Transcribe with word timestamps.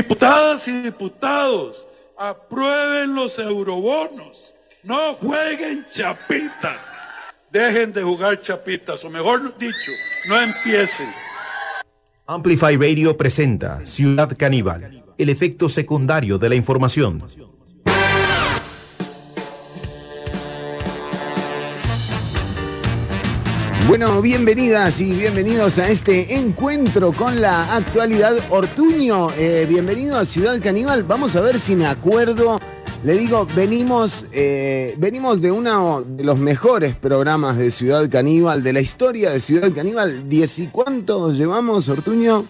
Diputadas 0.00 0.66
y 0.66 0.80
diputados, 0.80 1.86
aprueben 2.16 3.14
los 3.14 3.38
eurobonos. 3.38 4.54
No 4.82 5.12
jueguen 5.16 5.84
chapitas. 5.90 6.78
Dejen 7.50 7.92
de 7.92 8.02
jugar 8.02 8.40
chapitas, 8.40 9.04
o 9.04 9.10
mejor 9.10 9.58
dicho, 9.58 9.92
no 10.26 10.40
empiecen. 10.40 11.10
Amplify 12.26 12.78
Radio 12.78 13.14
presenta 13.14 13.84
Ciudad 13.84 14.34
Caníbal, 14.38 15.04
el 15.18 15.28
efecto 15.28 15.68
secundario 15.68 16.38
de 16.38 16.48
la 16.48 16.54
información. 16.54 17.22
Bueno, 23.90 24.22
bienvenidas 24.22 25.00
y 25.00 25.10
bienvenidos 25.10 25.80
a 25.80 25.90
este 25.90 26.36
encuentro 26.36 27.12
con 27.12 27.40
la 27.40 27.74
actualidad. 27.74 28.36
Ortuño, 28.48 29.32
eh, 29.32 29.66
bienvenido 29.68 30.16
a 30.16 30.24
Ciudad 30.24 30.62
Caníbal. 30.62 31.02
Vamos 31.02 31.34
a 31.34 31.40
ver 31.40 31.58
si 31.58 31.74
me 31.74 31.86
acuerdo. 31.86 32.60
Le 33.02 33.14
digo, 33.14 33.46
venimos, 33.46 34.26
eh, 34.32 34.94
venimos 34.96 35.42
de 35.42 35.50
uno 35.50 36.04
de 36.06 36.22
los 36.22 36.38
mejores 36.38 36.94
programas 36.94 37.58
de 37.58 37.72
Ciudad 37.72 38.08
Caníbal, 38.08 38.62
de 38.62 38.72
la 38.74 38.80
historia 38.80 39.30
de 39.30 39.40
Ciudad 39.40 39.72
Caníbal. 39.74 40.28
¿Diez 40.28 40.60
y 40.60 40.68
cuántos 40.68 41.36
llevamos, 41.36 41.88
Ortuño? 41.88 42.46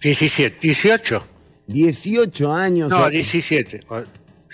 17, 0.00 0.56
18. 0.58 1.22
18 1.66 2.50
años. 2.50 2.90
No, 2.90 3.10
17. 3.10 3.82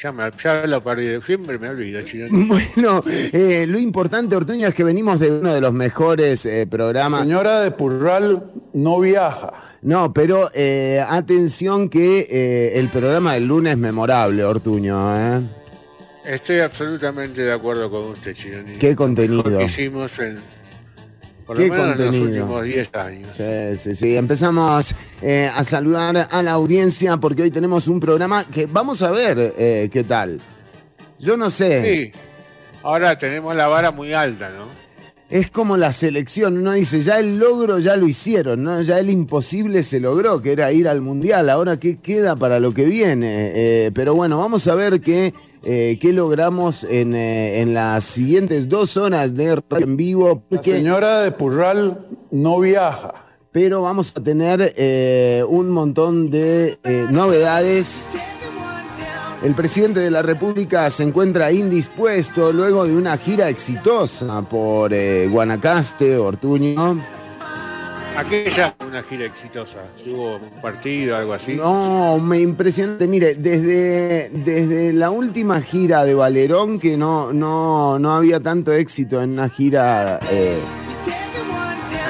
Ya, 0.00 0.12
me, 0.12 0.30
ya 0.42 0.66
lo 0.66 0.80
perdí, 0.82 1.20
siempre 1.22 1.58
me 1.58 1.70
olvido, 1.70 2.00
chino. 2.02 2.26
Bueno, 2.30 3.02
eh, 3.06 3.66
lo 3.68 3.78
importante, 3.78 4.36
Ortuño, 4.36 4.68
es 4.68 4.74
que 4.74 4.84
venimos 4.84 5.18
de 5.18 5.32
uno 5.32 5.52
de 5.52 5.60
los 5.60 5.72
mejores 5.72 6.46
eh, 6.46 6.66
programas. 6.70 7.20
Señora 7.20 7.60
de 7.60 7.72
Purral 7.72 8.44
no 8.74 9.00
viaja. 9.00 9.52
No, 9.82 10.12
pero 10.12 10.50
eh, 10.54 11.04
atención 11.08 11.88
que 11.88 12.26
eh, 12.30 12.78
el 12.78 12.88
programa 12.88 13.34
del 13.34 13.46
lunes 13.46 13.72
es 13.72 13.78
memorable, 13.78 14.44
Ortuño. 14.44 15.16
¿eh? 15.16 15.42
Estoy 16.24 16.60
absolutamente 16.60 17.42
de 17.42 17.52
acuerdo 17.52 17.90
con 17.90 18.10
usted, 18.10 18.34
chino. 18.34 18.58
¿Qué 18.78 18.96
contenido? 18.96 19.42
Mejor 19.42 19.58
que 19.58 19.64
hicimos 19.64 20.18
en, 20.18 20.40
por 21.48 21.56
¿Qué 21.56 21.68
lo 21.68 21.72
menos 21.72 21.86
en 21.86 21.96
contenido? 21.96 22.24
los 22.24 22.28
últimos 22.28 22.64
10 22.64 22.94
años. 22.94 23.30
Sí, 23.34 23.78
sí, 23.82 23.94
sí. 23.94 24.16
Empezamos 24.18 24.94
eh, 25.22 25.50
a 25.52 25.64
saludar 25.64 26.28
a 26.30 26.42
la 26.42 26.52
audiencia 26.52 27.16
porque 27.16 27.40
hoy 27.40 27.50
tenemos 27.50 27.88
un 27.88 28.00
programa 28.00 28.44
que 28.44 28.66
vamos 28.66 29.00
a 29.02 29.10
ver 29.10 29.54
eh, 29.56 29.88
qué 29.90 30.04
tal. 30.04 30.42
Yo 31.18 31.38
no 31.38 31.48
sé. 31.48 32.12
Sí. 32.12 32.20
Ahora 32.82 33.16
tenemos 33.18 33.56
la 33.56 33.66
vara 33.66 33.90
muy 33.92 34.12
alta, 34.12 34.50
¿no? 34.50 34.66
Es 35.30 35.50
como 35.50 35.78
la 35.78 35.90
selección, 35.92 36.58
uno 36.58 36.72
dice, 36.72 37.00
ya 37.00 37.18
el 37.18 37.38
logro 37.38 37.78
ya 37.78 37.96
lo 37.96 38.06
hicieron, 38.06 38.62
¿no? 38.62 38.82
Ya 38.82 38.98
el 38.98 39.08
imposible 39.08 39.82
se 39.82 40.00
logró, 40.00 40.42
que 40.42 40.52
era 40.52 40.70
ir 40.72 40.86
al 40.86 41.00
Mundial, 41.00 41.48
ahora 41.48 41.78
qué 41.78 41.96
queda 41.96 42.36
para 42.36 42.60
lo 42.60 42.74
que 42.74 42.84
viene. 42.84 43.52
Eh, 43.54 43.90
pero 43.94 44.14
bueno, 44.14 44.38
vamos 44.38 44.68
a 44.68 44.74
ver 44.74 45.00
qué, 45.00 45.32
eh, 45.64 45.98
qué 46.00 46.12
logramos 46.12 46.84
en, 46.84 47.14
eh, 47.14 47.60
en 47.60 47.74
las 47.74 48.04
siguientes 48.04 48.68
dos 48.68 48.96
horas 48.96 49.34
de 49.34 49.56
radio 49.56 49.86
en 49.86 49.96
vivo. 49.96 50.42
La 50.50 50.62
señora 50.62 51.22
de 51.22 51.32
Purral 51.32 52.06
no 52.30 52.60
viaja. 52.60 53.14
pero 53.52 53.82
vamos 53.82 54.12
a 54.16 54.22
tener 54.22 54.74
eh, 54.76 55.42
un 55.48 55.70
montón 55.70 56.30
de 56.30 56.78
eh, 56.84 57.06
novedades. 57.10 58.06
El 59.42 59.54
presidente 59.54 60.00
de 60.00 60.10
la 60.10 60.22
República 60.22 60.90
se 60.90 61.04
encuentra 61.04 61.52
indispuesto 61.52 62.52
luego 62.52 62.84
de 62.86 62.96
una 62.96 63.16
gira 63.16 63.48
exitosa 63.48 64.42
por 64.42 64.92
Guanacaste, 65.30 66.16
Ortuño. 66.18 67.00
Aquella 68.18 68.74
fue 68.76 68.88
una 68.88 69.02
gira 69.04 69.24
exitosa. 69.26 69.78
Tuvo 70.04 70.36
un 70.36 70.60
partido, 70.60 71.16
algo 71.16 71.34
así. 71.34 71.54
No, 71.54 72.18
me 72.18 72.40
impresionante. 72.40 73.06
Mire, 73.06 73.34
desde, 73.36 74.28
desde 74.30 74.92
la 74.92 75.10
última 75.10 75.60
gira 75.62 76.04
de 76.04 76.14
Valerón, 76.14 76.80
que 76.80 76.96
no, 76.96 77.32
no, 77.32 77.98
no 77.98 78.12
había 78.16 78.40
tanto 78.40 78.72
éxito 78.72 79.22
en 79.22 79.30
una 79.30 79.48
gira. 79.48 80.18
eh, 80.30 80.58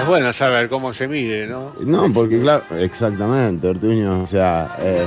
Es 0.00 0.06
bueno 0.06 0.32
saber 0.32 0.68
cómo 0.70 0.94
se 0.94 1.08
mide, 1.08 1.46
¿no? 1.46 1.74
No, 1.80 2.10
porque 2.12 2.38
claro, 2.38 2.64
exactamente, 2.78 3.68
Ortuño. 3.68 4.22
O 4.22 4.26
sea, 4.26 4.76
eh, 4.80 5.04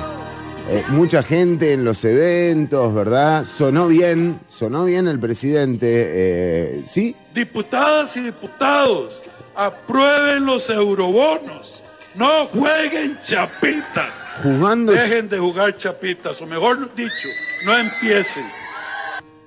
eh, 0.70 0.84
mucha 0.90 1.24
gente 1.24 1.74
en 1.74 1.84
los 1.84 2.06
eventos, 2.06 2.94
¿verdad? 2.94 3.44
Sonó 3.46 3.88
bien, 3.88 4.40
sonó 4.48 4.86
bien 4.86 5.08
el 5.08 5.20
presidente. 5.20 5.88
eh, 5.90 6.84
¿Sí? 6.86 7.16
Diputadas 7.34 8.16
y 8.18 8.22
diputados, 8.22 9.24
aprueben 9.56 10.46
los 10.46 10.70
eurobonos. 10.70 11.84
No 12.16 12.48
jueguen 12.48 13.18
chapitas. 13.24 14.10
Jugando, 14.44 14.92
Dejen 14.92 15.30
de 15.30 15.38
jugar 15.40 15.76
chapitas, 15.78 16.42
o 16.42 16.46
mejor 16.48 16.94
dicho, 16.96 17.28
no 17.66 17.78
empiecen. 17.78 18.44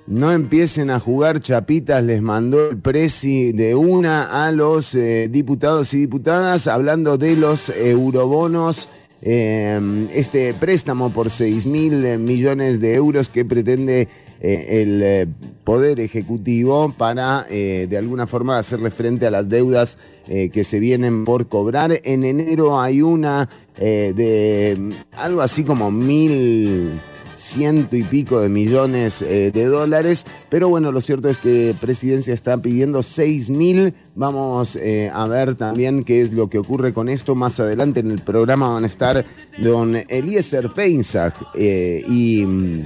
no 0.07 0.31
empiecen 0.31 0.89
a 0.89 0.99
jugar 0.99 1.41
chapitas, 1.41 2.03
les 2.03 2.21
mandó 2.21 2.69
el 2.69 2.77
presi 2.77 3.51
de 3.51 3.75
una 3.75 4.45
a 4.45 4.51
los 4.51 4.93
eh, 4.95 5.27
diputados 5.29 5.93
y 5.93 5.99
diputadas, 5.99 6.67
hablando 6.67 7.17
de 7.17 7.35
los 7.35 7.69
eurobonos. 7.69 8.89
eh, 9.21 10.07
este 10.13 10.53
préstamo 10.53 11.11
por 11.11 11.29
6 11.31 11.65
mil 11.65 12.19
millones 12.19 12.79
de 12.79 12.93
euros 12.95 13.27
que 13.29 13.43
pretende 13.45 14.07
eh, 14.41 14.81
el 14.81 15.01
eh, 15.03 15.27
Poder 15.63 15.99
Ejecutivo 15.99 16.93
para 16.95 17.45
eh, 17.49 17.87
de 17.89 17.97
alguna 17.97 18.27
forma 18.27 18.59
hacerle 18.59 18.91
frente 18.91 19.25
a 19.25 19.31
las 19.31 19.49
deudas 19.49 19.97
que 20.25 20.63
se 20.63 20.79
vienen 20.79 21.23
por 21.23 21.47
cobrar. 21.47 22.01
En 22.03 22.23
enero 22.23 22.79
hay 22.81 23.03
una 23.03 23.47
de 23.77 24.75
mm, 24.77 24.91
algo 25.17 25.41
así 25.41 25.63
como 25.63 25.91
mil 25.91 26.99
ciento 27.35 27.95
y 27.95 28.03
pico 28.03 28.39
de 28.39 28.49
millones 28.49 29.19
de 29.19 29.65
dólares, 29.65 30.25
pero 30.49 30.69
bueno, 30.69 30.91
lo 30.91 31.01
cierto 31.01 31.29
es 31.29 31.37
que 31.37 31.75
Presidencia 31.79 32.33
está 32.33 32.57
pidiendo 32.57 33.03
6 33.03 33.51
mil. 33.51 33.93
Vamos 34.15 34.79
a 35.13 35.27
ver 35.27 35.53
también 35.55 36.03
qué 36.03 36.21
es 36.21 36.31
lo 36.31 36.49
que 36.49 36.57
ocurre 36.57 36.91
con 36.93 37.07
esto. 37.09 37.35
Más 37.35 37.59
adelante 37.59 37.99
en 37.99 38.09
el 38.09 38.21
programa 38.21 38.69
van 38.69 38.85
a 38.85 38.87
estar 38.87 39.25
don 39.61 39.95
Eliezer 40.09 40.69
Feinzag 40.69 41.33
eh, 41.53 42.03
y, 42.07 42.45
mm, 42.45 42.83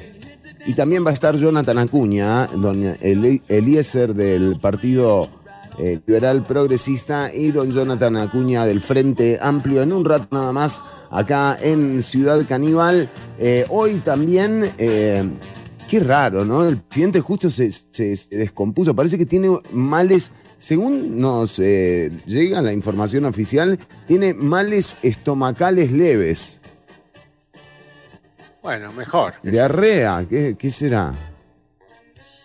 y 0.65 0.73
también 0.73 1.05
va 1.05 1.11
a 1.11 1.13
estar 1.13 1.35
Jonathan 1.35 1.77
Acuña, 1.77 2.47
don 2.47 2.83
Eli- 3.01 3.41
Eliezer 3.47 4.13
del 4.13 4.59
Partido 4.59 5.29
eh, 5.77 5.99
Liberal 6.05 6.43
Progresista 6.43 7.33
y 7.33 7.51
don 7.51 7.71
Jonathan 7.71 8.17
Acuña 8.17 8.65
del 8.65 8.81
Frente 8.81 9.39
Amplio 9.41 9.81
en 9.81 9.93
un 9.93 10.03
rato 10.05 10.27
nada 10.31 10.51
más 10.51 10.83
acá 11.09 11.57
en 11.61 12.03
Ciudad 12.03 12.45
Caníbal. 12.47 13.09
Eh, 13.37 13.65
hoy 13.69 13.95
también, 13.99 14.71
eh, 14.77 15.23
qué 15.87 16.01
raro, 16.01 16.43
¿no? 16.43 16.67
El 16.67 16.77
presidente 16.77 17.21
justo 17.21 17.49
se, 17.49 17.71
se- 17.71 18.15
se 18.15 18.35
descompuso, 18.35 18.93
parece 18.95 19.17
que 19.17 19.25
tiene 19.25 19.49
males, 19.71 20.31
según 20.57 21.19
nos 21.21 21.57
eh, 21.59 22.11
llega 22.27 22.61
la 22.61 22.73
información 22.73 23.23
oficial, 23.23 23.79
tiene 24.05 24.33
males 24.33 24.97
estomacales 25.01 25.91
leves. 25.93 26.58
Bueno, 28.61 28.91
mejor. 28.91 29.33
Diarrea, 29.43 30.25
¿qué, 30.29 30.55
qué 30.57 30.69
será? 30.69 31.13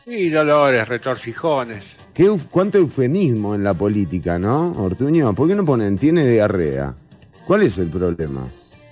Y 0.07 0.29
dolores, 0.29 0.87
retorcijones. 0.89 1.97
¿Qué 2.13 2.31
¿Cuánto 2.51 2.79
eufemismo 2.79 3.55
en 3.55 3.65
la 3.65 3.75
política, 3.75 4.39
no, 4.39 4.73
Ortuño? 4.83 5.35
¿Por 5.35 5.49
qué 5.49 5.55
no 5.55 5.65
ponen 5.65 5.99
tiene 5.99 6.25
diarrea? 6.25 6.95
¿Cuál 7.47 7.63
es 7.63 7.79
el 7.79 7.89
problema? 7.89 8.49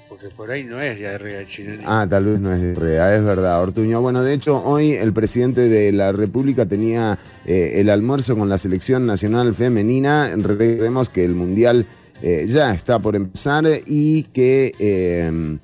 Porque 0.09 0.28
por 0.31 0.50
ahí 0.50 0.65
no 0.65 0.81
es 0.81 0.99
diarrea 0.99 1.47
chino. 1.47 1.75
Ah, 1.84 2.06
tal 2.09 2.25
vez 2.25 2.41
no 2.41 2.53
es 2.53 2.61
diarrea, 2.61 3.15
es 3.15 3.25
verdad, 3.25 3.62
Ortuño. 3.62 4.00
Bueno, 4.00 4.22
de 4.22 4.34
hecho, 4.34 4.62
hoy 4.65 4.93
el 4.93 5.12
presidente 5.12 5.69
de 5.69 5.93
la 5.93 6.12
República 6.12 6.66
tenía 6.66 7.19
eh, 7.44 7.75
el 7.77 7.91
almuerzo 7.91 8.37
con 8.37 8.49
la 8.49 8.59
selección 8.59 9.06
nacional 9.06 9.55
femenina. 9.55 10.34
Recordemos 10.34 11.09
que 11.09 11.25
el 11.25 11.34
Mundial 11.34 11.87
eh, 12.22 12.44
ya 12.49 12.72
está 12.72 12.99
por 12.99 13.16
empezar 13.16 13.65
y 13.87 14.25
que, 14.25 14.75
eh, 14.78 15.59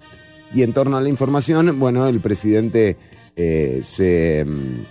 y 0.55 0.63
en 0.63 0.73
torno 0.73 0.97
a 0.97 1.01
la 1.01 1.09
información, 1.09 1.79
bueno, 1.79 2.07
el 2.07 2.21
presidente 2.21 2.97
eh, 3.37 3.81
se, 3.83 4.45
mm, 4.47 4.85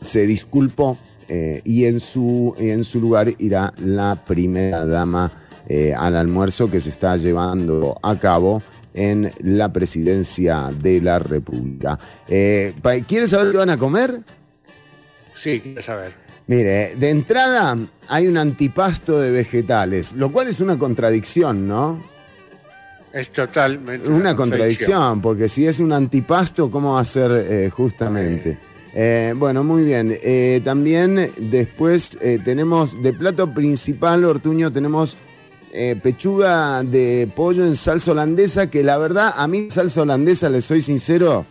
se 0.00 0.26
disculpó 0.26 0.98
eh, 1.28 1.60
y 1.64 1.86
en 1.86 2.00
su, 2.00 2.54
en 2.58 2.84
su 2.84 3.00
lugar 3.00 3.34
irá 3.38 3.72
la 3.78 4.24
primera 4.24 4.84
dama 4.84 5.32
eh, 5.68 5.94
al 5.94 6.16
almuerzo 6.16 6.70
que 6.70 6.80
se 6.80 6.90
está 6.90 7.16
llevando 7.16 7.98
a 8.02 8.18
cabo 8.18 8.62
en 8.94 9.32
la 9.40 9.72
presidencia 9.72 10.70
de 10.70 11.00
la 11.00 11.18
República. 11.18 11.98
¿Quieres 12.26 13.30
saber 13.30 13.52
qué 13.52 13.58
van 13.58 13.70
a 13.70 13.76
comer? 13.76 14.20
Sí, 15.42 15.60
quiero 15.60 15.82
saber. 15.82 16.12
Mire, 16.46 16.94
de 16.94 17.10
entrada 17.10 17.76
hay 18.08 18.26
un 18.26 18.38
antipasto 18.38 19.20
de 19.20 19.32
vegetales, 19.32 20.12
lo 20.12 20.30
cual 20.30 20.48
es 20.48 20.60
una 20.60 20.78
contradicción, 20.78 21.66
¿no? 21.66 22.15
Es 23.16 23.30
totalmente 23.30 24.06
Una 24.08 24.36
contradicción, 24.36 25.22
porque 25.22 25.48
si 25.48 25.66
es 25.66 25.78
un 25.78 25.90
antipasto, 25.92 26.70
¿cómo 26.70 26.94
va 26.94 27.00
a 27.00 27.04
ser 27.04 27.30
eh, 27.32 27.70
justamente? 27.70 28.58
Eh, 28.94 29.32
bueno, 29.34 29.64
muy 29.64 29.84
bien. 29.84 30.14
Eh, 30.22 30.60
también 30.62 31.32
después 31.38 32.18
tenemos 32.44 33.02
de 33.02 33.14
plato 33.14 33.52
principal, 33.54 34.24
Ortuño, 34.24 34.70
tenemos 34.70 35.16
pechuga 36.02 36.82
de 36.82 37.28
pollo 37.34 37.64
en 37.66 37.74
salsa 37.74 38.12
holandesa, 38.12 38.68
que 38.70 38.82
la 38.82 38.96
verdad, 38.98 39.32
a 39.36 39.46
mí 39.48 39.68
salsa 39.70 40.02
holandesa, 40.02 40.48
les 40.50 40.64
soy 40.64 40.80
sincero, 40.80 41.44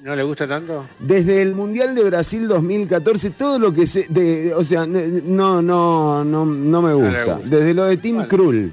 ¿No 0.00 0.14
le 0.14 0.22
gusta 0.22 0.46
tanto? 0.46 0.84
desde 1.00 1.42
el 1.42 1.54
Mundial 1.54 1.94
de 1.96 2.04
Brasil 2.04 2.46
2014, 2.46 3.30
todo 3.30 3.58
lo 3.58 3.72
que 3.74 3.86
se... 3.86 4.06
de- 4.08 4.54
o 4.54 4.62
sea, 4.62 4.86
no, 4.86 5.60
no, 5.62 6.24
no, 6.24 6.44
no 6.44 6.82
me 6.82 6.94
gusta. 6.94 7.24
gusta. 7.24 7.40
Desde 7.48 7.74
lo 7.74 7.84
de 7.84 7.96
Tim. 7.96 8.24
Krul. 8.26 8.72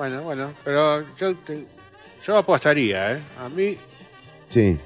Bueno, 0.00 0.22
bueno, 0.22 0.54
pero 0.64 1.04
yo, 1.14 1.36
te- 1.36 1.66
yo 2.26 2.38
apostaría, 2.38 3.12
¿eh? 3.12 3.20
A 3.38 3.50
mí, 3.50 3.76
Sí. 4.48 4.78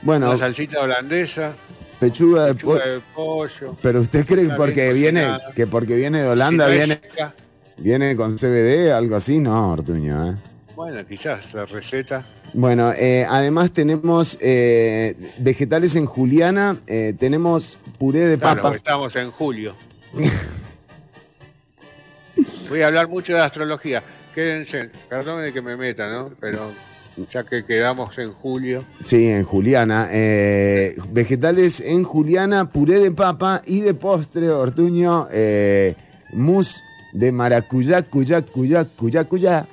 Bueno, 0.00 0.28
una 0.30 0.38
salsita 0.38 0.80
holandesa, 0.80 1.52
pechuga 2.00 2.46
de 2.46 2.54
de 2.54 3.02
pollo. 3.14 3.76
Pero 3.82 4.00
usted 4.00 4.24
cree 4.24 4.44
Está 4.44 4.56
porque 4.56 4.94
viene, 4.94 5.20
cocinada. 5.26 5.52
que 5.54 5.66
porque 5.66 5.94
viene 5.94 6.22
de 6.22 6.28
Holanda, 6.30 6.64
Si 6.70 6.70
no 6.70 6.80
es 6.80 6.86
viene, 6.88 7.00
viene 7.76 8.16
con 8.16 8.38
CBD, 8.38 8.92
algo 8.94 9.14
así, 9.16 9.40
no, 9.40 9.72
Ortuño, 9.72 10.30
¿eh? 10.32 10.36
Bueno, 10.74 11.06
quizás 11.06 11.52
la 11.52 11.66
receta. 11.66 12.24
Bueno, 12.54 12.94
eh, 12.96 13.26
además 13.28 13.72
tenemos 13.72 14.38
eh, 14.40 15.34
vegetales 15.36 15.96
en 15.96 16.06
juliana, 16.06 16.78
eh, 16.86 17.12
tenemos 17.18 17.78
puré 17.98 18.20
de 18.20 18.38
Claro, 18.38 18.62
papa. 18.62 18.76
estamos 18.76 19.14
en 19.16 19.30
julio. 19.32 19.76
Voy 22.70 22.80
a 22.80 22.86
hablar 22.86 23.06
mucho 23.08 23.34
de 23.34 23.40
astrología. 23.42 24.02
Quédense, 24.34 24.90
perdón 25.08 25.42
de 25.42 25.52
que 25.52 25.60
me 25.62 25.76
meta, 25.76 26.08
¿no? 26.10 26.30
Pero 26.40 26.70
ya 27.30 27.44
que 27.44 27.64
quedamos 27.64 28.16
en 28.18 28.32
julio, 28.32 28.84
Sí, 29.00 29.28
en 29.28 29.44
juliana. 29.44 30.08
eh, 30.10 30.96
vegetales 31.10 31.80
en 31.80 32.04
juliana, 32.04 32.70
puré 32.70 32.98
de 32.98 33.10
papa 33.10 33.60
y 33.66 33.80
de 33.80 33.92
postre, 33.94 34.48
Ortuño, 34.48 35.28
eh, 35.30 35.94
mousse 36.32 36.80
de 37.12 37.30
maracuyá, 37.30 38.02
cuyá, 38.02 38.40
cuyá, 38.42 38.86
cuyá, 38.86 39.24
cuyá. 39.24 39.66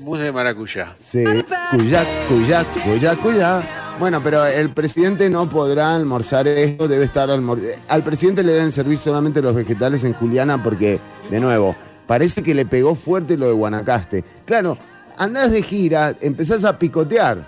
mousse 0.00 0.22
de 0.22 0.32
maracuyá. 0.32 0.94
Sí, 1.02 1.24
cuyá, 1.72 2.04
cuyá, 2.28 2.64
cuyá, 2.84 3.16
cuyá. 3.16 3.62
Bueno, 3.98 4.22
pero 4.22 4.46
el 4.46 4.70
presidente 4.70 5.28
no 5.28 5.50
podrá 5.50 5.96
almorzar 5.96 6.46
esto, 6.46 6.86
debe 6.86 7.04
estar 7.04 7.28
almor... 7.32 7.58
Al 7.88 8.04
presidente 8.04 8.44
le 8.44 8.52
deben 8.52 8.70
servir 8.70 8.96
solamente 8.96 9.42
los 9.42 9.56
vegetales 9.56 10.04
en 10.04 10.12
Juliana 10.12 10.62
porque, 10.62 11.00
de 11.28 11.40
nuevo, 11.40 11.74
parece 12.08 12.42
que 12.42 12.54
le 12.54 12.66
pegó 12.66 12.96
fuerte 12.96 13.36
lo 13.36 13.46
de 13.46 13.52
Guanacaste. 13.52 14.24
Claro, 14.44 14.76
andás 15.16 15.52
de 15.52 15.62
gira, 15.62 16.16
empezás 16.20 16.64
a 16.64 16.76
picotear. 16.76 17.46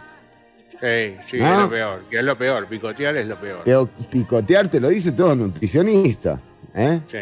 Sí, 0.81 1.17
sí, 1.27 1.37
es 1.39 1.59
lo 1.59 1.69
peor. 1.69 2.03
Que 2.09 2.19
es 2.19 2.25
lo 2.25 2.39
peor, 2.39 2.67
picotear 2.67 3.17
es 3.17 3.27
lo 3.27 3.37
peor. 3.41 3.63
Pero 3.65 3.89
picotear 4.11 4.69
te 4.69 4.79
lo 4.79 4.89
dice 4.89 5.13
todo 5.13 5.35
nutricionista. 5.35 6.41
¿Eh? 6.75 7.01
Sí, 7.11 7.19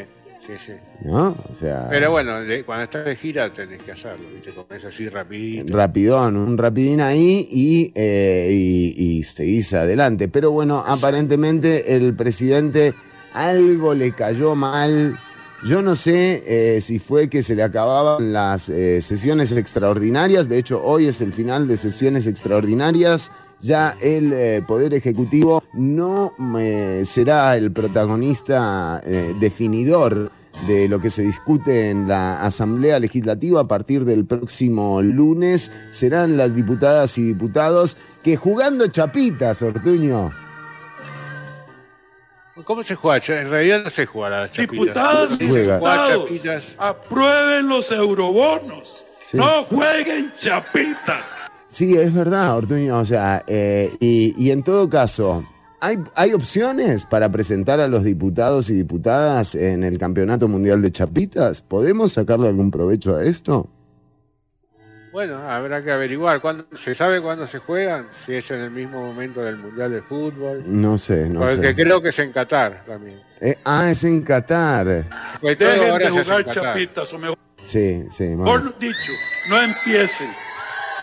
sí, 0.46 0.52
sí. 0.66 0.72
¿No? 1.04 1.36
O 1.50 1.54
sea, 1.54 1.86
Pero 1.88 2.10
bueno, 2.10 2.34
cuando 2.66 2.84
estás 2.84 3.04
de 3.04 3.16
gira 3.16 3.52
tenés 3.52 3.82
que 3.82 3.92
hacerlo, 3.92 4.28
¿viste? 4.32 4.52
Comes 4.52 4.84
así 4.84 5.08
rapidito. 5.08 5.76
rapidón, 5.76 6.36
un 6.36 6.58
rapidín 6.58 7.00
ahí 7.00 7.48
y, 7.50 7.92
eh, 7.94 8.48
y, 8.52 9.18
y 9.18 9.22
seguís 9.22 9.72
adelante. 9.74 10.28
Pero 10.28 10.50
bueno, 10.50 10.84
aparentemente 10.86 11.96
el 11.96 12.14
presidente 12.14 12.94
algo 13.32 13.94
le 13.94 14.12
cayó 14.12 14.54
mal. 14.54 15.18
Yo 15.64 15.82
no 15.82 15.96
sé 15.96 16.44
eh, 16.46 16.80
si 16.80 17.00
fue 17.00 17.28
que 17.28 17.42
se 17.42 17.56
le 17.56 17.64
acababan 17.64 18.32
las 18.32 18.68
eh, 18.68 19.02
sesiones 19.02 19.50
extraordinarias. 19.50 20.48
De 20.48 20.56
hecho, 20.56 20.80
hoy 20.84 21.06
es 21.06 21.20
el 21.20 21.32
final 21.32 21.66
de 21.66 21.76
sesiones 21.76 22.28
extraordinarias. 22.28 23.32
Ya 23.60 23.96
el 24.00 24.32
eh, 24.32 24.62
Poder 24.66 24.94
Ejecutivo 24.94 25.64
no 25.72 26.32
será 27.04 27.56
el 27.56 27.72
protagonista 27.72 29.02
definidor 29.40 30.30
de 30.68 30.88
lo 30.88 31.00
que 31.00 31.10
se 31.10 31.22
discute 31.22 31.90
en 31.90 32.06
la 32.06 32.44
Asamblea 32.44 33.00
Legislativa 33.00 33.62
a 33.62 33.68
partir 33.68 34.04
del 34.04 34.26
próximo 34.26 35.02
lunes. 35.02 35.72
Serán 35.90 36.36
las 36.36 36.54
diputadas 36.54 37.18
y 37.18 37.24
diputados 37.24 37.96
que 38.22 38.36
jugando 38.36 38.86
chapitas, 38.86 39.60
Ortuño. 39.62 40.30
¿Cómo 42.64 42.82
se 42.82 42.94
juega? 42.94 43.40
En 43.40 43.50
realidad 43.50 43.82
no 43.84 43.90
se 43.90 44.06
juega 44.06 44.38
a 44.38 44.40
las 44.40 44.52
chapitas. 44.52 44.86
Diputadas 44.86 45.40
y 45.40 45.46
diputados, 45.46 46.76
aprueben 46.78 47.68
los 47.68 47.90
eurobonos. 47.90 49.06
Sí. 49.30 49.36
No 49.36 49.64
jueguen 49.64 50.32
chapitas. 50.36 51.24
Sí, 51.68 51.94
es 51.96 52.12
verdad, 52.12 52.56
Ortuño. 52.56 52.98
O 52.98 53.04
sea, 53.04 53.44
eh, 53.46 53.92
y, 54.00 54.34
y 54.42 54.50
en 54.50 54.62
todo 54.62 54.88
caso, 54.88 55.44
¿hay, 55.80 55.98
¿hay 56.14 56.32
opciones 56.32 57.04
para 57.04 57.30
presentar 57.30 57.80
a 57.80 57.88
los 57.88 58.04
diputados 58.04 58.70
y 58.70 58.74
diputadas 58.74 59.54
en 59.54 59.84
el 59.84 59.98
Campeonato 59.98 60.48
Mundial 60.48 60.80
de 60.80 60.90
Chapitas? 60.90 61.60
¿Podemos 61.60 62.12
sacarle 62.12 62.48
algún 62.48 62.70
provecho 62.70 63.16
a 63.16 63.24
esto? 63.24 63.68
Bueno, 65.18 65.38
habrá 65.50 65.82
que 65.82 65.90
averiguar. 65.90 66.40
¿Cuándo, 66.40 66.64
¿Se 66.76 66.94
sabe 66.94 67.20
cuándo 67.20 67.44
se 67.48 67.58
juegan? 67.58 68.06
Si 68.24 68.34
es 68.34 68.48
en 68.52 68.60
el 68.60 68.70
mismo 68.70 69.04
momento 69.04 69.40
del 69.42 69.56
Mundial 69.56 69.90
de 69.90 70.00
Fútbol. 70.00 70.62
No 70.64 70.96
sé, 70.96 71.28
no 71.28 71.40
Porque 71.40 71.56
sé. 71.56 71.74
creo 71.74 72.00
que 72.00 72.10
es 72.10 72.18
en 72.20 72.30
Qatar 72.30 72.84
también. 72.86 73.18
Eh, 73.40 73.56
ah, 73.64 73.90
es 73.90 74.04
en 74.04 74.22
Qatar. 74.22 74.84
Todo 75.40 75.50
Dejen 75.56 75.90
ahora 75.90 76.04
de 76.08 76.22
jugar 76.22 76.44
chapitas, 76.44 77.12
o 77.12 77.18
mejor 77.18 77.36
Sí, 77.64 78.04
sí. 78.12 78.26
mejor 78.28 78.78
dicho, 78.78 79.12
no 79.50 79.60
empiecen. 79.60 80.30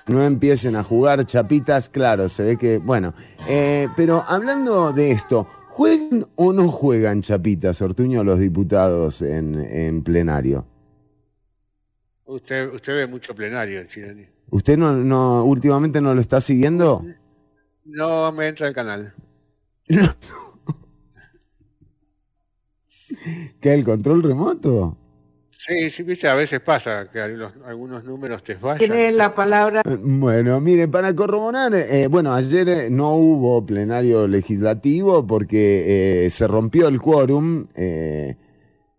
no 0.07 0.23
empiecen 0.23 0.77
a 0.77 0.83
jugar 0.83 1.25
chapitas, 1.25 1.89
claro, 1.89 2.29
se 2.29 2.43
ve 2.43 2.55
que, 2.57 2.77
bueno, 2.77 3.13
eh, 3.49 3.89
pero 3.97 4.23
hablando 4.25 4.93
de 4.93 5.11
esto, 5.11 5.45
¿juegan 5.71 6.25
o 6.35 6.53
no 6.53 6.69
juegan 6.71 7.21
chapitas, 7.21 7.81
Ortuño, 7.81 8.23
los 8.23 8.39
diputados 8.39 9.21
en, 9.21 9.59
en 9.59 10.03
plenario? 10.03 10.65
Usted, 12.25 12.73
usted 12.73 12.95
ve 12.95 13.07
mucho 13.07 13.35
plenario 13.35 13.81
en 13.81 13.87
Chile. 13.87 14.29
¿Usted 14.49 14.77
no, 14.77 14.93
no, 14.93 15.43
últimamente 15.43 16.01
no 16.01 16.13
lo 16.13 16.21
está 16.21 16.41
siguiendo? 16.41 17.05
No 17.83 18.31
me 18.31 18.47
entra 18.47 18.67
el 18.67 18.73
canal. 18.73 19.13
¿Qué, 23.61 23.73
el 23.73 23.85
control 23.85 24.23
remoto? 24.23 24.97
Sí, 25.57 25.89
sí, 25.89 26.03
viste, 26.03 26.27
a 26.27 26.35
veces 26.35 26.59
pasa 26.59 27.09
que 27.11 27.19
algunos, 27.19 27.53
algunos 27.65 28.03
números 28.03 28.43
te 28.43 28.55
fallan. 28.55 28.77
Tiene 28.77 29.11
la 29.11 29.33
palabra. 29.33 29.81
Bueno, 29.99 30.59
mire, 30.61 30.87
para 30.87 31.15
corroborar, 31.15 31.73
eh, 31.73 32.07
bueno, 32.07 32.33
ayer 32.33 32.69
eh, 32.69 32.89
no 32.89 33.15
hubo 33.15 33.65
plenario 33.65 34.27
legislativo 34.27 35.25
porque 35.25 36.25
eh, 36.25 36.29
se 36.29 36.47
rompió 36.47 36.87
el 36.87 36.99
quórum. 37.01 37.67
eh, 37.75 38.35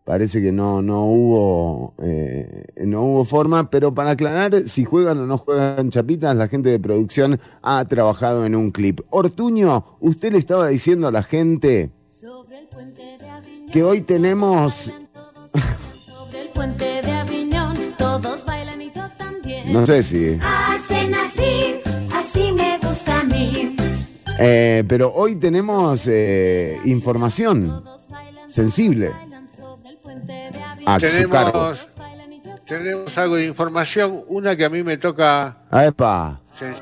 parece 0.07 0.41
que 0.41 0.53
no, 0.53 0.83
no 0.83 1.05
hubo 1.05 1.95
eh, 2.01 2.65
no 2.85 3.03
hubo 3.03 3.25
forma, 3.25 3.69
pero 3.71 3.93
para 3.93 4.11
aclarar 4.11 4.69
si 4.69 4.85
juegan 4.85 5.19
o 5.19 5.27
no 5.27 5.37
juegan 5.37 5.91
chapitas, 5.91 6.35
la 6.37 6.47
gente 6.47 6.71
de 6.71 6.79
producción 6.79 7.41
ha 7.61 7.85
trabajado 7.87 8.47
en 8.47 8.55
un 8.55 8.71
clip. 8.71 9.01
Ortuño, 9.11 9.85
usted 9.99 10.33
le 10.33 10.39
estaba 10.39 10.69
diciendo 10.69 11.09
a 11.09 11.11
la 11.11 11.25
gente 11.25 11.91
que 13.73 13.83
hoy 13.83 14.01
tenemos, 14.03 14.93
bailan 14.93 15.09
todos 15.13 15.51
sobre 16.07 16.41
el 16.43 16.49
puente 16.51 17.03
de 17.03 17.11
Aviñón, 17.11 17.77
todos 17.99 18.45
bailan 18.45 18.81
y 18.81 18.93
yo 18.93 19.03
también. 19.19 19.73
no 19.73 19.85
sé 19.85 20.05
si, 20.05 20.39
Hacen 20.41 21.15
así, 21.17 21.81
así 22.15 22.53
me 22.53 22.79
gusta 22.79 23.21
a 23.21 23.25
mí. 23.25 23.75
eh, 24.39 24.85
pero 24.87 25.13
hoy 25.13 25.35
tenemos 25.35 26.07
eh, 26.07 26.79
información 26.85 27.83
sensible 28.47 29.11
su 31.01 31.29
cargo. 31.29 31.73
Tenemos, 31.73 32.65
tenemos 32.65 33.19
algo 33.19 33.37
de 33.37 33.45
información, 33.45 34.25
una 34.29 34.57
que 34.57 34.65
a 34.65 34.71
mí 34.71 34.83
me 34.83 34.97
toca 34.97 35.57
¡Epa! 35.73 36.41
sen- 36.59 36.75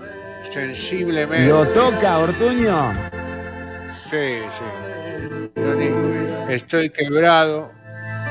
sensiblemente. 0.43 1.49
Lo 1.49 1.67
toca, 1.69 2.19
Ortuño. 2.19 2.93
Sí, 4.11 4.39
sí. 4.59 5.51
Estoy 6.49 6.91
quebrado 6.91 7.71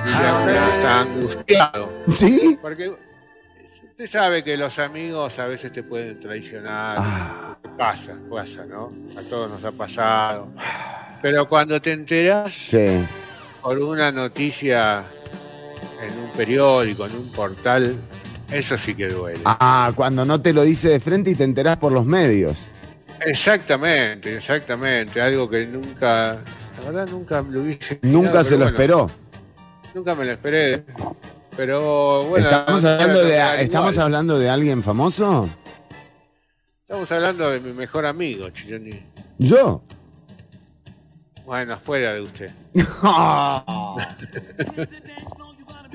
y 0.06 0.10
hasta 0.56 1.00
angustiado. 1.02 1.92
¿Sí? 2.14 2.58
Porque 2.62 2.90
usted 2.90 4.08
sabe 4.08 4.44
que 4.44 4.56
los 4.58 4.78
amigos 4.80 5.40
a 5.40 5.48
veces 5.48 5.72
te 5.72 5.84
pueden 5.84 6.20
traicionar. 6.20 6.98
Ah. 7.00 7.58
Pasa, 7.78 8.14
pasa, 8.30 8.66
¿no? 8.66 8.92
A 9.18 9.22
todos 9.28 9.50
nos 9.50 9.64
ha 9.66 9.72
pasado. 9.72 10.48
Pero 11.22 11.48
cuando 11.50 11.82
te 11.82 11.92
enteras 11.94 12.52
Sí. 12.54 13.04
por 13.62 13.80
una 13.80 14.12
noticia 14.12 15.04
en 16.06 16.20
un 16.20 16.30
periódico, 16.32 17.06
en 17.06 17.16
un 17.16 17.32
portal, 17.32 17.96
eso 18.52 18.78
sí 18.78 18.96
que 18.96 19.10
duele. 19.10 19.42
Ah, 19.46 19.92
cuando 19.96 20.26
no 20.26 20.42
te 20.42 20.54
lo 20.54 20.64
dice 20.64 20.90
de 20.90 21.00
frente 21.00 21.32
y 21.32 21.36
te 21.36 21.44
enterás 21.44 21.78
por 21.78 21.92
los 21.92 22.06
medios. 22.06 22.68
Exactamente, 23.26 24.36
exactamente. 24.36 25.22
Algo 25.22 25.50
que 25.50 25.66
nunca, 25.66 26.40
la 26.80 26.86
verdad 26.86 27.08
nunca 27.10 27.42
lo 27.42 27.62
hubiese 27.62 28.00
Nunca 28.02 28.44
se 28.44 28.52
lo 28.52 28.66
bueno, 28.66 28.72
esperó. 28.72 29.12
Nunca 29.94 30.16
me 30.16 30.26
lo 30.26 30.32
esperé. 30.32 30.84
Pero 31.56 32.26
bueno. 32.26 32.48
¿Estamos, 32.48 32.84
hablando 32.84 33.24
de. 33.24 33.62
¿Estamos 33.62 33.98
hablando 33.98 34.40
de 34.40 34.50
alguien 34.50 34.84
famoso? 34.84 35.50
Estamos 36.82 37.12
hablando 37.12 37.50
de 37.50 37.60
mi 37.60 37.74
mejor 37.74 38.06
amigo, 38.06 38.50
Chironi. 38.50 39.02
¿Yo? 39.38 39.84
Bueno, 41.46 41.80
fuera 41.80 42.14
de 42.14 42.22
usted. 42.22 42.52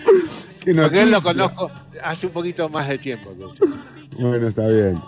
Porque 0.77 1.03
él 1.03 1.11
lo 1.11 1.23
conozco 1.23 1.71
hace 2.03 2.27
un 2.27 2.33
poquito 2.33 2.69
más 2.69 2.89
de 2.89 2.99
tiempo. 2.99 3.31
Bueno, 4.19 4.49
está 4.49 4.69
bien. 4.69 5.01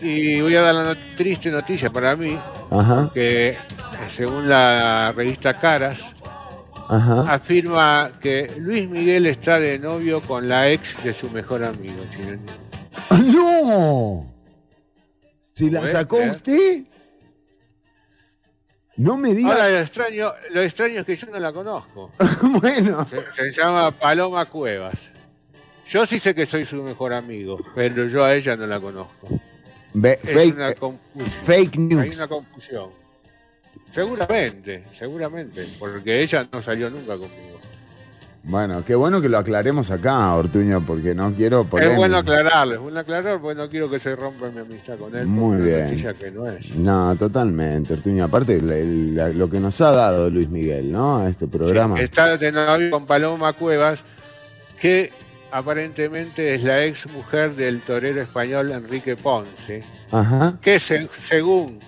Y 0.00 0.40
voy 0.40 0.54
a 0.56 0.60
dar 0.62 0.74
la 0.74 0.84
not- 0.84 1.16
triste 1.16 1.50
noticia 1.50 1.90
para 1.90 2.14
mí, 2.16 2.38
Ajá, 2.70 3.10
que 3.14 3.56
según 4.10 4.48
la 4.48 5.12
revista 5.16 5.54
Caras, 5.58 6.00
ajá. 6.88 7.32
afirma 7.32 8.12
que 8.20 8.52
Luis 8.58 8.88
Miguel 8.88 9.26
está 9.26 9.58
de 9.58 9.78
novio 9.78 10.20
con 10.20 10.48
la 10.48 10.68
ex 10.70 11.02
de 11.02 11.12
su 11.12 11.30
mejor 11.30 11.64
amigo. 11.64 12.02
¡Ah, 13.10 13.18
¡No! 13.18 14.26
¿Si 15.54 15.70
la 15.70 15.80
¿Puede 15.80 15.92
sacó 15.92 16.16
usted? 16.18 16.82
No 18.96 19.16
me 19.16 19.34
diga. 19.34 19.52
Ahora 19.52 19.68
lo 19.70 19.78
extraño, 19.80 20.32
lo 20.50 20.60
extraño 20.62 21.00
es 21.00 21.06
que 21.06 21.16
yo 21.16 21.26
no 21.28 21.38
la 21.40 21.52
conozco. 21.52 22.12
bueno, 22.60 23.06
Se, 23.08 23.32
se 23.32 23.60
llama 23.60 23.90
Paloma 23.90 24.44
Cuevas. 24.46 25.10
Yo 25.88 26.06
sí 26.06 26.18
sé 26.18 26.34
que 26.34 26.46
soy 26.46 26.64
su 26.64 26.82
mejor 26.82 27.12
amigo, 27.12 27.58
pero 27.74 28.06
yo 28.06 28.24
a 28.24 28.34
ella 28.34 28.56
no 28.56 28.66
la 28.66 28.80
conozco. 28.80 29.28
ve- 29.92 30.18
Es 30.22 30.30
fake, 30.32 30.54
una 30.54 30.70
eh, 30.70 30.74
confusión. 30.76 31.44
fake 31.44 31.74
Hay 31.76 31.78
news. 31.82 32.16
una 32.18 32.26
confusión. 32.28 32.90
Seguramente, 33.92 34.84
seguramente, 34.96 35.66
porque 35.78 36.20
ella 36.22 36.48
no 36.50 36.62
salió 36.62 36.90
nunca 36.90 37.12
conmigo. 37.14 37.53
Bueno, 38.46 38.84
qué 38.84 38.94
bueno 38.94 39.22
que 39.22 39.30
lo 39.30 39.38
aclaremos 39.38 39.90
acá, 39.90 40.34
Ortuño, 40.34 40.84
porque 40.86 41.14
no 41.14 41.32
quiero 41.34 41.62
Es 41.62 41.66
poner. 41.66 41.96
bueno 41.96 42.18
aclararlo, 42.18 42.74
es 42.74 42.80
bueno 42.80 43.00
aclarar, 43.00 43.40
porque 43.40 43.58
no 43.58 43.70
quiero 43.70 43.88
que 43.88 43.98
se 43.98 44.14
rompa 44.14 44.50
mi 44.50 44.58
amistad 44.60 44.98
con 44.98 45.16
él. 45.16 45.26
Muy 45.26 45.56
es 45.66 45.90
bien. 46.02 46.14
que 46.18 46.30
no 46.30 46.46
es. 46.48 46.74
No, 46.76 47.16
totalmente, 47.16 47.94
Ortuño. 47.94 48.24
Aparte, 48.24 48.60
la- 48.60 49.28
la- 49.28 49.28
lo 49.30 49.48
que 49.48 49.58
nos 49.60 49.80
ha 49.80 49.92
dado 49.92 50.28
Luis 50.28 50.50
Miguel, 50.50 50.92
¿no? 50.92 51.18
A 51.20 51.30
este 51.30 51.46
programa. 51.46 51.98
Está 51.98 52.36
de 52.36 52.52
novio 52.52 52.90
con 52.90 53.06
Paloma 53.06 53.54
Cuevas, 53.54 54.04
que 54.78 55.10
aparentemente 55.50 56.54
es 56.54 56.64
la 56.64 56.84
ex 56.84 57.06
mujer 57.10 57.54
del 57.54 57.80
torero 57.80 58.20
español 58.20 58.72
Enrique 58.72 59.16
Ponce, 59.16 59.82
Ajá. 60.10 60.58
que 60.60 60.78
se- 60.78 61.08
según, 61.22 61.78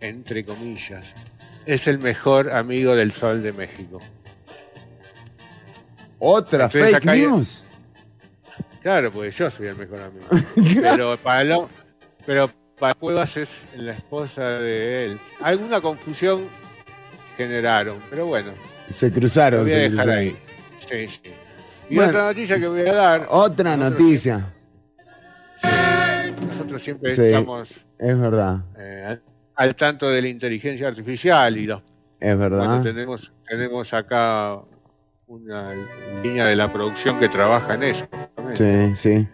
entre 0.00 0.44
comillas, 0.44 1.06
es 1.64 1.88
el 1.88 1.98
mejor 1.98 2.50
amigo 2.52 2.94
del 2.94 3.10
Sol 3.10 3.42
de 3.42 3.54
México. 3.54 4.00
Otra 6.18 6.64
Entonces, 6.64 6.82
fake 6.90 6.96
acá 6.96 7.10
hay- 7.12 7.20
news. 7.22 7.64
Claro, 8.82 9.10
pues 9.10 9.34
yo 9.36 9.50
soy 9.50 9.66
el 9.68 9.76
mejor 9.76 10.00
amigo. 10.00 10.26
pero 10.82 11.16
Paloma, 11.16 11.68
pero 12.26 12.50
Paloma 12.78 12.94
Cuevas 13.00 13.36
es 13.38 13.48
la 13.76 13.92
esposa 13.92 14.42
de 14.58 15.04
él. 15.06 15.20
Alguna 15.40 15.80
confusión 15.80 16.42
generaron, 17.36 18.00
pero 18.10 18.26
bueno, 18.26 18.52
Se 18.90 19.08
lo 19.08 19.14
cruzaron. 19.14 19.62
voy 19.64 19.72
a 19.72 19.76
dejar 19.78 20.08
ahí. 20.10 20.36
Sí, 20.88 21.08
sí. 21.08 21.20
Y 21.88 21.96
Bueno, 21.96 22.10
otra 22.10 22.24
noticia 22.26 22.58
que 22.58 22.68
voy 22.68 22.80
a 22.82 22.92
dar. 22.94 23.26
Otra 23.30 23.76
noticia. 23.76 24.52
Nosotros 26.46 26.82
siempre 26.82 27.12
Sí. 27.12 27.22
estamos 27.22 27.68
Es 27.98 28.18
verdad, 28.20 28.58
eh, 28.78 29.18
al, 29.54 29.76
tanto 29.76 30.10
de 30.10 30.20
la 30.20 30.28
inteligencia 30.28 30.88
artificial 30.88 31.56
y 31.56 31.66
los 31.66 31.82
es 32.20 32.38
verdad. 32.38 32.82
tenemos 32.82 33.32
tenemos 33.46 33.92
acá 33.94 34.58
una 35.26 35.72
línea 36.22 36.46
de 36.46 36.56
la 36.56 36.72
producción 36.72 37.18
que 37.18 37.28
trabaja 37.28 37.74
en 37.74 37.82
eso, 37.84 38.06
Sí, 38.54 38.92
sí. 38.94 39.26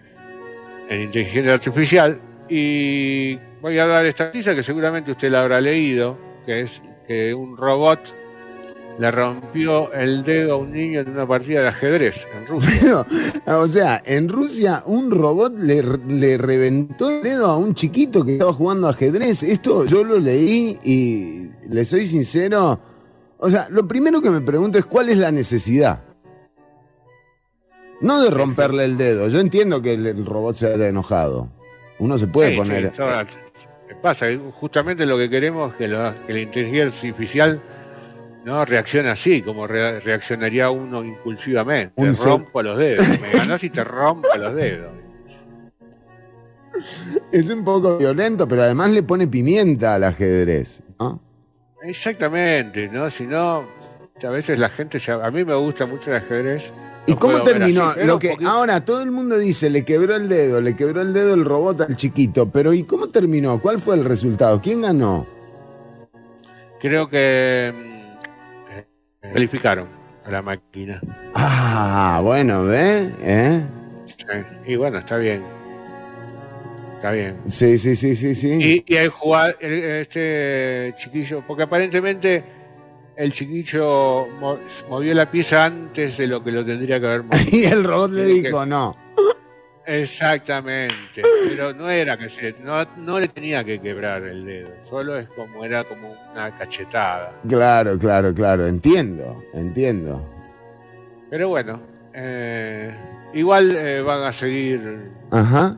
en 0.88 1.00
inteligencia 1.02 1.54
artificial 1.54 2.20
y 2.48 3.38
voy 3.60 3.78
a 3.78 3.86
dar 3.86 4.06
esta 4.06 4.26
noticia 4.26 4.54
que 4.54 4.62
seguramente 4.62 5.10
usted 5.12 5.30
la 5.30 5.42
habrá 5.42 5.60
leído, 5.60 6.16
que 6.46 6.60
es 6.60 6.82
que 7.06 7.34
un 7.34 7.56
robot 7.56 8.16
le 8.98 9.10
rompió 9.10 9.92
el 9.92 10.22
dedo 10.24 10.54
a 10.54 10.56
un 10.58 10.72
niño 10.72 11.00
en 11.00 11.10
una 11.10 11.26
partida 11.26 11.62
de 11.62 11.68
ajedrez 11.68 12.26
en 12.36 12.46
Rusia. 12.46 13.06
O 13.46 13.66
sea, 13.66 14.00
en 14.04 14.28
Rusia 14.28 14.82
un 14.86 15.10
robot 15.10 15.58
le, 15.58 15.82
le 16.08 16.36
reventó 16.38 17.10
el 17.10 17.22
dedo 17.22 17.46
a 17.46 17.56
un 17.56 17.74
chiquito 17.74 18.24
que 18.24 18.34
estaba 18.34 18.52
jugando 18.52 18.88
ajedrez. 18.88 19.42
Esto 19.42 19.86
yo 19.86 20.04
lo 20.04 20.18
leí 20.18 20.78
y 20.84 21.50
le 21.68 21.84
soy 21.84 22.06
sincero. 22.06 22.78
O 23.40 23.48
sea, 23.50 23.66
lo 23.70 23.88
primero 23.88 24.20
que 24.20 24.30
me 24.30 24.40
pregunto 24.40 24.78
es 24.78 24.84
cuál 24.84 25.08
es 25.08 25.16
la 25.18 25.30
necesidad. 25.32 26.02
No 28.00 28.22
de 28.22 28.30
romperle 28.30 28.84
el 28.84 28.96
dedo. 28.96 29.28
Yo 29.28 29.40
entiendo 29.40 29.82
que 29.82 29.94
el, 29.94 30.24
robot 30.26 30.56
se 30.56 30.72
haya 30.72 30.88
enojado. 30.88 31.48
Uno 31.98 32.16
se 32.18 32.26
puede 32.26 32.52
Sí, 32.52 32.56
poner. 32.56 32.92
sí, 32.94 33.36
¿Qué 33.88 33.94
pasa? 33.96 34.26
Justamente 34.58 35.04
lo 35.04 35.18
que 35.18 35.28
queremos 35.28 35.72
es 35.72 35.76
que, 35.78 35.88
la- 35.88 36.16
que 36.26 36.32
la 36.32 36.40
inteligencia 36.40 36.84
artificial 36.86 37.60
no 38.44 38.64
reaccione 38.64 39.08
así, 39.10 39.42
como 39.42 39.66
re- 39.66 40.00
reaccionaría 40.00 40.70
uno 40.70 41.04
impulsivamente. 41.04 41.92
Un 41.96 42.14
te 42.14 42.22
rompo 42.24 42.62
los 42.62 42.78
dedos. 42.78 43.06
Me 43.06 43.30
ganás 43.38 43.62
y 43.64 43.70
te 43.70 43.84
rompo 43.84 44.28
los 44.38 44.54
dedos. 44.54 44.92
Es 47.32 47.50
un 47.50 47.64
poco 47.64 47.98
violento, 47.98 48.46
pero 48.48 48.62
además 48.62 48.90
le 48.92 49.02
pone 49.02 49.26
pimienta 49.26 49.94
al 49.96 50.04
ajedrez. 50.04 50.82
¿no? 50.98 51.20
Exactamente, 51.82 52.88
¿no? 52.88 53.10
Si 53.10 53.26
no, 53.26 53.64
a 54.22 54.28
veces 54.28 54.58
la 54.58 54.68
gente, 54.68 55.00
se- 55.00 55.12
a 55.12 55.30
mí 55.30 55.44
me 55.44 55.54
gusta 55.54 55.86
mucho 55.86 56.10
el 56.10 56.16
ajedrez. 56.18 56.72
¿Y 57.06 57.14
cómo 57.14 57.42
terminó? 57.42 57.84
así, 57.88 58.00
Lo 58.04 58.18
que 58.18 58.30
poquito- 58.30 58.50
ahora 58.50 58.84
todo 58.84 59.02
el 59.02 59.10
mundo 59.10 59.38
dice, 59.38 59.70
le 59.70 59.84
quebró 59.84 60.14
el 60.16 60.28
dedo, 60.28 60.60
le 60.60 60.76
quebró 60.76 61.00
el 61.00 61.12
dedo 61.12 61.34
el 61.34 61.44
robot 61.44 61.80
al 61.82 61.96
chiquito, 61.96 62.50
pero 62.50 62.72
¿y 62.74 62.82
cómo 62.84 63.08
terminó? 63.08 63.60
¿Cuál 63.60 63.78
fue 63.78 63.94
el 63.96 64.04
resultado? 64.04 64.60
¿Quién 64.60 64.82
ganó? 64.82 65.26
Creo 66.78 67.08
que 67.08 67.72
mm, 67.74 68.72
eh, 68.78 69.32
calificaron 69.32 69.88
a 70.24 70.30
la 70.30 70.42
máquina. 70.42 71.00
Ah, 71.34 72.20
bueno, 72.22 72.64
¿ve? 72.64 73.10
¿Eh? 73.20 73.62
Sí, 74.06 74.24
Y 74.72 74.76
bueno, 74.76 74.98
está 74.98 75.16
bien. 75.16 75.42
Está 77.00 77.12
bien. 77.12 77.38
Sí, 77.48 77.78
sí, 77.78 77.96
sí, 77.96 78.14
sí, 78.14 78.34
sí. 78.34 78.84
Y, 78.86 78.92
y 78.94 78.96
el 78.96 79.08
jugar, 79.08 79.56
el- 79.58 79.72
este 79.84 80.92
chiquillo, 80.98 81.42
porque 81.46 81.62
aparentemente 81.62 82.44
el 83.16 83.32
chiquillo 83.32 84.26
mo- 84.38 84.58
movió 84.90 85.14
la 85.14 85.30
pieza 85.30 85.64
antes 85.64 86.18
de 86.18 86.26
lo 86.26 86.44
que 86.44 86.52
lo 86.52 86.62
tendría 86.62 87.00
que 87.00 87.06
haber 87.06 87.22
movido. 87.24 87.40
Y 87.52 87.64
el 87.64 87.84
robot 87.84 88.10
le 88.10 88.24
dijo, 88.26 88.66
no. 88.66 88.96
Exactamente, 89.86 91.22
pero 91.48 91.72
no 91.72 91.88
era 91.90 92.16
que 92.16 92.28
se, 92.28 92.54
no, 92.62 92.84
no 92.98 93.18
le 93.18 93.28
tenía 93.28 93.64
que 93.64 93.80
quebrar 93.80 94.22
el 94.22 94.44
dedo, 94.44 94.68
solo 94.88 95.18
es 95.18 95.26
como 95.30 95.64
era 95.64 95.82
como 95.84 96.12
una 96.32 96.56
cachetada. 96.56 97.32
Claro, 97.48 97.98
claro, 97.98 98.32
claro, 98.32 98.66
entiendo, 98.68 99.42
entiendo. 99.52 100.24
Pero 101.28 101.48
bueno, 101.48 101.80
eh, 102.14 102.94
igual 103.34 103.74
eh, 103.74 104.00
van 104.02 104.22
a 104.22 104.32
seguir, 104.32 105.10
Ajá. 105.32 105.76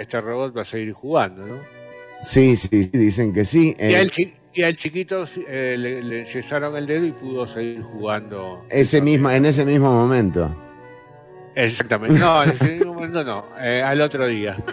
Este 0.00 0.20
robot 0.20 0.56
va 0.56 0.62
a 0.62 0.64
seguir 0.64 0.92
jugando, 0.92 1.46
¿no? 1.46 1.56
Sí, 2.22 2.56
sí, 2.56 2.84
sí, 2.84 2.90
dicen 2.92 3.32
que 3.32 3.44
sí. 3.44 3.74
Y, 3.78 3.84
Eh, 3.84 3.96
al, 3.96 4.10
chi- 4.10 4.34
y 4.52 4.62
al 4.62 4.76
chiquito 4.76 5.24
eh, 5.48 5.76
le, 5.78 6.02
le 6.02 6.26
cesaron 6.26 6.76
el 6.76 6.86
dedo 6.86 7.06
y 7.06 7.12
pudo 7.12 7.46
seguir 7.46 7.82
jugando. 7.82 8.64
ese 8.70 9.00
mismo, 9.00 9.30
en 9.30 9.46
ese 9.46 9.64
mismo 9.64 9.92
momento. 9.92 10.54
Exactamente. 11.54 12.18
No, 12.18 12.42
en 12.44 12.50
ese 12.50 12.76
mismo 12.76 12.94
momento 12.94 13.24
no, 13.24 13.44
eh, 13.60 13.82
al 13.82 14.00
otro 14.00 14.26
día. 14.26 14.56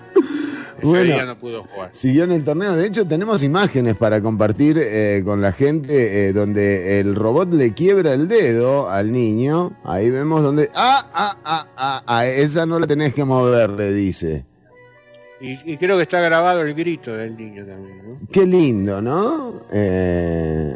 Ese 0.77 0.85
Bueno. 0.85 1.05
día 1.15 1.25
no 1.25 1.39
pudo 1.39 1.63
jugar. 1.63 1.89
Siguió 1.91 2.25
en 2.25 2.33
el 2.33 2.45
torneo. 2.45 2.75
De 2.75 2.85
hecho, 2.85 3.03
tenemos 3.03 3.41
imágenes 3.41 3.95
para 3.97 4.21
compartir 4.21 4.77
eh, 4.79 5.23
con 5.25 5.41
la 5.41 5.51
gente 5.51 6.27
eh, 6.27 6.33
donde 6.33 6.99
el 6.99 7.15
robot 7.15 7.51
le 7.51 7.73
quiebra 7.73 8.13
el 8.13 8.27
dedo 8.27 8.87
al 8.87 9.11
niño. 9.11 9.75
Ahí 9.83 10.11
vemos 10.11 10.43
donde. 10.43 10.69
¡Ah, 10.75 11.09
ah, 11.15 11.37
ah, 11.43 11.67
ah! 11.75 12.03
ah, 12.05 12.27
esa 12.27 12.67
no 12.67 12.77
la 12.79 12.85
tenés 12.85 13.15
que 13.15 13.23
mover, 13.25 13.71
le 13.71 13.91
dice. 13.91 14.45
Y, 15.39 15.71
y 15.73 15.77
creo 15.77 15.97
que 15.97 16.03
está 16.03 16.19
grabado 16.19 16.61
el 16.61 16.73
grito 16.73 17.15
del 17.15 17.37
niño 17.37 17.65
también, 17.65 18.01
¿no? 18.03 18.19
Qué 18.31 18.45
lindo, 18.45 19.01
¿no? 19.01 19.61
Eh, 19.71 20.75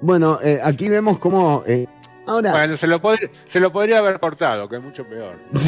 bueno, 0.00 0.38
eh, 0.42 0.60
aquí 0.62 0.88
vemos 0.88 1.18
cómo. 1.18 1.62
eh, 1.66 1.86
ahora. 2.26 2.52
Bueno, 2.52 2.76
se 2.76 2.86
lo, 2.86 3.00
se 3.46 3.60
lo 3.60 3.72
podría 3.72 3.98
haber 3.98 4.20
cortado, 4.20 4.68
que 4.68 4.76
es 4.76 4.82
mucho 4.82 5.04
peor. 5.06 5.36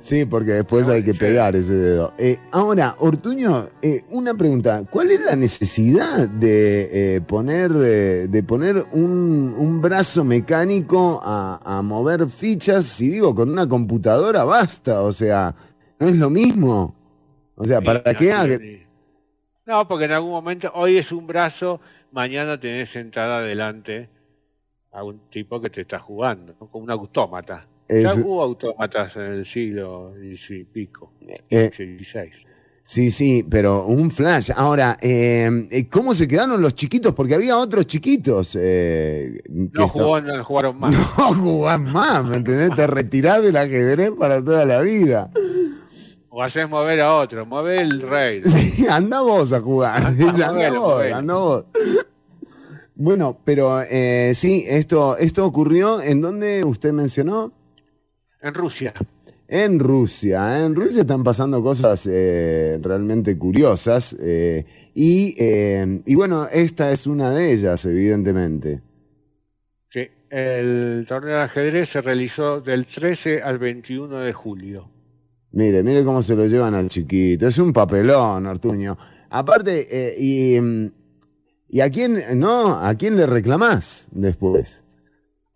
Sí, 0.00 0.24
porque 0.24 0.52
después 0.52 0.88
hay 0.88 1.02
que 1.02 1.12
sí. 1.12 1.18
pegar 1.18 1.56
ese 1.56 1.74
dedo. 1.74 2.14
Eh, 2.16 2.38
ahora, 2.52 2.94
Ortuño, 3.00 3.66
eh, 3.82 4.04
una 4.10 4.34
pregunta. 4.34 4.84
¿Cuál 4.88 5.10
es 5.10 5.20
la 5.24 5.34
necesidad 5.34 6.28
de 6.28 7.16
eh, 7.16 7.20
poner, 7.22 7.72
eh, 7.74 8.28
de 8.30 8.42
poner 8.44 8.86
un, 8.92 9.52
un 9.58 9.82
brazo 9.82 10.22
mecánico 10.22 11.20
a, 11.24 11.58
a 11.64 11.82
mover 11.82 12.28
fichas? 12.30 12.84
Si 12.84 13.10
digo, 13.10 13.34
con 13.34 13.50
una 13.50 13.68
computadora 13.68 14.44
basta. 14.44 15.02
O 15.02 15.10
sea, 15.10 15.52
¿no 15.98 16.08
es 16.08 16.16
lo 16.16 16.30
mismo? 16.30 16.94
O 17.54 17.64
sea, 17.64 17.80
¿para 17.80 18.02
Sí, 18.12 18.16
qué? 18.18 18.32
no, 18.32 18.44
sí. 18.58 18.82
No, 19.66 19.88
porque 19.88 20.04
en 20.04 20.12
algún 20.12 20.30
momento, 20.30 20.70
hoy 20.74 20.96
es 20.96 21.10
un 21.10 21.26
brazo, 21.26 21.80
mañana 22.12 22.58
tenés 22.58 22.90
sentada 22.90 23.38
adelante 23.38 24.08
a 24.92 25.02
un 25.02 25.18
tipo 25.28 25.60
que 25.60 25.70
te 25.70 25.80
está 25.80 25.98
jugando, 25.98 26.54
¿no? 26.60 26.68
como 26.68 26.84
un 26.84 26.90
autómata. 26.90 27.66
Ya 27.88 28.14
hubo 28.14 28.42
autómatas 28.42 29.14
en 29.16 29.22
el 29.22 29.44
siglo 29.44 30.14
y 30.20 30.64
pico, 30.64 31.12
Eh, 31.50 31.70
XV, 31.72 31.98
XVI. 32.04 32.30
Sí, 32.82 33.10
sí, 33.10 33.44
pero 33.48 33.86
un 33.86 34.12
flash. 34.12 34.50
Ahora, 34.54 34.96
eh, 35.00 35.88
¿cómo 35.90 36.14
se 36.14 36.28
quedaron 36.28 36.60
los 36.62 36.74
chiquitos? 36.76 37.14
Porque 37.14 37.34
había 37.34 37.56
otros 37.56 37.86
chiquitos. 37.86 38.56
eh, 38.60 39.40
No, 39.48 39.88
jugó, 39.88 40.20
no 40.20 40.44
jugaron 40.44 40.78
más. 40.78 40.94
No 41.18 41.34
jugás 41.34 41.80
más, 41.80 42.24
¿me 42.24 42.36
entendés? 42.36 42.70
Te 42.76 42.86
retirás 42.86 43.42
del 43.42 43.56
ajedrez 43.56 44.12
para 44.12 44.42
toda 44.42 44.64
la 44.64 44.80
vida. 44.82 45.30
O 46.38 46.42
haces 46.42 46.68
mover 46.68 47.00
a 47.00 47.16
otro, 47.16 47.46
mueve 47.46 47.80
el 47.80 48.02
rey. 48.02 48.42
Sí, 48.44 48.86
anda 48.90 49.22
vos 49.22 49.54
a 49.54 49.60
jugar. 49.62 50.04
Anda 50.04 50.70
vos, 50.78 51.02
anda 51.10 51.34
vos. 51.34 51.64
Bueno, 52.94 53.40
pero 53.42 53.80
eh, 53.80 54.32
sí, 54.34 54.62
esto, 54.68 55.16
esto 55.16 55.46
ocurrió 55.46 56.02
en 56.02 56.20
donde 56.20 56.62
usted 56.62 56.92
mencionó. 56.92 57.54
En 58.42 58.52
Rusia. 58.52 58.92
En 59.48 59.78
Rusia. 59.78 60.62
En 60.62 60.74
Rusia 60.74 61.00
están 61.00 61.24
pasando 61.24 61.62
cosas 61.62 62.06
eh, 62.06 62.78
realmente 62.82 63.38
curiosas. 63.38 64.14
eh, 64.20 64.66
y, 64.94 65.34
eh, 65.38 66.02
y 66.04 66.14
bueno, 66.16 66.48
esta 66.52 66.92
es 66.92 67.06
una 67.06 67.30
de 67.30 67.50
ellas, 67.50 67.82
evidentemente. 67.86 68.82
Sí, 69.88 70.06
el 70.28 71.06
torneo 71.08 71.36
de 71.36 71.42
ajedrez 71.44 71.88
se 71.88 72.02
realizó 72.02 72.60
del 72.60 72.84
13 72.84 73.40
al 73.40 73.56
21 73.56 74.18
de 74.18 74.34
julio. 74.34 74.95
Mire, 75.56 75.82
mire 75.82 76.04
cómo 76.04 76.22
se 76.22 76.36
lo 76.36 76.44
llevan 76.46 76.74
al 76.74 76.90
chiquito. 76.90 77.46
Es 77.46 77.56
un 77.56 77.72
papelón, 77.72 78.44
Ortuño. 78.46 78.98
Aparte, 79.30 79.86
eh, 79.90 80.14
y, 80.18 80.60
mm, 80.60 80.92
¿y 81.70 81.80
a 81.80 81.88
quién, 81.90 82.22
no, 82.38 82.78
a 82.78 82.94
quién 82.94 83.16
le 83.16 83.24
reclamás 83.24 84.06
después? 84.10 84.84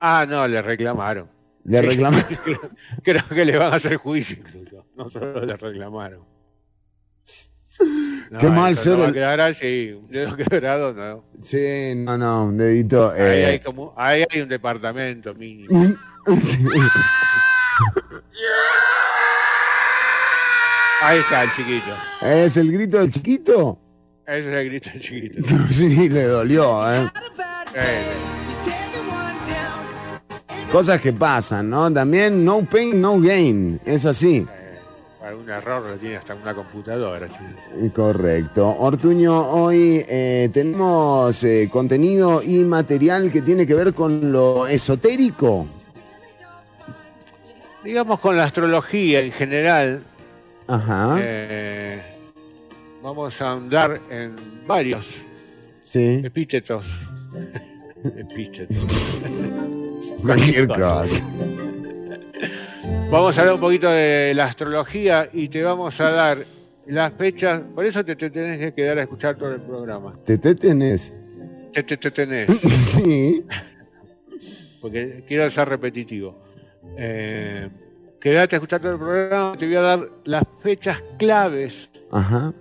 Ah, 0.00 0.25
no, 0.26 0.49
le 0.49 0.62
reclamaron. 0.62 1.28
Le 1.64 1.83
reclamás. 1.83 2.26
creo, 3.02 3.28
que 3.28 3.45
le 3.45 3.59
van 3.59 3.75
a 3.75 3.76
hacer 3.76 3.97
juicio 3.97 4.38
incluso. 4.38 4.87
No 4.97 5.11
solo 5.11 5.45
le 5.45 5.54
reclamaron. 5.54 6.21
No, 8.30 8.38
Qué 8.38 8.49
mal 8.49 8.75
ser 8.78 8.95
no 8.95 9.00
va 9.00 9.04
a 9.04 9.09
el- 9.09 9.14
quedar 9.14 9.40
así, 9.42 9.92
un 9.92 10.09
dedo 10.09 10.35
quebrado, 10.35 10.95
no. 10.95 11.25
Sí, 11.42 11.92
no, 11.95 12.16
no, 12.16 12.47
un 12.47 12.57
dedito. 12.57 13.11
Ahí, 13.11 13.21
eh, 13.21 13.45
hay 13.47 13.59
como, 13.61 13.92
ahí 13.99 14.25
hay 14.30 14.40
un 14.40 14.49
departamento 14.49 15.35
mínimo. 15.35 15.95
Ahí 21.02 21.19
está 21.19 21.45
el 21.45 21.50
chiquito. 21.52 21.97
¿Es 22.23 22.57
el 22.57 22.73
grito 22.73 22.99
del 22.99 23.11
chiquito? 23.11 23.78
Ese 24.26 24.38
es 24.50 24.57
el 24.57 24.66
grito 24.69 24.90
del 24.90 25.00
chiquito. 25.00 25.42
Sí, 25.71 26.09
le 26.09 26.25
dolió, 26.25 26.92
¿eh? 26.95 27.09
Eh, 27.75 28.02
Cosas 30.73 31.00
que 31.00 31.12
pasan, 31.12 31.69
¿no? 31.71 31.92
También 31.92 32.45
no 32.45 32.62
pain, 32.64 33.00
no 33.00 33.19
gain. 33.21 33.80
Es 33.85 34.04
así. 34.07 34.47
algún 35.25 35.50
error 35.50 35.83
lo 35.83 35.97
tiene 35.97 36.16
hasta 36.16 36.35
una 36.35 36.54
computadora. 36.54 37.26
chico. 37.28 37.95
Correcto. 37.95 38.76
Ortuño, 38.78 39.50
hoy 39.50 40.04
eh, 40.09 40.49
tenemos 40.52 41.42
eh, 41.45 41.69
contenido 41.73 42.40
y 42.42 42.59
material 42.59 43.33
que 43.33 43.42
tiene 43.42 43.66
que 43.66 43.75
ver 43.75 43.95
con 43.95 44.30
lo 44.30 44.66
esotérico. 44.69 45.66
Digamos 47.83 48.21
con 48.21 48.37
la 48.37 48.45
astrología 48.45 49.21
en 49.21 49.33
general, 49.33 50.04
Ajá. 50.74 51.16
eh, 51.20 52.00
vamos 53.02 53.40
a 53.42 53.52
andar 53.52 54.00
en 54.10 54.36
varios 54.66 55.06
Sí. 55.82 56.20
epítetos. 56.24 56.86
epítetos. 58.16 58.76
Cualquier 60.22 60.68
cosa. 60.68 61.00
cosa. 61.00 61.22
Vamos 63.10 63.36
a 63.36 63.40
hablar 63.40 63.54
un 63.56 63.60
poquito 63.60 63.90
de 63.90 64.32
la 64.34 64.44
astrología 64.44 65.28
y 65.32 65.48
te 65.48 65.62
vamos 65.62 66.00
a 66.00 66.10
dar 66.12 66.38
las 66.86 67.12
fechas. 67.14 67.60
Por 67.74 67.84
eso 67.84 68.04
te, 68.04 68.14
te 68.14 68.30
tenés 68.30 68.58
que 68.58 68.72
quedar 68.72 68.98
a 68.98 69.02
escuchar 69.02 69.36
todo 69.36 69.52
el 69.52 69.60
programa. 69.60 70.12
¿Te, 70.24 70.38
te 70.38 70.54
tenés? 70.54 71.12
Te, 71.72 71.82
te, 71.82 71.96
te 71.96 72.10
tenés, 72.12 72.48
Sí. 72.70 73.44
porque 74.80 75.24
quiero 75.26 75.50
ser 75.50 75.68
repetitivo. 75.68 76.36
Eh, 76.96 77.68
escuchar 78.22 78.80
todo 78.80 78.92
el 78.92 78.98
programa. 78.98 79.56
Te 79.56 79.66
voy 79.66 79.74
a 79.76 79.80
dar 79.80 80.08
las 80.24 80.44
fechas 80.62 81.02
claves 81.18 81.88
Ajá. 82.10 82.52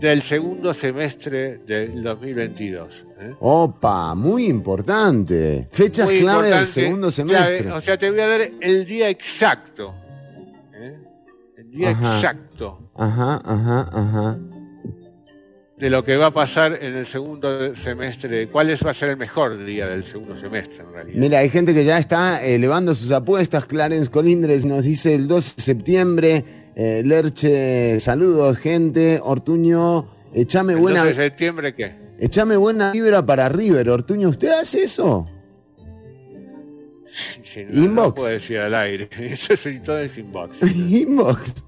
del 0.00 0.22
segundo 0.22 0.74
semestre 0.74 1.58
del 1.58 2.02
2022. 2.02 3.04
¿eh? 3.20 3.30
Opa, 3.40 4.14
muy 4.14 4.46
importante. 4.46 5.68
Fechas 5.70 6.06
Muy 6.06 6.18
clave 6.20 6.48
del 6.50 6.64
segundo 6.66 7.08
clave, 7.10 7.12
semestre. 7.12 7.72
o 7.72 7.80
sea, 7.80 7.96
te 7.96 8.10
voy 8.10 8.20
a 8.20 8.26
dar 8.28 8.40
el 8.60 8.84
día 8.84 9.08
exacto. 9.08 9.94
¿eh? 10.74 10.98
El 11.56 11.70
día 11.70 11.90
Ajá. 11.90 12.16
exacto 12.16 12.90
Ajá, 12.96 13.40
ajá, 13.44 13.86
ajá. 13.92 14.38
De 15.84 15.90
lo 15.90 16.02
que 16.02 16.16
va 16.16 16.28
a 16.28 16.30
pasar 16.30 16.78
en 16.80 16.96
el 16.96 17.04
segundo 17.04 17.76
semestre. 17.76 18.48
¿Cuál 18.48 18.70
es, 18.70 18.82
va 18.82 18.92
a 18.92 18.94
ser 18.94 19.10
el 19.10 19.18
mejor 19.18 19.62
día 19.66 19.86
del 19.86 20.02
segundo 20.02 20.34
semestre 20.34 20.82
en 20.82 20.90
realidad? 20.90 21.18
Mira, 21.18 21.40
hay 21.40 21.50
gente 21.50 21.74
que 21.74 21.84
ya 21.84 21.98
está 21.98 22.42
elevando 22.42 22.94
sus 22.94 23.10
apuestas. 23.10 23.66
Clarence 23.66 24.10
Colindres 24.10 24.64
nos 24.64 24.84
dice 24.84 25.14
el 25.14 25.28
2 25.28 25.56
de 25.56 25.62
septiembre. 25.62 26.44
Eh, 26.74 27.02
Lerche, 27.04 28.00
saludos, 28.00 28.56
gente. 28.56 29.20
Ortuño, 29.22 30.08
echame 30.32 30.72
¿El 30.72 30.78
buena, 30.78 31.00
12 31.04 31.08
de 31.10 31.28
septiembre 31.28 31.74
qué? 31.74 31.94
echame 32.18 32.56
buena 32.56 32.90
vibra 32.90 33.26
para 33.26 33.50
River. 33.50 33.90
Ortuño, 33.90 34.30
¿usted 34.30 34.52
hace 34.52 34.84
eso? 34.84 35.26
Sí, 37.42 37.66
no, 37.68 37.84
Inbox. 37.84 38.06
No 38.08 38.14
puedo 38.14 38.28
decir 38.30 38.58
al 38.58 38.74
aire. 38.74 39.10
Eso 39.20 39.52
es 39.52 39.84
todo 39.84 39.98
es 39.98 40.16
inbox. 40.16 40.62
Inbox. 40.62 41.62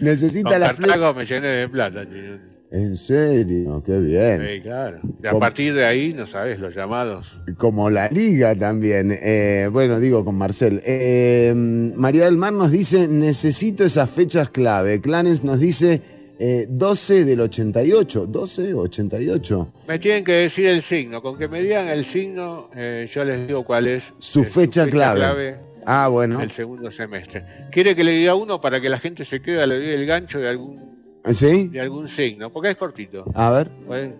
Necesita 0.00 0.52
Con 0.52 0.60
la 0.60 0.72
flecha. 0.72 1.12
me 1.12 1.26
llené 1.26 1.48
de 1.48 1.68
plata. 1.68 2.06
tío. 2.06 2.55
En 2.70 2.96
serio, 2.96 3.82
qué 3.84 3.98
bien. 3.98 4.42
Sí, 4.46 4.60
claro. 4.60 4.98
Y 5.22 5.26
a 5.26 5.38
partir 5.38 5.72
de 5.74 5.84
ahí, 5.84 6.12
no 6.12 6.26
sabes, 6.26 6.58
los 6.58 6.74
llamados. 6.74 7.40
Como 7.56 7.90
la 7.90 8.08
liga 8.08 8.54
también. 8.56 9.16
Eh, 9.20 9.68
bueno, 9.72 10.00
digo 10.00 10.24
con 10.24 10.34
Marcel. 10.34 10.82
Eh, 10.84 11.52
María 11.54 12.24
del 12.24 12.36
Mar 12.36 12.52
nos 12.52 12.72
dice, 12.72 13.06
necesito 13.08 13.84
esas 13.84 14.10
fechas 14.10 14.50
clave. 14.50 15.00
Clarence 15.00 15.44
nos 15.46 15.60
dice 15.60 16.02
eh, 16.38 16.66
12 16.68 17.24
del 17.24 17.40
88. 17.40 18.26
12, 18.26 18.74
88. 18.74 19.72
Me 19.88 19.98
tienen 19.98 20.24
que 20.24 20.32
decir 20.32 20.66
el 20.66 20.82
signo. 20.82 21.22
Con 21.22 21.38
que 21.38 21.48
me 21.48 21.62
digan 21.62 21.88
el 21.88 22.04
signo, 22.04 22.70
eh, 22.74 23.08
yo 23.12 23.24
les 23.24 23.46
digo 23.46 23.64
cuál 23.64 23.86
es 23.86 24.12
Su 24.18 24.42
eh, 24.42 24.44
fecha 24.44 24.86
clave. 24.86 25.56
Ah, 25.86 26.08
bueno. 26.08 26.40
del 26.40 26.50
segundo 26.50 26.90
semestre. 26.90 27.44
¿Quiere 27.70 27.94
que 27.94 28.02
le 28.02 28.10
diga 28.10 28.34
uno 28.34 28.60
para 28.60 28.80
que 28.80 28.88
la 28.88 28.98
gente 28.98 29.24
se 29.24 29.40
quede, 29.40 29.64
le 29.68 29.78
dé 29.78 29.94
el 29.94 30.04
gancho 30.04 30.40
de 30.40 30.48
algún, 30.48 30.95
¿Sí? 31.32 31.68
de 31.68 31.80
algún 31.80 32.08
signo? 32.08 32.50
Porque 32.52 32.70
es 32.70 32.76
cortito. 32.76 33.24
A 33.34 33.50
ver, 33.50 33.70
Pues, 33.86 34.10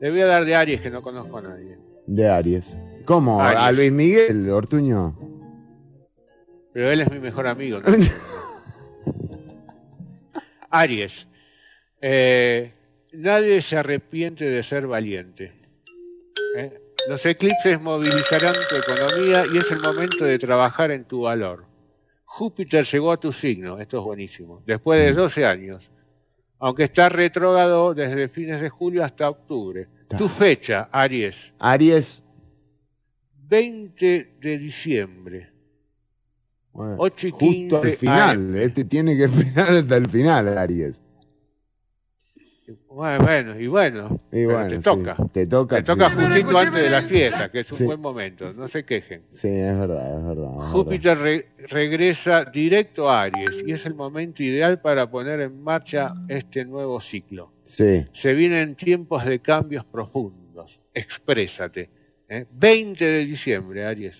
le 0.00 0.10
voy 0.10 0.20
a 0.20 0.26
dar 0.26 0.44
de 0.44 0.54
Aries, 0.54 0.80
que 0.80 0.90
no 0.90 1.02
conozco 1.02 1.38
a 1.38 1.42
nadie. 1.42 1.78
de 2.06 2.28
Aries. 2.28 2.76
¿Cómo? 3.04 3.40
Aries. 3.40 3.60
A 3.60 3.72
Luis 3.72 3.92
Miguel, 3.92 4.50
Ortuño. 4.50 5.16
Pero 6.72 6.90
él 6.90 7.00
es 7.02 7.10
mi 7.10 7.20
mejor 7.20 7.46
amigo. 7.46 7.80
¿no? 7.80 7.86
Aries. 10.70 11.26
Eh, 12.00 12.72
nadie 13.12 13.62
se 13.62 13.76
arrepiente 13.76 14.44
de 14.44 14.62
ser 14.62 14.86
valiente. 14.86 15.52
¿eh? 16.56 16.80
Los 17.08 17.24
eclipses 17.26 17.80
movilizarán 17.80 18.54
tu 18.68 18.76
economía 18.76 19.44
y 19.52 19.58
es 19.58 19.70
el 19.70 19.80
momento 19.80 20.24
de 20.24 20.38
trabajar 20.38 20.90
en 20.90 21.04
tu 21.04 21.22
valor. 21.22 21.64
Júpiter 22.24 22.84
llegó 22.84 23.12
a 23.12 23.16
tu 23.20 23.32
signo, 23.32 23.78
esto 23.78 23.98
es 23.98 24.04
buenísimo, 24.04 24.62
después 24.66 24.98
de 25.00 25.12
12 25.12 25.46
años, 25.46 25.92
aunque 26.64 26.84
está 26.84 27.10
retrógrado 27.10 27.92
desde 27.92 28.26
fines 28.26 28.58
de 28.58 28.70
julio 28.70 29.04
hasta 29.04 29.28
octubre. 29.28 29.86
Tu 30.16 30.26
fecha, 30.28 30.88
Aries, 30.90 31.52
Aries. 31.58 32.24
20 33.46 34.36
de 34.40 34.58
diciembre. 34.58 35.52
Bueno, 36.72 36.96
8 36.96 37.26
y 37.26 37.30
justo 37.32 37.82
15 37.82 37.86
al 37.86 37.96
final. 37.98 38.56
Este 38.56 38.84
tiene 38.86 39.14
que 39.14 39.24
esperar 39.24 39.74
hasta 39.74 39.96
el 39.98 40.08
final, 40.08 40.56
Aries. 40.56 41.02
Bueno, 42.88 43.24
bueno, 43.24 43.60
y 43.60 43.66
bueno, 43.66 44.20
Y 44.28 44.36
pero 44.46 44.52
bueno, 44.54 44.68
te 44.68 44.76
sí, 44.76 44.82
toca. 44.82 45.16
Te 45.32 45.46
toca. 45.46 45.76
Te 45.76 45.82
toca 45.82 46.08
sí. 46.10 46.16
justito 46.16 46.58
antes 46.58 46.82
de 46.82 46.90
la 46.90 47.02
fiesta, 47.02 47.50
que 47.50 47.60
es 47.60 47.70
un 47.72 47.76
Sí. 47.78 47.84
buen 47.84 48.00
momento, 48.00 48.50
no 48.54 48.68
se 48.68 48.84
quejen. 48.84 49.22
Sí, 49.32 49.48
es 49.48 49.78
verdad, 49.78 50.16
es 50.18 50.24
verdad. 50.24 50.50
es 50.50 50.56
verdad. 50.56 50.70
Júpiter 50.72 51.18
re- 51.18 51.48
regresa 51.68 52.44
directo 52.46 53.10
a 53.10 53.22
Aries 53.24 53.62
y 53.66 53.72
es 53.72 53.84
el 53.84 53.94
momento 53.94 54.42
ideal 54.42 54.80
para 54.80 55.10
poner 55.10 55.40
en 55.40 55.62
marcha 55.62 56.14
este 56.28 56.64
nuevo 56.64 57.00
ciclo. 57.00 57.52
Sí. 57.66 58.04
Se 58.12 58.32
vienen 58.34 58.74
tiempos 58.76 59.24
de 59.24 59.40
cambios 59.40 59.84
profundos. 59.84 60.80
Exprésate. 60.94 61.90
¿eh? 62.28 62.46
20 62.50 63.04
de 63.04 63.24
diciembre, 63.26 63.84
Aries. 63.84 64.16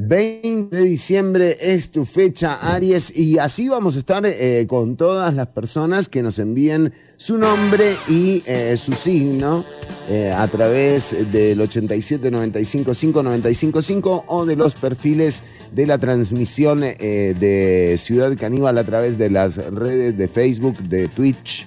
20 0.00 0.76
de 0.76 0.84
diciembre 0.84 1.56
es 1.60 1.90
tu 1.90 2.04
fecha, 2.04 2.72
Aries, 2.72 3.16
y 3.16 3.38
así 3.38 3.68
vamos 3.68 3.96
a 3.96 3.98
estar 3.98 4.24
eh, 4.24 4.64
con 4.68 4.96
todas 4.96 5.34
las 5.34 5.48
personas 5.48 6.08
que 6.08 6.22
nos 6.22 6.38
envíen 6.38 6.92
su 7.16 7.36
nombre 7.36 7.96
y 8.08 8.44
eh, 8.46 8.76
su 8.76 8.92
signo 8.92 9.64
eh, 10.08 10.30
a 10.30 10.46
través 10.46 11.16
del 11.32 11.60
87 11.60 12.30
95 12.30 12.94
5 12.94 13.22
95 13.24 13.82
5 13.82 14.24
o 14.28 14.46
de 14.46 14.54
los 14.54 14.76
perfiles 14.76 15.42
de 15.72 15.84
la 15.84 15.98
transmisión 15.98 16.80
de 16.80 17.96
Ciudad 17.98 18.36
Caníbal 18.38 18.78
a 18.78 18.84
través 18.84 19.18
de 19.18 19.30
las 19.30 19.56
redes 19.56 20.16
de 20.16 20.28
Facebook, 20.28 20.78
de 20.78 21.08
Twitch 21.08 21.66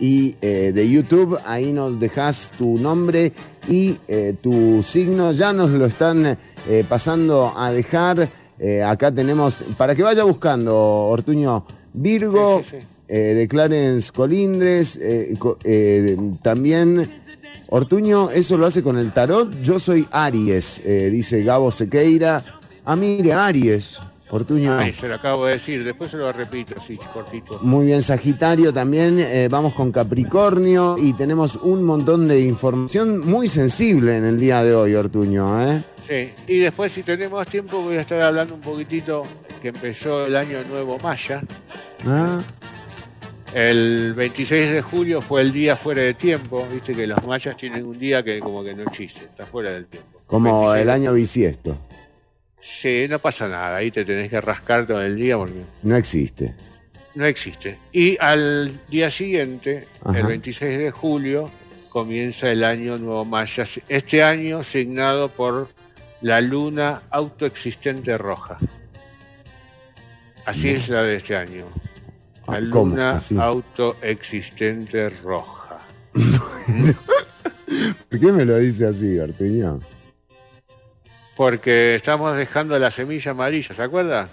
y 0.00 0.32
de 0.40 0.90
YouTube. 0.90 1.38
Ahí 1.46 1.72
nos 1.72 2.00
dejas 2.00 2.50
tu 2.58 2.76
nombre 2.76 3.32
y 3.68 3.96
eh, 4.08 4.34
tu 4.40 4.82
signo. 4.82 5.32
Ya 5.32 5.52
nos 5.52 5.70
lo 5.70 5.86
están 5.86 6.24
eh, 6.68 6.84
pasando 6.88 7.52
a 7.56 7.70
dejar. 7.72 8.30
Eh, 8.58 8.82
acá 8.82 9.12
tenemos, 9.12 9.58
para 9.76 9.94
que 9.94 10.02
vaya 10.02 10.24
buscando, 10.24 10.74
Ortuño, 10.76 11.64
Virgo, 11.92 12.62
Sí, 12.64 12.76
sí, 12.78 12.86
sí. 13.08 13.14
de 13.14 13.46
Clarence 13.48 14.10
Colindres, 14.12 14.98
co- 15.38 15.58
también 16.42 17.08
Ortuño, 17.70 18.30
eso 18.30 18.56
lo 18.56 18.66
hace 18.66 18.82
con 18.82 18.98
el 18.98 19.12
tarot. 19.12 19.60
Yo 19.62 19.78
soy 19.78 20.06
Aries, 20.10 20.82
dice 20.84 21.42
Gabo 21.44 21.70
Sequeira. 21.70 22.42
Ah, 22.84 22.96
mire, 22.96 23.32
Aries, 23.34 24.00
Ay, 24.78 24.92
se 24.92 25.08
lo 25.08 25.14
acabo 25.14 25.46
de 25.46 25.52
decir, 25.54 25.82
después 25.84 26.10
se 26.10 26.16
lo 26.16 26.30
repito, 26.32 26.74
así, 26.78 26.96
cortito. 27.12 27.58
Muy 27.62 27.86
bien, 27.86 28.02
Sagitario 28.02 28.72
también. 28.72 29.18
eh, 29.20 29.48
vamos 29.50 29.72
con 29.74 29.90
Capricornio 29.92 30.96
y 30.98 31.12
tenemos 31.14 31.56
un 31.56 31.82
montón 31.82 32.28
de 32.28 32.40
información 32.40 33.18
muy 33.20 33.48
sensible 33.48 34.16
en 34.16 34.24
el 34.24 34.38
día 34.38 34.62
de 34.62 34.74
hoy, 34.74 34.94
Ortuño. 34.94 35.60
¿eh? 35.68 35.82
Sí, 36.06 36.32
y 36.46 36.58
después 36.58 36.92
si 36.92 37.02
tenemos 37.02 37.46
tiempo 37.46 37.82
voy 37.82 37.96
a 37.96 38.00
estar 38.02 38.20
hablando 38.20 38.54
un 38.54 38.60
poquitito 38.60 39.24
que 39.62 39.68
empezó 39.68 40.26
el 40.26 40.36
año 40.36 40.58
nuevo 40.68 40.98
Maya. 41.02 41.42
Ah, 42.06 42.40
El 43.54 44.14
26 44.14 44.70
de 44.72 44.82
julio 44.82 45.20
fue 45.22 45.40
el 45.40 45.52
día 45.52 45.74
fuera 45.76 46.02
de 46.02 46.14
tiempo, 46.14 46.66
viste 46.72 46.94
que 46.94 47.06
los 47.06 47.26
mayas 47.26 47.56
tienen 47.56 47.84
un 47.86 47.98
día 47.98 48.22
que 48.22 48.40
como 48.40 48.62
que 48.62 48.74
no 48.74 48.82
existe, 48.84 49.20
está 49.24 49.46
fuera 49.46 49.70
del 49.70 49.86
tiempo. 49.86 50.20
como 50.26 50.70
26 50.70 50.82
el 50.82 50.90
año 50.90 51.12
bisiesto. 51.14 51.76
Sí, 52.80 53.06
no 53.08 53.18
pasa 53.18 53.48
nada, 53.48 53.76
ahí 53.76 53.90
te 53.90 54.04
tenés 54.04 54.28
que 54.28 54.40
rascar 54.40 54.86
todo 54.86 55.02
el 55.02 55.16
día 55.16 55.36
porque 55.36 55.64
No 55.82 55.96
existe. 55.96 56.54
no 57.14 57.24
existe. 57.24 57.78
Y 57.92 58.16
al 58.20 58.78
día 58.88 59.10
siguiente, 59.10 59.88
Ajá. 60.04 60.18
el 60.20 60.26
26 60.26 60.78
de 60.78 60.90
julio, 60.90 61.50
comienza 61.88 62.50
el 62.52 62.62
año 62.62 62.98
nuevo 62.98 63.24
maya, 63.24 63.64
este 63.88 64.22
año 64.22 64.62
signado 64.62 65.28
por 65.30 65.68
la 66.20 66.40
luna 66.40 67.02
autoexistente 67.10 68.16
roja. 68.18 68.58
Así 70.44 70.68
es 70.70 70.88
la 70.88 71.02
de 71.02 71.16
este 71.16 71.36
año. 71.36 71.66
La 72.46 72.56
Ah, 72.56 72.60
luna 72.60 73.18
autoexistente 73.40 75.08
roja. 75.10 75.80
¿Por 78.08 78.20
qué 78.20 78.32
me 78.32 78.44
lo 78.44 78.56
dice 78.58 78.86
así, 78.86 79.18
Ortuño? 79.18 79.80
Porque 81.38 81.94
estamos 81.94 82.36
dejando 82.36 82.76
la 82.80 82.90
semilla 82.90 83.30
amarilla, 83.30 83.72
¿se 83.72 83.80
acuerda? 83.80 84.28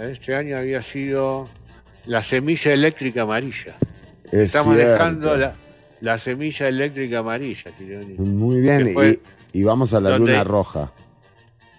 Este 0.00 0.32
año 0.32 0.56
había 0.56 0.80
sido 0.80 1.48
la 2.04 2.22
semilla 2.22 2.72
eléctrica 2.72 3.22
amarilla. 3.22 3.74
Es 4.26 4.32
Estamos 4.54 4.76
cierto. 4.76 4.92
dejando 4.92 5.36
la, 5.36 5.56
la 6.00 6.18
semilla 6.18 6.68
eléctrica 6.68 7.18
amarilla. 7.18 7.72
Muy 8.18 8.60
bien, 8.60 8.94
fue 8.94 9.18
y, 9.52 9.58
y 9.58 9.62
vamos 9.64 9.92
a 9.92 10.00
la 10.00 10.16
luna 10.16 10.44
roja. 10.44 10.92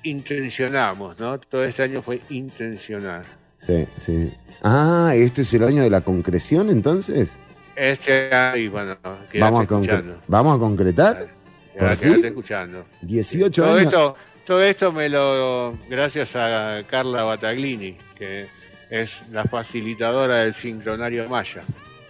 Intencionamos, 0.03 1.17
¿no? 1.17 1.39
Todo 1.39 1.63
este 1.63 1.83
año 1.83 2.01
fue 2.01 2.19
intencional. 2.29 3.23
Sí, 3.59 3.87
sí. 3.95 4.33
Ah, 4.63 5.13
¿este 5.15 5.43
es 5.43 5.53
el 5.53 5.63
año 5.63 5.83
de 5.83 5.89
la 5.89 6.01
concreción 6.01 6.69
entonces? 6.69 7.39
Este 7.73 8.35
año, 8.35 8.71
bueno, 8.71 8.97
Vamos 9.39 9.61
a, 9.61 9.63
escuchando. 9.63 10.17
¿Vamos 10.27 10.57
a 10.57 10.59
concretar? 10.59 11.29
Quédate 11.73 12.27
escuchando. 12.27 12.85
18 13.01 13.63
Todo 13.63 13.71
años. 13.73 13.83
esto, 13.85 14.15
todo 14.47 14.63
esto 14.63 14.93
me 14.93 15.09
lo 15.09 15.77
gracias 15.89 16.35
a 16.35 16.81
Carla 16.89 17.23
Bataglini, 17.23 17.97
que 18.17 18.47
es 18.89 19.21
la 19.31 19.43
facilitadora 19.43 20.37
del 20.37 20.53
sincronario 20.53 21.27
Maya. 21.29 21.61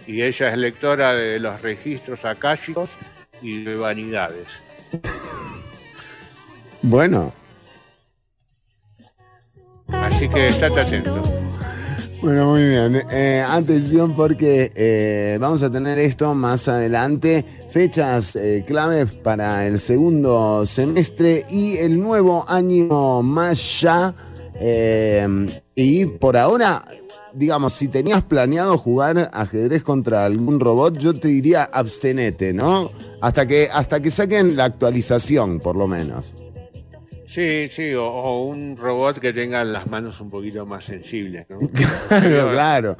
Y 0.06 0.22
ella 0.22 0.50
es 0.50 0.56
lectora 0.56 1.14
de 1.14 1.40
los 1.40 1.60
registros 1.60 2.24
akáshicos 2.24 2.88
y 3.42 3.64
de 3.64 3.76
vanidades. 3.76 4.46
Bueno, 6.80 7.34
Así 9.88 10.28
que 10.28 10.48
estate 10.48 10.80
atento. 10.80 11.22
Bueno, 12.20 12.50
muy 12.50 12.64
bien. 12.66 13.00
Eh, 13.12 13.44
atención 13.46 14.12
porque 14.12 14.72
eh, 14.74 15.38
vamos 15.40 15.62
a 15.62 15.70
tener 15.70 16.00
esto 16.00 16.34
más 16.34 16.66
adelante. 16.66 17.44
Fechas 17.70 18.34
eh, 18.34 18.64
claves 18.66 19.12
para 19.12 19.66
el 19.68 19.78
segundo 19.78 20.66
semestre 20.66 21.44
y 21.48 21.76
el 21.76 22.00
nuevo 22.00 22.44
año 22.48 23.22
Maya. 23.22 24.14
Eh, 24.60 25.46
y 25.76 26.06
por 26.06 26.36
ahora, 26.36 26.84
digamos, 27.32 27.74
si 27.74 27.86
tenías 27.86 28.24
planeado 28.24 28.76
jugar 28.76 29.30
ajedrez 29.32 29.84
contra 29.84 30.24
algún 30.24 30.58
robot, 30.58 30.98
yo 30.98 31.14
te 31.14 31.28
diría 31.28 31.70
abstenete, 31.72 32.52
¿no? 32.52 32.90
Hasta 33.20 33.46
que, 33.46 33.68
hasta 33.72 34.00
que 34.00 34.10
saquen 34.10 34.56
la 34.56 34.64
actualización, 34.64 35.60
por 35.60 35.76
lo 35.76 35.86
menos. 35.86 36.34
Sí, 37.28 37.68
sí, 37.70 37.92
o, 37.92 38.06
o 38.06 38.46
un 38.46 38.74
robot 38.74 39.18
que 39.18 39.34
tenga 39.34 39.62
las 39.62 39.86
manos 39.86 40.18
un 40.18 40.30
poquito 40.30 40.64
más 40.64 40.84
sensibles, 40.84 41.46
¿no? 41.50 41.58
Claro, 42.08 42.50
claro. 42.52 42.96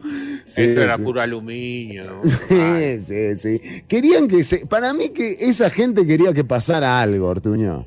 Sí, 0.47 0.63
Esto 0.63 0.83
era 0.83 0.97
sí. 0.97 1.03
puro 1.03 1.23
aluminio. 1.23 2.21
Sí, 2.23 3.01
sí, 3.07 3.37
sí. 3.37 3.83
Querían 3.89 4.29
que 4.29 4.45
se. 4.45 4.67
Para 4.67 4.93
mí 4.93 5.09
que 5.11 5.31
esa 5.41 5.71
gente 5.71 6.07
quería 6.07 6.35
que 6.35 6.45
pasara 6.45 7.01
algo, 7.01 7.27
Ortuño. 7.27 7.87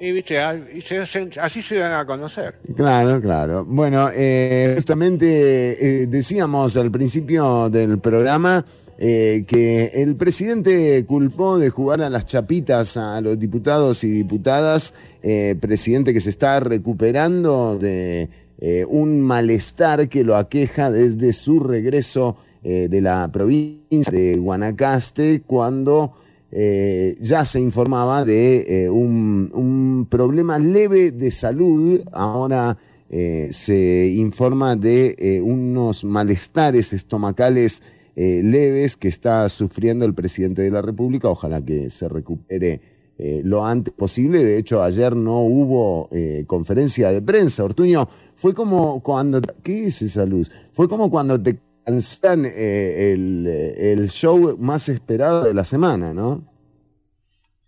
Y 0.00 0.12
viste, 0.12 0.38
así 0.38 1.60
se 1.60 1.74
dan 1.74 1.92
a 1.92 2.06
conocer. 2.06 2.60
Claro, 2.76 3.20
claro. 3.20 3.64
Bueno, 3.64 4.10
eh, 4.14 4.74
justamente 4.76 6.02
eh, 6.02 6.06
decíamos 6.06 6.76
al 6.76 6.92
principio 6.92 7.68
del 7.68 7.98
programa 7.98 8.64
eh, 9.00 9.44
que 9.46 9.92
el 9.94 10.16
presidente 10.16 11.04
culpó 11.06 11.56
de 11.56 11.70
jugar 11.70 12.02
a 12.02 12.10
las 12.10 12.26
chapitas 12.26 12.96
a 12.96 13.20
los 13.20 13.38
diputados 13.38 14.02
y 14.02 14.10
diputadas, 14.10 14.92
eh, 15.22 15.54
presidente 15.60 16.12
que 16.12 16.20
se 16.20 16.30
está 16.30 16.58
recuperando 16.58 17.78
de 17.78 18.28
eh, 18.58 18.84
un 18.88 19.20
malestar 19.20 20.08
que 20.08 20.24
lo 20.24 20.34
aqueja 20.34 20.90
desde 20.90 21.32
su 21.32 21.60
regreso 21.60 22.36
de 22.60 23.00
la 23.00 23.30
provincia 23.32 24.12
de 24.12 24.36
Guanacaste 24.36 25.42
cuando 25.46 26.12
ya 26.50 27.44
se 27.44 27.60
informaba 27.60 28.24
de 28.26 28.90
un, 28.92 30.06
problema 30.10 30.58
leve 30.58 31.12
de 31.12 31.30
salud. 31.30 32.02
Ahora 32.12 32.76
se 33.08 34.12
informa 34.14 34.76
de 34.76 35.40
unos 35.42 36.04
malestares 36.04 36.92
estomacales 36.92 37.80
eh, 38.20 38.42
leves 38.42 38.96
que 38.96 39.06
está 39.06 39.48
sufriendo 39.48 40.04
el 40.04 40.12
presidente 40.12 40.62
de 40.62 40.72
la 40.72 40.82
República. 40.82 41.28
Ojalá 41.28 41.64
que 41.64 41.88
se 41.88 42.08
recupere 42.08 42.80
eh, 43.16 43.42
lo 43.44 43.64
antes 43.64 43.94
posible. 43.94 44.42
De 44.42 44.58
hecho, 44.58 44.82
ayer 44.82 45.14
no 45.14 45.42
hubo 45.42 46.08
eh, 46.10 46.42
conferencia 46.48 47.12
de 47.12 47.22
prensa. 47.22 47.62
Ortuño, 47.62 48.08
fue 48.34 48.54
como 48.54 49.00
cuando... 49.04 49.40
¿Qué 49.62 49.86
es 49.86 50.02
esa 50.02 50.26
luz? 50.26 50.50
Fue 50.72 50.88
como 50.88 51.12
cuando 51.12 51.40
te 51.40 51.60
cansan 51.84 52.44
el, 52.44 53.46
el 53.46 54.10
show 54.10 54.56
más 54.58 54.88
esperado 54.88 55.44
de 55.44 55.54
la 55.54 55.62
semana, 55.62 56.12
¿no? 56.12 56.42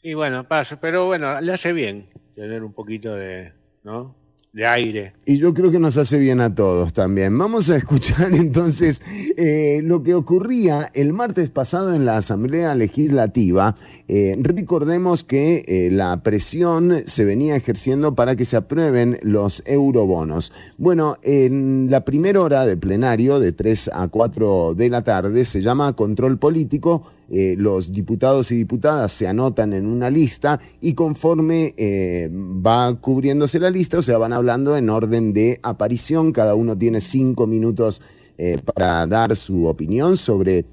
Y 0.03 0.15
bueno, 0.15 0.49
pasa, 0.49 0.81
pero 0.81 1.07
bueno, 1.07 1.41
le 1.41 1.53
hace 1.53 1.73
bien 1.73 2.07
tener 2.35 2.65
un 2.65 2.73
poquito 2.73 3.15
de, 3.15 3.53
¿no? 3.85 4.17
De 4.53 4.67
aire. 4.67 5.13
Y 5.25 5.39
yo 5.39 5.55
creo 5.55 5.71
que 5.71 5.79
nos 5.79 5.97
hace 5.97 6.19
bien 6.19 6.41
a 6.41 6.53
todos 6.53 6.93
también. 6.93 7.39
Vamos 7.39 7.71
a 7.71 7.77
escuchar 7.77 8.33
entonces 8.35 9.01
eh, 9.37 9.81
lo 9.85 10.03
que 10.03 10.15
ocurría 10.15 10.91
el 10.93 11.13
martes 11.13 11.51
pasado 11.51 11.95
en 11.95 12.05
la 12.05 12.17
Asamblea 12.17 12.75
Legislativa. 12.75 13.77
Eh, 14.09 14.37
recordemos 14.41 15.23
que 15.23 15.65
eh, 15.69 15.91
la 15.93 16.25
presión 16.25 17.05
se 17.07 17.25
venía 17.25 17.55
ejerciendo 17.55 18.17
para 18.17 18.35
que 18.35 18.45
se 18.45 18.57
aprueben 18.57 19.21
los 19.23 19.63
eurobonos. 19.67 20.53
Bueno, 20.79 21.17
en 21.23 21.89
la 21.89 22.05
primera 22.05 22.41
hora 22.41 22.67
de 22.67 22.77
plenario, 22.77 23.39
de 23.39 23.53
3 23.53 23.91
a 23.95 24.09
4 24.09 24.75
de 24.75 24.89
la 24.89 25.03
tarde, 25.03 25.45
se 25.45 25.61
llama 25.63 25.95
control 25.95 26.39
político. 26.39 27.05
Eh, 27.33 27.55
los 27.57 27.93
diputados 27.93 28.51
y 28.51 28.57
diputadas 28.57 29.13
se 29.13 29.29
anotan 29.29 29.73
en 29.73 29.87
una 29.87 30.11
lista 30.11 30.59
y 30.81 30.95
conforme 30.95 31.75
eh, 31.77 32.29
va 32.33 32.93
cubriéndose 33.01 33.61
la 33.61 33.71
lista, 33.71 33.99
o 33.99 34.03
sea, 34.03 34.19
van 34.19 34.33
hablando 34.33 34.77
en 34.77 34.91
orden 34.91 35.33
de 35.33 35.61
aparición, 35.63 36.33
cada 36.33 36.57
uno 36.57 36.77
tiene 36.77 37.01
cinco 37.01 37.47
minutos 37.47 38.03
eh, 38.37 38.59
para 38.75 39.07
dar 39.07 39.37
su 39.37 39.67
opinión 39.67 40.17
sobre 40.17 40.65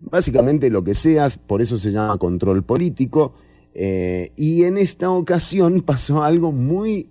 básicamente 0.00 0.70
lo 0.70 0.82
que 0.82 0.94
seas, 0.94 1.36
por 1.36 1.60
eso 1.60 1.76
se 1.76 1.92
llama 1.92 2.16
control 2.16 2.62
político. 2.62 3.34
Y 3.72 4.64
en 4.64 4.78
esta 4.78 5.10
ocasión 5.10 5.80
pasó 5.86 6.24
algo 6.24 6.50
muy 6.50 7.08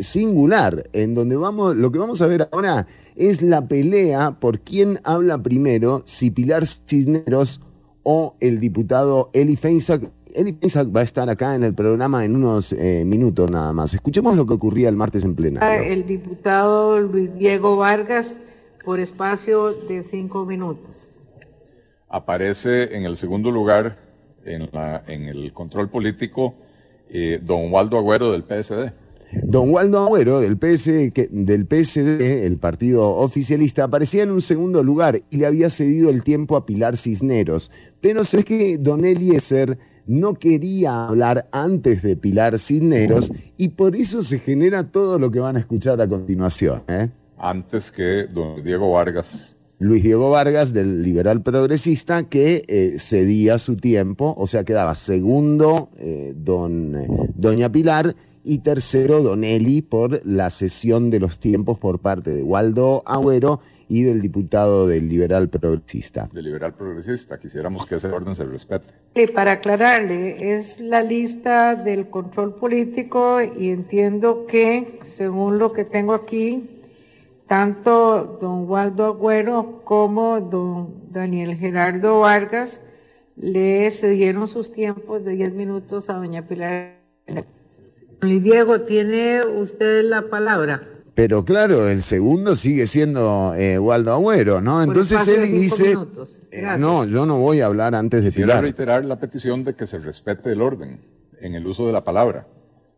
singular, 0.00 0.88
en 0.92 1.12
donde 1.12 1.36
vamos, 1.36 1.76
lo 1.76 1.92
que 1.92 1.98
vamos 1.98 2.22
a 2.22 2.26
ver 2.26 2.48
ahora 2.50 2.86
es 3.14 3.42
la 3.42 3.66
pelea 3.66 4.38
por 4.40 4.60
quién 4.60 5.00
habla 5.04 5.42
primero, 5.42 6.02
si 6.06 6.30
Pilar 6.30 6.64
Cisneros 6.66 7.60
o 8.02 8.36
el 8.40 8.60
diputado 8.60 9.30
Eli 9.32 9.56
Feinsack. 9.56 10.10
Eli 10.34 10.52
Feinsack 10.52 10.94
va 10.94 11.00
a 11.00 11.04
estar 11.04 11.28
acá 11.30 11.54
en 11.54 11.64
el 11.64 11.74
programa 11.74 12.24
en 12.24 12.36
unos 12.36 12.72
eh, 12.72 13.02
minutos 13.06 13.50
nada 13.50 13.72
más. 13.72 13.94
Escuchemos 13.94 14.36
lo 14.36 14.46
que 14.46 14.54
ocurría 14.54 14.88
el 14.88 14.96
martes 14.96 15.24
en 15.24 15.34
plenario. 15.34 15.90
El 15.90 16.06
diputado 16.06 17.00
Luis 17.00 17.34
Diego 17.34 17.76
Vargas 17.76 18.40
por 18.84 19.00
espacio 19.00 19.72
de 19.72 20.02
cinco 20.02 20.44
minutos. 20.46 20.96
aparece 22.08 22.96
en 22.96 23.04
el 23.04 23.16
segundo 23.16 23.50
lugar 23.50 23.98
en, 24.44 24.68
la- 24.72 25.02
en 25.06 25.24
el 25.24 25.52
control 25.52 25.90
político 25.90 26.54
eh, 27.10 27.40
don 27.42 27.70
Waldo 27.72 27.98
Agüero 27.98 28.32
del 28.32 28.44
PSD. 28.44 28.92
Don 29.42 29.70
Waldo 29.70 29.98
Agüero 30.06 30.40
del, 30.40 30.56
PS, 30.56 31.12
que- 31.12 31.28
del 31.30 31.66
PSD, 31.66 32.46
el 32.46 32.56
partido 32.56 33.10
oficialista, 33.16 33.84
aparecía 33.84 34.22
en 34.22 34.30
un 34.30 34.40
segundo 34.40 34.82
lugar 34.82 35.20
y 35.28 35.36
le 35.36 35.44
había 35.46 35.68
cedido 35.68 36.08
el 36.08 36.22
tiempo 36.22 36.56
a 36.56 36.64
Pilar 36.64 36.96
Cisneros. 36.96 37.70
Pero 38.00 38.24
se 38.24 38.38
ve 38.38 38.44
que 38.44 38.78
Don 38.78 39.04
Eliezer 39.04 39.78
no 40.06 40.34
quería 40.34 41.06
hablar 41.06 41.48
antes 41.52 42.02
de 42.02 42.16
Pilar 42.16 42.58
Cisneros 42.58 43.32
y 43.56 43.68
por 43.68 43.94
eso 43.94 44.22
se 44.22 44.38
genera 44.38 44.90
todo 44.90 45.18
lo 45.18 45.30
que 45.30 45.40
van 45.40 45.56
a 45.56 45.60
escuchar 45.60 46.00
a 46.00 46.08
continuación. 46.08 46.82
¿eh? 46.88 47.10
antes 47.38 47.90
que 47.90 48.26
don 48.26 48.62
Diego 48.62 48.92
Vargas. 48.92 49.54
Luis 49.80 50.02
Diego 50.02 50.30
Vargas 50.30 50.72
del 50.72 51.02
liberal 51.02 51.42
progresista 51.42 52.24
que 52.24 52.64
eh, 52.66 52.96
cedía 52.98 53.58
su 53.58 53.76
tiempo, 53.76 54.34
o 54.36 54.46
sea, 54.48 54.64
quedaba 54.64 54.94
segundo 54.96 55.90
eh, 55.98 56.34
don, 56.36 56.96
eh, 56.96 57.06
doña 57.36 57.70
Pilar 57.70 58.16
y 58.42 58.58
tercero 58.58 59.22
don 59.22 59.44
Eli 59.44 59.82
por 59.82 60.20
la 60.26 60.50
cesión 60.50 61.10
de 61.10 61.20
los 61.20 61.38
tiempos 61.38 61.78
por 61.78 62.00
parte 62.00 62.32
de 62.32 62.42
Waldo 62.42 63.04
Agüero 63.06 63.60
y 63.88 64.02
del 64.02 64.20
diputado 64.20 64.86
del 64.86 65.08
liberal 65.08 65.48
progresista. 65.48 66.28
de 66.32 66.42
liberal 66.42 66.74
progresista. 66.74 67.38
Quisiéramos 67.38 67.86
que 67.86 67.96
ese 67.96 68.08
orden 68.08 68.34
se 68.34 68.44
respete. 68.44 68.92
Y 69.14 69.26
para 69.28 69.52
aclararle, 69.52 70.54
es 70.54 70.78
la 70.78 71.02
lista 71.02 71.74
del 71.74 72.10
control 72.10 72.54
político 72.54 73.40
y 73.40 73.70
entiendo 73.70 74.46
que, 74.46 75.00
según 75.04 75.58
lo 75.58 75.72
que 75.72 75.84
tengo 75.84 76.12
aquí, 76.12 76.82
tanto 77.46 78.38
don 78.40 78.68
Waldo 78.68 79.06
Agüero 79.06 79.82
como 79.84 80.40
don 80.40 81.10
Daniel 81.10 81.56
Gerardo 81.56 82.20
Vargas 82.20 82.80
le 83.36 83.90
cedieron 83.90 84.48
sus 84.48 84.72
tiempos 84.72 85.24
de 85.24 85.36
10 85.36 85.54
minutos 85.54 86.10
a 86.10 86.14
doña 86.14 86.46
Pilar. 86.46 86.98
Luis 88.20 88.42
Diego, 88.42 88.80
¿tiene 88.80 89.44
usted 89.44 90.02
la 90.04 90.28
palabra? 90.28 90.97
Pero 91.18 91.44
claro, 91.44 91.88
el 91.88 92.02
segundo 92.02 92.54
sigue 92.54 92.86
siendo 92.86 93.52
eh, 93.56 93.76
Waldo 93.76 94.12
Agüero, 94.12 94.60
¿no? 94.60 94.74
Por 94.76 94.84
Entonces 94.84 95.26
él 95.26 95.50
dice, 95.50 95.96
eh, 96.52 96.64
no, 96.78 97.04
yo 97.06 97.26
no 97.26 97.38
voy 97.40 97.60
a 97.60 97.66
hablar 97.66 97.96
antes 97.96 98.22
de 98.22 98.28
Quisiera 98.28 98.46
Pilar. 98.52 98.62
reiterar 98.62 99.04
la 99.04 99.18
petición 99.18 99.64
de 99.64 99.74
que 99.74 99.88
se 99.88 99.98
respete 99.98 100.52
el 100.52 100.62
orden 100.62 101.00
en 101.40 101.56
el 101.56 101.66
uso 101.66 101.88
de 101.88 101.92
la 101.92 102.04
palabra. 102.04 102.46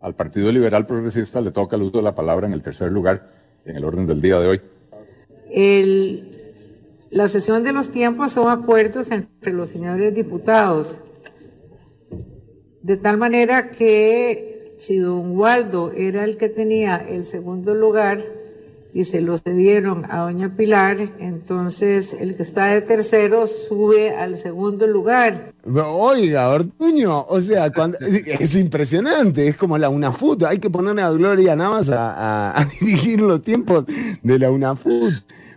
Al 0.02 0.14
Partido 0.16 0.52
Liberal 0.52 0.86
Progresista 0.86 1.40
le 1.40 1.50
toca 1.50 1.76
el 1.76 1.82
uso 1.82 1.96
de 1.96 2.02
la 2.02 2.14
palabra 2.14 2.46
en 2.46 2.52
el 2.52 2.60
tercer 2.60 2.92
lugar 2.92 3.26
en 3.64 3.76
el 3.78 3.84
orden 3.86 4.06
del 4.06 4.20
día 4.20 4.38
de 4.38 4.48
hoy. 4.48 4.60
El- 5.50 6.52
la 7.10 7.26
sesión 7.26 7.64
de 7.64 7.72
los 7.72 7.88
tiempos 7.90 8.32
son 8.32 8.50
acuerdos 8.50 9.10
entre 9.12 9.54
los 9.54 9.70
señores 9.70 10.14
diputados. 10.14 11.00
De 12.82 12.98
tal 12.98 13.16
manera 13.16 13.70
que 13.70 14.49
si 14.80 14.96
don 14.98 15.36
Waldo 15.36 15.92
era 15.96 16.24
el 16.24 16.36
que 16.36 16.48
tenía 16.48 16.96
el 16.96 17.24
segundo 17.24 17.74
lugar 17.74 18.24
y 18.92 19.04
se 19.04 19.20
lo 19.20 19.36
cedieron 19.38 20.04
a 20.10 20.22
doña 20.22 20.56
Pilar, 20.56 20.98
entonces 21.20 22.12
el 22.18 22.34
que 22.34 22.42
está 22.42 22.66
de 22.66 22.80
tercero 22.80 23.46
sube 23.46 24.10
al 24.16 24.34
segundo 24.34 24.86
lugar. 24.88 25.52
Oiga, 25.64 26.48
Ortuño, 26.48 27.24
o 27.28 27.40
sea, 27.40 27.70
cuando- 27.72 27.98
es 28.40 28.56
impresionante, 28.56 29.46
es 29.46 29.56
como 29.56 29.78
la 29.78 29.90
UNAFUT, 29.90 30.42
hay 30.42 30.58
que 30.58 30.70
poner 30.70 30.98
a 30.98 31.10
Gloria 31.12 31.54
nada 31.54 31.70
más 31.70 31.90
a 31.92 32.66
dirigir 32.80 33.20
los 33.20 33.42
tiempos 33.42 33.84
de 34.22 34.38
la 34.40 34.50
UNAFUT. 34.50 35.12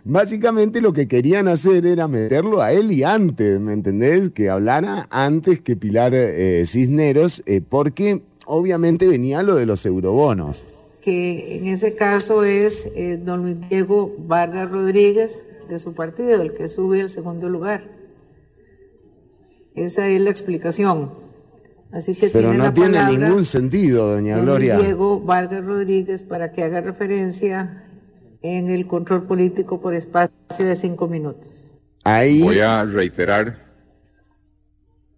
Básicamente 0.06 0.82
lo 0.82 0.92
que 0.92 1.08
querían 1.08 1.48
hacer 1.48 1.86
era 1.86 2.06
meterlo 2.08 2.60
a 2.60 2.72
él 2.72 2.92
y 2.92 3.02
antes, 3.04 3.58
¿me 3.58 3.72
entendés? 3.72 4.28
Que 4.34 4.50
hablara 4.50 5.06
antes 5.10 5.62
que 5.62 5.76
Pilar 5.76 6.12
eh, 6.14 6.64
Cisneros, 6.66 7.42
eh, 7.46 7.62
porque 7.66 8.20
obviamente 8.46 9.06
venía 9.06 9.42
lo 9.42 9.54
de 9.56 9.66
los 9.66 9.84
eurobonos. 9.86 10.66
que 11.00 11.56
en 11.56 11.66
ese 11.66 11.94
caso 11.94 12.44
es 12.44 12.86
eh, 12.94 13.20
don 13.22 13.42
Luis 13.42 13.56
Diego 13.68 14.14
Vargas 14.18 14.70
Rodríguez 14.70 15.46
de 15.68 15.78
su 15.78 15.92
partido, 15.92 16.40
el 16.40 16.54
que 16.54 16.68
sube 16.68 17.02
al 17.02 17.08
segundo 17.08 17.48
lugar. 17.50 17.84
Esa 19.74 20.08
es 20.08 20.20
la 20.20 20.30
explicación. 20.30 21.10
Así 21.92 22.14
que 22.14 22.28
Pero 22.28 22.50
tiene 22.50 22.58
no 22.58 22.64
la 22.64 22.74
tiene 22.74 23.18
ningún 23.18 23.44
sentido, 23.44 24.08
doña 24.14 24.38
Gloria. 24.38 24.78
Diego 24.78 25.20
Vargas 25.20 25.64
Rodríguez 25.64 26.22
para 26.22 26.52
que 26.52 26.62
haga 26.64 26.80
referencia 26.80 27.84
en 28.42 28.68
el 28.70 28.86
control 28.86 29.24
político 29.24 29.80
por 29.80 29.94
espacio 29.94 30.66
de 30.66 30.74
cinco 30.74 31.06
minutos. 31.06 31.48
Ahí, 32.02 32.42
Voy 32.42 32.58
a 32.60 32.84
reiterar, 32.84 33.63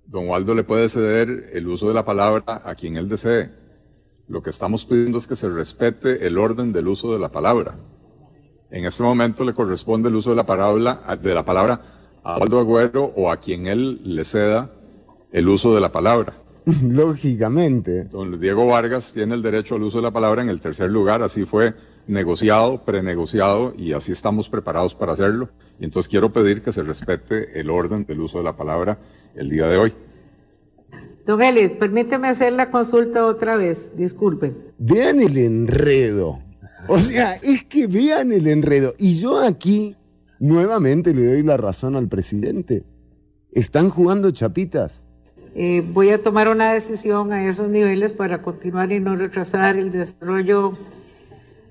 don 0.06 0.28
Waldo 0.28 0.54
le 0.54 0.64
puede 0.64 0.88
ceder 0.88 1.50
el 1.52 1.66
uso 1.68 1.88
de 1.88 1.94
la 1.94 2.04
palabra 2.04 2.62
a 2.64 2.74
quien 2.74 2.96
él 2.96 3.08
desee. 3.08 3.50
Lo 4.28 4.42
que 4.42 4.50
estamos 4.50 4.84
pidiendo 4.84 5.18
es 5.18 5.26
que 5.26 5.36
se 5.36 5.48
respete 5.48 6.26
el 6.26 6.38
orden 6.38 6.72
del 6.72 6.88
uso 6.88 7.12
de 7.12 7.18
la 7.18 7.30
palabra. 7.30 7.76
En 8.70 8.84
este 8.84 9.02
momento 9.02 9.44
le 9.44 9.54
corresponde 9.54 10.08
el 10.08 10.16
uso 10.16 10.30
de 10.30 10.36
la 10.36 10.46
palabra, 10.46 11.16
de 11.20 11.34
la 11.34 11.44
palabra 11.44 11.80
a 12.24 12.38
Waldo 12.38 12.58
Agüero 12.58 13.12
o 13.16 13.30
a 13.30 13.36
quien 13.36 13.66
él 13.66 14.00
le 14.04 14.24
ceda 14.24 14.72
el 15.30 15.48
uso 15.48 15.74
de 15.74 15.80
la 15.80 15.92
palabra. 15.92 16.46
lógicamente. 16.82 18.04
Don 18.04 18.38
Diego 18.40 18.66
Vargas 18.66 19.12
tiene 19.12 19.34
el 19.34 19.42
derecho 19.42 19.76
al 19.76 19.82
uso 19.82 19.98
de 19.98 20.02
la 20.02 20.10
palabra 20.10 20.42
en 20.42 20.48
el 20.48 20.60
tercer 20.60 20.90
lugar, 20.90 21.22
así 21.22 21.44
fue 21.44 21.74
negociado, 22.06 22.84
prenegociado 22.84 23.74
y 23.76 23.92
así 23.92 24.12
estamos 24.12 24.48
preparados 24.48 24.94
para 24.94 25.12
hacerlo. 25.12 25.50
Y 25.78 25.84
entonces 25.84 26.08
quiero 26.08 26.32
pedir 26.32 26.62
que 26.62 26.72
se 26.72 26.82
respete 26.82 27.58
el 27.58 27.70
orden 27.70 28.04
del 28.06 28.20
uso 28.20 28.38
de 28.38 28.44
la 28.44 28.56
palabra 28.56 28.98
el 29.34 29.50
día 29.50 29.68
de 29.68 29.76
hoy. 29.76 29.92
Don 31.26 31.42
Eli, 31.42 31.68
permíteme 31.68 32.28
hacer 32.28 32.52
la 32.52 32.70
consulta 32.70 33.26
otra 33.26 33.56
vez, 33.56 33.92
disculpe. 33.96 34.54
Vean 34.78 35.20
el 35.20 35.36
enredo. 35.36 36.38
O 36.88 36.98
sea, 36.98 37.34
es 37.42 37.64
que 37.64 37.88
vean 37.88 38.30
el 38.30 38.46
enredo. 38.46 38.94
Y 38.96 39.18
yo 39.18 39.40
aquí 39.40 39.96
nuevamente 40.38 41.12
le 41.12 41.26
doy 41.26 41.42
la 41.42 41.56
razón 41.56 41.96
al 41.96 42.08
presidente. 42.08 42.84
Están 43.52 43.90
jugando 43.90 44.30
chapitas. 44.30 45.02
Eh, 45.56 45.82
voy 45.92 46.10
a 46.10 46.22
tomar 46.22 46.48
una 46.48 46.72
decisión 46.74 47.32
a 47.32 47.48
esos 47.48 47.68
niveles 47.70 48.12
para 48.12 48.42
continuar 48.42 48.92
y 48.92 49.00
no 49.00 49.16
retrasar 49.16 49.76
el 49.76 49.90
desarrollo 49.90 50.76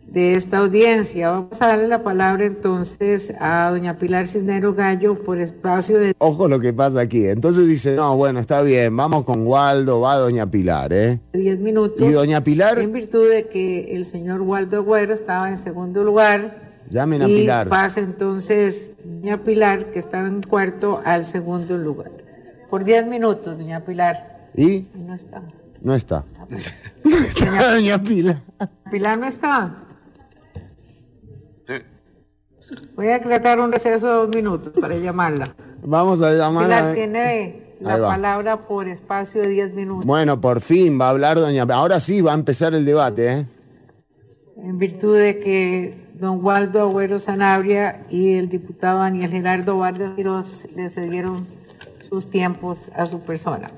de 0.07 0.35
esta 0.35 0.59
audiencia. 0.59 1.31
Vamos 1.31 1.61
a 1.61 1.67
darle 1.67 1.87
la 1.87 2.03
palabra 2.03 2.45
entonces 2.45 3.33
a 3.39 3.69
doña 3.71 3.97
Pilar 3.97 4.27
Cisneros 4.27 4.75
Gallo 4.75 5.15
por 5.23 5.39
espacio 5.39 5.97
de 5.99 6.13
Ojo 6.19 6.47
lo 6.47 6.59
que 6.59 6.73
pasa 6.73 7.01
aquí. 7.01 7.25
Entonces 7.27 7.67
dice, 7.67 7.95
no, 7.95 8.15
bueno, 8.15 8.39
está 8.39 8.61
bien, 8.61 8.95
vamos 8.95 9.23
con 9.25 9.45
Waldo, 9.45 10.01
va 10.01 10.15
doña 10.17 10.49
Pilar, 10.49 10.93
¿eh? 10.93 11.19
10 11.33 11.59
minutos. 11.59 12.01
¿Y 12.01 12.11
doña 12.11 12.43
Pilar? 12.43 12.79
En 12.79 12.93
virtud 12.93 13.29
de 13.29 13.47
que 13.47 13.95
el 13.95 14.05
señor 14.05 14.41
Waldo 14.41 14.77
Agüero 14.77 15.13
estaba 15.13 15.49
en 15.49 15.57
segundo 15.57 16.03
lugar. 16.03 16.63
Llamen 16.89 17.23
a 17.23 17.27
y 17.27 17.35
Pilar. 17.41 17.67
pasa 17.67 17.99
entonces 17.99 18.91
doña 19.03 19.43
Pilar, 19.43 19.91
que 19.91 19.99
estaba 19.99 20.27
en 20.27 20.43
cuarto, 20.43 21.01
al 21.03 21.25
segundo 21.25 21.77
lugar. 21.77 22.11
Por 22.69 22.83
10 22.83 23.07
minutos, 23.07 23.57
doña 23.57 23.83
Pilar. 23.83 24.49
Y 24.55 24.63
Y 24.71 24.87
no 25.05 25.13
está. 25.13 25.41
no 25.81 25.95
está. 25.95 26.23
No 27.03 27.17
está 27.17 27.73
doña 27.75 28.01
Pilar. 28.01 28.41
Pilar 28.91 29.17
no 29.17 29.25
está. 29.27 29.75
Voy 32.95 33.07
a 33.07 33.13
decretar 33.13 33.59
un 33.59 33.71
receso 33.71 34.07
de 34.07 34.13
dos 34.13 34.29
minutos 34.29 34.73
para 34.79 34.95
llamarla. 34.95 35.55
Vamos 35.83 36.21
a 36.21 36.31
llamar 36.33 36.65
Pilar 36.65 36.83
a... 36.83 36.93
tiene 36.93 37.65
la 37.79 37.97
palabra 37.97 38.61
por 38.61 38.87
espacio 38.87 39.41
de 39.41 39.49
10 39.49 39.73
minutos. 39.73 40.05
Bueno, 40.05 40.41
por 40.41 40.61
fin 40.61 40.99
va 40.99 41.07
a 41.07 41.09
hablar 41.11 41.37
doña 41.37 41.63
Ahora 41.63 41.99
sí 41.99 42.21
va 42.21 42.31
a 42.31 42.35
empezar 42.35 42.73
el 42.73 42.85
debate, 42.85 43.31
¿eh? 43.31 43.45
En 44.57 44.79
virtud 44.79 45.17
de 45.17 45.39
que 45.39 46.05
don 46.13 46.43
Waldo 46.43 46.81
Agüero 46.81 47.19
Sanabria 47.19 48.05
y 48.09 48.33
el 48.33 48.49
diputado 48.49 48.99
Daniel 48.99 49.29
Gerardo 49.29 49.77
Vargas 49.77 50.15
Quiroz 50.15 50.67
le 50.75 50.89
cedieron 50.89 51.45
sus 51.99 52.29
tiempos 52.29 52.91
a 52.95 53.05
su 53.05 53.19
persona. 53.19 53.69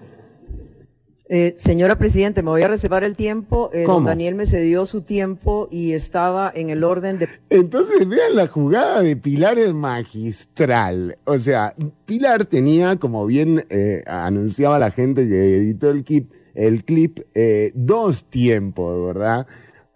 Eh, 1.30 1.56
señora 1.58 1.98
Presidente, 1.98 2.42
me 2.42 2.52
voy 2.52 2.62
a 2.62 2.68
reservar 2.68 3.04
el 3.04 3.16
tiempo. 3.16 3.70
Eh, 3.74 3.84
don. 3.86 4.06
Daniel 4.06 4.36
me 4.36 4.46
cedió 4.46 4.86
su 4.86 5.02
tiempo 5.02 5.68
y 5.70 5.92
estaba 5.92 6.52
en 6.56 6.70
el 6.70 6.84
orden 6.84 7.20
de... 7.20 7.28
Entonces 7.50 8.08
vean 8.08 8.36
la 8.36 8.48
jugada 8.48 9.02
de 9.02 9.18
Pilar 9.18 9.60
es 9.60 9.74
magistral. 9.74 11.18
O 11.26 11.38
sea, 11.38 11.76
Pilar 12.06 12.46
tenía, 12.46 12.96
como 12.96 13.26
bien 13.26 13.66
eh, 13.70 14.04
anunciaba 14.08 14.80
la 14.80 14.92
gente 14.92 15.28
que 15.28 15.58
editó 15.58 15.92
el 15.92 16.04
clip, 16.06 16.32
el 16.56 16.86
clip 16.86 17.20
eh, 17.36 17.72
dos 17.76 18.26
tiempos, 18.26 19.06
¿verdad? 19.08 19.48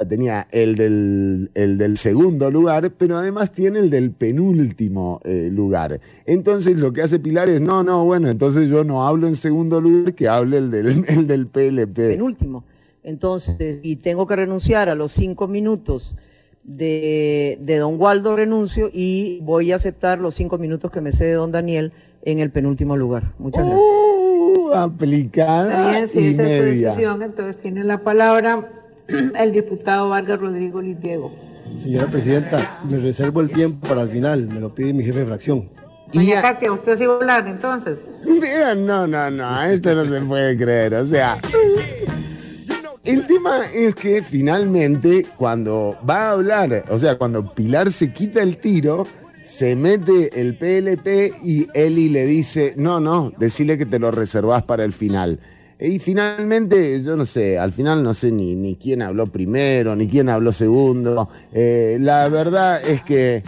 Tenía 0.07 0.47
el 0.51 0.75
del, 0.75 1.51
el 1.53 1.77
del 1.77 1.97
segundo 1.97 2.49
lugar, 2.49 2.91
pero 2.97 3.17
además 3.17 3.51
tiene 3.51 3.79
el 3.79 3.89
del 3.89 4.11
penúltimo 4.11 5.19
eh, 5.23 5.49
lugar. 5.51 5.99
Entonces 6.25 6.77
lo 6.77 6.93
que 6.93 7.01
hace 7.01 7.19
Pilar 7.19 7.49
es, 7.49 7.61
no, 7.61 7.83
no, 7.83 8.05
bueno, 8.05 8.29
entonces 8.29 8.69
yo 8.69 8.83
no 8.83 9.07
hablo 9.07 9.27
en 9.27 9.35
segundo 9.35 9.79
lugar, 9.79 10.13
que 10.13 10.27
hable 10.27 10.57
el 10.57 10.71
del, 10.71 11.05
el 11.07 11.27
del 11.27 11.47
PLP. 11.47 11.95
penúltimo. 11.95 12.63
Entonces, 13.03 13.79
y 13.81 13.95
tengo 13.95 14.27
que 14.27 14.35
renunciar 14.35 14.87
a 14.87 14.95
los 14.95 15.11
cinco 15.11 15.47
minutos 15.47 16.15
de, 16.63 17.57
de 17.61 17.77
don 17.77 17.99
Waldo 17.99 18.35
renuncio 18.35 18.89
y 18.93 19.39
voy 19.41 19.71
a 19.71 19.75
aceptar 19.75 20.19
los 20.19 20.35
cinco 20.35 20.57
minutos 20.59 20.91
que 20.91 21.01
me 21.01 21.11
cede 21.11 21.33
don 21.33 21.51
Daniel 21.51 21.93
en 22.23 22.39
el 22.39 22.51
penúltimo 22.51 22.95
lugar. 22.95 23.33
Muchas 23.39 23.65
gracias. 23.65 23.81
Uh, 23.81 24.71
aplicada 24.73 25.91
bien, 25.91 26.07
si 26.07 26.19
y 26.19 26.27
esa 26.27 26.43
es 26.43 26.57
su 26.57 26.63
decisión, 26.63 27.23
entonces 27.23 27.57
tiene 27.57 27.83
la 27.83 28.03
palabra 28.03 28.80
el 29.37 29.51
diputado 29.51 30.09
Vargas 30.09 30.39
Rodrigo 30.39 30.81
Litiego. 30.81 31.31
Señora 31.83 32.07
Presidenta, 32.07 32.79
me 32.89 32.97
reservo 32.97 33.41
el 33.41 33.49
tiempo 33.49 33.87
para 33.87 34.01
el 34.01 34.09
final, 34.09 34.47
me 34.47 34.59
lo 34.59 34.73
pide 34.73 34.93
mi 34.93 35.03
jefe 35.03 35.19
de 35.19 35.25
fracción. 35.25 35.69
Doña 36.13 36.41
Katia, 36.41 36.71
¿usted 36.71 36.97
sí 36.97 37.05
va 37.05 37.13
a 37.13 37.17
hablar 37.17 37.47
entonces? 37.47 38.11
Mira, 38.25 38.75
no, 38.75 39.07
no, 39.07 39.31
no, 39.31 39.63
esto 39.63 39.95
no 39.95 40.05
se 40.05 40.25
puede 40.25 40.57
creer, 40.57 40.95
o 40.95 41.05
sea. 41.05 41.37
El 43.03 43.25
tema 43.25 43.61
es 43.73 43.95
que 43.95 44.21
finalmente 44.21 45.25
cuando 45.37 45.97
va 46.07 46.29
a 46.29 46.31
hablar, 46.31 46.85
o 46.89 46.97
sea, 46.97 47.17
cuando 47.17 47.53
Pilar 47.53 47.91
se 47.91 48.13
quita 48.13 48.43
el 48.43 48.57
tiro, 48.57 49.07
se 49.41 49.75
mete 49.75 50.39
el 50.39 50.55
PLP 50.55 51.43
y 51.43 51.67
Eli 51.73 52.09
le 52.09 52.25
dice, 52.25 52.73
no, 52.77 52.99
no, 52.99 53.31
decile 53.37 53.77
que 53.77 53.85
te 53.85 53.97
lo 53.97 54.11
reservás 54.11 54.63
para 54.63 54.83
el 54.83 54.93
final. 54.93 55.39
Y 55.81 55.97
finalmente, 55.97 57.01
yo 57.03 57.15
no 57.15 57.25
sé, 57.25 57.57
al 57.57 57.73
final 57.73 58.03
no 58.03 58.13
sé 58.13 58.31
ni, 58.31 58.53
ni 58.53 58.75
quién 58.75 59.01
habló 59.01 59.25
primero, 59.25 59.95
ni 59.95 60.07
quién 60.07 60.29
habló 60.29 60.53
segundo. 60.53 61.27
Eh, 61.51 61.97
la 61.99 62.29
verdad 62.29 62.87
es 62.87 63.01
que, 63.03 63.41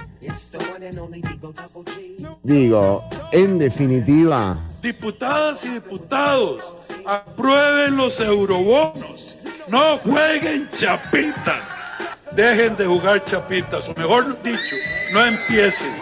digo, 2.42 3.04
en 3.32 3.60
definitiva, 3.60 4.60
Diputadas 4.84 5.64
y 5.64 5.76
diputados, 5.76 6.62
aprueben 7.06 7.96
los 7.96 8.20
eurobonos. 8.20 9.38
No 9.70 9.98
jueguen 10.00 10.68
chapitas. 10.72 11.62
Dejen 12.36 12.76
de 12.76 12.86
jugar 12.86 13.24
chapitas, 13.24 13.88
o 13.88 13.94
mejor 13.96 14.42
dicho, 14.44 14.76
no 15.14 15.26
empiecen. 15.26 15.94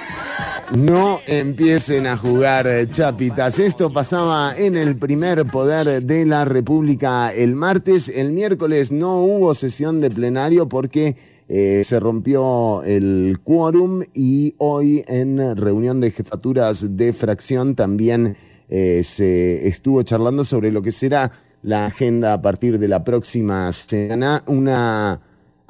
No 0.76 1.20
empiecen 1.28 2.08
a 2.08 2.16
jugar 2.16 2.66
eh, 2.66 2.88
chapitas. 2.90 3.60
Esto 3.60 3.92
pasaba 3.92 4.56
en 4.58 4.78
el 4.78 4.96
primer 4.98 5.46
poder 5.46 6.02
de 6.06 6.26
la 6.26 6.46
República 6.46 7.34
el 7.34 7.56
martes. 7.56 8.08
El 8.08 8.32
miércoles 8.32 8.90
no 8.90 9.22
hubo 9.22 9.54
sesión 9.54 10.00
de 10.00 10.10
plenario 10.10 10.70
porque 10.70 11.18
eh, 11.50 11.82
se 11.84 12.00
rompió 12.00 12.84
el 12.84 13.40
quórum 13.44 14.04
y 14.14 14.56
hoy 14.60 15.04
en 15.08 15.58
reunión 15.58 16.00
de 16.00 16.12
jefaturas 16.12 16.96
de 16.96 17.12
fracción 17.12 17.76
también 17.76 18.38
eh, 18.70 19.04
se 19.04 19.68
estuvo 19.68 20.02
charlando 20.04 20.46
sobre 20.46 20.72
lo 20.72 20.82
que 20.82 20.94
será 20.94 21.34
la 21.64 21.88
agenda 21.88 22.32
a 22.32 22.42
partir 22.42 22.80
de 22.80 22.88
la 22.88 23.04
próxima 23.04 23.70
semana. 23.74 24.42
Una 24.48 25.20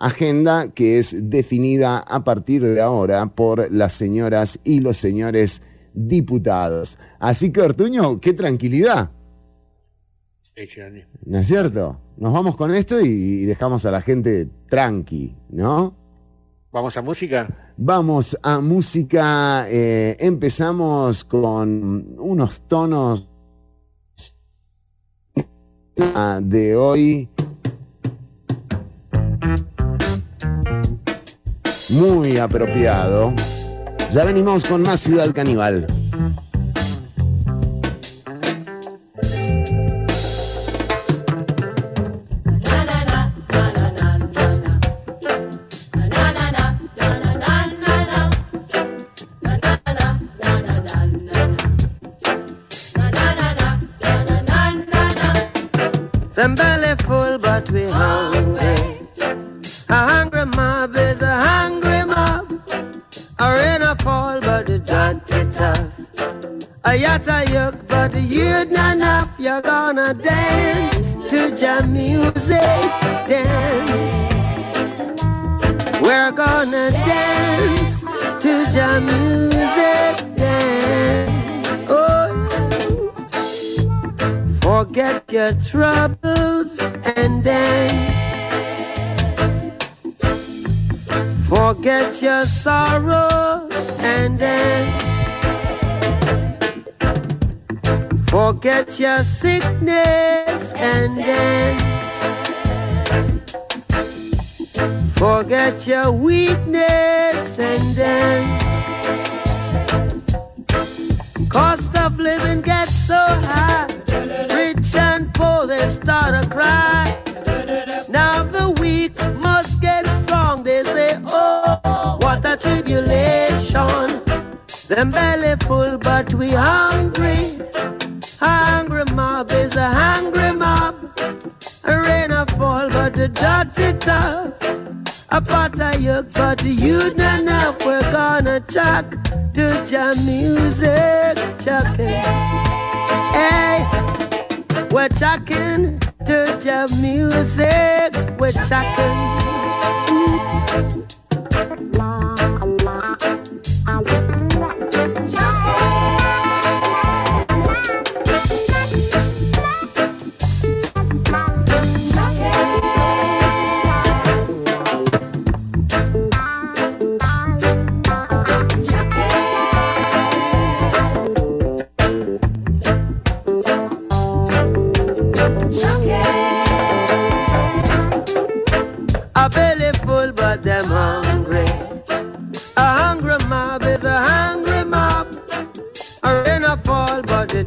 agenda 0.01 0.71
que 0.73 0.97
es 0.99 1.29
definida 1.29 1.99
a 1.99 2.23
partir 2.23 2.63
de 2.63 2.81
ahora 2.81 3.25
por 3.27 3.71
las 3.71 3.93
señoras 3.93 4.59
y 4.63 4.79
los 4.79 4.97
señores 4.97 5.61
diputados. 5.93 6.97
Así 7.19 7.51
que, 7.51 7.61
Ortuño, 7.61 8.19
qué 8.19 8.33
tranquilidad, 8.33 9.11
Sí. 10.53 10.67
¿no 11.25 11.39
es 11.39 11.47
cierto? 11.47 11.99
Nos 12.17 12.33
vamos 12.33 12.55
con 12.55 12.73
esto 12.75 12.99
y 12.99 13.45
dejamos 13.45 13.85
a 13.85 13.91
la 13.91 14.01
gente 14.01 14.47
tranqui, 14.69 15.35
¿no? 15.49 15.95
¿Vamos 16.71 16.95
a 16.97 17.01
música? 17.01 17.73
Vamos 17.77 18.37
a 18.43 18.59
música, 18.59 19.65
eh, 19.69 20.17
empezamos 20.19 21.23
con 21.23 22.15
unos 22.19 22.67
tonos 22.67 23.27
de 26.41 26.75
hoy 26.75 27.29
muy 31.91 32.37
apropiado. 32.37 33.33
Ya 34.11 34.23
venimos 34.23 34.65
con 34.65 34.81
más 34.81 34.99
Ciudad 34.99 35.31
Caníbal. 35.33 35.87
Your 98.99 99.19
sickness 99.19 100.10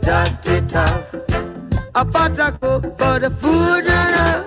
dirty 0.04 0.60
tough. 0.66 1.14
A 1.94 2.04
pot 2.04 2.36
but 2.36 3.18
the 3.22 3.30
food 3.40 3.84
not 3.86 4.08
enough. 4.10 4.46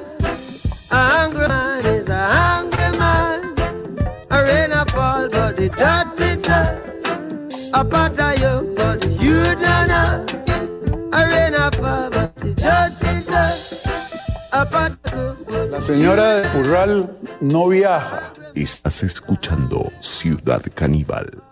A 0.91 0.95
hungry 1.13 1.47
man 1.47 1.85
is 1.85 2.09
a 2.09 2.27
hungry 2.27 2.97
man. 2.99 3.55
A 4.29 4.43
rain 4.45 4.71
a 4.71 4.85
fall, 4.93 5.27
but 5.29 5.57
the 5.57 5.69
dirty 5.69 6.41
tough. 6.41 6.77
A 7.73 7.83
pot 7.83 8.19
a 8.19 8.39
yoke, 8.39 8.75
but 8.77 9.01
the 9.01 9.09
youth 9.23 9.59
not 9.61 9.85
enough. 9.85 10.29
A 11.13 11.19
rain 11.31 11.55
a 11.55 11.71
fall, 11.71 12.09
but 12.11 12.35
the 12.35 12.53
dirty 12.53 13.25
tough. 13.25 13.59
A 14.53 14.65
pot 14.65 14.91
a 14.91 15.09
cook, 15.09 15.37
but 15.49 15.71
La 15.71 15.81
señora 15.81 16.37
de 16.37 16.49
Purral 16.49 17.17
no 17.41 17.67
viaja, 17.69 18.31
Estás 18.53 19.03
escuchando 19.03 19.91
Ciudad 20.01 20.61
Caníbal. 20.75 21.46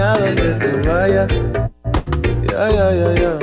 A 0.00 0.16
donde 0.18 0.54
tú 0.54 0.88
vayas. 0.88 1.28
Ya, 2.50 2.70
ya, 2.70 2.92
ya, 2.92 3.14
ya. 3.14 3.38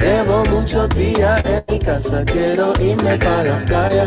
Llevo 0.00 0.44
muchos 0.46 0.88
días 0.90 1.42
en 1.44 1.64
mi 1.68 1.78
casa, 1.78 2.24
quiero 2.24 2.72
irme 2.80 3.18
para 3.18 3.44
la 3.44 3.64
playa. 3.64 4.06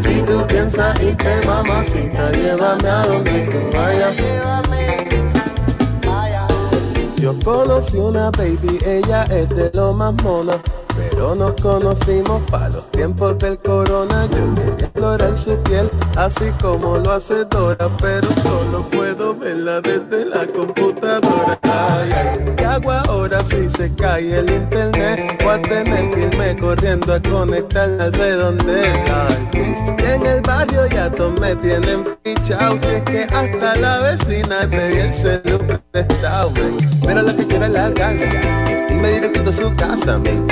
Si 0.00 0.22
tú 0.22 0.46
piensas 0.46 1.00
irte, 1.02 1.46
mamacita, 1.46 2.30
llévame 2.32 2.88
a 2.88 3.02
donde 3.06 3.44
tú 3.44 3.76
vayas. 3.76 4.16
Yo 7.16 7.34
conocí 7.44 7.98
una 7.98 8.30
baby, 8.30 8.78
ella 8.86 9.24
es 9.24 9.48
de 9.48 9.70
lo 9.74 9.92
más 9.92 10.14
mona. 10.22 10.54
Pero 11.18 11.34
nos 11.34 11.60
conocimos 11.60 12.40
para 12.48 12.68
los 12.68 12.88
tiempos 12.92 13.36
del 13.38 13.58
corona. 13.58 14.28
Yo 14.30 14.54
quería 14.54 14.84
explorar 14.86 15.36
su 15.36 15.56
piel, 15.64 15.90
así 16.16 16.44
como 16.62 16.96
lo 16.98 17.10
hace 17.10 17.44
Dora. 17.46 17.90
Pero 18.00 18.30
solo 18.40 18.82
puedo 18.88 19.34
verla 19.34 19.80
desde 19.80 20.26
la 20.26 20.46
computadora. 20.46 21.58
¿Qué 22.80 22.88
hago 22.88 22.92
ahora 22.92 23.44
si 23.44 23.68
se 23.68 23.92
cae 23.94 24.38
el 24.38 24.50
internet? 24.50 25.38
Voy 25.42 25.54
a 25.54 25.62
tener 25.62 26.10
que 26.10 26.20
irme 26.20 26.56
corriendo 26.56 27.14
a 27.14 27.20
conectar 27.20 27.88
al 28.00 28.12
redondela. 28.12 29.26
Ay, 29.28 29.74
y 29.98 30.04
en 30.04 30.26
el 30.26 30.40
barrio 30.42 30.86
ya 30.86 31.10
todos 31.10 31.38
me 31.40 31.54
tienen 31.56 32.04
fichado. 32.24 32.76
Si 32.78 32.88
es 32.88 33.02
que 33.02 33.22
hasta 33.24 33.76
la 33.76 34.00
vecina 34.00 34.68
pedí 34.68 34.98
el 34.98 35.12
celular 35.12 35.80
prestado. 35.90 36.52
Pero 37.04 37.22
lo 37.22 37.36
que 37.36 37.46
quiero 37.46 37.64
es 37.66 37.72
largarme. 37.72 38.28
Y 38.90 38.94
me 38.94 39.12
directo 39.12 39.48
a 39.48 39.52
su 39.52 39.74
casa, 39.74 40.18
man. 40.18 40.46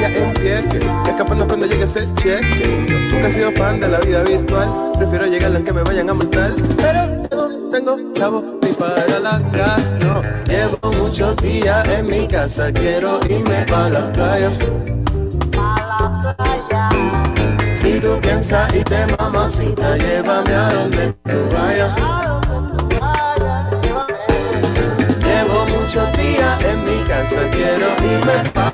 Playa 0.00 0.16
en 0.16 0.32
pie 0.32 0.64
que 0.70 1.10
escaparnos 1.10 1.46
cuando 1.46 1.66
llegue 1.66 1.84
ese 1.84 2.08
cheque. 2.14 2.86
Nunca 3.12 3.28
he 3.28 3.30
sido 3.30 3.52
fan 3.52 3.80
de 3.80 3.88
la 3.88 4.00
vida 4.00 4.22
virtual. 4.22 4.92
Prefiero 4.96 5.26
llegar 5.26 5.54
aunque 5.54 5.72
me 5.74 5.82
vayan 5.82 6.08
a 6.08 6.14
multar. 6.14 6.52
Pero 6.78 7.06
no 7.30 7.70
tengo 7.70 8.12
clavos 8.14 8.44
ni 8.62 8.68
para 8.72 9.18
la 9.18 9.38
gas, 9.52 9.96
no. 10.00 10.22
Llevo 10.46 10.92
muchos 11.02 11.36
días 11.36 11.86
en 11.86 12.06
mi 12.06 12.26
casa. 12.26 12.72
Quiero 12.72 13.20
irme 13.28 13.66
para 13.68 13.90
la 13.90 14.12
playa. 14.12 14.50
Si 17.78 18.00
tú 18.00 18.18
piensas 18.22 18.74
irte, 18.74 19.06
mamacita, 19.18 19.98
llévame 19.98 20.54
a 20.54 20.72
donde 20.72 21.12
tú 21.24 21.38
vayas. 21.52 21.94
Llevo 25.22 25.66
muchos 25.66 26.12
días 26.16 26.64
en 26.64 26.84
mi 26.86 27.04
casa, 27.04 27.36
quiero 27.50 27.86
irme 28.02 28.50
para 28.54 28.69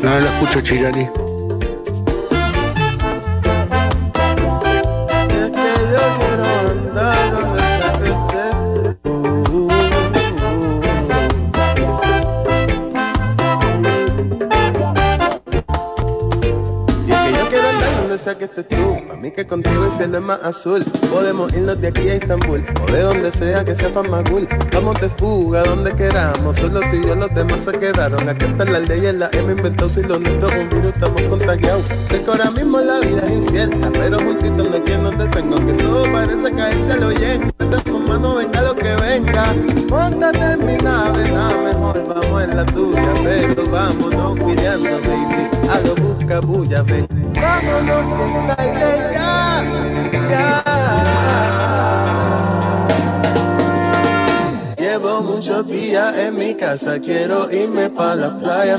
No, 0.00 0.10
no 0.14 0.20
lo 0.20 0.26
escucho, 0.26 0.60
Chirani. 0.62 1.37
Que 18.36 18.44
estés 18.44 18.68
tú. 18.68 18.98
A 19.10 19.16
mí 19.16 19.30
que 19.30 19.46
contigo 19.46 19.84
el 19.84 19.92
cielo 19.92 20.20
más 20.20 20.42
azul. 20.42 20.84
Podemos 21.10 21.52
irnos 21.54 21.80
de 21.80 21.88
aquí 21.88 22.08
a 22.08 22.14
Estambul. 22.14 22.62
O 22.82 22.92
de 22.92 23.00
donde 23.00 23.32
sea 23.32 23.64
que 23.64 23.74
sea 23.74 23.90
Famagul. 23.90 24.46
Vamos 24.72 25.00
de 25.00 25.08
fuga 25.08 25.62
donde 25.62 25.92
queramos. 25.92 26.56
Solo 26.56 26.80
tú 26.80 26.96
y 26.96 27.16
los 27.16 27.34
demás 27.34 27.60
se 27.60 27.72
quedaron. 27.72 28.28
Acá 28.28 28.46
está 28.46 28.64
la 28.64 28.80
ley 28.80 29.06
en 29.06 29.20
la 29.20 29.30
M 29.32 29.52
inventó 29.52 29.88
si 29.88 30.02
lo 30.02 30.18
nuestro 30.18 30.48
es 30.48 30.58
un 30.58 30.68
virus 30.68 30.92
estamos 30.92 31.22
contagiados. 31.22 31.84
Sé 32.08 32.22
que 32.22 32.30
ahora 32.30 32.50
mismo 32.50 32.80
la 32.80 33.00
vida 33.00 33.22
es 33.26 33.32
incierta. 33.32 33.90
Pero 33.92 34.18
juntitos 34.18 34.68
no 34.68 34.74
hay 34.76 34.82
quien 34.82 35.02
nos 35.02 35.18
detenga. 35.18 35.56
Aunque 35.56 35.72
todo 35.82 36.02
parece 36.12 36.52
caerse 36.52 36.92
al 36.92 37.04
oyen. 37.04 37.52
Cuenta 37.56 37.82
con 37.90 38.08
mano, 38.08 38.34
venga 38.34 38.62
lo 38.62 38.74
que 38.74 38.94
venga. 38.96 39.54
Móntate 39.88 40.52
en 40.52 40.66
mi 40.66 40.76
nave, 40.76 41.30
nada 41.30 41.62
mejor. 41.62 42.08
Vamos 42.08 42.42
en 42.42 42.56
la 42.56 42.66
tuya, 42.66 43.14
pero 43.24 43.70
vámonos 43.70 44.38
cuidando, 44.38 44.90
baby. 44.90 45.48
A 45.70 45.80
lo 45.80 45.94
busca 45.94 46.40
bulla. 46.40 46.84
Vámonos. 47.40 48.18
Llevo 54.76 55.20
muchos 55.22 55.66
días 55.66 56.16
en 56.16 56.36
mi 56.36 56.54
casa, 56.54 56.98
quiero 56.98 57.50
irme 57.52 57.88
para 57.90 58.14
la 58.16 58.38
playa. 58.38 58.78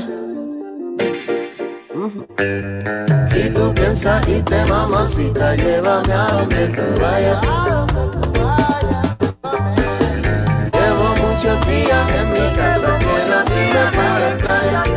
Si 3.26 3.48
tú 3.50 3.72
piensas 3.74 4.28
irte, 4.28 4.64
mamacita, 4.66 5.54
llévame 5.54 6.12
a 6.12 6.26
donde 6.32 6.68
tú 6.68 6.82
vayas. 7.00 7.40
Llevo 10.72 11.14
muchos 11.26 11.66
días 11.66 12.06
en 12.18 12.32
mi 12.32 12.56
casa, 12.56 12.98
quiero 12.98 13.38
irme 13.60 13.84
para 13.96 14.18
la 14.20 14.36
playa. 14.36 14.89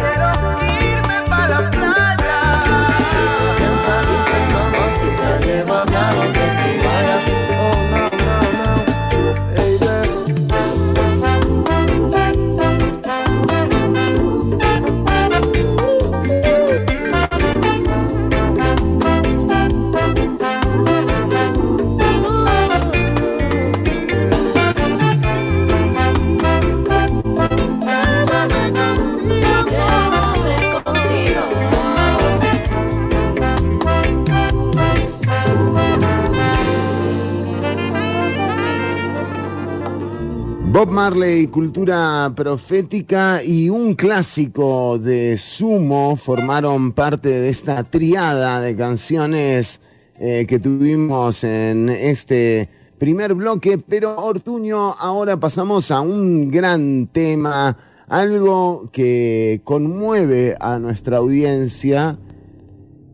Marley, 40.90 41.48
cultura 41.48 42.32
profética 42.36 43.44
y 43.44 43.70
un 43.70 43.96
clásico 43.96 44.98
de 44.98 45.38
Sumo 45.38 46.16
formaron 46.16 46.92
parte 46.92 47.30
de 47.30 47.50
esta 47.50 47.84
triada 47.84 48.60
de 48.60 48.76
canciones 48.76 49.82
eh, 50.20 50.46
que 50.48 50.60
tuvimos 50.60 51.44
en 51.44 51.90
este 51.90 52.70
primer 52.98 53.34
bloque. 53.34 53.78
Pero 53.78 54.16
Ortuño, 54.16 54.94
ahora 54.94 55.40
pasamos 55.40 55.92
a 55.92 56.02
un 56.02 56.50
gran 56.52 57.08
tema, 57.08 57.78
algo 58.08 58.90
que 58.92 59.62
conmueve 59.64 60.56
a 60.60 60.80
nuestra 60.80 61.18
audiencia, 61.18 62.18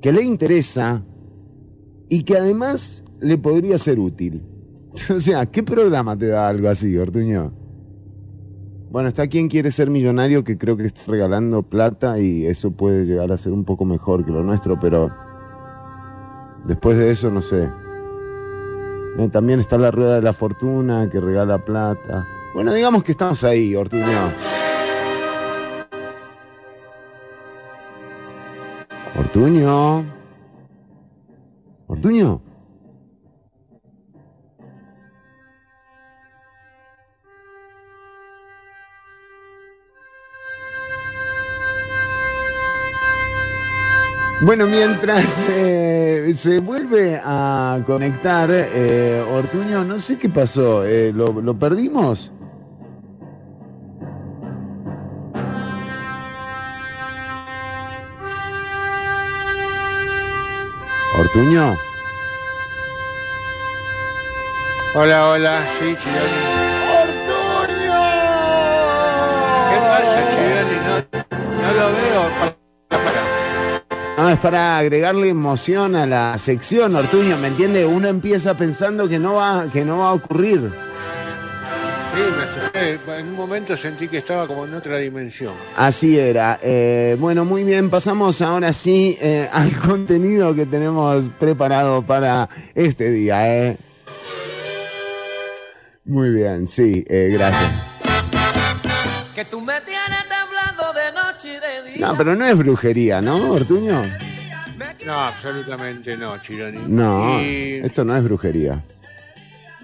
que 0.02 0.12
le 0.12 0.24
interesa 0.24 1.04
y 2.10 2.24
que 2.24 2.38
además 2.38 3.04
le 3.20 3.38
podría 3.38 3.78
ser 3.78 4.00
útil. 4.00 4.59
O 5.16 5.20
sea, 5.20 5.46
¿qué 5.46 5.64
programa 5.64 6.18
te 6.18 6.28
da 6.28 6.48
algo 6.48 6.70
así, 6.70 6.98
Ortuño? 6.98 7.52
Bueno, 8.92 9.10
está 9.10 9.28
quien 9.28 9.50
quiere 9.50 9.70
ser 9.70 9.90
millonario 9.90 10.44
que 10.44 10.58
creo 10.58 10.76
que 10.76 10.86
está 10.86 11.12
regalando 11.12 11.62
plata 11.62 12.20
y 12.20 12.48
eso 12.48 12.72
puede 12.72 13.06
llegar 13.06 13.32
a 13.32 13.38
ser 13.38 13.54
un 13.54 13.64
poco 13.64 13.86
mejor 13.86 14.26
que 14.26 14.32
lo 14.32 14.44
nuestro, 14.44 14.80
pero 14.80 15.12
después 16.66 16.98
de 16.98 17.12
eso 17.12 17.30
no 17.30 17.42
sé. 17.42 17.70
Eh, 19.20 19.30
también 19.32 19.60
está 19.60 19.78
la 19.78 19.92
rueda 19.92 20.16
de 20.16 20.22
la 20.24 20.34
fortuna 20.34 21.08
que 21.08 21.20
regala 21.20 21.64
plata. 21.64 22.28
Bueno, 22.56 22.74
digamos 22.74 23.04
que 23.04 23.12
estamos 23.12 23.44
ahí, 23.44 23.76
Ortuño. 23.76 24.34
Ortuño. 29.20 30.06
Ortuño. 31.88 32.49
Bueno, 44.42 44.68
mientras 44.68 45.44
eh, 45.50 46.34
se 46.36 46.60
vuelve 46.60 47.20
a 47.24 47.82
conectar 47.86 48.50
eh, 48.52 49.22
Ortuño, 49.30 49.84
no 49.84 50.00
sé 50.00 50.18
qué 50.18 50.30
pasó, 50.30 50.86
eh, 50.86 51.12
¿lo, 51.14 51.54
perdimos? 51.60 52.32
Ortuño. 61.18 61.78
Hola, 64.96 65.30
hola, 65.30 65.66
sí. 65.80 66.59
No, 74.30 74.36
es 74.36 74.42
para 74.42 74.78
agregarle 74.78 75.28
emoción 75.30 75.96
a 75.96 76.06
la 76.06 76.38
sección, 76.38 76.96
Ortuño, 76.96 77.36
¿me 77.40 77.48
entiende? 77.48 77.84
Uno 77.88 78.08
empieza 78.10 78.56
pensando 78.56 79.10
que 79.10 79.18
no 79.18 79.34
va, 79.34 79.66
que 79.74 79.84
no 79.84 80.02
va 80.02 80.10
a 80.10 80.14
ocurrir. 80.14 80.72
Sí. 82.14 83.00
En 83.10 83.28
un 83.30 83.36
momento 83.36 83.76
sentí 83.76 84.08
que 84.08 84.20
estaba 84.20 84.46
como 84.46 84.68
en 84.68 84.76
otra 84.76 85.00
dimensión. 85.00 85.56
Así 85.76 86.20
era. 86.20 86.60
Eh, 86.62 87.18
bueno, 87.20 87.44
muy 87.44 87.64
bien, 87.64 87.90
pasamos 87.90 88.44
ahora 88.44 88.72
sí 88.72 89.18
eh, 89.20 89.50
al 89.52 89.76
contenido 89.80 90.54
que 90.54 90.68
tenemos 90.68 91.28
preparado 91.40 92.04
para 92.04 92.50
este 92.76 93.10
día. 93.10 93.52
¿eh? 93.52 93.78
Muy 96.06 96.30
bien, 96.30 96.68
sí, 96.68 97.04
eh, 97.10 97.30
gracias. 97.34 97.72
Que 99.34 99.44
tú 99.46 99.60
me 99.60 99.82
tienes 99.82 100.19
No, 102.00 102.16
pero 102.18 102.36
no 102.36 102.46
es 102.46 102.58
brujería, 102.58 103.22
¿no, 103.22 103.52
Ortuño? 103.52 104.02
No, 105.06 105.14
absolutamente 105.14 106.16
no, 106.18 106.38
Chironi. 106.42 106.80
No, 106.88 107.40
¿Y 107.42 107.82
esto 107.84 108.04
no 108.06 108.16
es 108.16 108.24
brujería. 108.24 108.82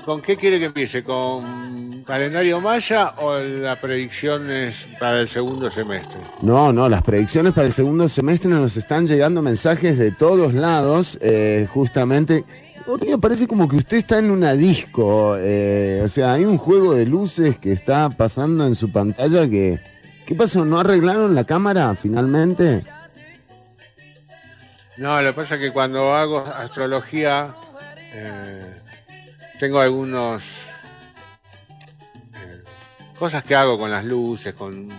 con 0.06 0.22
qué 0.22 0.38
quiere 0.38 0.60
que 0.60 0.66
empiece? 0.66 1.04
¿Con 1.04 2.04
calendario 2.04 2.62
maya 2.62 3.14
o 3.18 3.38
las 3.40 3.78
predicciones 3.80 4.88
para 5.00 5.20
el 5.22 5.28
segundo 5.28 5.70
semestre? 5.72 6.20
No, 6.42 6.72
no, 6.72 6.88
las 6.88 7.02
predicciones 7.02 7.54
para 7.54 7.68
el 7.68 7.74
segundo 7.74 8.08
semestre 8.08 8.50
nos 8.50 8.78
están 8.78 9.08
llegando 9.08 9.42
mensajes 9.42 9.98
de 9.98 10.12
todos 10.12 10.54
lados, 10.54 11.18
eh, 11.22 11.68
justamente. 11.74 12.46
Ortuño, 12.88 13.20
parece 13.20 13.48
como 13.48 13.68
que 13.68 13.78
usted 13.78 13.98
está 13.98 14.20
en 14.20 14.30
una 14.30 14.54
disco, 14.54 15.36
eh, 15.40 16.02
o 16.04 16.08
sea, 16.08 16.34
hay 16.34 16.46
un 16.46 16.60
juego 16.60 16.94
de 16.94 17.08
luces 17.08 17.58
que 17.58 17.72
está 17.72 18.10
pasando 18.10 18.66
en 18.68 18.76
su 18.76 18.92
pantalla 18.92 19.50
que... 19.50 19.80
¿Qué 20.26 20.36
pasó? 20.36 20.66
¿No 20.66 20.80
arreglaron 20.80 21.36
la 21.36 21.44
cámara 21.44 21.96
finalmente? 21.96 22.84
No, 24.98 25.22
lo 25.22 25.30
que 25.30 25.34
pasa 25.34 25.56
es 25.56 25.62
que 25.62 25.72
cuando 25.72 26.16
hago 26.16 26.40
astrología 26.40 27.54
eh, 28.14 28.74
tengo 29.60 29.80
algunos 29.82 30.42
eh, 32.34 32.64
cosas 33.20 33.44
que 33.44 33.56
hago 33.56 33.78
con 33.78 33.92
las 33.92 34.06
luces, 34.06 34.54
con, 34.54 34.90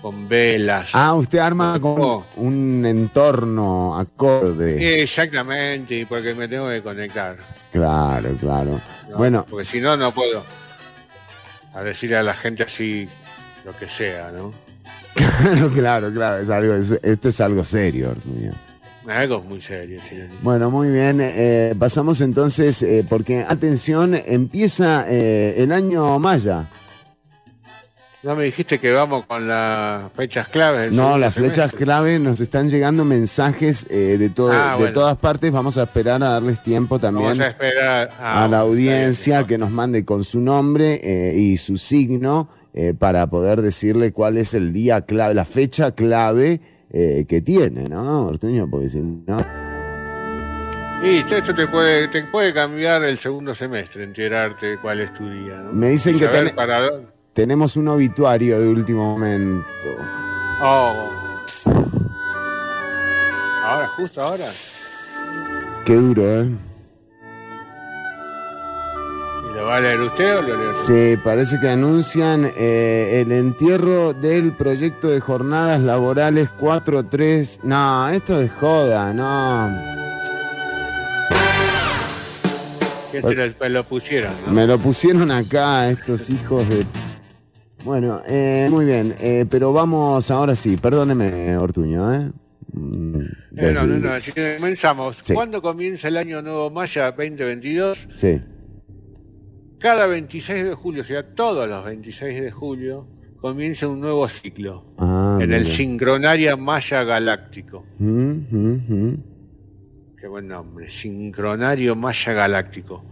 con 0.00 0.26
velas. 0.28 0.90
Ah, 0.94 1.14
usted 1.14 1.38
arma 1.38 1.78
con 1.78 2.00
Oh. 2.00 2.26
un 2.36 2.84
entorno 2.86 3.98
acorde. 3.98 5.02
Exactamente, 5.02 5.94
y 5.96 6.04
porque 6.06 6.34
me 6.34 6.48
tengo 6.48 6.68
que 6.70 6.82
conectar. 6.82 7.36
Claro, 7.72 8.30
claro. 8.40 8.80
¿no? 9.10 9.16
Bueno, 9.18 9.46
Porque 9.48 9.64
si 9.64 9.80
no, 9.80 9.96
no 9.98 10.12
puedo 10.12 10.42
a 11.74 11.82
decir 11.82 12.16
a 12.16 12.22
la 12.22 12.32
gente 12.32 12.62
así 12.62 13.06
lo 13.66 13.76
que 13.76 13.88
sea, 13.88 14.32
¿no? 14.32 14.52
Claro, 15.16 15.70
claro, 15.72 16.12
claro. 16.12 16.42
Es 16.42 16.48
algo, 16.50 16.74
es- 16.74 17.00
esto 17.02 17.28
es 17.28 17.40
algo 17.40 17.64
serio, 17.64 18.10
Ortuño. 18.10 18.52
Algo 19.08 19.40
muy 19.42 19.60
serio, 19.60 20.00
Chironi. 20.08 20.34
Bueno, 20.42 20.70
muy 20.70 20.88
bien. 20.90 21.20
eh, 21.22 21.74
pasamos 21.78 22.20
entonces, 22.20 22.82
eh, 22.82 23.04
porque 23.08 23.44
atención, 23.48 24.14
empieza 24.14 25.04
eh, 25.08 25.54
el 25.58 25.70
año 25.72 26.18
maya. 26.18 26.66
¿No 28.22 28.34
me 28.34 28.44
dijiste 28.44 28.80
que 28.80 28.90
vamos 28.90 29.24
con 29.26 29.46
las 29.46 30.10
fechas 30.12 30.48
claves? 30.48 30.90
del 30.90 30.96
No, 30.96 31.16
las 31.16 31.32
flechas 31.34 31.56
semestre? 31.70 31.84
clave 31.84 32.18
nos 32.18 32.40
están 32.40 32.68
llegando 32.68 33.04
mensajes 33.04 33.86
eh, 33.88 34.16
de, 34.18 34.30
todo, 34.30 34.50
Ah, 34.52 34.72
de 34.72 34.76
bueno. 34.78 34.92
todas 34.94 35.16
partes. 35.18 35.52
Vamos 35.52 35.78
a 35.78 35.84
esperar 35.84 36.20
a 36.24 36.30
darles 36.30 36.60
tiempo 36.64 36.98
también 36.98 37.28
Vamos 37.28 37.40
a 37.40 37.48
esperar 37.48 38.10
a 38.20 38.48
la 38.48 38.58
audiencia 38.60 39.44
que 39.46 39.56
nos 39.58 39.70
mande 39.70 40.04
con 40.04 40.24
su 40.24 40.40
nombre 40.40 41.00
eh, 41.04 41.36
y 41.38 41.56
su 41.58 41.76
signo 41.76 42.48
eh, 42.76 42.94
para 42.96 43.26
poder 43.28 43.62
decirle 43.62 44.12
cuál 44.12 44.36
es 44.36 44.54
el 44.54 44.72
día 44.72 45.00
clave, 45.00 45.34
la 45.34 45.44
fecha 45.44 45.92
clave 45.92 46.60
eh, 46.90 47.24
que 47.28 47.40
tiene, 47.40 47.88
¿no, 47.88 48.26
Ortuño? 48.26 48.68
Porque 48.70 48.88
si 48.90 49.00
no... 49.00 49.38
Y 51.02 51.18
esto 51.18 51.54
te 51.54 51.66
puede, 51.68 52.08
te 52.08 52.22
puede 52.24 52.54
cambiar 52.54 53.02
el 53.04 53.18
segundo 53.18 53.54
semestre, 53.54 54.04
enterarte 54.04 54.66
de 54.66 54.78
cuál 54.78 55.00
es 55.00 55.12
tu 55.12 55.28
día. 55.28 55.56
¿no? 55.62 55.72
Me 55.72 55.88
dicen 55.90 56.16
Y 56.16 56.18
que 56.20 56.28
ten- 56.28 56.50
para 56.54 56.88
tenemos 57.32 57.76
un 57.76 57.88
obituario 57.88 58.58
de 58.60 58.66
último 58.68 59.10
momento. 59.12 59.66
Oh. 60.62 61.10
Ahora, 63.64 63.88
justo 63.96 64.22
ahora. 64.22 64.46
Qué 65.84 65.94
duro, 65.94 66.22
¿eh? 66.42 66.48
¿Y 69.56 69.58
lo 69.58 69.64
va 69.64 69.76
a 69.76 69.80
leer 69.80 70.00
usted 70.02 70.36
o 70.36 70.42
lo 70.42 70.48
yo? 70.48 70.72
Sí, 70.86 71.16
parece 71.24 71.58
que 71.58 71.68
anuncian 71.70 72.52
eh, 72.56 73.22
el 73.24 73.32
entierro 73.32 74.12
del 74.12 74.52
proyecto 74.52 75.08
de 75.08 75.18
jornadas 75.20 75.80
laborales 75.80 76.50
4-3. 76.60 77.60
No, 77.62 78.06
esto 78.10 78.38
es 78.42 78.52
joda, 78.52 79.14
no. 79.14 79.96
Que 83.10 83.22
se 83.22 83.34
lo, 83.34 83.54
me 83.58 83.68
lo 83.70 83.84
pusieron, 83.84 84.32
¿no? 84.46 84.52
Me 84.52 84.66
lo 84.66 84.78
pusieron 84.78 85.30
acá 85.30 85.88
estos 85.88 86.28
hijos 86.28 86.68
de... 86.68 86.84
Bueno, 87.82 88.20
eh, 88.26 88.66
muy 88.70 88.84
bien, 88.84 89.14
eh, 89.20 89.46
pero 89.48 89.72
vamos 89.72 90.30
ahora 90.30 90.54
sí, 90.54 90.76
perdóneme, 90.76 91.56
Ortuño, 91.56 92.12
¿eh? 92.12 92.30
Mm, 92.74 93.20
Eh, 93.56 93.72
no, 93.72 93.86
no, 93.86 93.86
no, 93.86 93.94
desde- 93.94 94.10
así 94.16 94.32
que 94.32 94.56
comenzamos. 94.58 95.18
Sí. 95.22 95.32
¿Cuándo 95.32 95.62
comienza 95.62 96.08
el 96.08 96.16
año 96.18 96.42
nuevo 96.42 96.68
Maya 96.70 97.12
2022? 97.12 97.96
Sí. 98.14 98.38
Cada 99.86 100.08
26 100.08 100.64
de 100.64 100.74
julio, 100.74 101.02
o 101.02 101.04
sea, 101.04 101.22
todos 101.22 101.68
los 101.68 101.84
26 101.84 102.40
de 102.40 102.50
julio, 102.50 103.06
comienza 103.40 103.86
un 103.86 104.00
nuevo 104.00 104.28
ciclo 104.28 104.84
Ah, 104.98 105.38
en 105.40 105.52
el. 105.52 105.64
Sincronaria 105.64 106.56
Maya 106.56 107.04
Galáctico. 107.04 107.86
Mm, 108.00 108.32
mm, 108.50 108.84
mm. 108.88 109.24
Qué 110.20 110.26
buen 110.26 110.48
nombre, 110.48 110.88
Sincronario 110.88 111.94
Maya 111.94 112.32
Galáctico. 112.32 113.04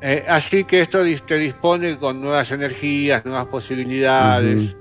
Eh, 0.00 0.24
así 0.26 0.64
que 0.64 0.80
esto 0.80 1.02
te 1.26 1.36
dispone 1.36 1.98
con 1.98 2.18
nuevas 2.18 2.50
energías, 2.50 3.22
nuevas 3.26 3.48
posibilidades. 3.48 4.74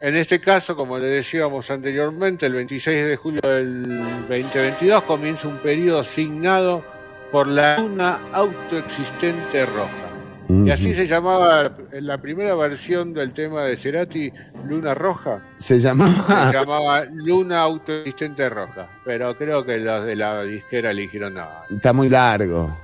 En 0.00 0.16
este 0.16 0.40
caso, 0.40 0.74
como 0.76 0.96
le 0.96 1.08
decíamos 1.08 1.70
anteriormente, 1.70 2.46
el 2.46 2.54
26 2.54 3.06
de 3.06 3.16
julio 3.16 3.42
del 3.42 3.82
2022 4.30 5.02
comienza 5.02 5.46
un 5.46 5.58
periodo 5.58 6.00
asignado 6.00 6.99
por 7.32 7.46
la 7.46 7.78
luna 7.78 8.18
autoexistente 8.32 9.66
roja. 9.66 10.06
Y 10.48 10.68
así 10.68 10.92
se 10.94 11.06
llamaba 11.06 11.70
en 11.92 12.06
la 12.08 12.18
primera 12.18 12.56
versión 12.56 13.14
del 13.14 13.32
tema 13.32 13.62
de 13.62 13.76
Cerati, 13.76 14.32
Luna 14.68 14.94
Roja. 14.94 15.40
Se 15.58 15.78
llamaba... 15.78 16.48
Se 16.50 16.58
llamaba 16.58 17.04
Luna 17.04 17.60
Autoexistente 17.60 18.48
Roja, 18.48 18.88
pero 19.04 19.38
creo 19.38 19.64
que 19.64 19.78
los 19.78 20.04
de 20.04 20.16
la 20.16 20.42
disquera 20.42 20.92
le 20.92 21.02
dijeron 21.02 21.34
no. 21.34 21.46
Está 21.70 21.92
muy 21.92 22.08
largo. 22.08 22.76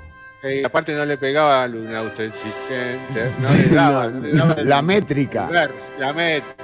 Aparte 0.65 0.95
no 0.95 1.05
le 1.05 1.19
pegaba 1.19 1.67
Luna 1.67 1.99
Autoexistente, 1.99 3.33
no 3.43 3.53
le 3.53 3.75
daba, 3.75 4.07
no 4.11 4.21
le 4.21 4.33
daba 4.33 4.53
el- 4.61 4.69
La 4.69 4.81
métrica. 4.83 5.51
La 5.99 6.13
métrica. 6.13 6.55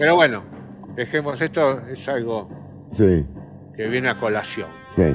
Pero 0.00 0.16
bueno, 0.16 0.42
dejemos 0.96 1.40
esto, 1.40 1.80
es 1.88 2.08
algo 2.08 2.50
Sí, 2.90 3.24
que 3.76 3.86
viene 3.86 4.08
a 4.08 4.18
colación. 4.18 4.68
sí. 4.90 5.14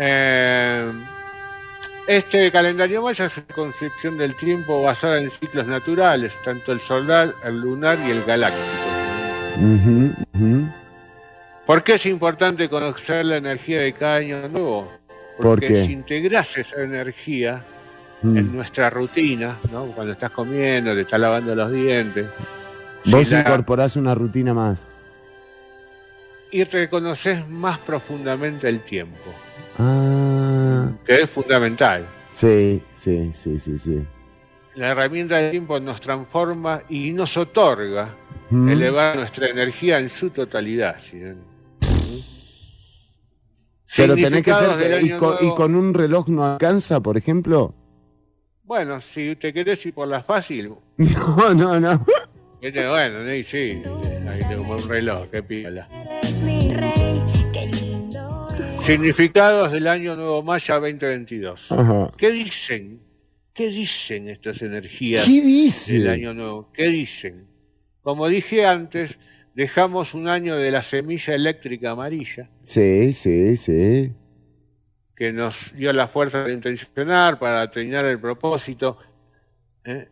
Eh, 0.00 0.92
este 2.06 2.50
calendario 2.52 3.02
maya 3.02 3.26
es 3.26 3.36
una 3.36 3.46
concepción 3.54 4.16
del 4.16 4.34
tiempo 4.36 4.82
basada 4.82 5.18
en 5.20 5.30
ciclos 5.30 5.66
naturales, 5.66 6.32
tanto 6.44 6.72
el 6.72 6.80
solar, 6.80 7.34
el 7.44 7.60
lunar 7.60 7.98
y 8.06 8.10
el 8.12 8.22
galáctico. 8.24 8.64
¿Por 11.66 11.82
qué 11.82 11.94
es 11.94 12.06
importante 12.06 12.68
conocer 12.68 13.24
la 13.24 13.36
energía 13.36 13.80
de 13.80 13.92
cada 13.92 14.16
año 14.16 14.48
nuevo? 14.48 14.90
¿Por 15.36 15.46
Porque 15.46 15.84
si 15.84 15.92
integras 15.92 16.56
esa 16.56 16.82
energía 16.82 17.62
Mm. 18.22 18.36
en 18.36 18.56
nuestra 18.56 18.90
rutina, 18.90 19.56
¿no? 19.70 19.84
cuando 19.92 20.12
estás 20.12 20.30
comiendo, 20.30 20.92
te 20.94 21.02
estás 21.02 21.20
lavando 21.20 21.54
los 21.54 21.70
dientes, 21.70 22.26
Vos 23.04 23.28
si 23.28 23.34
la- 23.34 23.40
incorporás 23.42 23.94
una 23.94 24.12
rutina 24.14 24.52
más. 24.54 24.86
y 26.50 26.64
reconoces 26.64 27.46
más 27.48 27.78
profundamente 27.78 28.68
el 28.68 28.80
tiempo, 28.80 29.32
Ah, 29.78 30.90
que 31.06 31.22
es 31.22 31.30
fundamental. 31.30 32.04
sí, 32.32 32.82
sí, 32.94 33.30
sí, 33.34 33.58
sí, 33.58 33.78
sí. 33.78 34.04
La 34.74 34.90
herramienta 34.90 35.36
del 35.38 35.50
tiempo 35.50 35.80
nos 35.80 36.00
transforma 36.00 36.82
y 36.88 37.10
nos 37.12 37.36
otorga 37.36 38.14
Mm. 38.50 38.68
elevar 38.70 39.14
nuestra 39.16 39.48
energía 39.48 39.98
en 39.98 40.08
su 40.08 40.30
totalidad. 40.30 40.96
¿sí? 41.00 41.20
Pero 43.96 44.14
tenés 44.14 44.42
que 44.42 44.54
ser... 44.54 45.02
Y 45.02 45.10
con, 45.10 45.34
y 45.42 45.54
con 45.54 45.74
un 45.74 45.92
reloj 45.92 46.28
no 46.28 46.52
alcanza, 46.52 46.98
por 47.00 47.16
ejemplo? 47.18 47.74
Bueno, 48.64 49.00
si 49.00 49.36
te 49.36 49.52
querés 49.52 49.84
ir 49.84 49.92
por 49.94 50.08
la 50.08 50.22
fácil, 50.22 50.72
No, 50.96 51.52
no, 51.54 51.78
no. 51.80 52.06
bueno, 52.60 53.30
sí, 53.30 53.44
sí, 53.44 53.82
ahí 54.28 54.40
tengo 54.48 54.74
un 54.76 54.88
reloj, 54.88 55.28
qué 55.30 55.42
piola. 55.42 55.88
Significados 58.88 59.70
del 59.70 59.86
año 59.86 60.16
nuevo 60.16 60.42
Maya 60.42 60.76
2022. 60.76 61.72
Ajá. 61.72 62.10
¿Qué 62.16 62.30
dicen? 62.30 63.02
¿Qué 63.52 63.68
dicen 63.68 64.30
estas 64.30 64.62
energías 64.62 65.26
del 65.88 66.08
año 66.08 66.32
nuevo? 66.32 66.70
¿Qué 66.72 66.88
dicen? 66.88 67.46
Como 68.00 68.28
dije 68.28 68.64
antes, 68.64 69.18
dejamos 69.54 70.14
un 70.14 70.26
año 70.26 70.56
de 70.56 70.70
la 70.70 70.82
semilla 70.82 71.34
eléctrica 71.34 71.90
amarilla 71.90 72.48
Sí, 72.64 73.12
sí, 73.12 73.58
sí. 73.58 74.14
que 75.14 75.34
nos 75.34 75.74
dio 75.76 75.92
la 75.92 76.08
fuerza 76.08 76.44
de 76.44 76.54
intencionar 76.54 77.38
para 77.38 77.70
terminar 77.70 78.06
el 78.06 78.18
propósito. 78.18 78.96
¿eh? 79.84 80.08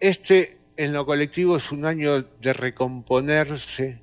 Este, 0.00 0.56
en 0.78 0.94
lo 0.94 1.04
colectivo, 1.04 1.58
es 1.58 1.70
un 1.72 1.84
año 1.84 2.22
de 2.22 2.52
recomponerse 2.54 4.00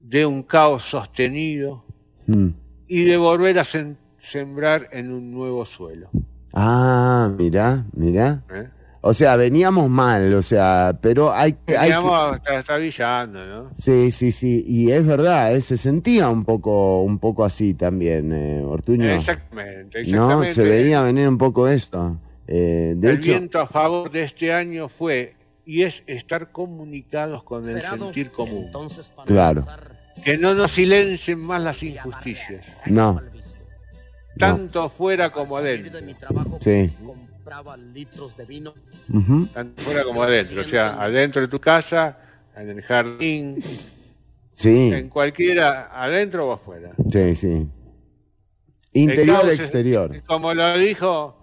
de 0.00 0.24
un 0.24 0.44
caos 0.44 0.84
sostenido 0.84 1.84
Mm. 2.26 2.48
Y 2.88 3.04
de 3.04 3.16
volver 3.16 3.58
a 3.58 3.62
sem- 3.62 3.96
sembrar 4.18 4.88
en 4.92 5.12
un 5.12 5.30
nuevo 5.30 5.64
suelo. 5.64 6.10
Ah, 6.52 7.30
mirá, 7.38 7.84
mirá. 7.92 8.42
¿eh? 8.50 8.68
O 9.00 9.14
sea, 9.14 9.36
veníamos 9.36 9.88
mal, 9.88 10.34
o 10.34 10.42
sea, 10.42 10.98
pero 11.00 11.32
hay 11.32 11.52
que... 11.52 11.76
hay 11.78 11.90
que- 11.90 11.94
Veníamos 11.96 12.12
tra- 12.38 12.42
trastabillando, 12.42 13.46
¿no? 13.46 13.70
Sí, 13.76 14.10
sí, 14.10 14.32
sí, 14.32 14.64
y 14.66 14.90
es 14.90 15.06
verdad, 15.06 15.54
eh, 15.54 15.60
se 15.60 15.76
sentía 15.76 16.28
un 16.28 16.44
poco, 16.44 17.02
un 17.04 17.18
poco 17.18 17.44
así 17.44 17.74
también, 17.74 18.32
eh, 18.32 18.60
Ortuño. 18.64 19.08
Exactamente, 19.08 19.98
No, 20.06 20.42
exactamente. 20.42 20.54
se 20.54 20.62
veía 20.64 21.02
venir 21.02 21.28
un 21.28 21.38
poco 21.38 21.68
esto. 21.68 22.18
Eh, 22.48 22.94
de 22.96 23.10
el 23.10 23.16
hecho, 23.18 23.30
viento 23.30 23.60
a 23.60 23.66
favor 23.68 24.10
de 24.10 24.24
este 24.24 24.52
año 24.52 24.88
fue 24.88 25.36
y 25.64 25.82
es 25.82 26.02
estar 26.06 26.50
comunicados 26.50 27.42
con 27.44 27.68
el 27.68 27.80
sentir 27.82 28.30
común. 28.32 28.66
claro, 29.26 29.64
Que 30.24 30.36
no 30.38 30.54
nos 30.54 30.72
silencien 30.72 31.38
más 31.40 31.62
las 31.62 31.82
injusticias, 31.82 32.64
no, 32.86 33.14
no, 33.14 33.22
tanto 34.38 34.88
fuera 34.90 35.30
como 35.30 35.56
adentro. 35.56 35.98
sí. 36.60 36.90
Ujú. 39.12 39.46
Tanto 39.54 39.82
fuera 39.82 40.04
como 40.04 40.22
adentro. 40.22 40.60
O 40.60 40.64
sea, 40.64 41.00
adentro 41.02 41.40
de 41.40 41.48
tu 41.48 41.58
casa, 41.60 42.18
en 42.56 42.70
el 42.70 42.82
jardín, 42.82 43.62
Sí, 44.54 44.92
en 44.92 45.08
cualquiera, 45.08 45.88
adentro 45.92 46.48
o 46.48 46.52
afuera. 46.52 46.90
sí, 47.10 47.34
sí. 47.36 47.68
El 48.92 49.02
Interior, 49.02 49.46
es- 49.48 49.58
exterior. 49.60 50.22
como 50.26 50.52
lo 50.54 50.76
dijo, 50.76 51.36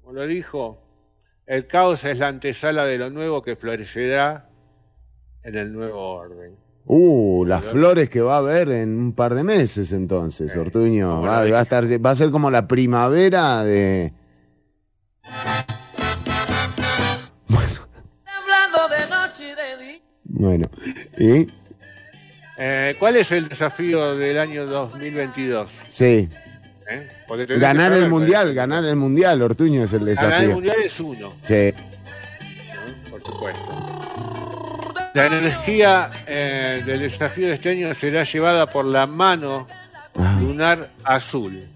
como 0.00 0.12
lo 0.14 0.26
dijo, 0.26 0.82
el 1.46 1.66
caos 1.66 2.02
es 2.04 2.18
la 2.18 2.28
antesala 2.28 2.84
de 2.86 2.96
lo 2.98 3.10
nuevo 3.10 3.42
que 3.42 3.54
florecerá 3.56 4.48
en 5.42 5.56
el 5.56 5.72
nuevo 5.72 6.14
orden. 6.14 6.56
Uh, 6.84 7.44
las 7.46 7.64
flores 7.64 8.10
que 8.10 8.20
va 8.20 8.34
a 8.34 8.38
haber 8.38 8.68
en 8.70 8.98
un 8.98 9.12
par 9.12 9.34
de 9.34 9.44
meses 9.44 9.92
entonces, 9.92 10.54
Ortuño. 10.56 11.08
como 11.16 11.22
Va, 11.22 11.40
a 11.42 11.62
estar, 11.62 11.84
va 12.04 12.10
a 12.10 12.14
ser 12.14 12.30
como 12.30 12.50
la 12.50 12.66
primavera 12.66 13.62
de... 13.64 14.12
Bueno, 20.24 20.68
¿y? 21.18 21.46
Eh, 22.58 22.94
¿Cuál 22.98 23.16
es 23.16 23.30
el 23.32 23.48
desafío 23.48 24.16
del 24.16 24.38
año 24.38 24.66
2022? 24.66 25.70
Sí. 25.90 26.28
¿Eh? 26.88 27.08
Ganar 27.58 27.92
el 27.92 28.08
mundial, 28.08 28.54
ganar 28.54 28.84
el 28.84 28.96
mundial, 28.96 29.40
Ortuño 29.42 29.84
es 29.84 29.92
el 29.92 30.00
Ganar 30.00 30.10
el 30.24 30.30
desafío. 30.30 30.54
mundial 30.54 30.76
es 30.84 31.00
uno, 31.00 31.32
Sí. 31.42 31.72
por 33.10 33.22
supuesto. 33.22 34.31
La 35.14 35.26
energía 35.26 36.10
eh, 36.26 36.82
del 36.86 37.00
desafío 37.00 37.48
de 37.48 37.54
este 37.54 37.70
año 37.70 37.94
será 37.94 38.24
llevada 38.24 38.66
por 38.66 38.84
la 38.84 39.06
mano 39.06 39.66
Ah. 40.18 40.36
lunar 40.40 40.90
azul. 41.04 41.66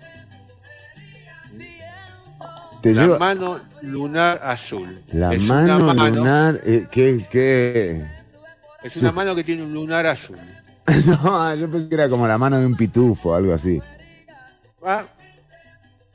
Te 2.82 2.92
la 2.94 3.02
lleva 3.02 3.18
mano 3.18 3.60
lunar 3.82 4.40
azul. 4.44 5.02
la 5.12 5.32
Es 5.34 5.42
mano 5.42 5.94
mano- 5.94 6.08
lunar. 6.20 6.60
eh, 6.64 6.86
¿Qué? 6.90 7.26
qué? 7.30 8.04
Es 8.82 8.96
una 8.98 9.10
mano 9.12 9.34
que 9.34 9.42
tiene 9.42 9.62
un 9.62 9.72
lunar 9.72 10.06
azul. 10.06 10.38
no, 11.06 11.54
yo 11.54 11.70
pensé 11.70 11.88
que 11.88 11.94
era 11.94 12.08
como 12.08 12.28
la 12.28 12.38
mano 12.38 12.58
de 12.60 12.66
un 12.66 12.76
pitufo, 12.76 13.34
algo 13.34 13.52
así. 13.54 13.80
Ah, 14.84 15.04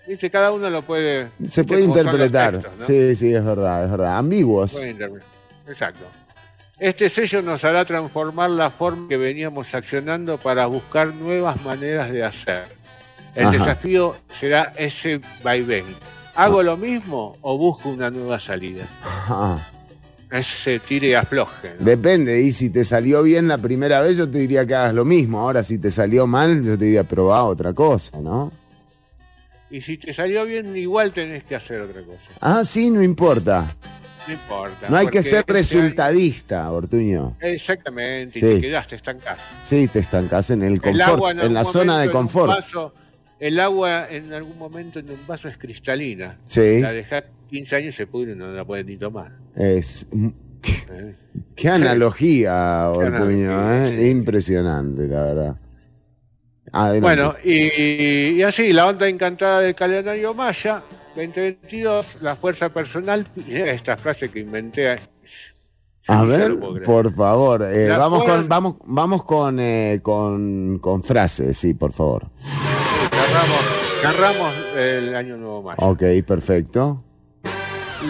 Viste, 0.07 0.29
cada 0.31 0.51
uno 0.51 0.69
lo 0.69 0.81
puede. 0.81 1.29
Se 1.47 1.63
puede 1.63 1.81
interpretar. 1.83 2.53
textos, 2.53 2.79
¿no? 2.79 2.85
Sí, 2.85 3.15
sí, 3.15 3.33
es 3.33 3.43
verdad, 3.45 3.85
es 3.85 3.91
verdad. 3.91 4.17
Ambiguos. 4.17 4.77
Exacto. 5.67 6.05
Este 6.81 7.09
sello 7.11 7.43
nos 7.43 7.63
hará 7.63 7.85
transformar 7.85 8.49
la 8.49 8.71
forma 8.71 9.07
que 9.07 9.15
veníamos 9.15 9.71
accionando 9.75 10.39
para 10.39 10.65
buscar 10.65 11.13
nuevas 11.13 11.61
maneras 11.61 12.09
de 12.11 12.23
hacer. 12.23 12.63
El 13.35 13.45
Ajá. 13.45 13.51
desafío 13.59 14.15
será 14.39 14.73
ese 14.75 15.21
vaivén. 15.43 15.85
¿Hago 16.33 16.63
lo 16.63 16.77
mismo 16.77 17.37
o 17.41 17.55
busco 17.55 17.89
una 17.89 18.09
nueva 18.09 18.39
salida? 18.39 18.85
Ah, 19.03 19.59
Ese 20.31 20.79
tire 20.79 21.09
y 21.09 21.13
afloje. 21.13 21.75
¿no? 21.77 21.85
depende, 21.85 22.41
y 22.41 22.51
si 22.51 22.71
te 22.71 22.83
salió 22.83 23.21
bien 23.21 23.47
la 23.47 23.59
primera 23.59 24.01
vez, 24.01 24.17
yo 24.17 24.27
te 24.27 24.39
diría 24.39 24.65
que 24.65 24.73
hagas 24.73 24.95
lo 24.95 25.05
mismo. 25.05 25.39
Ahora, 25.39 25.61
si 25.61 25.77
te 25.77 25.91
salió 25.91 26.25
mal, 26.25 26.63
yo 26.63 26.79
te 26.79 26.85
diría 26.85 27.03
probá 27.03 27.43
otra 27.43 27.73
cosa, 27.73 28.19
¿no? 28.19 28.51
Y 29.69 29.81
si 29.81 29.97
te 29.99 30.15
salió 30.15 30.45
bien, 30.45 30.75
igual 30.75 31.11
tenés 31.11 31.43
que 31.43 31.55
hacer 31.55 31.79
otra 31.81 32.01
cosa. 32.01 32.31
Ah, 32.41 32.63
sí, 32.65 32.89
no 32.89 33.03
importa. 33.03 33.67
No 34.27 34.33
importa. 34.33 34.87
No 34.89 34.97
hay 34.97 35.07
que 35.07 35.23
ser 35.23 35.39
este 35.39 35.53
resultadista, 35.53 36.71
Ortuño. 36.71 37.35
Exactamente, 37.39 38.37
y 38.37 38.41
Sí. 38.41 38.47
te 38.55 38.61
quedaste 38.61 38.95
estancado. 38.95 39.37
Sí, 39.65 39.87
te 39.87 39.99
estancás 39.99 40.51
en 40.51 40.63
el 40.63 40.73
El 40.73 40.81
confort, 40.81 41.01
agua 41.09 41.31
en, 41.31 41.53
la 41.53 41.63
zona 41.63 41.99
de 41.99 42.11
confort. 42.11 42.49
vaso- 42.49 42.93
el 43.39 43.59
agua 43.59 44.07
en 44.09 44.31
algún 44.33 44.57
momento 44.59 44.99
en 44.99 45.09
un 45.09 45.25
vaso 45.27 45.47
es 45.47 45.57
cristalina. 45.57 46.37
Sí. 46.45 46.81
La 46.81 46.91
dejás 46.93 47.23
15 47.49 47.75
años 47.75 47.89
y 47.95 47.97
se 47.97 48.07
pudre 48.07 48.33
y 48.33 48.35
no 48.35 48.51
la 48.51 48.63
puedes 48.63 48.85
ni 48.85 48.97
tomar. 48.97 49.31
Es, 49.55 50.07
¿eh? 50.13 51.15
qué 51.55 51.69
analogía, 51.69 52.89
Ortuño, 52.89 53.73
¿eh? 53.73 54.09
Impresionante, 54.11 55.07
la 55.07 55.23
verdad. 55.23 55.55
Adelante. 56.71 57.01
Bueno, 57.01 57.35
y, 57.43 58.31
y 58.37 58.43
así, 58.43 58.71
la 58.73 58.87
onda 58.87 59.07
encantada 59.09 59.59
del 59.61 59.75
calendario 59.75 60.33
maya, 60.33 60.83
2022, 61.15 62.05
la 62.21 62.35
fuerza 62.35 62.69
personal, 62.69 63.27
esta 63.47 63.97
frase 63.97 64.29
que 64.29 64.39
inventé. 64.39 64.97
A 66.07 66.23
ver, 66.23 66.57
por 66.83 67.13
favor, 67.13 67.63
eh, 67.63 67.89
vamos, 67.89 68.23
fuerza- 68.23 68.37
con, 68.39 68.49
vamos, 68.49 68.75
vamos 68.85 69.23
con, 69.25 69.59
eh, 69.59 69.99
con, 70.01 70.79
con 70.79 71.03
frases, 71.03 71.57
sí, 71.57 71.73
por 71.73 71.91
favor. 71.93 72.29
Cerramos, 73.11 73.59
cerramos 74.01 74.75
el 74.77 75.15
año 75.15 75.37
nuevo 75.37 75.61
maya. 75.63 75.77
Ok, 75.85 76.03
perfecto. 76.25 77.03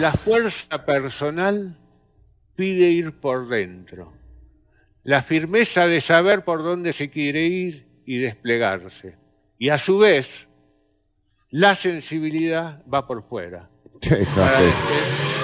La 0.00 0.12
fuerza 0.12 0.84
personal 0.86 1.76
pide 2.56 2.88
ir 2.88 3.12
por 3.12 3.46
dentro. 3.48 4.12
La 5.04 5.20
firmeza 5.22 5.86
de 5.86 6.00
saber 6.00 6.44
por 6.44 6.62
dónde 6.62 6.92
se 6.92 7.10
quiere 7.10 7.44
ir 7.46 7.86
y 8.06 8.18
desplegarse. 8.18 9.16
Y 9.58 9.68
a 9.68 9.78
su 9.78 9.98
vez, 9.98 10.48
la 11.50 11.74
sensibilidad 11.74 12.82
va 12.92 13.06
por 13.06 13.22
fuera. 13.28 13.68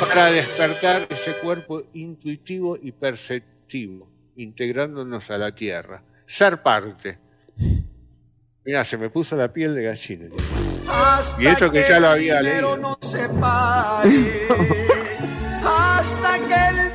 Para, 0.00 0.30
despertar 0.30 1.06
ese 1.11 1.34
cuerpo 1.34 1.82
intuitivo 1.92 2.76
y 2.80 2.92
perceptivo, 2.92 4.11
integrándonos 4.36 5.30
a 5.30 5.38
la 5.38 5.54
tierra. 5.54 6.02
Ser 6.26 6.62
parte. 6.62 7.18
Mira, 8.64 8.84
se 8.84 8.98
me 8.98 9.11
puso 9.11 9.36
la 9.36 9.52
piel 9.52 9.74
de 9.74 9.84
gallina. 9.84 10.26
Y 11.38 11.46
eso 11.46 11.70
que 11.70 11.84
ya 11.88 12.00
lo 12.00 12.09
había 12.09 12.40
leído. 12.40 12.76
no 12.76 12.98
se 13.00 13.28
pare, 13.28 14.46
hasta 15.64 16.38
que 16.38 16.68
el 16.68 16.92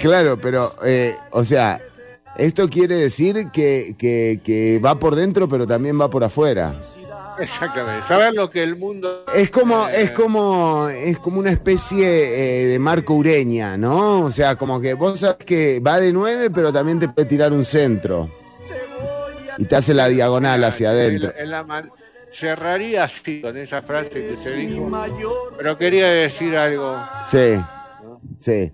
Claro, 0.00 0.38
pero, 0.38 0.72
eh, 0.84 1.14
o 1.30 1.44
sea, 1.44 1.80
esto 2.36 2.68
quiere 2.68 2.96
decir 2.96 3.48
que, 3.52 3.94
que, 3.98 4.40
que 4.42 4.80
va 4.84 4.98
por 4.98 5.14
dentro, 5.14 5.48
pero 5.48 5.66
también 5.66 6.00
va 6.00 6.08
por 6.08 6.24
afuera. 6.24 6.74
Exactamente. 7.38 8.06
Saber 8.06 8.34
lo 8.34 8.50
que 8.50 8.62
el 8.62 8.76
mundo. 8.76 9.24
Es 9.34 9.50
como, 9.50 9.88
es 9.88 10.12
como, 10.12 10.88
es 10.88 11.18
como 11.18 11.40
una 11.40 11.50
especie 11.50 12.06
eh, 12.06 12.66
de 12.66 12.78
Marco 12.78 13.14
Ureña, 13.14 13.76
¿no? 13.76 14.24
O 14.24 14.30
sea, 14.30 14.56
como 14.56 14.80
que 14.80 14.94
vos 14.94 15.20
sabés 15.20 15.44
que 15.44 15.80
va 15.80 15.98
de 15.98 16.12
nueve, 16.12 16.50
pero 16.50 16.72
también 16.72 16.98
te 16.98 17.08
puede 17.08 17.26
tirar 17.26 17.52
un 17.52 17.64
centro. 17.64 18.30
Y 19.58 19.64
te 19.64 19.76
hace 19.76 19.94
la 19.94 20.08
diagonal 20.08 20.62
hacia 20.64 20.90
adentro. 20.90 21.32
En 21.36 21.50
la 21.50 21.64
Cerraría 22.32 23.04
así 23.04 23.40
con 23.40 23.56
esa 23.56 23.82
frase 23.82 24.10
que 24.10 24.32
usted 24.34 24.56
dijo. 24.56 24.88
Pero 25.56 25.76
quería 25.76 26.08
decir 26.08 26.56
algo. 26.56 26.96
Sí, 27.26 27.60
sí. 28.38 28.72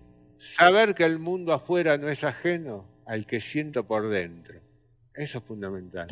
Saber 0.55 0.95
que 0.95 1.05
el 1.05 1.19
mundo 1.19 1.53
afuera 1.53 1.99
no 1.99 2.09
es 2.09 2.23
ajeno 2.23 2.85
al 3.05 3.27
que 3.27 3.41
siento 3.41 3.85
por 3.85 4.09
dentro. 4.09 4.55
Eso 5.13 5.39
es 5.39 5.45
fundamental. 5.45 6.07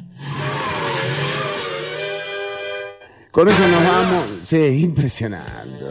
Con 3.31 3.49
eso 3.49 3.69
nos 3.69 3.85
vamos. 3.85 4.31
Sí, 4.43 4.83
impresionante. 4.83 5.85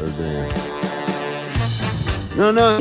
No, 2.37 2.51
no, 2.51 2.77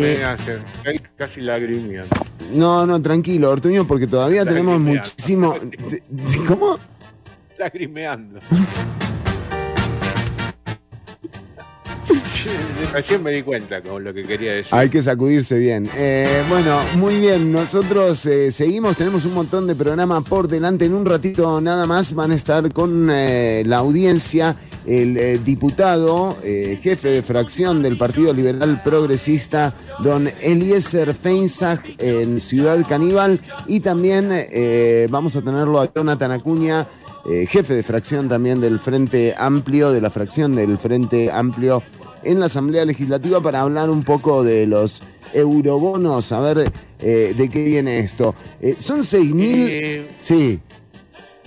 casi 1.16 1.40
lagrimeando. 1.42 2.16
no, 2.52 2.86
no, 2.86 3.00
tranquilo, 3.00 3.50
Ortuño, 3.50 3.86
porque 3.86 4.06
todavía 4.06 4.44
tenemos 4.44 4.80
muchísimo. 4.80 5.54
¿Cómo? 6.48 6.78
Lagrimeando. 7.58 8.40
Recién 12.92 13.22
me 13.22 13.30
di 13.30 13.42
cuenta 13.42 13.80
con 13.80 14.02
lo 14.02 14.12
que 14.12 14.24
quería 14.24 14.54
decir. 14.54 14.74
Hay 14.74 14.88
que 14.88 15.02
sacudirse 15.02 15.58
bien. 15.58 15.88
Eh, 15.96 16.42
bueno, 16.48 16.80
muy 16.96 17.16
bien. 17.16 17.52
Nosotros 17.52 18.26
eh, 18.26 18.50
seguimos, 18.50 18.96
tenemos 18.96 19.24
un 19.24 19.34
montón 19.34 19.66
de 19.66 19.74
programas 19.74 20.24
por 20.24 20.48
delante. 20.48 20.84
En 20.84 20.94
un 20.94 21.06
ratito 21.06 21.60
nada 21.60 21.86
más 21.86 22.14
van 22.14 22.32
a 22.32 22.34
estar 22.34 22.72
con 22.72 23.08
eh, 23.10 23.62
la 23.66 23.78
audiencia 23.78 24.56
el 24.84 25.44
diputado, 25.44 26.36
jefe 26.42 27.08
de 27.08 27.22
fracción 27.22 27.84
del 27.84 27.96
Partido 27.96 28.32
Liberal 28.32 28.82
Progresista, 28.82 29.72
don 30.00 30.28
Eliezer 30.40 31.14
Feinzag 31.14 31.80
en 31.98 32.40
Ciudad 32.40 32.84
Caníbal. 32.88 33.38
Y 33.68 33.78
también 33.78 34.32
vamos 35.08 35.36
a 35.36 35.42
tenerlo 35.42 35.80
a 35.80 35.92
Jonathan 35.94 36.32
Acuña. 36.32 36.88
Eh, 37.28 37.46
jefe 37.48 37.74
de 37.74 37.82
fracción 37.82 38.28
también 38.28 38.60
del 38.60 38.78
Frente 38.78 39.34
Amplio, 39.36 39.92
de 39.92 40.00
la 40.00 40.10
fracción 40.10 40.54
del 40.54 40.78
Frente 40.78 41.30
Amplio 41.30 41.82
en 42.22 42.40
la 42.40 42.46
Asamblea 42.46 42.84
Legislativa 42.84 43.40
para 43.40 43.60
hablar 43.60 43.90
un 43.90 44.04
poco 44.04 44.44
de 44.44 44.66
los 44.66 45.02
eurobonos, 45.34 46.32
a 46.32 46.40
ver 46.40 46.70
eh, 47.00 47.34
de 47.36 47.48
qué 47.48 47.64
viene 47.64 47.98
esto. 47.98 48.34
Eh, 48.60 48.76
son 48.78 49.00
6.000... 49.00 49.34
Eh, 49.44 50.06
Sí, 50.20 50.60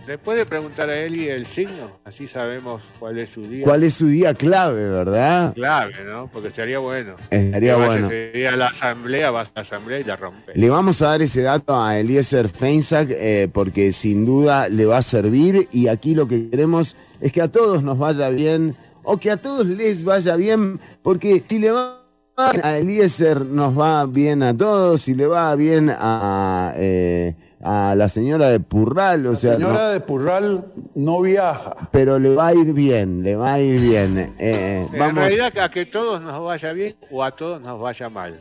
¿Le 0.07 0.19
puede 0.19 0.45
preguntar 0.45 0.87
a 0.87 0.99
Eli 0.99 1.29
el 1.29 1.47
signo? 1.47 1.99
Así 2.03 2.27
sabemos 2.27 2.83
cuál 2.99 3.17
es 3.17 3.31
su 3.31 3.41
día. 3.47 3.65
¿cuál 3.65 3.83
es 3.83 3.95
su 3.95 4.05
día 4.05 4.35
clave, 4.35 4.87
verdad? 4.87 5.55
Clave, 5.55 5.95
¿no? 6.05 6.29
Porque 6.31 6.49
estaría 6.49 6.77
bueno. 6.77 7.15
Estaría 7.31 7.75
bueno. 7.75 8.07
ese 8.11 8.47
a 8.47 8.55
la 8.55 8.67
asamblea, 8.67 9.31
vas 9.31 9.47
a 9.47 9.51
la 9.55 9.61
asamblea 9.61 9.99
y 9.99 10.03
la 10.03 10.15
rompe. 10.15 10.51
Le 10.53 10.69
vamos 10.69 11.01
a 11.01 11.07
dar 11.07 11.23
ese 11.23 11.41
dato 11.41 11.81
a 11.81 11.97
Eliezer 11.97 12.49
Feinsack 12.49 13.09
eh, 13.09 13.49
porque 13.51 13.91
sin 13.91 14.25
duda 14.25 14.69
le 14.69 14.85
va 14.85 14.97
a 14.97 15.01
servir 15.01 15.67
y 15.71 15.87
aquí 15.87 16.13
lo 16.13 16.27
que 16.27 16.51
queremos 16.51 16.95
es 17.19 17.31
que 17.31 17.41
a 17.41 17.47
todos 17.47 17.81
nos 17.81 17.97
vaya 17.97 18.29
bien 18.29 18.75
o 19.01 19.17
que 19.17 19.31
a 19.31 19.37
todos 19.37 19.65
les 19.65 20.03
vaya 20.03 20.35
bien 20.35 20.79
porque 21.01 21.43
si 21.47 21.57
le 21.57 21.71
va 21.71 22.05
a 22.37 22.77
Eliezer 22.77 23.43
nos 23.43 23.77
va 23.77 24.05
bien 24.05 24.43
a 24.43 24.55
todos, 24.55 25.01
si 25.01 25.15
le 25.15 25.25
va 25.25 25.55
bien 25.55 25.89
a, 25.89 26.73
eh, 26.75 27.33
a 27.67 27.95
la 27.95 28.07
señora 28.09 28.49
de 28.49 28.59
Purral, 28.59 29.25
o 29.25 29.33
sea, 29.35 29.53
Señora 29.55 29.85
no- 29.85 29.89
de 29.89 29.99
Purral 29.99 30.65
no 30.93 31.21
viaja. 31.21 31.75
pero 31.91 32.19
le 32.19 32.35
va 32.35 32.47
a 32.47 32.53
ir 32.53 32.73
bien, 32.73 33.23
le 33.23 33.35
va 33.35 33.53
a 33.55 33.59
ir 33.59 33.79
bien. 33.81 34.35
Eh, 34.37 34.85
En 34.93 34.99
vamos, 34.99 35.15
realidad, 35.15 35.51
a 35.57 35.69
que 35.71 35.87
todos 35.87 36.21
nos 36.21 36.39
vaya 36.43 36.73
bien 36.73 36.95
o 37.09 37.23
a 37.23 37.31
todos 37.35 37.59
nos 37.61 37.79
vaya 37.81 38.07
mal. 38.09 38.39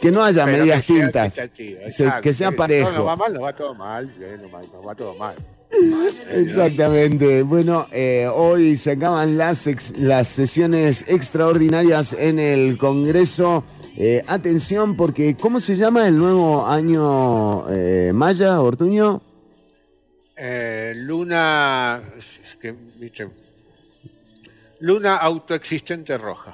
que 0.00 0.10
no 0.12 0.22
haya 0.24 0.44
Pero 0.44 0.58
medias 0.58 0.84
tintas, 0.84 1.34
Se- 1.34 1.50
que 2.22 2.32
sea 2.32 2.50
Si 2.50 2.54
parejo. 2.56 2.88
todo 2.88 2.98
nos 2.98 3.06
va 3.08 3.16
mal, 3.16 3.32
nos 3.34 3.42
va 3.44 3.52
todo 3.54 3.74
mal, 3.74 4.12
nos 4.72 4.86
va 4.86 4.94
todo 4.94 5.14
mal. 5.16 5.34
Exactamente. 6.30 7.42
Bueno, 7.42 7.86
eh, 7.92 8.28
hoy 8.32 8.76
se 8.76 8.92
acaban 8.92 9.36
las, 9.36 9.66
ex- 9.66 9.96
las 9.98 10.28
sesiones 10.28 11.04
extraordinarias 11.08 12.12
en 12.12 12.38
el 12.38 12.78
Congreso. 12.78 13.64
Eh, 14.00 14.22
atención, 14.28 14.94
porque 14.94 15.34
¿cómo 15.34 15.58
se 15.58 15.76
llama 15.76 16.06
el 16.06 16.16
nuevo 16.16 16.64
año 16.64 17.68
eh, 17.68 18.12
Maya, 18.14 18.60
Ortuño? 18.60 19.20
Eh, 20.36 20.92
luna. 20.94 22.00
es 22.16 22.56
que, 22.60 22.76
viste, 22.96 23.28
luna 24.78 25.16
autoexistente 25.16 26.16
roja. 26.16 26.52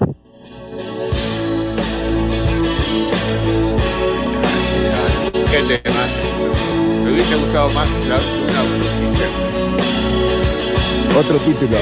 Qué 5.51 5.79
temas. 5.83 6.11
Me 7.05 7.13
hubiese 7.13 7.37
gustado 7.37 7.69
más 7.69 7.91
la 8.09 8.17
luna 8.17 8.61
autoexistente. 8.61 9.25
Otro 11.15 11.39
título. 11.41 11.77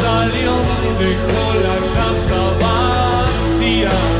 Salió 0.00 0.52
y 0.62 1.04
dejó 1.04 1.54
la 1.54 1.92
casa 1.92 2.83
Yeah. 3.84 4.13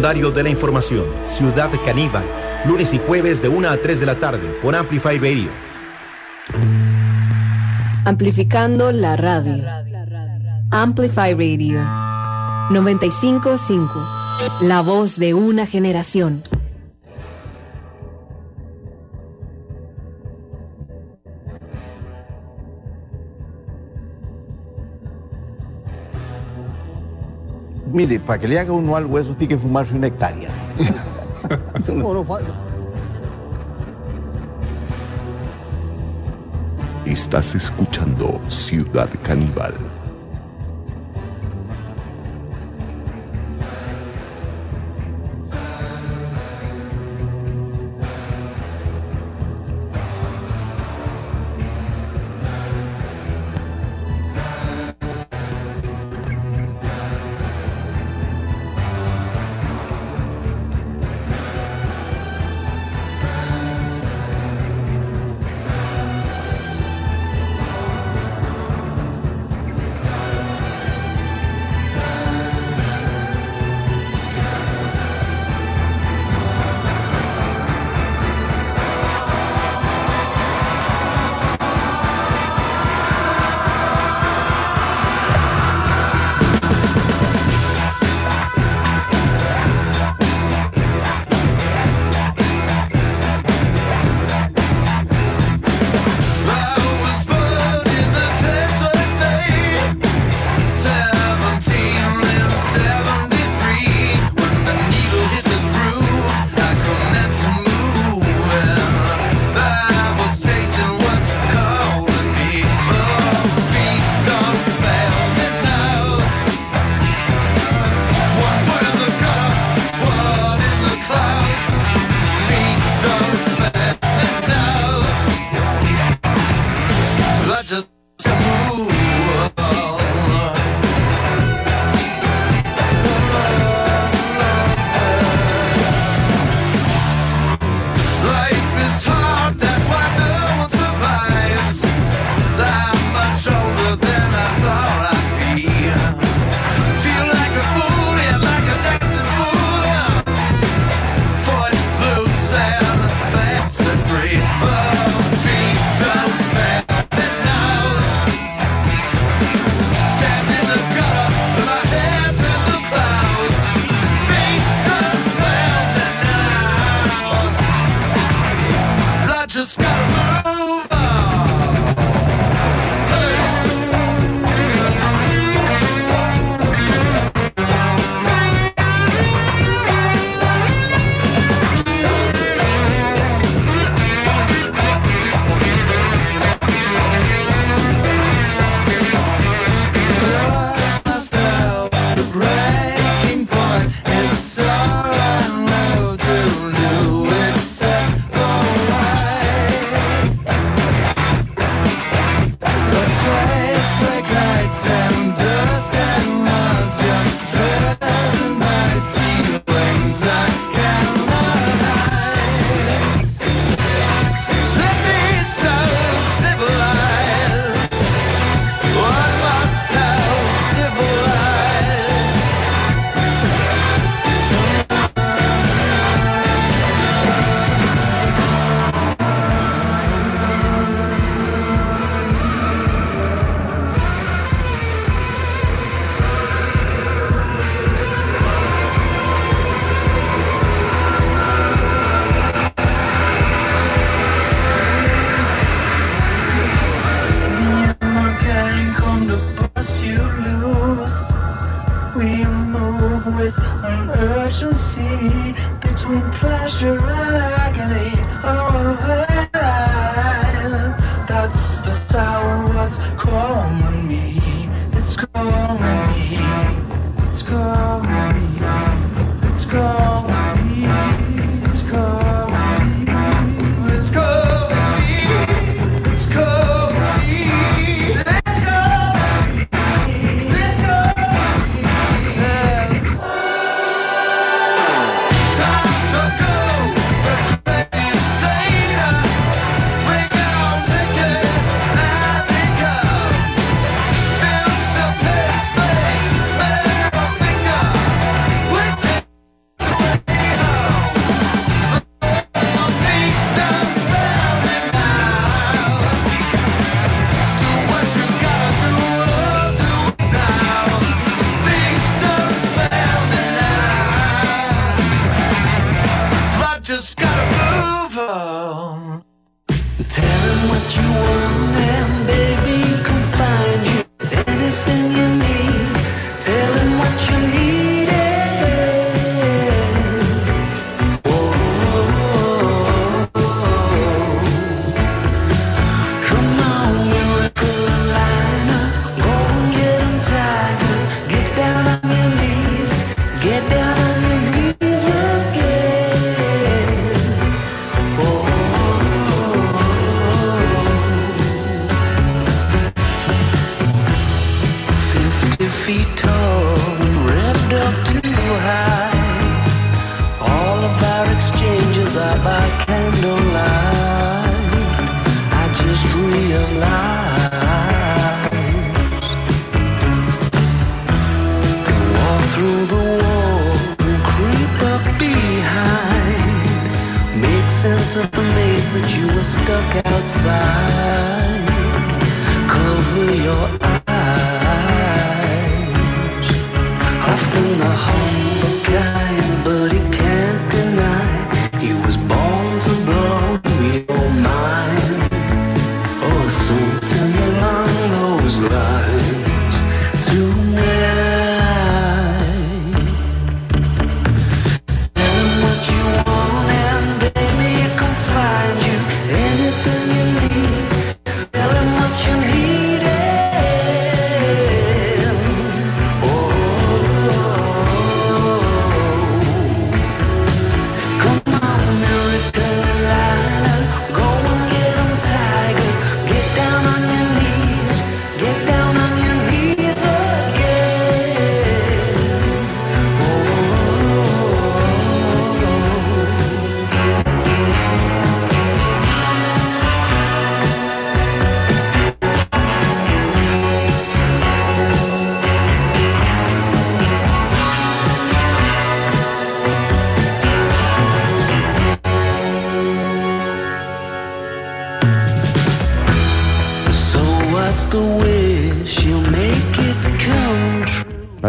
Secundario 0.00 0.30
de 0.30 0.42
la 0.42 0.48
información. 0.48 1.04
Ciudad 1.26 1.68
Caníbal. 1.84 2.24
Lunes 2.64 2.94
y 2.94 2.98
jueves 2.98 3.42
de 3.42 3.50
1 3.50 3.68
a 3.68 3.76
3 3.76 4.00
de 4.00 4.06
la 4.06 4.14
tarde 4.14 4.48
por 4.62 4.74
Amplify 4.74 5.18
Radio. 5.18 5.50
Amplificando 8.06 8.92
la 8.92 9.18
radio. 9.18 9.62
Amplify 10.70 11.34
Radio. 11.34 11.82
955. 12.70 13.92
La 14.62 14.80
voz 14.80 15.18
de 15.18 15.34
una 15.34 15.66
generación. 15.66 16.42
Mire, 28.00 28.18
para 28.18 28.38
que 28.38 28.48
le 28.48 28.58
haga 28.58 28.72
uno 28.72 28.96
algo 28.96 29.18
eso 29.18 29.34
tiene 29.34 29.48
que 29.48 29.58
fumarse 29.58 29.94
una 29.94 30.06
hectárea. 30.06 30.48
No, 31.86 32.14
no 32.14 32.24
falta. 32.24 32.50
Estás 37.04 37.54
escuchando 37.54 38.40
Ciudad 38.48 39.10
Caníbal. 39.22 39.74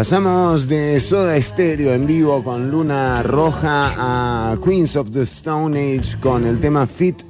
Pasamos 0.02 0.66
de 0.66 0.98
Soda 0.98 1.40
Stereo 1.40 1.94
en 1.94 2.08
vivo 2.08 2.42
con 2.42 2.72
Luna 2.72 3.22
Roja 3.22 3.94
a 4.50 4.56
Queens 4.56 4.96
of 4.96 5.12
the 5.12 5.22
Stone 5.22 5.78
Age 5.78 6.18
con 6.18 6.44
el 6.44 6.58
tema 6.58 6.88
Fit 6.88 7.22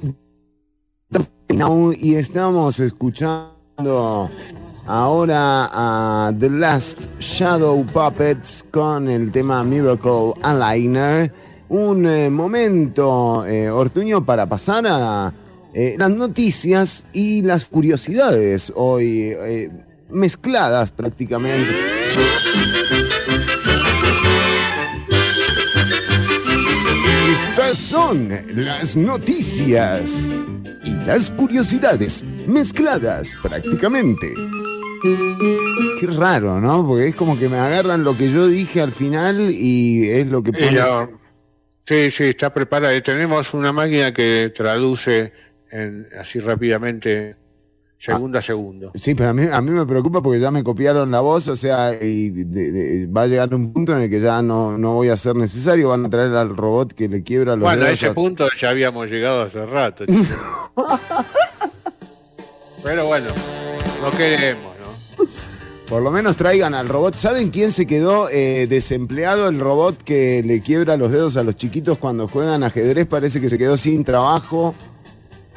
Now 1.49 1.93
y 1.93 2.15
estamos 2.15 2.79
escuchando 2.79 4.27
ahora 4.87 5.69
a 5.71 6.33
The 6.33 6.49
Last 6.49 6.99
Shadow 7.19 7.85
Puppets 7.85 8.65
con 8.71 9.07
el 9.07 9.31
tema 9.31 9.63
Miracle 9.63 10.33
Aligner. 10.41 11.31
Un 11.69 12.07
eh, 12.07 12.31
momento, 12.31 13.45
eh, 13.45 13.69
Ortuño, 13.69 14.25
para 14.25 14.47
pasar 14.47 14.85
a 14.87 15.31
eh, 15.75 15.95
las 15.99 16.09
noticias 16.09 17.03
y 17.13 17.43
las 17.43 17.67
curiosidades 17.67 18.73
hoy 18.75 19.37
mezcladas 20.09 20.89
prácticamente. 20.89 21.92
Estas 27.31 27.77
son 27.77 28.29
las 28.55 28.95
noticias 28.95 30.29
y 30.83 30.91
las 31.05 31.29
curiosidades 31.31 32.23
mezcladas 32.47 33.35
prácticamente. 33.41 34.33
Qué 35.99 36.07
raro, 36.07 36.59
¿no? 36.59 36.85
Porque 36.85 37.07
es 37.09 37.15
como 37.15 37.37
que 37.37 37.49
me 37.49 37.57
agarran 37.57 38.03
lo 38.03 38.17
que 38.17 38.29
yo 38.29 38.47
dije 38.47 38.81
al 38.81 38.91
final 38.91 39.39
y 39.51 40.09
es 40.09 40.27
lo 40.27 40.43
que 40.43 40.51
pone- 40.53 40.71
sí, 41.85 42.11
sí, 42.11 42.23
está 42.25 42.53
preparada. 42.53 42.99
Tenemos 43.01 43.53
una 43.53 43.71
máquina 43.71 44.13
que 44.13 44.51
traduce 44.55 45.31
en- 45.71 46.07
así 46.19 46.39
rápidamente, 46.39 47.35
segundo 48.05 48.37
a 48.37 48.41
segundo. 48.41 48.91
Sí, 48.95 49.15
pero 49.15 49.29
a 49.29 49.33
mí, 49.33 49.43
a 49.51 49.61
mí 49.61 49.71
me 49.71 49.85
preocupa 49.85 50.21
porque 50.21 50.39
ya 50.39 50.51
me 50.51 50.63
copiaron 50.63 51.09
la 51.11 51.21
voz, 51.21 51.47
o 51.47 51.55
sea, 51.55 51.93
y 52.01 52.29
de- 52.29 52.71
de- 52.71 53.07
va 53.07 53.21
a 53.23 53.27
llegar 53.27 53.53
un 53.55 53.71
punto 53.71 53.93
en 53.93 53.99
el 54.03 54.09
que 54.09 54.19
ya 54.19 54.41
no, 54.41 54.77
no 54.77 54.93
voy 54.93 55.09
a 55.09 55.17
ser 55.17 55.35
necesario, 55.35 55.89
van 55.89 56.05
a 56.05 56.09
traer 56.09 56.33
al 56.35 56.55
robot 56.55 56.93
que 56.93 57.07
le 57.07 57.23
quiebra 57.23 57.55
los 57.55 57.63
Bueno, 57.63 57.85
a 57.85 57.91
ese 57.91 58.07
a- 58.07 58.13
punto 58.13 58.47
ya 58.59 58.69
habíamos 58.71 59.09
llegado 59.09 59.43
hace 59.43 59.65
rato. 59.65 60.03
Pero 62.83 63.05
bueno, 63.07 63.29
no 64.01 64.11
queremos, 64.11 64.73
¿no? 64.79 65.25
Por 65.87 66.01
lo 66.01 66.11
menos 66.11 66.35
traigan 66.35 66.73
al 66.73 66.89
robot. 66.89 67.15
¿Saben 67.15 67.49
quién 67.49 67.71
se 67.71 67.85
quedó 67.85 68.27
eh, 68.29 68.67
desempleado? 68.67 69.47
El 69.47 69.59
robot 69.59 70.01
que 70.03 70.43
le 70.45 70.61
quiebra 70.61 70.97
los 70.97 71.11
dedos 71.11 71.37
a 71.37 71.43
los 71.43 71.55
chiquitos 71.55 71.97
cuando 71.97 72.27
juegan 72.27 72.63
ajedrez 72.63 73.05
parece 73.07 73.39
que 73.39 73.49
se 73.49 73.57
quedó 73.57 73.77
sin 73.77 74.03
trabajo. 74.03 74.75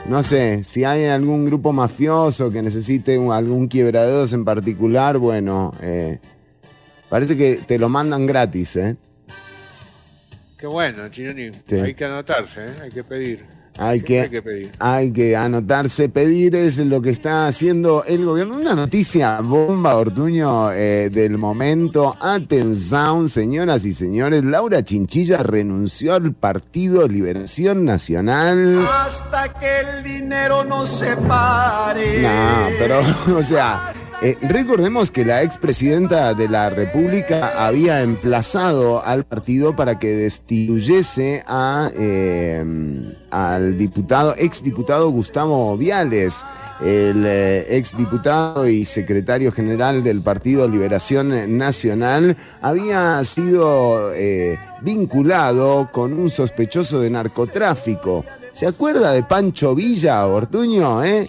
No 0.08 0.22
sé, 0.22 0.62
si 0.62 0.84
hay 0.84 1.06
algún 1.06 1.44
grupo 1.46 1.72
mafioso 1.72 2.50
que 2.50 2.62
necesite 2.62 3.18
un- 3.18 3.32
algún 3.32 3.66
quiebradedos 3.66 4.32
en 4.32 4.44
particular, 4.44 5.18
bueno, 5.18 5.74
eh, 5.82 6.18
parece 7.08 7.36
que 7.36 7.56
te 7.66 7.76
lo 7.78 7.88
mandan 7.88 8.24
gratis, 8.24 8.76
¿eh? 8.76 8.96
Qué 10.56 10.66
bueno, 10.68 11.08
Chironi. 11.08 11.50
Sí. 11.68 11.74
Hay 11.76 11.94
que 11.94 12.04
anotarse, 12.04 12.66
¿eh? 12.66 12.70
hay 12.84 12.90
que 12.90 13.02
pedir. 13.02 13.44
Hay 13.78 14.00
que, 14.00 14.22
hay 14.22 14.28
que 14.30 14.42
pedir. 14.42 14.72
hay 14.78 15.12
que 15.12 15.36
anotarse, 15.36 16.08
pedir 16.08 16.54
es 16.54 16.78
lo 16.78 17.02
que 17.02 17.10
está 17.10 17.46
haciendo 17.46 18.04
el 18.04 18.24
gobierno. 18.24 18.56
Una 18.56 18.74
noticia 18.74 19.40
bomba, 19.40 19.96
Ortuño, 19.96 20.72
eh, 20.72 21.10
del 21.10 21.38
momento. 21.38 22.16
Atención, 22.20 23.28
señoras 23.28 23.84
y 23.84 23.92
señores. 23.92 24.44
Laura 24.44 24.84
Chinchilla 24.84 25.38
renunció 25.38 26.14
al 26.14 26.32
Partido 26.32 27.06
Liberación 27.06 27.84
Nacional. 27.84 28.86
Hasta 28.88 29.52
que 29.58 29.80
el 29.80 30.02
dinero 30.02 30.64
nos 30.64 30.88
separe. 30.88 32.22
No, 32.22 32.68
pero, 32.78 33.00
o 33.36 33.42
sea, 33.42 33.92
eh, 34.22 34.38
recordemos 34.40 35.10
que 35.10 35.26
la 35.26 35.42
expresidenta 35.42 36.32
de 36.32 36.48
la 36.48 36.70
República 36.70 37.66
había 37.66 38.00
emplazado 38.00 39.04
al 39.04 39.24
partido 39.24 39.76
para 39.76 39.98
que 39.98 40.08
destituyese 40.08 41.42
a, 41.46 41.90
eh, 41.94 42.64
al 43.30 43.76
diputado, 43.76 44.34
exdiputado 44.36 45.10
Gustavo 45.10 45.76
Viales, 45.76 46.44
el 46.80 47.24
eh, 47.26 47.76
exdiputado 47.76 48.68
y 48.68 48.84
secretario 48.84 49.50
general 49.52 50.04
del 50.04 50.20
Partido 50.22 50.68
Liberación 50.68 51.56
Nacional, 51.56 52.36
había 52.60 53.22
sido 53.24 54.12
eh, 54.14 54.58
vinculado 54.82 55.88
con 55.92 56.12
un 56.12 56.30
sospechoso 56.30 57.00
de 57.00 57.10
narcotráfico. 57.10 58.24
¿Se 58.52 58.66
acuerda 58.66 59.12
de 59.12 59.22
Pancho 59.22 59.74
Villa, 59.74 60.26
Ortuño, 60.26 61.04
eh? 61.04 61.28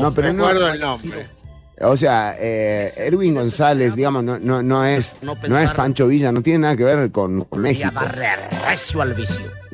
No, 0.00 0.14
pero 0.14 0.32
no. 0.32 0.48
Recuerdo 0.48 0.72
el 0.72 0.80
nombre. 0.80 1.39
O 1.82 1.96
sea, 1.96 2.36
eh, 2.38 2.92
Erwin 2.96 3.34
González, 3.34 3.96
digamos, 3.96 4.22
no, 4.22 4.38
no, 4.38 4.62
no 4.62 4.84
es, 4.84 5.16
no 5.22 5.58
es 5.58 5.70
Pancho 5.70 6.08
Villa, 6.08 6.30
no 6.30 6.42
tiene 6.42 6.60
nada 6.60 6.76
que 6.76 6.84
ver 6.84 7.10
con, 7.10 7.44
con 7.44 7.60
México. 7.62 7.88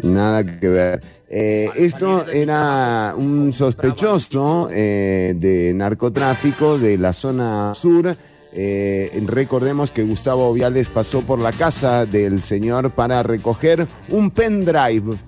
Nada 0.03 0.45
que 0.45 0.69
ver. 0.69 1.03
Eh, 1.29 1.69
esto 1.75 2.25
era 2.29 3.13
un 3.17 3.53
sospechoso 3.53 4.69
eh, 4.71 5.35
de 5.37 5.75
narcotráfico 5.75 6.79
de 6.79 6.97
la 6.99 7.13
zona 7.13 7.75
sur. 7.75 8.17
Eh, 8.53 9.23
recordemos 9.27 9.91
que 9.91 10.05
Gustavo 10.05 10.53
Viales 10.53 10.89
pasó 10.89 11.23
por 11.23 11.41
la 11.41 11.53
casa 11.53 12.07
del 12.07 12.41
señor 12.41 12.93
para 12.93 13.23
recoger 13.23 13.87
un 14.09 14.31
pendrive. 14.31 15.19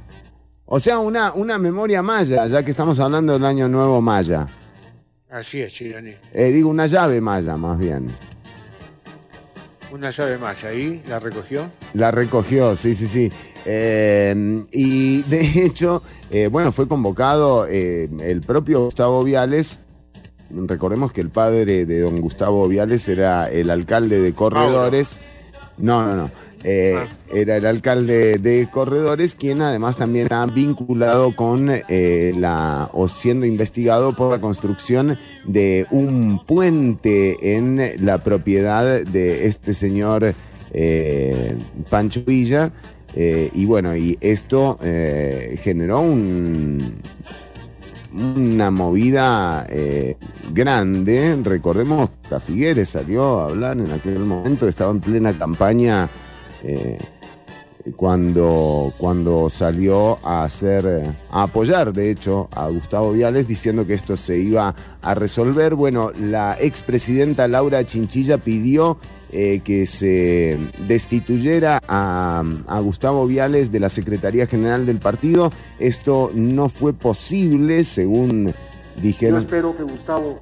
O 0.64 0.78
sea, 0.78 0.98
una, 0.98 1.32
una 1.32 1.58
memoria 1.58 2.02
maya, 2.02 2.46
ya 2.46 2.62
que 2.62 2.70
estamos 2.70 3.00
hablando 3.00 3.32
del 3.32 3.44
año 3.44 3.68
nuevo 3.68 4.00
maya. 4.00 4.46
Así 5.30 5.60
es, 5.60 5.72
Chironi. 5.72 6.14
Eh, 6.32 6.50
digo, 6.52 6.70
una 6.70 6.86
llave 6.86 7.20
maya, 7.20 7.56
más 7.56 7.78
bien. 7.78 8.08
Una 9.90 10.10
llave 10.10 10.38
más. 10.38 10.64
Ahí 10.64 11.02
la 11.08 11.18
recogió. 11.18 11.70
La 11.94 12.10
recogió, 12.10 12.74
sí, 12.76 12.94
sí, 12.94 13.06
sí. 13.06 13.32
Eh, 13.64 14.64
y 14.72 15.22
de 15.22 15.40
hecho, 15.64 16.02
eh, 16.30 16.48
bueno, 16.48 16.72
fue 16.72 16.88
convocado 16.88 17.66
eh, 17.66 18.08
el 18.20 18.40
propio 18.42 18.84
Gustavo 18.84 19.22
Viales. 19.24 19.78
Recordemos 20.50 21.12
que 21.12 21.20
el 21.20 21.28
padre 21.28 21.84
de 21.84 22.00
don 22.00 22.20
Gustavo 22.22 22.66
Viales 22.68 23.06
era 23.08 23.50
el 23.50 23.68
alcalde 23.70 24.20
de 24.20 24.32
Corredores. 24.32 25.20
No, 25.76 26.06
no, 26.06 26.16
no. 26.16 26.30
Eh, 26.64 26.98
Era 27.32 27.56
el 27.56 27.66
alcalde 27.66 28.38
de 28.38 28.68
Corredores, 28.70 29.34
quien 29.36 29.62
además 29.62 29.96
también 29.96 30.24
está 30.24 30.44
vinculado 30.46 31.36
con 31.36 31.70
eh, 31.70 32.32
la, 32.36 32.90
o 32.92 33.06
siendo 33.06 33.46
investigado 33.46 34.16
por 34.16 34.32
la 34.32 34.40
construcción 34.40 35.18
de 35.44 35.86
un 35.90 36.44
puente 36.44 37.56
en 37.56 37.80
la 38.04 38.18
propiedad 38.18 39.02
de 39.02 39.46
este 39.46 39.72
señor 39.72 40.34
eh, 40.72 41.56
Pancho 41.90 42.22
Villa. 42.26 42.72
Y 43.14 43.64
bueno, 43.64 43.96
y 43.96 44.16
esto 44.20 44.78
generó 44.80 46.00
un, 46.02 47.00
una 48.14 48.70
movida 48.70 49.66
grande. 50.52 51.36
Recordemos 51.42 52.10
que 52.28 52.38
Figueres 52.38 52.90
salió 52.90 53.40
a 53.40 53.44
hablar 53.46 53.78
en 53.78 53.90
aquel 53.90 54.20
momento, 54.20 54.68
estaba 54.68 54.92
en 54.92 55.00
plena 55.00 55.36
campaña 55.36 56.08
eh, 56.62 56.98
cuando, 57.96 58.92
cuando 58.98 59.48
salió 59.50 60.18
a 60.26 60.44
hacer, 60.44 61.14
a 61.30 61.42
apoyar, 61.42 61.92
de 61.92 62.10
hecho, 62.10 62.48
a 62.52 62.68
Gustavo 62.68 63.12
Viales 63.12 63.48
diciendo 63.48 63.86
que 63.86 63.94
esto 63.94 64.16
se 64.16 64.38
iba 64.38 64.74
a 65.00 65.14
resolver. 65.14 65.74
Bueno, 65.74 66.10
la 66.10 66.56
expresidenta 66.60 67.48
Laura 67.48 67.84
Chinchilla 67.84 68.38
pidió 68.38 68.98
eh, 69.30 69.60
que 69.62 69.84
se 69.84 70.58
destituyera 70.86 71.80
a, 71.86 72.42
Gustavo 72.82 73.26
Viales 73.26 73.70
de 73.70 73.80
la 73.80 73.90
Secretaría 73.90 74.46
General 74.46 74.86
del 74.86 74.98
partido. 74.98 75.52
Esto 75.78 76.30
no 76.34 76.68
fue 76.68 76.94
posible, 76.94 77.84
según 77.84 78.46
Yo 78.46 78.52
dijeron. 79.02 79.38
espero 79.38 79.76
que 79.76 79.82
Gustavo 79.82 80.40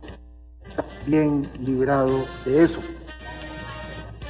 está 0.69 0.85
bien 1.05 1.43
librado 1.65 2.25
de 2.45 2.63
eso. 2.63 2.81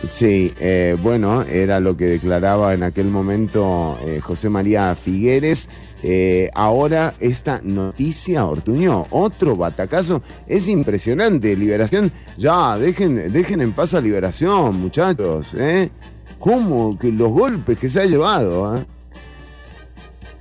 Sí, 0.05 0.53
eh, 0.61 0.97
bueno, 1.03 1.43
era 1.43 1.81
lo 1.81 1.97
que 1.97 2.05
declaraba 2.05 2.75
en 2.75 2.83
aquel 2.83 3.07
momento 3.07 3.99
eh, 4.05 4.21
José 4.21 4.49
María 4.49 4.95
Figueres. 4.95 5.69
Eh, 6.03 6.51
ahora 6.55 7.15
esta 7.19 7.61
noticia, 7.63 8.45
Ortuño, 8.45 9.07
otro 9.11 9.57
batacazo, 9.57 10.23
es 10.47 10.69
impresionante. 10.69 11.57
Liberación, 11.57 12.13
ya, 12.37 12.77
dejen, 12.79 13.33
dejen 13.33 13.61
en 13.63 13.73
paz 13.73 13.95
a 13.95 14.01
Liberación, 14.01 14.79
muchachos. 14.79 15.55
¿eh? 15.59 15.91
¿Cómo 16.39 16.99
que 16.99 17.11
los 17.11 17.31
golpes 17.31 17.79
que 17.79 17.89
se 17.89 18.03
ha 18.03 18.05
llevado? 18.05 18.77
¿eh? 18.77 18.87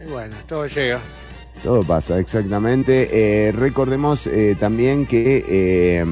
Y 0.06 0.12
bueno, 0.12 0.36
todo 0.48 0.68
llega. 0.68 1.00
Todo 1.64 1.82
pasa, 1.84 2.20
exactamente. 2.20 3.52
Recordemos 3.56 4.30
también 4.60 5.08
que, 5.08 6.06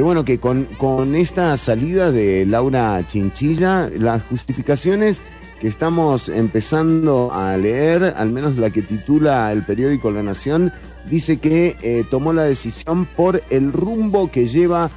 que 0.00 0.04
bueno, 0.04 0.24
que 0.24 0.40
con, 0.40 0.64
con 0.78 1.14
esta 1.14 1.54
salida 1.58 2.10
de 2.10 2.46
Laura 2.46 3.06
Chinchilla, 3.06 3.90
las 3.94 4.22
justificaciones 4.22 5.20
que 5.60 5.68
estamos 5.68 6.30
empezando 6.30 7.30
a 7.34 7.54
leer, 7.58 8.14
al 8.16 8.30
menos 8.30 8.56
la 8.56 8.70
que 8.70 8.80
titula 8.80 9.52
el 9.52 9.62
periódico 9.62 10.10
La 10.10 10.22
Nación, 10.22 10.72
dice 11.04 11.38
que 11.38 11.76
eh, 11.82 12.04
tomó 12.10 12.32
la 12.32 12.44
decisión 12.44 13.04
por 13.04 13.42
el 13.50 13.74
rumbo 13.74 14.30
que 14.30 14.46
lleva 14.46 14.90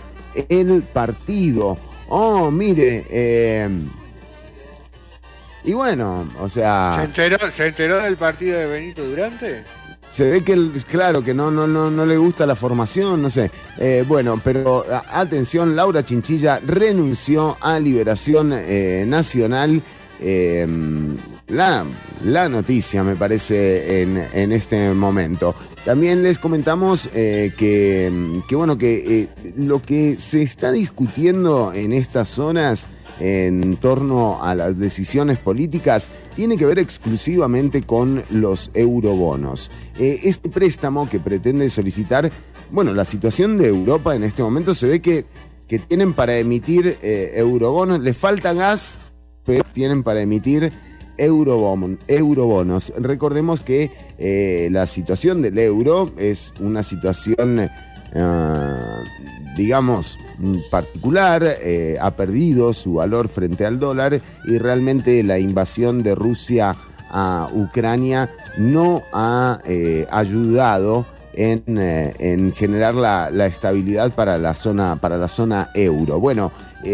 el 0.48 0.84
partido. 0.84 1.78
Oh, 2.08 2.50
mire, 2.50 3.06
eh, 3.10 3.68
y 5.66 5.74
bueno, 5.74 6.30
o 6.40 6.48
sea... 6.48 6.94
¿Se 6.96 7.04
enteró, 7.04 7.52
¿Se 7.52 7.68
enteró 7.68 7.98
del 7.98 8.16
partido 8.16 8.58
de 8.58 8.68
Benito 8.68 9.06
Durante? 9.06 9.66
Se 10.14 10.30
ve 10.30 10.44
que, 10.44 10.70
claro, 10.90 11.24
que 11.24 11.34
no, 11.34 11.50
no, 11.50 11.66
no, 11.66 11.90
no 11.90 12.06
le 12.06 12.18
gusta 12.18 12.46
la 12.46 12.56
formación, 12.56 13.24
no 13.24 13.32
sé. 13.32 13.50
Eh, 13.80 14.06
bueno, 14.08 14.40
pero 14.44 14.86
atención, 15.12 15.76
Laura 15.76 16.06
Chinchilla 16.06 16.60
renunció 16.64 17.58
a 17.60 17.80
Liberación 17.80 18.52
eh, 18.54 19.06
Nacional. 19.08 19.82
Eh, 20.20 20.68
la, 21.48 21.84
la 22.24 22.48
noticia, 22.48 23.04
me 23.04 23.16
parece, 23.16 24.04
en, 24.04 24.24
en 24.34 24.52
este 24.52 24.94
momento. 24.94 25.56
También 25.84 26.22
les 26.22 26.38
comentamos 26.38 27.10
eh, 27.16 27.52
que, 27.58 28.40
que, 28.48 28.56
bueno, 28.56 28.78
que 28.78 29.30
lo 29.58 29.82
que 29.82 30.18
se 30.20 30.44
está 30.44 30.72
discutiendo 30.72 31.74
en 31.74 31.92
estas 31.92 32.30
zonas 32.30 32.88
en 33.20 33.78
torno 33.78 34.44
a 34.44 34.56
las 34.56 34.78
decisiones 34.80 35.38
políticas 35.38 36.12
tiene 36.36 36.58
que 36.58 36.66
ver 36.66 36.80
exclusivamente 36.80 37.84
con 37.84 38.24
los 38.30 38.72
eurobonos. 38.74 39.70
Eh, 40.00 40.22
este 40.24 40.50
préstamo 40.50 41.10
que 41.10 41.20
pretende 41.20 41.70
solicitar, 41.70 42.32
bueno, 42.72 42.94
la 42.94 43.06
situación 43.06 43.58
de 43.58 43.68
Europa 43.68 44.16
en 44.16 44.24
este 44.24 44.42
momento 44.42 44.74
se 44.74 44.88
ve 44.88 45.02
que, 45.02 45.26
que 45.68 45.80
tienen 45.80 46.14
para 46.14 46.38
emitir 46.38 46.98
eh, 47.02 47.34
eurobonos, 47.36 48.00
les 48.00 48.18
falta 48.18 48.54
gas, 48.54 48.96
pero 49.46 49.64
tienen 49.74 50.04
para 50.04 50.22
emitir 50.22 50.72
eurobon- 51.18 52.00
eurobonos. 52.08 52.92
Recordemos 52.98 53.62
que 53.62 53.92
eh, 54.18 54.70
la 54.72 54.88
situación 54.88 55.42
del 55.42 55.60
euro 55.60 56.12
es 56.18 56.54
una 56.60 56.82
situación, 56.82 57.70
digamos, 59.56 60.20
particular, 60.70 61.44
eh, 61.44 61.98
ha 62.02 62.12
perdido 62.12 62.74
su 62.74 62.96
valor 62.96 63.28
frente 63.28 63.66
al 63.66 63.80
dólar 63.80 64.22
y 64.46 64.58
realmente 64.58 65.22
la 65.24 65.40
invasión 65.40 66.04
de 66.04 66.16
Rusia 66.16 66.76
a 67.10 67.48
Ucrania 67.54 68.32
no 68.58 69.04
ha 69.14 69.60
eh, 69.66 70.08
ayudado 70.12 71.06
en, 71.34 71.64
eh, 71.68 72.14
en 72.20 72.54
generar 72.54 72.96
la, 72.96 73.46
estabilidad 73.46 74.12
para 74.14 74.38
la 74.38 74.54
zona, 74.54 74.96
para 74.96 75.18
la 75.18 75.28
zona 75.28 75.70
euro. 75.74 76.20
Bueno, 76.20 76.52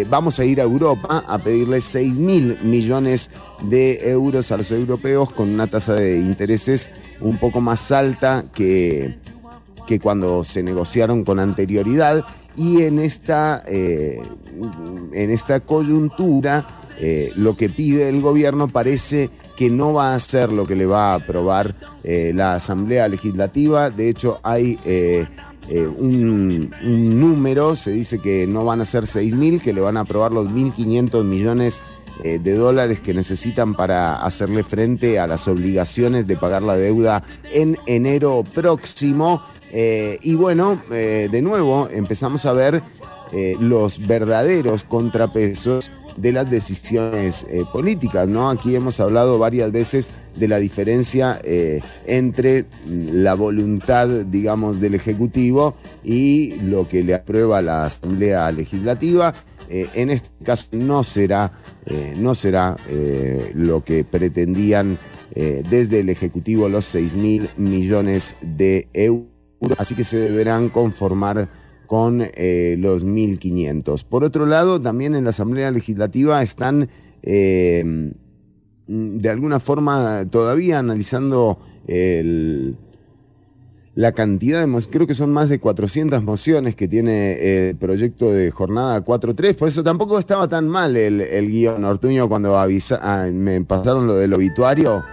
vamos 0.08 0.40
a 0.40 0.46
ir 0.46 0.62
a 0.62 0.64
Europa 0.64 1.24
a 1.28 1.40
pedirle 1.40 1.82
6 1.82 2.14
mil 2.14 2.58
millones 2.62 3.32
de 3.64 4.12
euros 4.12 4.52
a 4.52 4.58
los 4.58 4.72
europeos 4.72 5.32
con 5.32 5.50
una 5.50 5.68
tasa 5.68 5.96
de 5.96 6.20
intereses 6.20 6.90
un 7.22 7.38
poco 7.38 7.60
más 7.60 7.92
alta 7.92 8.46
que, 8.54 9.18
que 9.88 10.00
cuando 10.00 10.44
se 10.44 10.62
negociaron 10.62 11.24
con 11.24 11.40
anterioridad 11.40 12.24
y 12.60 12.84
en 12.84 13.00
esta, 13.00 13.64
eh, 13.68 14.22
en 15.14 15.32
esta 15.32 15.62
coyuntura 15.62 16.82
eh, 17.00 17.32
lo 17.38 17.56
que 17.56 17.70
pide 17.70 18.10
el 18.10 18.20
gobierno 18.20 18.68
parece 18.68 19.30
que 19.56 19.70
no 19.70 19.94
va 19.94 20.14
a 20.14 20.20
ser 20.20 20.52
lo 20.52 20.68
que 20.68 20.76
le 20.76 20.86
va 20.86 21.12
a 21.12 21.16
aprobar 21.16 21.74
eh, 22.04 22.34
la 22.36 22.56
Asamblea 22.56 23.08
Legislativa. 23.08 23.90
De 23.90 24.10
hecho, 24.10 24.42
hay 24.44 24.78
un, 25.98 26.76
un 26.84 27.20
número, 27.20 27.78
se 27.78 27.92
dice 27.92 28.20
que 28.20 28.46
no 28.46 28.66
van 28.66 28.82
a 28.82 28.86
ser 28.86 29.04
6.000, 29.04 29.62
que 29.62 29.72
le 29.72 29.80
van 29.80 29.96
a 29.96 30.02
aprobar 30.02 30.34
los 30.34 30.48
1.500 30.48 31.24
millones 31.24 31.82
de 32.22 32.54
dólares 32.54 33.00
que 33.00 33.14
necesitan 33.14 33.76
para 33.76 34.22
hacerle 34.26 34.64
frente 34.64 35.20
a 35.20 35.28
las 35.28 35.48
obligaciones 35.48 36.28
de 36.28 36.36
pagar 36.36 36.64
la 36.64 36.76
deuda 36.76 37.24
en 37.50 37.78
enero 37.86 38.44
próximo. 38.54 39.42
Eh, 39.72 40.18
y 40.22 40.36
bueno, 40.36 40.82
eh, 40.92 41.30
de 41.32 41.42
nuevo 41.42 41.90
empezamos 41.92 42.46
a 42.46 42.54
ver 42.54 42.82
eh, 43.32 43.56
los 43.60 44.06
verdaderos 44.08 44.84
contrapesos 44.84 45.92
de 46.18 46.34
las 46.34 46.50
decisiones 46.50 47.48
políticas, 47.72 48.28
¿no? 48.28 48.50
Aquí 48.50 48.76
hemos 48.76 49.00
hablado 49.00 49.40
varias 49.40 49.72
veces 49.72 50.12
de 50.36 50.50
la 50.50 50.60
diferencia 50.60 51.40
entre 52.06 52.66
la 52.86 53.36
voluntad, 53.36 54.10
digamos, 54.26 54.82
del 54.82 54.96
Ejecutivo 54.96 55.76
y 56.04 56.56
lo 56.56 56.90
que 56.90 57.04
le 57.04 57.14
aprueba 57.14 57.62
la 57.62 57.86
Asamblea 57.86 58.52
Legislativa. 58.52 59.34
En 59.70 60.10
este 60.10 60.30
caso 60.44 60.68
no 60.74 61.04
será, 61.06 61.54
no 62.18 62.36
será 62.36 62.76
lo 63.54 63.86
que 63.86 64.04
pretendían 64.04 65.00
desde 65.34 66.02
el 66.02 66.10
Ejecutivo 66.10 66.68
los 66.68 66.84
6 66.84 67.16
mil 67.16 67.50
millones 67.56 68.36
de 68.42 68.90
euros, 68.92 69.39
así 69.78 69.96
que 69.96 70.04
se 70.04 70.18
deberán 70.18 70.70
conformar 70.70 71.50
con 71.88 72.22
eh, 72.22 72.76
los 72.80 73.06
1.500. 73.06 74.04
Por 74.06 74.24
otro 74.24 74.46
lado, 74.46 74.80
también 74.82 75.16
en 75.16 75.24
la 75.24 75.32
Asamblea 75.32 75.72
Legislativa 75.72 76.42
están 76.42 76.90
eh, 77.24 78.14
de 78.88 79.30
alguna 79.30 79.60
forma 79.60 80.26
todavía 80.30 80.80
analizando 80.80 81.60
la 84.00 84.14
cantidad 84.14 84.66
de 84.66 84.88
creo 84.88 85.08
que 85.08 85.14
son 85.14 85.34
más 85.34 85.50
de 85.50 85.60
400 85.60 86.24
mociones 86.24 86.76
que 86.76 86.88
tiene 86.88 87.70
el 87.70 87.76
proyecto 87.76 88.32
de 88.32 88.50
jornada 88.50 89.04
4.3, 89.04 89.56
por 89.56 89.68
eso 89.68 89.84
tampoco 89.84 90.18
estaba 90.18 90.48
tan 90.48 90.70
mal 90.70 90.96
el, 90.96 91.48
guion, 91.50 91.84
Ortuño, 91.84 92.30
cuando 92.30 92.58
ah, 92.58 93.28
me 93.32 93.62
pasaron 93.66 94.08
lo 94.08 94.16
del 94.16 94.34
obituario. 94.34 95.04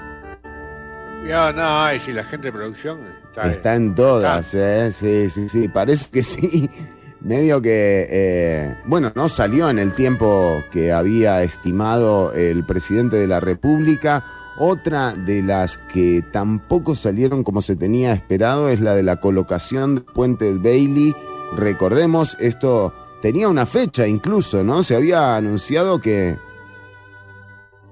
Ya, 1.27 1.53
no, 1.53 1.93
y 1.93 2.13
la 2.13 2.23
gente 2.23 2.47
de 2.47 2.53
producción 2.53 2.99
está, 3.37 3.51
Está 3.51 3.75
en 3.75 3.95
todas, 3.95 4.55
¿eh? 4.55 4.91
Sí, 4.93 5.29
sí, 5.29 5.49
sí, 5.49 5.69
parece 5.69 6.11
que 6.11 6.23
sí. 6.23 6.71
Medio 7.21 7.61
que, 7.61 8.07
eh, 8.09 8.77
bueno, 8.87 9.13
no 9.15 9.29
salió 9.29 9.69
en 9.69 9.79
el 9.79 9.93
tiempo 9.93 10.63
que 10.71 10.93
había 10.93 11.43
estimado 11.43 12.33
el 12.33 12.65
presidente 12.65 13.17
de 13.17 13.27
la 13.27 13.41
República. 13.41 14.25
Otra 14.59 15.13
de 15.13 15.43
las 15.43 15.77
que 15.77 16.23
tampoco 16.33 16.95
salieron 16.95 17.43
como 17.43 17.61
se 17.63 17.77
tenía 17.77 18.13
esperado 18.13 18.69
es 18.69 18.81
la 18.81 18.95
de 18.95 19.03
la 19.03 19.17
colocación 19.17 19.97
de 19.97 20.01
puentes 20.03 20.63
Bailey. 20.63 21.15
Recordemos, 21.57 22.37
esto 22.41 22.95
tenía 23.21 23.49
una 23.49 23.67
fecha 23.67 24.07
incluso, 24.07 24.63
¿no? 24.63 24.83
Se 24.83 24.95
había 24.95 25.37
anunciado 25.37 26.01
que 26.01 26.39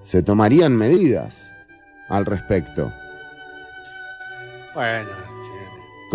se 0.03 0.23
tomarían 0.23 0.77
medidas 0.77 1.51
al 2.09 2.25
respecto. 2.25 2.93
Bueno, 4.75 5.34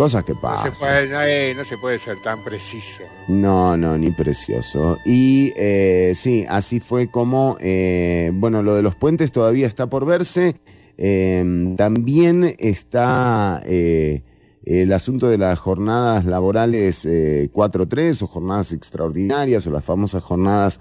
Cosas 0.00 0.24
que 0.24 0.32
No 0.32 0.38
se, 0.40 0.42
pasan. 0.42 0.72
puede, 0.78 1.08
no, 1.08 1.22
eh, 1.22 1.54
no 1.54 1.62
se 1.62 1.76
puede 1.76 1.98
ser 1.98 2.22
tan 2.22 2.42
preciso. 2.42 3.02
No, 3.28 3.76
no, 3.76 3.98
ni 3.98 4.10
precioso. 4.10 4.96
Y 5.04 5.52
eh, 5.56 6.12
sí, 6.14 6.46
así 6.48 6.80
fue 6.80 7.10
como, 7.10 7.58
eh, 7.60 8.30
bueno, 8.32 8.62
lo 8.62 8.74
de 8.74 8.80
los 8.82 8.94
puentes 8.94 9.30
todavía 9.30 9.66
está 9.66 9.90
por 9.90 10.06
verse. 10.06 10.56
Eh, 10.96 11.74
también 11.76 12.54
está 12.58 13.62
eh, 13.66 14.22
el 14.64 14.90
asunto 14.94 15.28
de 15.28 15.36
las 15.36 15.58
jornadas 15.58 16.24
laborales 16.24 17.04
eh, 17.04 17.50
4-3 17.52 18.22
o 18.22 18.26
jornadas 18.26 18.72
extraordinarias 18.72 19.66
o 19.66 19.70
las 19.70 19.84
famosas 19.84 20.22
jornadas 20.22 20.80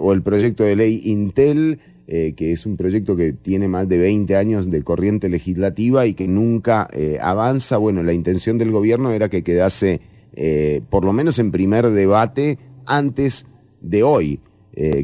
o 0.00 0.14
el 0.14 0.22
proyecto 0.22 0.64
de 0.64 0.74
ley 0.74 1.02
Intel, 1.04 1.80
eh, 2.06 2.34
que 2.36 2.52
es 2.52 2.66
un 2.66 2.76
proyecto 2.76 3.16
que 3.16 3.32
tiene 3.32 3.68
más 3.68 3.88
de 3.88 3.98
20 3.98 4.36
años 4.36 4.70
de 4.70 4.82
corriente 4.82 5.28
legislativa 5.28 6.06
y 6.06 6.14
que 6.14 6.28
nunca 6.28 6.88
eh, 6.92 7.18
avanza. 7.20 7.76
Bueno, 7.78 8.02
la 8.02 8.12
intención 8.12 8.58
del 8.58 8.70
gobierno 8.70 9.10
era 9.10 9.28
que 9.28 9.42
quedase 9.42 10.00
eh, 10.34 10.82
por 10.88 11.04
lo 11.04 11.12
menos 11.12 11.38
en 11.38 11.50
primer 11.50 11.90
debate 11.90 12.58
antes 12.84 13.46
de 13.80 14.02
hoy, 14.02 14.40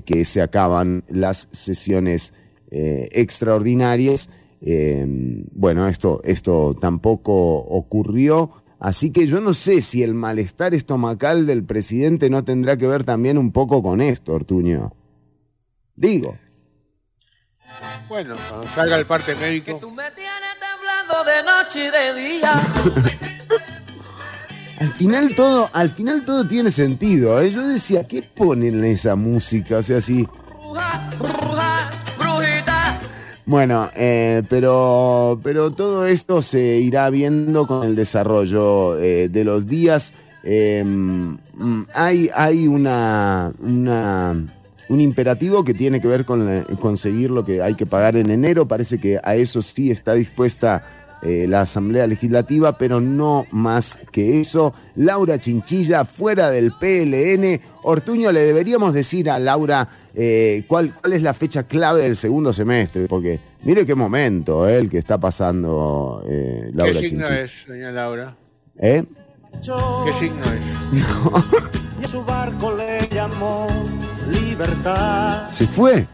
que 0.04 0.26
se 0.26 0.42
acaban 0.42 1.02
las 1.08 1.48
sesiones 1.50 2.34
extraordinarias. 2.70 4.28
Eh, 4.64 5.04
bueno, 5.52 5.88
esto, 5.88 6.20
esto 6.24 6.76
tampoco 6.80 7.58
ocurrió. 7.58 8.50
Así 8.78 9.10
que 9.10 9.26
yo 9.26 9.40
no 9.40 9.54
sé 9.54 9.80
si 9.80 10.02
el 10.02 10.14
malestar 10.14 10.74
estomacal 10.74 11.46
del 11.46 11.64
presidente 11.64 12.30
no 12.30 12.44
tendrá 12.44 12.76
que 12.76 12.86
ver 12.86 13.04
también 13.04 13.38
un 13.38 13.52
poco 13.52 13.82
con 13.82 14.00
esto, 14.00 14.34
Ortuño. 14.34 14.92
Digo. 15.96 16.36
Bueno, 18.08 18.34
cuando 18.48 18.66
salga 18.74 18.96
el 18.98 19.06
parte 19.06 19.34
médico. 19.34 19.78
Hablando 19.82 21.24
de 21.24 21.42
noche 21.44 21.86
y 21.86 21.90
de 21.90 22.14
día. 22.38 22.52
Al 24.80 24.90
final 24.94 25.32
todo, 25.36 25.70
al 25.72 25.90
final 25.90 26.24
todo 26.24 26.44
tiene 26.44 26.68
sentido. 26.72 27.40
¿eh? 27.40 27.52
Yo 27.52 27.64
decía, 27.68 28.02
¿qué 28.04 28.20
ponen 28.20 28.82
esa 28.84 29.14
música? 29.14 29.76
O 29.78 29.82
sea, 29.82 30.00
sí. 30.00 30.26
Bueno, 33.46 33.90
eh, 33.94 34.42
pero, 34.48 35.38
pero 35.42 35.70
todo 35.70 36.06
esto 36.06 36.42
se 36.42 36.78
irá 36.78 37.10
viendo 37.10 37.66
con 37.68 37.84
el 37.84 37.94
desarrollo 37.94 38.98
eh, 38.98 39.28
de 39.28 39.44
los 39.44 39.66
días. 39.68 40.14
Eh, 40.42 40.82
mm, 40.84 41.82
hay 41.94 42.30
hay 42.34 42.66
una, 42.66 43.52
una- 43.60 44.34
un 44.92 45.00
imperativo 45.00 45.64
que 45.64 45.74
tiene 45.74 46.00
que 46.00 46.08
ver 46.08 46.24
con 46.24 46.44
la- 46.46 46.64
conseguir 46.80 47.30
lo 47.30 47.44
que 47.44 47.62
hay 47.62 47.74
que 47.74 47.86
pagar 47.86 48.16
en 48.16 48.30
enero. 48.30 48.66
Parece 48.68 48.98
que 48.98 49.18
a 49.22 49.34
eso 49.36 49.62
sí 49.62 49.90
está 49.90 50.14
dispuesta 50.14 50.84
eh, 51.24 51.46
la 51.48 51.60
Asamblea 51.60 52.06
Legislativa, 52.08 52.76
pero 52.76 53.00
no 53.00 53.46
más 53.52 53.96
que 54.10 54.40
eso. 54.40 54.74
Laura 54.96 55.38
Chinchilla, 55.38 56.04
fuera 56.04 56.50
del 56.50 56.72
PLN. 56.72 57.60
Ortuño, 57.84 58.32
le 58.32 58.40
deberíamos 58.40 58.92
decir 58.92 59.30
a 59.30 59.38
Laura 59.38 59.88
eh, 60.14 60.64
cuál, 60.66 60.92
cuál 61.00 61.12
es 61.12 61.22
la 61.22 61.32
fecha 61.32 61.62
clave 61.62 62.02
del 62.02 62.16
segundo 62.16 62.52
semestre, 62.52 63.06
porque 63.06 63.38
mire 63.62 63.86
qué 63.86 63.94
momento 63.94 64.68
eh, 64.68 64.78
el 64.78 64.90
que 64.90 64.98
está 64.98 65.16
pasando 65.18 66.24
eh, 66.28 66.70
Laura 66.74 66.92
¿Qué 66.92 66.98
signo 66.98 67.24
Chinchilla. 67.26 67.40
es, 67.44 67.52
doña 67.68 67.92
Laura? 67.92 68.36
¿Eh? 68.80 69.04
¿Qué 69.52 70.12
signo 70.12 70.40
es? 70.42 70.62
Y 72.00 72.04
a 72.04 72.08
su 72.08 72.24
barco 72.24 72.74
le 72.76 73.08
llamó 73.14 73.68
libertad. 74.32 75.50
¿Se 75.50 75.66
fue? 75.66 76.06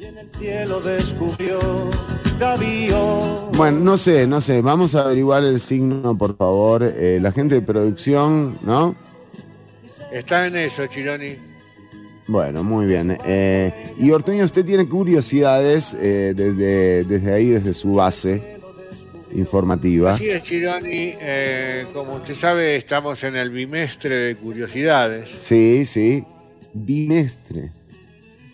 El 0.00 0.30
cielo 0.38 0.80
descubrió 0.80 1.58
Gavío. 2.38 3.50
Bueno, 3.56 3.80
no 3.80 3.96
sé, 3.96 4.26
no 4.26 4.40
sé. 4.40 4.60
Vamos 4.60 4.94
a 4.94 5.02
averiguar 5.02 5.44
el 5.44 5.60
signo, 5.60 6.16
por 6.16 6.36
favor. 6.36 6.82
Eh, 6.84 7.18
la 7.22 7.32
gente 7.32 7.56
de 7.56 7.62
producción, 7.62 8.58
¿no? 8.62 8.94
Está 10.12 10.46
en 10.46 10.56
eso, 10.56 10.86
Chironi. 10.86 11.36
Bueno, 12.26 12.64
muy 12.64 12.86
bien. 12.86 13.18
Eh, 13.24 13.94
y 13.98 14.10
Ortuño, 14.10 14.44
usted 14.44 14.64
tiene 14.64 14.88
curiosidades 14.88 15.96
eh, 16.00 16.32
desde, 16.34 17.04
desde 17.04 17.32
ahí, 17.32 17.48
desde 17.50 17.74
su 17.74 17.94
base 17.94 18.54
informativa. 19.34 20.14
Así 20.14 20.30
es, 20.30 20.42
Chironi. 20.42 21.14
eh, 21.20 21.86
como 21.92 22.14
usted 22.14 22.34
sabe, 22.34 22.76
estamos 22.76 23.22
en 23.24 23.36
el 23.36 23.50
bimestre 23.50 24.14
de 24.14 24.36
curiosidades. 24.36 25.28
Sí, 25.38 25.84
sí. 25.84 26.24
Bimestre. 26.74 27.70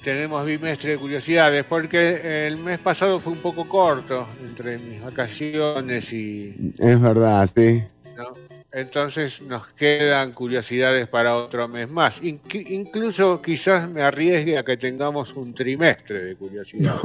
Tenemos 0.02 0.46
bimestre 0.46 0.92
de 0.92 0.96
curiosidades 0.98 1.64
porque 1.64 2.46
el 2.46 2.56
mes 2.56 2.78
pasado 2.78 3.20
fue 3.20 3.32
un 3.34 3.40
poco 3.40 3.68
corto 3.68 4.26
entre 4.46 4.78
mis 4.78 5.02
vacaciones 5.02 6.12
y... 6.12 6.72
Es 6.78 7.00
verdad, 7.00 7.50
sí. 7.54 7.82
¿no? 8.16 8.32
Entonces 8.72 9.42
nos 9.42 9.66
quedan 9.68 10.32
curiosidades 10.32 11.06
para 11.08 11.36
otro 11.36 11.66
mes 11.68 11.90
más. 11.90 12.22
Inc- 12.22 12.70
incluso 12.70 13.42
quizás 13.42 13.88
me 13.90 14.00
arriesgue 14.02 14.56
a 14.56 14.64
que 14.64 14.76
tengamos 14.76 15.34
un 15.34 15.52
trimestre 15.54 16.24
de 16.24 16.36
curiosidades. 16.36 17.02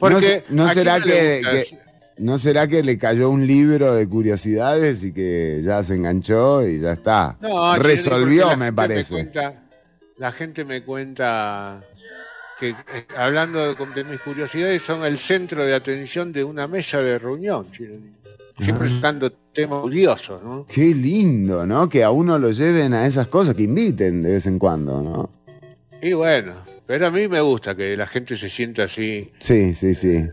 No, 0.00 0.20
se- 0.20 0.44
no 0.50 0.64
¿a 0.64 0.72
quién 0.72 0.74
será 0.74 1.00
que- 1.00 1.42
no 2.18 2.38
será 2.38 2.66
que 2.68 2.82
le 2.82 2.98
cayó 2.98 3.30
un 3.30 3.46
libro 3.46 3.94
de 3.94 4.08
curiosidades 4.08 5.02
y 5.04 5.12
que 5.12 5.60
ya 5.64 5.82
se 5.82 5.94
enganchó 5.94 6.66
y 6.66 6.80
ya 6.80 6.92
está. 6.92 7.36
No, 7.40 7.74
Resolvió, 7.76 8.48
la 8.48 8.56
me 8.56 8.72
parece. 8.72 9.14
cuenta- 9.14 9.54
la 10.18 10.30
gente 10.32 10.64
me 10.64 10.82
cuenta 10.82 11.80
que 12.60 12.70
eh, 12.70 12.74
hablando 13.16 13.74
de, 13.74 13.86
de 13.94 14.04
mis 14.04 14.20
curiosidades 14.20 14.82
son 14.82 15.04
el 15.04 15.18
centro 15.18 15.64
de 15.64 15.74
atención 15.74 16.32
de 16.32 16.44
una 16.44 16.68
mesa 16.68 17.00
de 17.02 17.18
reunión. 17.18 17.66
Siempre 18.60 18.86
Ah. 18.88 18.90
sacando 18.94 19.32
temas 19.32 19.80
curiosos, 19.82 20.42
¿no? 20.44 20.66
Qué 20.66 20.94
lindo, 20.94 21.66
¿no? 21.66 21.88
Que 21.88 22.04
a 22.04 22.10
uno 22.10 22.38
lo 22.38 22.50
lleven 22.50 22.92
a 22.94 23.06
esas 23.06 23.26
cosas, 23.28 23.54
que 23.56 23.62
inviten 23.62 24.20
de 24.20 24.32
vez 24.32 24.46
en 24.46 24.58
cuando, 24.58 25.02
¿no? 25.02 25.30
Y 26.00 26.12
bueno, 26.12 26.52
pero 26.86 27.06
a 27.06 27.10
mí 27.10 27.26
me 27.28 27.40
gusta 27.40 27.74
que 27.74 27.96
la 27.96 28.06
gente 28.06 28.36
se 28.36 28.48
sienta 28.50 28.84
así, 28.84 29.32
Sí, 29.38 29.74
sí, 29.74 29.94
sí. 29.94 30.28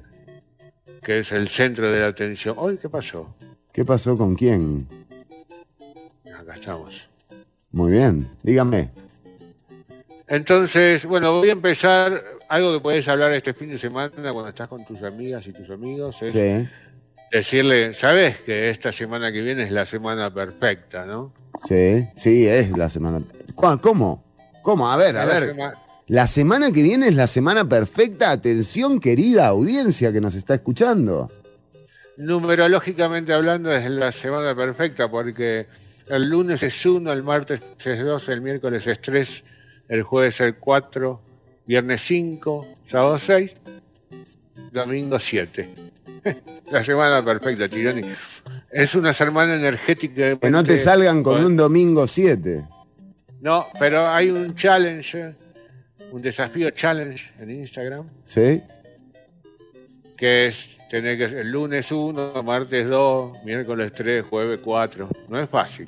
Que 1.10 1.18
es 1.18 1.32
el 1.32 1.48
centro 1.50 1.92
de 1.92 2.02
la 2.02 2.06
atención. 2.10 2.54
Hoy, 2.60 2.78
¿qué 2.78 2.88
pasó? 2.88 3.34
¿Qué 3.74 3.84
pasó 3.84 4.16
con 4.16 4.36
quién? 4.36 4.88
Acá 6.40 6.54
estamos. 6.54 7.10
Muy 7.72 7.94
bien, 7.94 8.30
dígame. 8.44 8.92
Entonces, 10.28 11.08
bueno, 11.08 11.40
voy 11.40 11.50
a 11.50 11.54
empezar. 11.54 12.24
Algo 12.48 12.74
que 12.74 12.80
puedes 12.82 13.08
hablar 13.08 13.32
este 13.32 13.56
fin 13.56 13.70
de 13.70 13.80
semana 13.80 14.12
cuando 14.32 14.50
estás 14.50 14.68
con 14.68 14.86
tus 14.86 15.02
amigas 15.02 15.48
y 15.48 15.52
tus 15.52 15.72
amigos 15.72 16.22
es 16.22 16.32
Sí, 16.34 16.70
decirle, 17.32 17.96
sabes 17.96 18.38
que 18.42 18.70
esta 18.70 18.92
semana 18.92 19.32
que 19.32 19.42
viene 19.42 19.64
es 19.64 19.72
la 19.72 19.86
semana 19.88 20.32
perfecta, 20.32 21.08
¿no? 21.08 21.34
sí, 21.68 22.08
sí, 22.16 22.46
es 22.48 22.70
la 22.78 22.88
semana. 22.88 23.20
¿Cu- 23.56 23.80
¿Cómo? 23.82 24.24
¿Cómo? 24.62 24.92
A 24.92 24.96
ver, 24.96 25.18
a 25.18 25.24
Es 25.24 25.30
ver. 25.56 25.56
La 26.10 26.26
semana 26.26 26.72
que 26.72 26.82
viene 26.82 27.08
es 27.08 27.14
la 27.14 27.28
semana 27.28 27.70
perfecta. 27.70 28.32
Atención, 28.32 29.00
querida 29.00 29.46
audiencia 29.46 30.12
que 30.12 30.20
nos 30.20 30.34
está 30.34 30.56
escuchando. 30.56 31.32
Numerológicamente 32.18 33.32
hablando 33.32 33.72
es 33.72 33.88
la 33.92 34.12
semana 34.12 34.56
perfecta 34.56 35.10
porque 35.12 35.68
el 36.08 36.28
lunes 36.28 36.64
es 36.64 36.84
1, 36.84 37.14
el 37.14 37.22
martes 37.22 37.62
es 37.86 38.04
2, 38.04 38.30
el 38.30 38.42
miércoles 38.42 38.88
es 38.88 39.00
3, 39.00 39.44
el 39.88 40.02
jueves 40.02 40.42
es 40.42 40.56
4, 40.60 41.22
viernes 41.68 42.02
5, 42.02 42.68
sábado 42.88 43.20
6, 43.20 43.56
domingo 44.72 45.20
7. 45.20 45.70
La 46.72 46.84
semana 46.84 47.24
perfecta, 47.24 47.70
Tironi. 47.70 48.02
Es 48.72 48.96
una 48.96 49.14
semana 49.14 49.56
energética. 49.56 50.38
Que 50.38 50.50
no 50.50 50.64
te 50.64 50.76
salgan 50.78 51.22
con 51.22 51.46
un 51.46 51.56
domingo 51.56 52.08
7. 52.08 52.66
No, 53.42 53.68
pero 53.80 54.08
hay 54.08 54.32
un 54.32 54.56
challenge, 54.56 55.36
un 56.12 56.22
desafío 56.22 56.70
challenge 56.72 57.32
en 57.40 57.52
Instagram, 57.52 58.08
¿Sí? 58.24 58.62
que 60.18 60.48
es 60.48 60.78
tener 60.90 61.18
que 61.18 61.40
el 61.42 61.52
lunes 61.52 61.92
1, 61.92 62.44
martes 62.44 62.88
2, 62.88 63.44
miércoles 63.46 63.92
3, 63.94 64.24
jueves 64.24 64.60
4. 64.64 65.08
No 65.30 65.40
es 65.40 65.50
fácil. 65.50 65.88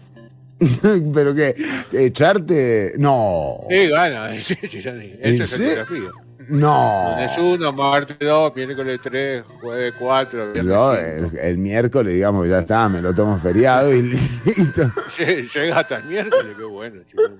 ¿Pero 1.13 1.33
qué? 1.35 1.55
¿Echarte? 1.91 2.93
No. 2.97 3.61
Sí, 3.69 3.89
bueno. 3.89 4.27
¿En 4.29 4.33
Ese 4.35 4.57
es 4.63 5.53
el 5.53 5.61
desafío. 5.65 6.11
No. 6.49 7.15
Lunes 7.15 7.37
1, 7.37 7.73
martes 7.73 8.17
2, 8.19 8.55
miércoles 8.55 8.99
3, 9.01 9.43
jueves 9.59 9.93
4, 9.97 10.51
viernes 10.53 10.73
Yo 10.73 10.95
5. 10.95 11.29
el, 11.33 11.37
el 11.39 11.57
miércoles, 11.57 12.13
digamos, 12.13 12.47
ya 12.47 12.59
está, 12.59 12.87
me 12.89 13.01
lo 13.01 13.13
tomo 13.13 13.37
feriado 13.37 13.93
y 13.93 14.01
listo. 14.45 14.91
Llega 15.17 15.79
hasta 15.79 15.97
el 15.97 16.05
miércoles, 16.05 16.55
qué 16.57 16.63
bueno. 16.63 17.01
Tironi. 17.09 17.37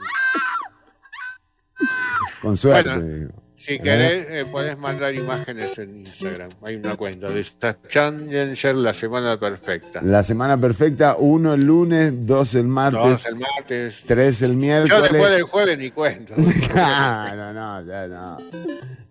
Con 2.41 2.57
suerte. 2.57 2.89
Bueno, 2.89 3.29
Si 3.55 3.77
querés, 3.77 4.25
eh, 4.27 4.45
podés 4.51 4.75
mandar 4.75 5.13
imágenes 5.13 5.77
en 5.77 5.97
Instagram. 5.99 6.49
Hay 6.63 6.77
una 6.77 6.95
cuenta 6.95 7.29
de 7.29 7.41
esta 7.41 7.77
Challenger 7.87 8.73
La 8.73 8.91
Semana 8.91 9.39
Perfecta. 9.39 10.01
La 10.01 10.23
semana 10.23 10.57
perfecta, 10.59 11.15
uno 11.19 11.53
el 11.53 11.61
lunes, 11.63 12.25
dos 12.25 12.55
el 12.55 12.63
martes, 12.63 13.03
Dos 13.03 13.25
el 13.27 13.35
martes. 13.35 14.03
tres 14.07 14.41
el 14.41 14.53
Yo 14.53 14.57
miércoles. 14.57 15.01
después 15.11 15.31
del 15.31 15.43
jueves 15.43 15.77
ni 15.77 15.91
cuento. 15.91 16.33
Claro, 16.71 17.53
no, 17.53 17.85
ya 17.85 18.07
no. 18.07 18.37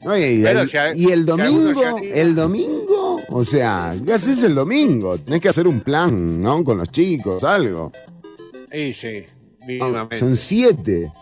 No, 0.02 0.16
y, 0.18 0.42
Pero 0.42 0.66
si 0.66 0.76
hay- 0.78 1.00
y 1.00 1.12
el 1.12 1.24
domingo, 1.26 1.98
el 2.02 2.34
domingo, 2.34 3.20
o 3.28 3.44
sea, 3.44 3.94
¿qué 4.04 4.14
haces 4.14 4.42
el 4.42 4.56
domingo? 4.56 5.16
Tenés 5.18 5.40
que 5.40 5.50
hacer 5.50 5.68
un 5.68 5.78
plan, 5.80 6.40
¿no? 6.42 6.64
Con 6.64 6.78
los 6.78 6.90
chicos, 6.90 7.44
algo. 7.44 7.92
Y 8.72 8.92
sí, 8.94 9.26
mínimamente. 9.64 10.16
Son 10.16 10.34
siete. 10.34 11.12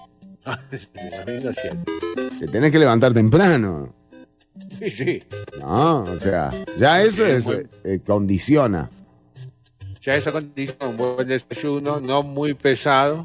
Te 2.41 2.47
tenés 2.47 2.71
que 2.73 2.79
levantar 2.79 3.13
temprano. 3.13 3.95
Sí, 4.79 4.91
sí. 4.91 5.23
No, 5.61 6.03
o 6.03 6.19
sea, 6.19 6.51
ya 6.79 7.03
eso 7.03 7.25
Sí, 7.25 7.31
es, 7.33 7.47
muy- 7.47 7.67
eh, 7.85 8.01
condiciona. 8.05 8.91
Ya 10.01 10.15
eso 10.17 10.33
condiciona 10.33 10.87
un 10.89 10.97
buen 10.97 11.29
desayuno, 11.29 12.01
no 12.01 12.23
muy 12.23 12.55
pesado. 12.55 13.23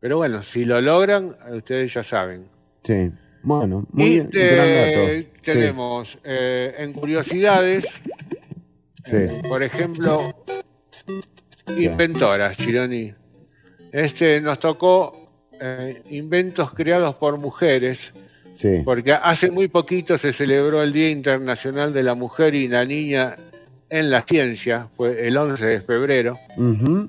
Pero 0.00 0.18
bueno, 0.18 0.42
si 0.42 0.64
lo 0.64 0.80
logran, 0.80 1.34
ustedes 1.50 1.92
ya 1.94 2.02
saben. 2.02 2.46
Sí. 2.84 3.10
Bueno, 3.42 3.86
muy 3.92 4.04
y 4.04 4.10
bien. 4.10 4.30
Sí, 4.32 5.28
tenemos 5.42 6.18
eh, 6.24 6.74
en 6.78 6.92
curiosidades, 6.92 7.84
sí. 9.06 9.16
por 9.48 9.62
ejemplo, 9.62 10.44
inventoras, 11.76 12.56
Chironi. 12.56 13.14
Este 13.92 14.40
nos 14.40 14.60
tocó 14.60 15.27
eh, 15.60 16.02
inventos 16.10 16.72
creados 16.72 17.14
por 17.16 17.38
mujeres, 17.38 18.12
sí. 18.54 18.82
porque 18.84 19.12
hace 19.12 19.50
muy 19.50 19.68
poquito 19.68 20.18
se 20.18 20.32
celebró 20.32 20.82
el 20.82 20.92
Día 20.92 21.10
Internacional 21.10 21.92
de 21.92 22.02
la 22.02 22.14
Mujer 22.14 22.54
y 22.54 22.68
la 22.68 22.84
Niña 22.84 23.36
en 23.90 24.10
la 24.10 24.22
Ciencia, 24.22 24.88
fue 24.96 25.26
el 25.26 25.36
11 25.36 25.64
de 25.64 25.80
febrero, 25.80 26.38
Ujú, 26.56 27.06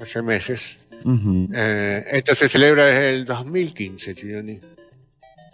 hace 0.00 0.22
meses. 0.22 0.78
Eh, 1.54 2.04
esto 2.12 2.34
se 2.34 2.48
celebra 2.48 2.84
desde 2.86 3.14
el 3.14 3.24
2015, 3.24 4.14
Chironi. 4.14 4.60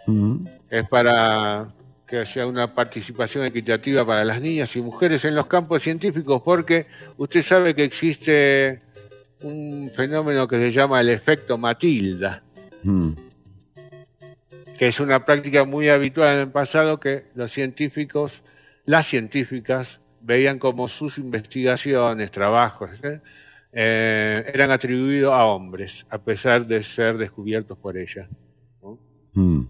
ujú. 0.05 0.45
es 0.69 0.87
para 0.89 1.67
que 2.05 2.25
sea 2.25 2.47
una 2.47 2.73
participación 2.73 3.45
equitativa 3.45 4.05
para 4.05 4.23
las 4.23 4.41
niñas 4.41 4.73
y 4.77 4.81
mujeres 4.81 5.25
en 5.25 5.35
los 5.35 5.47
campos 5.47 5.81
científicos, 5.83 6.41
porque 6.43 6.85
usted 7.17 7.41
sabe 7.41 7.75
que 7.75 7.83
existe 7.83 8.81
un 9.41 9.91
fenómeno 9.95 10.47
que 10.47 10.57
se 10.57 10.71
llama 10.71 11.01
el 11.01 11.09
efecto 11.09 11.57
Matilda, 11.57 12.43
Mm. 12.83 13.11
que 14.77 14.87
es 14.87 14.99
una 14.99 15.25
práctica 15.25 15.65
muy 15.65 15.89
habitual 15.89 16.35
en 16.35 16.39
el 16.41 16.51
pasado 16.51 16.99
que 16.99 17.25
los 17.35 17.51
científicos, 17.51 18.43
las 18.85 19.07
científicas, 19.07 19.99
veían 20.21 20.59
como 20.59 20.87
sus 20.87 21.17
investigaciones, 21.17 22.31
trabajos, 22.31 22.91
¿eh? 23.03 23.21
Eh, 23.71 24.51
eran 24.53 24.71
atribuidos 24.71 25.33
a 25.33 25.45
hombres, 25.45 26.05
a 26.09 26.17
pesar 26.17 26.65
de 26.65 26.83
ser 26.83 27.17
descubiertos 27.17 27.77
por 27.77 27.97
ellas. 27.97 28.27
Mm. 29.33 29.61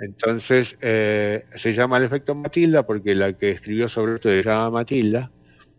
Entonces 0.00 0.76
eh, 0.80 1.46
se 1.54 1.72
llama 1.72 1.98
el 1.98 2.04
efecto 2.04 2.34
Matilda 2.34 2.84
porque 2.84 3.14
la 3.14 3.32
que 3.32 3.52
escribió 3.52 3.88
sobre 3.88 4.14
esto 4.14 4.28
se 4.28 4.42
llama 4.42 4.70
Matilda. 4.70 5.30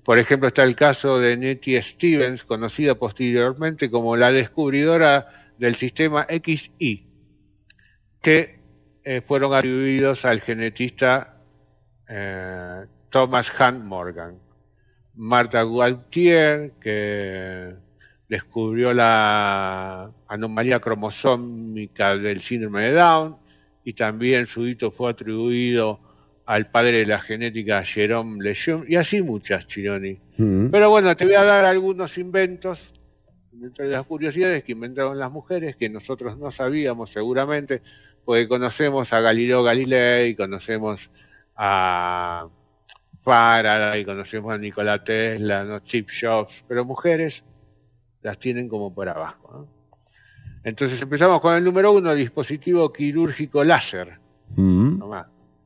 Por 0.06 0.20
ejemplo, 0.20 0.48
está 0.48 0.64
el 0.64 0.76
caso 0.76 1.20
de 1.20 1.36
Nettie 1.36 1.82
Stevens, 1.82 2.44
conocida 2.44 2.94
posteriormente 2.94 3.90
como 3.90 4.16
la 4.16 4.32
descubridora 4.32 5.28
del 5.58 5.74
sistema 5.74 6.28
XY, 6.30 7.08
que 8.22 8.60
eh, 9.04 9.22
fueron 9.22 9.56
atribuidos 9.56 10.24
al 10.26 10.42
genetista 10.42 11.42
eh, 12.08 12.86
Thomas 13.10 13.52
Hunt 13.60 13.84
Morgan. 13.84 14.38
Marta 15.16 15.64
Gualtier, 15.64 16.74
que 16.80 17.74
descubrió 18.30 18.94
la 18.94 20.12
anomalía 20.28 20.80
cromosómica 20.80 22.16
del 22.16 22.42
síndrome 22.42 22.84
de 22.84 22.92
Down, 22.92 23.38
y 23.84 23.94
también 23.94 24.46
su 24.46 24.68
hito 24.68 24.92
fue 24.92 25.10
atribuido 25.10 26.00
al 26.46 26.70
padre 26.70 27.00
de 27.00 27.06
la 27.06 27.20
genética 27.20 27.84
Jerome 27.84 28.44
Lejeune, 28.44 28.86
y 28.88 28.96
así 28.96 29.22
muchas, 29.22 29.66
Chironi. 29.68 30.20
Mm. 30.38 30.70
Pero 30.70 30.90
bueno, 30.90 31.16
te 31.16 31.26
voy 31.26 31.36
a 31.36 31.44
dar 31.44 31.66
algunos 31.66 32.18
inventos, 32.18 32.94
entre 33.62 33.88
las 33.88 34.06
curiosidades 34.06 34.64
que 34.64 34.74
inventaron 34.74 35.18
las 35.18 35.32
mujeres, 35.32 35.76
que 35.76 35.90
nosotros 35.90 36.38
no 36.38 36.52
sabíamos 36.52 37.10
seguramente, 37.10 37.82
porque 38.24 38.48
conocemos 38.48 39.12
a 39.14 39.22
Galileo 39.22 39.64
Galilei, 39.64 40.36
conocemos 40.36 41.10
a 41.56 42.48
Faraday, 43.22 44.06
conocemos 44.06 44.54
a 44.54 44.58
Nikola 44.58 45.04
Tesla, 45.04 45.64
¿no? 45.64 45.80
Chip 45.80 46.10
Jobs, 46.10 46.64
pero 46.68 46.86
mujeres 46.86 47.44
las 48.22 48.38
tienen 48.38 48.68
como 48.68 48.94
por 48.94 49.08
abajo. 49.08 49.50
¿no? 49.52 49.76
Entonces 50.64 51.02
empezamos 51.02 51.40
con 51.42 51.56
el 51.56 51.64
número 51.64 51.92
uno, 51.92 52.14
dispositivo 52.14 52.92
quirúrgico 52.92 53.64
láser. 53.64 54.20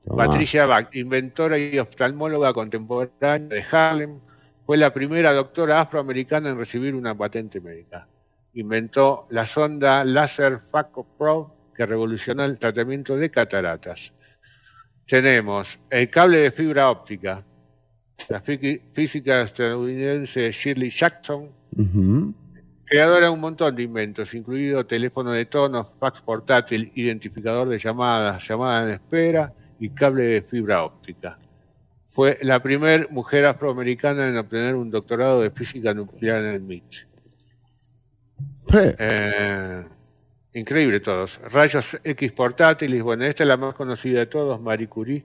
Tomá. 0.05 0.25
Patricia 0.25 0.65
Bach, 0.65 0.89
inventora 0.95 1.57
y 1.57 1.77
oftalmóloga 1.77 2.53
contemporánea 2.53 3.47
de 3.49 3.65
Harlem, 3.71 4.19
fue 4.65 4.77
la 4.77 4.93
primera 4.93 5.33
doctora 5.33 5.81
afroamericana 5.81 6.49
en 6.49 6.57
recibir 6.57 6.95
una 6.95 7.15
patente 7.15 7.59
médica. 7.59 8.07
Inventó 8.53 9.27
la 9.29 9.45
sonda 9.45 10.03
láser 10.03 10.59
Phaco 10.59 11.05
Pro 11.17 11.55
que 11.75 11.85
revolucionó 11.85 12.43
el 12.43 12.57
tratamiento 12.57 13.15
de 13.15 13.29
cataratas. 13.29 14.13
Tenemos 15.05 15.79
el 15.89 16.09
cable 16.09 16.37
de 16.37 16.51
fibra 16.51 16.89
óptica. 16.91 17.43
La 18.27 18.43
fí- 18.43 18.81
física 18.91 19.41
estadounidense 19.41 20.51
Shirley 20.51 20.89
Jackson, 20.89 21.49
creadora 22.85 23.25
de 23.27 23.31
un 23.31 23.39
montón 23.39 23.75
de 23.75 23.83
inventos, 23.83 24.33
incluido 24.33 24.85
teléfono 24.85 25.31
de 25.31 25.45
tono, 25.45 25.85
fax 25.99 26.21
portátil, 26.21 26.91
identificador 26.95 27.69
de 27.69 27.79
llamadas, 27.79 28.45
llamada 28.47 28.87
en 28.87 28.93
espera 28.95 29.53
y 29.79 29.89
cable 29.89 30.23
de 30.23 30.41
fibra 30.41 30.83
óptica. 30.83 31.39
Fue 32.09 32.37
la 32.41 32.61
primera 32.61 33.07
mujer 33.09 33.45
afroamericana 33.45 34.27
en 34.27 34.37
obtener 34.37 34.75
un 34.75 34.91
doctorado 34.91 35.41
de 35.41 35.51
física 35.51 35.93
nuclear 35.93 36.43
en 36.43 36.51
el 36.55 36.61
MIT. 36.61 37.07
Eh, 38.71 39.83
increíble 40.53 40.99
todos. 40.99 41.39
Rayos 41.51 41.97
X 42.03 42.31
portátiles, 42.31 43.01
bueno, 43.01 43.25
esta 43.25 43.43
es 43.43 43.47
la 43.47 43.57
más 43.57 43.73
conocida 43.73 44.19
de 44.19 44.25
todos, 44.25 44.61
Marie 44.61 44.87
Curie. 44.87 45.23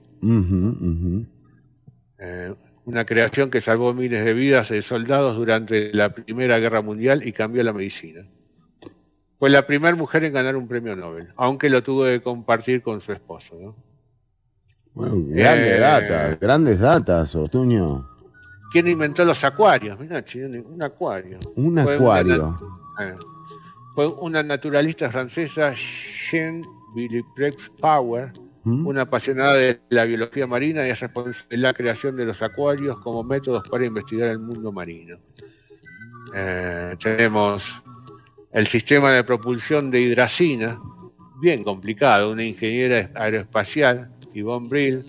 Eh, 2.17 2.53
una 2.85 3.05
creación 3.05 3.49
que 3.49 3.61
salvó 3.61 3.93
miles 3.93 4.23
de 4.23 4.33
vidas 4.33 4.69
de 4.69 4.81
soldados 4.81 5.35
durante 5.35 5.91
la 5.93 6.13
Primera 6.13 6.59
Guerra 6.59 6.81
Mundial 6.81 7.27
y 7.27 7.33
cambió 7.33 7.63
la 7.63 7.73
medicina. 7.73 8.25
Fue 9.37 9.49
la 9.49 9.65
primera 9.65 9.95
mujer 9.95 10.23
en 10.23 10.33
ganar 10.33 10.55
un 10.55 10.67
premio 10.67 10.95
Nobel, 10.95 11.27
aunque 11.35 11.69
lo 11.69 11.83
tuvo 11.83 12.05
que 12.05 12.21
compartir 12.21 12.81
con 12.81 13.01
su 13.01 13.11
esposo. 13.11 13.55
¿no? 13.59 13.75
Bueno, 14.95 15.15
grandes 15.27 15.75
Eh, 15.75 15.79
datas, 15.79 16.39
grandes 16.39 16.79
datas, 16.79 17.35
Otuño. 17.35 18.09
¿Quién 18.71 18.87
inventó 18.87 19.23
los 19.25 19.43
acuarios? 19.43 19.99
Mirá, 19.99 20.23
un 20.65 20.81
acuario. 20.81 21.39
Un 21.55 21.77
Fue 21.83 21.95
acuario. 21.95 22.57
Una, 22.97 23.09
eh, 23.09 23.15
fue 23.93 24.07
una 24.07 24.41
naturalista 24.41 25.11
francesa, 25.11 25.73
Jean 25.73 26.61
Villeprex 26.95 27.71
Power, 27.79 28.31
¿Mm? 28.63 28.87
una 28.87 29.01
apasionada 29.01 29.53
de 29.53 29.79
la 29.89 30.05
biología 30.05 30.47
marina 30.47 30.87
y 30.87 30.91
es 30.91 30.99
responsable 31.01 31.47
de 31.49 31.57
la 31.57 31.73
creación 31.73 32.15
de 32.15 32.25
los 32.25 32.41
acuarios 32.41 32.97
como 32.99 33.21
métodos 33.23 33.67
para 33.69 33.85
investigar 33.85 34.29
el 34.29 34.39
mundo 34.39 34.71
marino. 34.71 35.17
Eh, 36.33 36.95
tenemos 36.99 37.83
el 38.51 38.65
sistema 38.67 39.11
de 39.11 39.23
propulsión 39.25 39.91
de 39.91 40.01
hidracina, 40.01 40.79
bien 41.41 41.63
complicado, 41.63 42.31
una 42.31 42.43
ingeniera 42.43 43.11
aeroespacial, 43.13 44.09
Yvonne 44.35 44.67
Brill. 44.67 45.05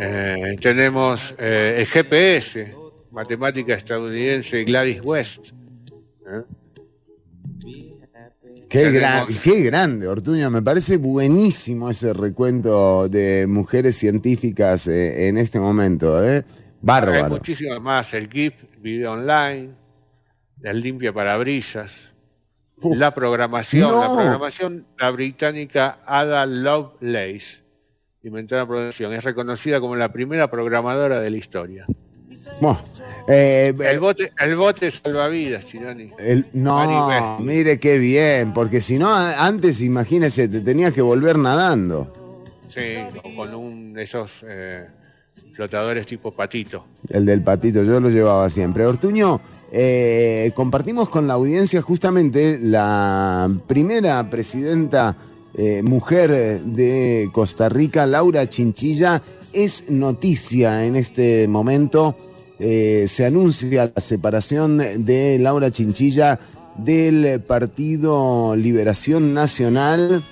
Eh, 0.00 0.56
tenemos 0.60 1.34
eh, 1.38 1.76
el 1.78 1.86
GPS, 1.86 2.74
matemática 3.12 3.74
estadounidense 3.74 4.64
Gladys 4.64 5.00
West. 5.04 5.48
¿eh? 6.26 6.42
Qué, 8.68 8.90
gran- 8.90 9.26
qué 9.42 9.62
grande, 9.62 10.08
Ortuño. 10.08 10.50
Me 10.50 10.60
parece 10.62 10.96
buenísimo 10.96 11.88
ese 11.88 12.12
recuento 12.12 13.08
de 13.08 13.46
mujeres 13.46 13.96
científicas 13.96 14.88
eh, 14.88 15.28
en 15.28 15.38
este 15.38 15.60
momento. 15.60 16.22
¿eh? 16.24 16.36
Hay 16.38 16.44
Bárbaro. 16.82 17.28
muchísimas 17.30 17.80
más, 17.80 18.12
el 18.14 18.28
GIF, 18.28 18.54
video 18.80 19.12
online, 19.12 19.70
el 20.62 20.80
limpia 20.80 21.12
parabrisas, 21.12 22.12
la 22.82 23.14
programación, 23.14 24.00
la 24.00 24.12
programación, 24.12 24.86
la 24.98 25.10
británica 25.10 26.00
Ada 26.04 26.44
Lovelace, 26.46 27.60
inventó 28.28 28.56
la 28.56 28.66
programación, 28.66 29.12
es 29.14 29.24
reconocida 29.24 29.80
como 29.80 29.96
la 29.96 30.10
primera 30.12 30.50
programadora 30.50 31.20
de 31.20 31.30
la 31.30 31.36
historia. 31.36 31.86
Bueno, 32.60 32.78
eh, 33.28 33.74
El 33.78 33.98
bote, 33.98 34.32
el 34.38 34.56
bote 34.56 34.90
salvavidas, 34.90 35.64
Chironi. 35.66 36.10
el- 36.18 36.46
no, 36.52 37.38
mire 37.40 37.78
qué 37.80 37.98
bien, 37.98 38.52
porque 38.52 38.80
si 38.80 38.98
no, 38.98 39.12
antes, 39.14 39.80
imagínese, 39.80 40.46
te 40.48 40.60
tenías 40.60 40.92
que 40.92 41.02
volver 41.02 41.38
nadando. 41.38 42.12
Sí, 42.72 42.96
con 43.34 43.54
un 43.54 43.94
de 43.94 44.02
esos 44.02 44.30
eh, 44.46 44.86
flotadores 45.54 46.06
tipo 46.06 46.30
patito. 46.32 46.84
El 47.08 47.24
del 47.24 47.40
patito, 47.42 47.82
yo 47.82 47.98
lo 48.00 48.10
llevaba 48.10 48.48
siempre. 48.50 48.84
Ortuño, 48.84 49.40
eh, 49.72 50.52
compartimos 50.54 51.08
con 51.08 51.26
la 51.26 51.34
audiencia 51.34 51.80
justamente 51.82 52.58
la 52.60 53.48
primera 53.66 54.28
presidenta 54.28 55.16
eh, 55.56 55.82
mujer 55.82 56.60
de 56.62 57.28
Costa 57.32 57.68
Rica, 57.68 58.06
Laura 58.06 58.48
Chinchilla, 58.48 59.22
es 59.52 59.90
noticia 59.90 60.84
en 60.84 60.96
este 60.96 61.48
momento. 61.48 62.14
Eh, 62.58 63.04
se 63.08 63.26
anuncia 63.26 63.92
la 63.94 64.00
separación 64.00 64.78
de 64.78 65.38
Laura 65.38 65.70
Chinchilla 65.70 66.38
del 66.76 67.40
Partido 67.40 68.54
Liberación 68.56 69.34
Nacional. 69.34 70.22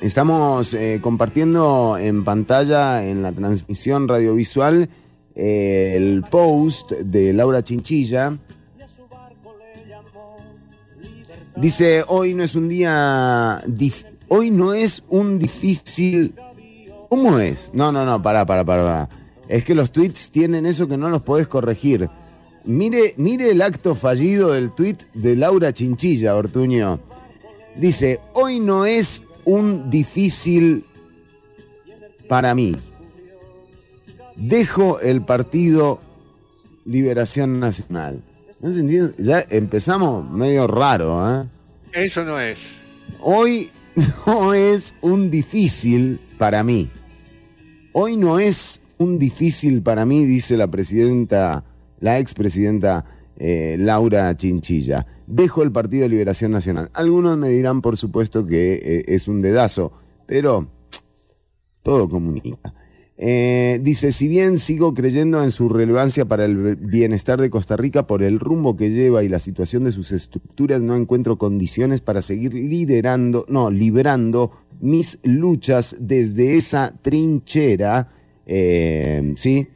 Estamos 0.00 0.74
eh, 0.74 0.98
compartiendo 1.00 1.96
en 1.98 2.24
pantalla, 2.24 3.06
en 3.06 3.22
la 3.22 3.32
transmisión 3.32 4.06
radiovisual, 4.08 4.88
eh, 5.34 5.94
el 5.96 6.22
post 6.30 6.92
de 6.92 7.32
Laura 7.32 7.64
Chinchilla. 7.64 8.38
Dice, 11.56 12.04
hoy 12.08 12.34
no 12.34 12.42
es 12.42 12.54
un 12.54 12.68
día... 12.68 13.62
hoy 14.28 14.50
no 14.50 14.74
es 14.74 15.02
un 15.08 15.38
difícil... 15.38 16.34
¿Cómo 17.08 17.38
es? 17.38 17.70
No, 17.72 17.92
no, 17.92 18.04
no, 18.04 18.20
para, 18.20 18.44
para, 18.44 18.64
para. 18.64 19.08
Es 19.48 19.64
que 19.64 19.74
los 19.74 19.92
tweets 19.92 20.30
tienen 20.30 20.66
eso 20.66 20.88
que 20.88 20.96
no 20.96 21.10
los 21.10 21.22
podés 21.22 21.46
corregir. 21.46 22.08
Mire, 22.64 23.14
mire 23.18 23.50
el 23.50 23.62
acto 23.62 23.94
fallido 23.94 24.52
del 24.52 24.72
tweet 24.72 24.96
de 25.12 25.36
Laura 25.36 25.72
Chinchilla, 25.72 26.34
Ortuño. 26.34 26.98
Dice, 27.76 28.20
hoy 28.32 28.58
no 28.58 28.84
es 28.84 29.22
un 29.44 29.90
difícil 29.90 30.84
para 32.28 32.54
mí. 32.54 32.74
Dejo 34.34 34.98
el 35.00 35.22
partido 35.22 36.00
Liberación 36.84 37.60
Nacional. 37.60 38.22
¿No 38.64 38.72
se 38.72 38.80
entiende? 38.80 39.12
Ya 39.18 39.44
empezamos 39.50 40.26
medio 40.30 40.66
raro, 40.66 41.42
¿eh? 41.42 41.46
Eso 41.92 42.24
no 42.24 42.40
es. 42.40 42.60
Hoy 43.20 43.70
no 44.26 44.54
es 44.54 44.94
un 45.02 45.30
difícil 45.30 46.18
para 46.38 46.64
mí. 46.64 46.88
Hoy 47.92 48.16
no 48.16 48.38
es 48.38 48.80
un 48.96 49.18
difícil 49.18 49.82
para 49.82 50.06
mí, 50.06 50.24
dice 50.24 50.56
la 50.56 50.68
presidenta, 50.68 51.62
la 52.00 52.18
expresidenta 52.18 53.04
eh, 53.36 53.76
Laura 53.78 54.34
Chinchilla. 54.34 55.06
Dejo 55.26 55.62
el 55.62 55.70
Partido 55.70 56.04
de 56.04 56.08
Liberación 56.08 56.50
Nacional. 56.50 56.88
Algunos 56.94 57.36
me 57.36 57.50
dirán, 57.50 57.82
por 57.82 57.98
supuesto, 57.98 58.46
que 58.46 58.80
eh, 58.82 59.04
es 59.08 59.28
un 59.28 59.40
dedazo, 59.40 59.92
pero 60.24 60.66
todo 61.82 62.08
comunica. 62.08 62.72
Eh, 63.16 63.78
dice, 63.80 64.10
si 64.10 64.26
bien 64.26 64.58
sigo 64.58 64.92
creyendo 64.92 65.42
en 65.44 65.52
su 65.52 65.68
relevancia 65.68 66.24
para 66.24 66.44
el 66.44 66.76
bienestar 66.76 67.40
de 67.40 67.48
Costa 67.48 67.76
Rica 67.76 68.06
por 68.06 68.22
el 68.22 68.40
rumbo 68.40 68.76
que 68.76 68.90
lleva 68.90 69.22
y 69.22 69.28
la 69.28 69.38
situación 69.38 69.84
de 69.84 69.92
sus 69.92 70.10
estructuras, 70.10 70.82
no 70.82 70.96
encuentro 70.96 71.38
condiciones 71.38 72.00
para 72.00 72.22
seguir 72.22 72.54
liderando, 72.54 73.46
no, 73.48 73.70
librando 73.70 74.50
mis 74.80 75.18
luchas 75.22 75.96
desde 76.00 76.56
esa 76.56 76.94
trinchera, 77.02 78.12
eh, 78.46 79.34
¿sí? 79.36 79.68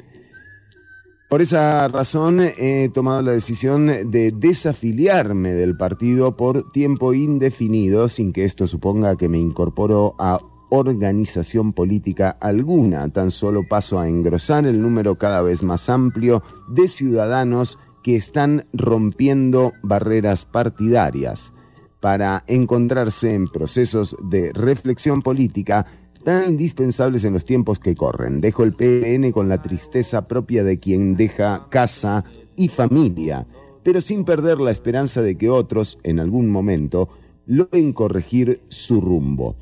Por 1.29 1.43
esa 1.43 1.89
razón 1.89 2.41
he 2.41 2.89
tomado 2.93 3.21
la 3.21 3.33
decisión 3.33 3.87
de 3.87 4.33
desafiliarme 4.35 5.53
del 5.53 5.77
partido 5.77 6.37
por 6.39 6.73
tiempo 6.73 7.13
indefinido, 7.13 8.09
sin 8.09 8.33
que 8.33 8.47
esto 8.47 8.67
suponga 8.67 9.17
que 9.17 9.29
me 9.29 9.39
incorporo 9.39 10.15
a 10.19 10.39
organización 10.71 11.73
política 11.73 12.31
alguna. 12.41 13.09
Tan 13.11 13.31
solo 13.31 13.67
paso 13.67 13.99
a 13.99 14.09
engrosar 14.09 14.67
el 14.67 14.81
número 14.81 15.17
cada 15.17 15.43
vez 15.43 15.63
más 15.63 15.89
amplio 15.89 16.43
de 16.69 16.89
ciudadanos 16.89 17.79
que 18.03 18.17
están 18.17 18.67
rompiendo 18.73 19.73
barreras 19.83 20.45
partidarias 20.45 21.53
para 22.01 22.45
encontrarse 22.47 23.35
en 23.35 23.49
procesos 23.49 24.17
de 24.23 24.53
reflexión 24.53 25.23
política 25.23 25.87
tan 26.25 26.51
indispensables 26.51 27.25
en 27.25 27.33
los 27.33 27.45
tiempos 27.45 27.79
que 27.79 27.95
corren. 27.95 28.41
Dejo 28.41 28.65
el 28.65 28.75
PN 28.75 29.33
con 29.33 29.49
la 29.49 29.63
tristeza 29.63 30.29
propia 30.29 30.65
de 30.65 30.79
quien 30.79 31.17
deja 31.17 31.67
casa 31.71 32.25
y 32.57 32.69
familia, 32.69 33.47
pero 33.83 34.01
sin 34.01 34.25
perder 34.25 34.59
la 34.59 34.71
esperanza 34.71 35.23
de 35.23 35.37
que 35.37 35.49
otros, 35.49 35.99
en 36.03 36.21
algún 36.21 36.51
momento, 36.51 37.09
logren 37.47 37.93
corregir 37.93 38.63
su 38.69 39.01
rumbo. 39.01 39.57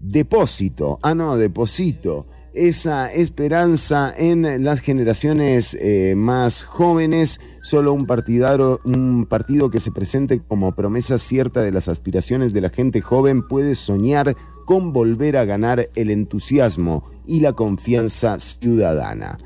Depósito, 0.00 0.98
ah 1.02 1.14
no, 1.14 1.36
deposito 1.36 2.26
esa 2.58 3.12
esperanza 3.12 4.12
en 4.16 4.64
las 4.64 4.80
generaciones 4.80 5.76
eh, 5.80 6.14
más 6.16 6.64
jóvenes, 6.64 7.40
solo 7.62 7.92
un, 7.92 8.06
partidaro, 8.06 8.80
un 8.84 9.26
partido 9.26 9.70
que 9.70 9.80
se 9.80 9.92
presente 9.92 10.40
como 10.40 10.74
promesa 10.74 11.18
cierta 11.18 11.62
de 11.62 11.70
las 11.70 11.88
aspiraciones 11.88 12.52
de 12.52 12.60
la 12.60 12.70
gente 12.70 13.00
joven 13.00 13.46
puede 13.46 13.74
soñar 13.74 14.36
con 14.66 14.92
volver 14.92 15.36
a 15.36 15.44
ganar 15.44 15.88
el 15.94 16.10
entusiasmo 16.10 17.10
y 17.26 17.40
la 17.40 17.52
confianza 17.52 18.40
ciudadana. 18.40 19.38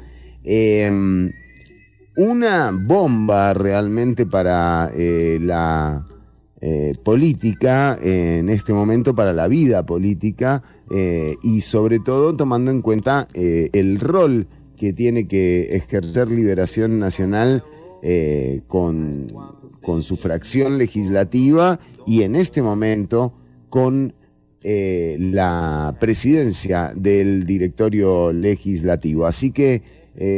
Em, 0.43 1.33
una 2.17 2.73
bomba 2.73 3.53
realmente 3.55 4.27
para 4.27 4.91
eh, 4.95 5.39
la 5.41 6.07
eh, 6.65 6.95
política 7.03 7.99
en 8.01 8.49
este 8.49 8.73
momento, 8.73 9.17
para 9.17 9.33
la 9.33 9.49
vida 9.49 9.85
política 9.85 10.63
eh, 10.93 11.35
y 11.43 11.61
sobre 11.63 11.99
todo 11.99 12.37
tomando 12.37 12.71
en 12.71 12.83
cuenta 12.83 13.27
eh, 13.35 13.69
el 13.73 13.99
rol 13.99 14.47
que 14.77 14.93
tiene 14.93 15.27
que 15.27 15.75
ejercer 15.75 16.31
Liberación 16.31 17.01
Nacional 17.01 17.65
con, 18.67 19.29
con 19.83 20.03
su 20.03 20.17
fracción 20.17 20.79
legislativa 20.79 21.81
y 22.07 22.23
en 22.23 22.37
este 22.37 22.63
momento 22.63 23.33
con 23.69 24.15
la 24.65 25.97
presidencia 26.01 26.93
del 26.97 27.45
directorio 27.45 28.33
legislativo. 28.33 29.27
Así 29.27 29.53
que 29.53 29.83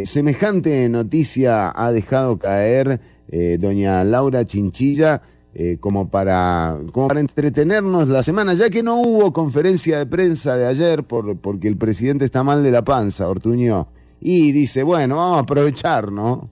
semejante 0.04 0.86
noticia 0.90 1.72
ha 1.74 1.90
dejado 1.90 2.38
caer 2.38 3.00
doña 3.58 4.04
Laura 4.04 4.44
Chinchilla 4.44 5.22
eh, 5.54 5.76
como, 5.80 6.08
para, 6.08 6.76
como 6.92 7.08
para 7.08 7.20
entretenernos 7.20 8.08
la 8.08 8.22
semana, 8.22 8.54
ya 8.54 8.68
que 8.70 8.82
no 8.82 8.96
hubo 9.00 9.32
conferencia 9.32 9.98
de 9.98 10.06
prensa 10.06 10.56
de 10.56 10.66
ayer 10.66 11.04
por, 11.04 11.36
porque 11.38 11.68
el 11.68 11.76
presidente 11.76 12.24
está 12.24 12.42
mal 12.42 12.62
de 12.62 12.70
la 12.70 12.82
panza, 12.84 13.28
Ortuño. 13.28 13.88
Y 14.20 14.52
dice, 14.52 14.82
bueno, 14.82 15.16
vamos 15.16 15.36
a 15.38 15.40
aprovechar, 15.40 16.10
¿no? 16.10 16.50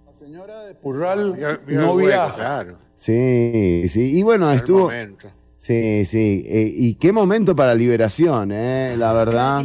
Purral 0.82 1.34
Vio 1.66 1.80
no 1.80 1.92
el 1.92 1.96
hueco, 1.96 1.96
viaja. 2.08 2.34
claro. 2.34 2.78
Sí, 2.96 3.84
sí. 3.88 4.18
Y 4.18 4.22
bueno, 4.22 4.50
El 4.50 4.56
estuvo... 4.56 4.80
momento. 4.84 5.28
Sí, 5.58 6.04
sí. 6.06 6.44
eh, 6.46 6.72
y 6.74 6.94
qué 6.94 7.12
momento 7.12 7.54
para 7.54 7.74
liberación, 7.74 8.50
¿eh? 8.52 8.96
La 8.98 9.12
verdad. 9.12 9.64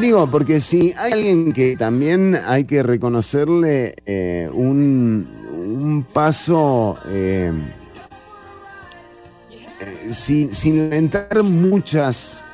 Digo, 0.00 0.30
porque 0.30 0.60
si 0.60 0.92
hay 0.98 1.12
alguien 1.12 1.52
que 1.52 1.74
también 1.74 2.38
hay 2.46 2.64
que 2.64 2.82
reconocerle 2.82 3.94
eh, 4.04 4.48
un, 4.52 5.26
un 5.50 6.06
paso 6.12 6.98
eh, 7.08 7.50
eh, 9.80 10.12
sin, 10.12 10.52
sin 10.52 10.90
lamentar 10.90 11.42
muchas 11.42 12.44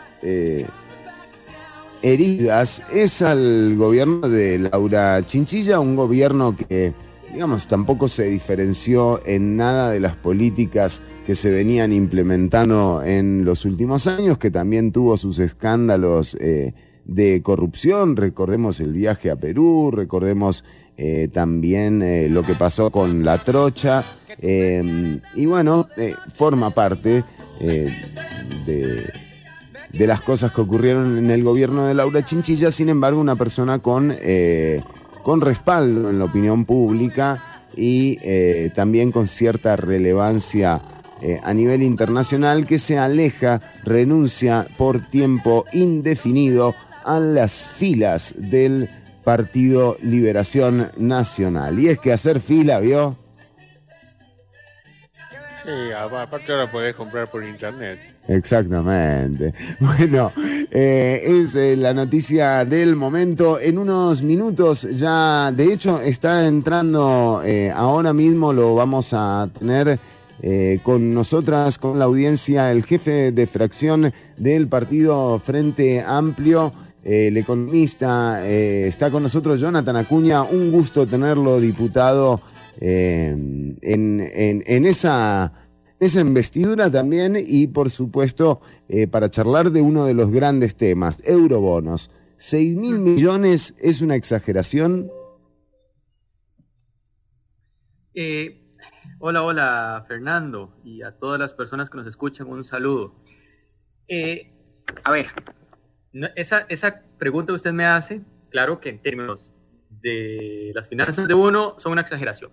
heridas, 2.00 2.80
es 2.92 3.22
al 3.22 3.74
gobierno 3.76 4.28
de 4.28 4.60
Laura 4.60 5.26
Chinchilla, 5.26 5.80
un 5.80 5.96
gobierno 5.96 6.56
que, 6.56 6.94
digamos, 7.32 7.66
tampoco 7.66 8.06
se 8.06 8.26
diferenció 8.26 9.20
en 9.26 9.56
nada 9.56 9.90
de 9.90 9.98
las 9.98 10.14
políticas 10.14 11.02
que 11.26 11.34
se 11.34 11.50
venían 11.50 11.92
implementando 11.92 13.02
en 13.04 13.44
los 13.44 13.64
últimos 13.64 14.06
años, 14.06 14.38
que 14.38 14.52
también 14.52 14.92
tuvo 14.92 15.16
sus 15.16 15.40
escándalos 15.40 16.36
de 17.04 17.42
corrupción, 17.42 18.16
recordemos 18.16 18.80
el 18.80 18.92
viaje 18.92 19.30
a 19.30 19.36
Perú, 19.36 19.90
recordemos 19.92 20.64
eh, 20.96 21.28
también 21.32 22.02
eh, 22.02 22.28
lo 22.28 22.42
que 22.42 22.54
pasó 22.54 22.90
con 22.90 23.24
la 23.24 23.38
trocha, 23.38 24.04
eh, 24.40 25.18
y 25.34 25.46
bueno, 25.46 25.88
forma 26.32 26.70
parte 26.70 27.24
de, 27.60 29.12
de 29.92 30.06
las 30.06 30.20
cosas 30.20 30.52
que 30.52 30.60
ocurrieron 30.60 31.16
en 31.18 31.30
el 31.30 31.44
gobierno 31.44 31.86
de 31.86 31.94
Laura 31.94 32.24
Chinchilla, 32.24 32.70
sin 32.70 32.88
embargo, 32.88 33.20
una 33.20 33.36
persona 33.36 33.78
con, 33.78 34.16
con 35.22 35.40
respaldo 35.40 36.10
en 36.10 36.18
la 36.18 36.24
opinión 36.24 36.64
pública 36.64 37.62
y 37.76 38.18
también 38.70 39.12
con 39.12 39.28
cierta 39.28 39.76
relevancia 39.76 40.82
a 41.44 41.54
nivel 41.54 41.84
internacional 41.84 42.66
que 42.66 42.80
se 42.80 42.98
aleja, 42.98 43.60
renuncia 43.84 44.66
por 44.76 45.08
tiempo 45.08 45.64
indefinido 45.72 46.74
a 47.04 47.18
las 47.20 47.68
filas 47.68 48.34
del 48.36 48.88
Partido 49.24 49.96
Liberación 50.02 50.90
Nacional. 50.96 51.78
Y 51.78 51.88
es 51.88 51.98
que 51.98 52.12
hacer 52.12 52.40
fila, 52.40 52.80
¿vio? 52.80 53.16
Sí, 55.64 55.92
apa- 55.96 56.22
aparte 56.22 56.50
ahora 56.52 56.70
podés 56.70 56.94
comprar 56.96 57.28
por 57.28 57.44
internet. 57.44 58.00
Exactamente. 58.26 59.54
Bueno, 59.80 60.32
eh, 60.72 61.22
es 61.24 61.54
eh, 61.54 61.76
la 61.76 61.94
noticia 61.94 62.64
del 62.64 62.96
momento. 62.96 63.60
En 63.60 63.78
unos 63.78 64.22
minutos 64.22 64.82
ya, 64.90 65.52
de 65.52 65.72
hecho, 65.72 66.00
está 66.00 66.46
entrando 66.48 67.42
eh, 67.44 67.70
ahora 67.70 68.12
mismo, 68.12 68.52
lo 68.52 68.74
vamos 68.74 69.10
a 69.12 69.48
tener 69.58 69.98
con 70.82 71.14
nosotras, 71.14 71.78
con 71.78 72.00
la 72.00 72.06
audiencia, 72.06 72.72
el 72.72 72.82
jefe 72.84 73.30
de 73.30 73.46
fracción 73.46 74.12
del 74.36 74.66
partido 74.66 75.38
Frente 75.38 76.02
Amplio. 76.04 76.72
El 77.02 77.36
economista 77.36 78.46
eh, 78.48 78.86
está 78.86 79.10
con 79.10 79.22
nosotros, 79.22 79.60
Jonathan 79.60 79.96
Acuña. 79.96 80.42
Un 80.42 80.70
gusto 80.70 81.06
tenerlo, 81.06 81.60
diputado, 81.60 82.40
eh, 82.80 83.30
en, 83.30 84.30
en- 84.66 84.86
esa 84.86 85.52
esa 86.00 86.20
investidura 86.20 86.90
también 86.90 87.36
y 87.40 87.68
por 87.68 87.88
supuesto 87.88 88.60
eh, 88.88 89.06
para 89.06 89.30
charlar 89.30 89.70
de 89.70 89.80
uno 89.82 90.04
de 90.04 90.14
los 90.14 90.32
grandes 90.32 90.74
temas, 90.74 91.18
eurobonos. 91.24 92.10
¿6 92.38 92.74
mil 92.76 92.98
millones 92.98 93.74
es 93.78 94.00
una 94.00 94.16
exageración? 94.16 95.12
Hola, 99.20 99.42
hola, 99.44 100.04
Fernando, 100.08 100.74
y 100.84 101.02
a 101.02 101.12
todas 101.16 101.38
las 101.38 101.54
personas 101.54 101.88
que 101.88 101.98
nos 101.98 102.06
escuchan, 102.08 102.48
un 102.48 102.64
saludo. 102.64 103.14
A 105.04 105.10
ver, 105.12 105.26
esa, 106.34 106.66
esa 106.68 107.02
pregunta 107.18 107.52
que 107.52 107.56
usted 107.56 107.72
me 107.72 107.84
hace, 107.84 108.22
claro 108.50 108.80
que 108.80 108.90
en 108.90 108.98
términos 109.00 109.52
de 110.02 110.72
las 110.74 110.88
finanzas 110.88 111.28
de 111.28 111.34
uno 111.34 111.76
son 111.78 111.92
una 111.92 112.00
exageración. 112.00 112.50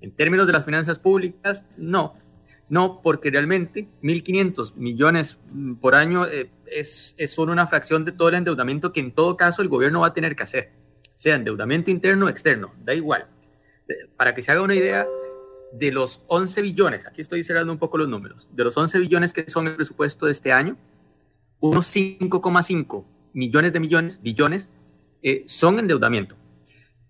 En 0.00 0.12
términos 0.12 0.46
de 0.46 0.52
las 0.52 0.64
finanzas 0.64 0.98
públicas, 0.98 1.64
no. 1.76 2.16
No, 2.68 3.00
porque 3.02 3.30
realmente 3.30 3.88
1.500 4.02 4.74
millones 4.74 5.38
mm, 5.50 5.74
por 5.74 5.94
año 5.94 6.26
eh, 6.26 6.50
es, 6.66 7.14
es 7.16 7.30
solo 7.30 7.52
una 7.52 7.66
fracción 7.66 8.04
de 8.04 8.12
todo 8.12 8.28
el 8.28 8.34
endeudamiento 8.34 8.92
que 8.92 9.00
en 9.00 9.12
todo 9.12 9.36
caso 9.36 9.62
el 9.62 9.68
gobierno 9.68 10.00
va 10.00 10.08
a 10.08 10.14
tener 10.14 10.36
que 10.36 10.42
hacer. 10.42 10.72
Sea 11.16 11.36
endeudamiento 11.36 11.90
interno 11.90 12.26
o 12.26 12.28
externo, 12.28 12.74
da 12.84 12.94
igual. 12.94 13.26
Para 14.16 14.34
que 14.34 14.42
se 14.42 14.52
haga 14.52 14.60
una 14.60 14.74
idea, 14.74 15.06
de 15.72 15.92
los 15.92 16.22
11 16.28 16.62
billones, 16.62 17.06
aquí 17.06 17.20
estoy 17.20 17.44
cerrando 17.44 17.72
un 17.72 17.78
poco 17.78 17.98
los 17.98 18.08
números, 18.08 18.48
de 18.50 18.64
los 18.64 18.76
11 18.76 18.98
billones 19.00 19.32
que 19.32 19.48
son 19.50 19.66
el 19.66 19.76
presupuesto 19.76 20.26
de 20.26 20.32
este 20.32 20.52
año, 20.52 20.76
unos 21.60 21.94
5,5 21.94 23.04
millones 23.32 23.72
de 23.72 23.80
millones, 23.80 24.20
billones, 24.22 24.68
eh, 25.22 25.44
son 25.46 25.78
endeudamiento. 25.78 26.36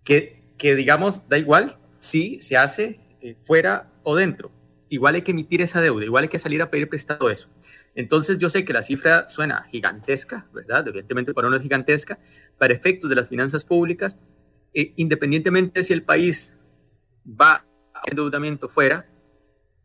Que, 0.04 0.42
que 0.56 0.74
digamos, 0.74 1.28
da 1.28 1.38
igual 1.38 1.78
si 1.98 2.40
se 2.40 2.56
hace 2.56 3.00
eh, 3.20 3.36
fuera 3.42 3.92
o 4.02 4.16
dentro. 4.16 4.50
Igual 4.88 5.16
hay 5.16 5.22
que 5.22 5.32
emitir 5.32 5.60
esa 5.60 5.80
deuda, 5.80 6.04
igual 6.04 6.22
hay 6.22 6.28
que 6.28 6.38
salir 6.38 6.62
a 6.62 6.70
pedir 6.70 6.88
prestado 6.88 7.28
eso. 7.30 7.48
Entonces 7.94 8.38
yo 8.38 8.48
sé 8.48 8.64
que 8.64 8.72
la 8.72 8.82
cifra 8.82 9.28
suena 9.28 9.64
gigantesca, 9.64 10.46
¿verdad? 10.52 10.86
Evidentemente 10.86 11.34
para 11.34 11.48
uno 11.48 11.56
es 11.56 11.62
gigantesca. 11.62 12.18
Para 12.56 12.72
efectos 12.72 13.10
de 13.10 13.16
las 13.16 13.28
finanzas 13.28 13.64
públicas, 13.64 14.16
eh, 14.72 14.92
independientemente 14.96 15.82
si 15.82 15.92
el 15.92 16.04
país 16.04 16.56
va 17.28 17.66
a 17.92 18.02
endeudamiento 18.06 18.68
fuera 18.68 19.08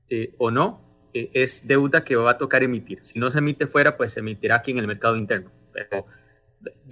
eh, 0.10 0.36
o 0.38 0.52
no, 0.52 0.83
es 1.14 1.66
deuda 1.66 2.04
que 2.04 2.16
va 2.16 2.32
a 2.32 2.38
tocar 2.38 2.64
emitir. 2.64 3.00
Si 3.04 3.20
no 3.20 3.32
se 3.32 3.40
emite 3.40 3.68
fuera, 3.68 3.98
pues 3.98 4.14
se 4.14 4.20
emitirá 4.20 4.56
aquí 4.56 4.72
en 4.72 4.80
el 4.80 4.88
mercado 4.88 5.16
interno. 5.16 5.52
Pero 5.72 6.06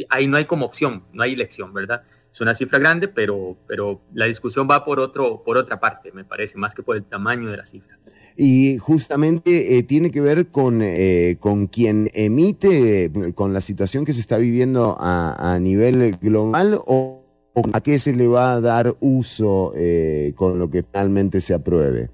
ahí 0.10 0.28
no 0.28 0.38
hay 0.38 0.46
como 0.46 0.66
opción, 0.66 1.04
no 1.14 1.24
hay 1.24 1.34
elección, 1.34 1.74
¿verdad? 1.74 2.04
Es 2.32 2.40
una 2.40 2.54
cifra 2.54 2.80
grande, 2.80 3.08
pero, 3.08 3.58
pero 3.68 4.02
la 4.14 4.26
discusión 4.26 4.68
va 4.70 4.86
por, 4.86 5.00
otro, 5.00 5.44
por 5.44 5.58
otra 5.58 5.80
parte, 5.80 6.12
me 6.12 6.24
parece, 6.24 6.58
más 6.58 6.74
que 6.74 6.84
por 6.84 6.96
el 6.96 7.04
tamaño 7.04 7.50
de 7.50 7.58
la 7.58 7.66
cifra. 7.66 8.00
Y 8.38 8.78
justamente 8.78 9.78
eh, 9.78 9.84
tiene 9.84 10.10
que 10.10 10.22
ver 10.22 10.48
con, 10.48 10.82
eh, 10.82 11.36
con 11.40 11.68
quien 11.68 12.10
emite, 12.14 13.12
con 13.36 13.54
la 13.54 13.60
situación 13.60 14.06
que 14.06 14.14
se 14.14 14.22
está 14.22 14.38
viviendo 14.38 14.96
a, 15.00 15.54
a 15.54 15.60
nivel 15.60 16.18
global 16.22 16.80
o, 16.86 17.26
o 17.54 17.64
a 17.74 17.82
qué 17.82 18.00
se 18.00 18.14
le 18.14 18.28
va 18.28 18.54
a 18.54 18.62
dar 18.62 18.96
uso 19.02 19.74
eh, 19.76 20.32
con 20.36 20.58
lo 20.58 20.70
que 20.70 20.84
finalmente 20.84 21.42
se 21.42 21.54
apruebe. 21.54 22.10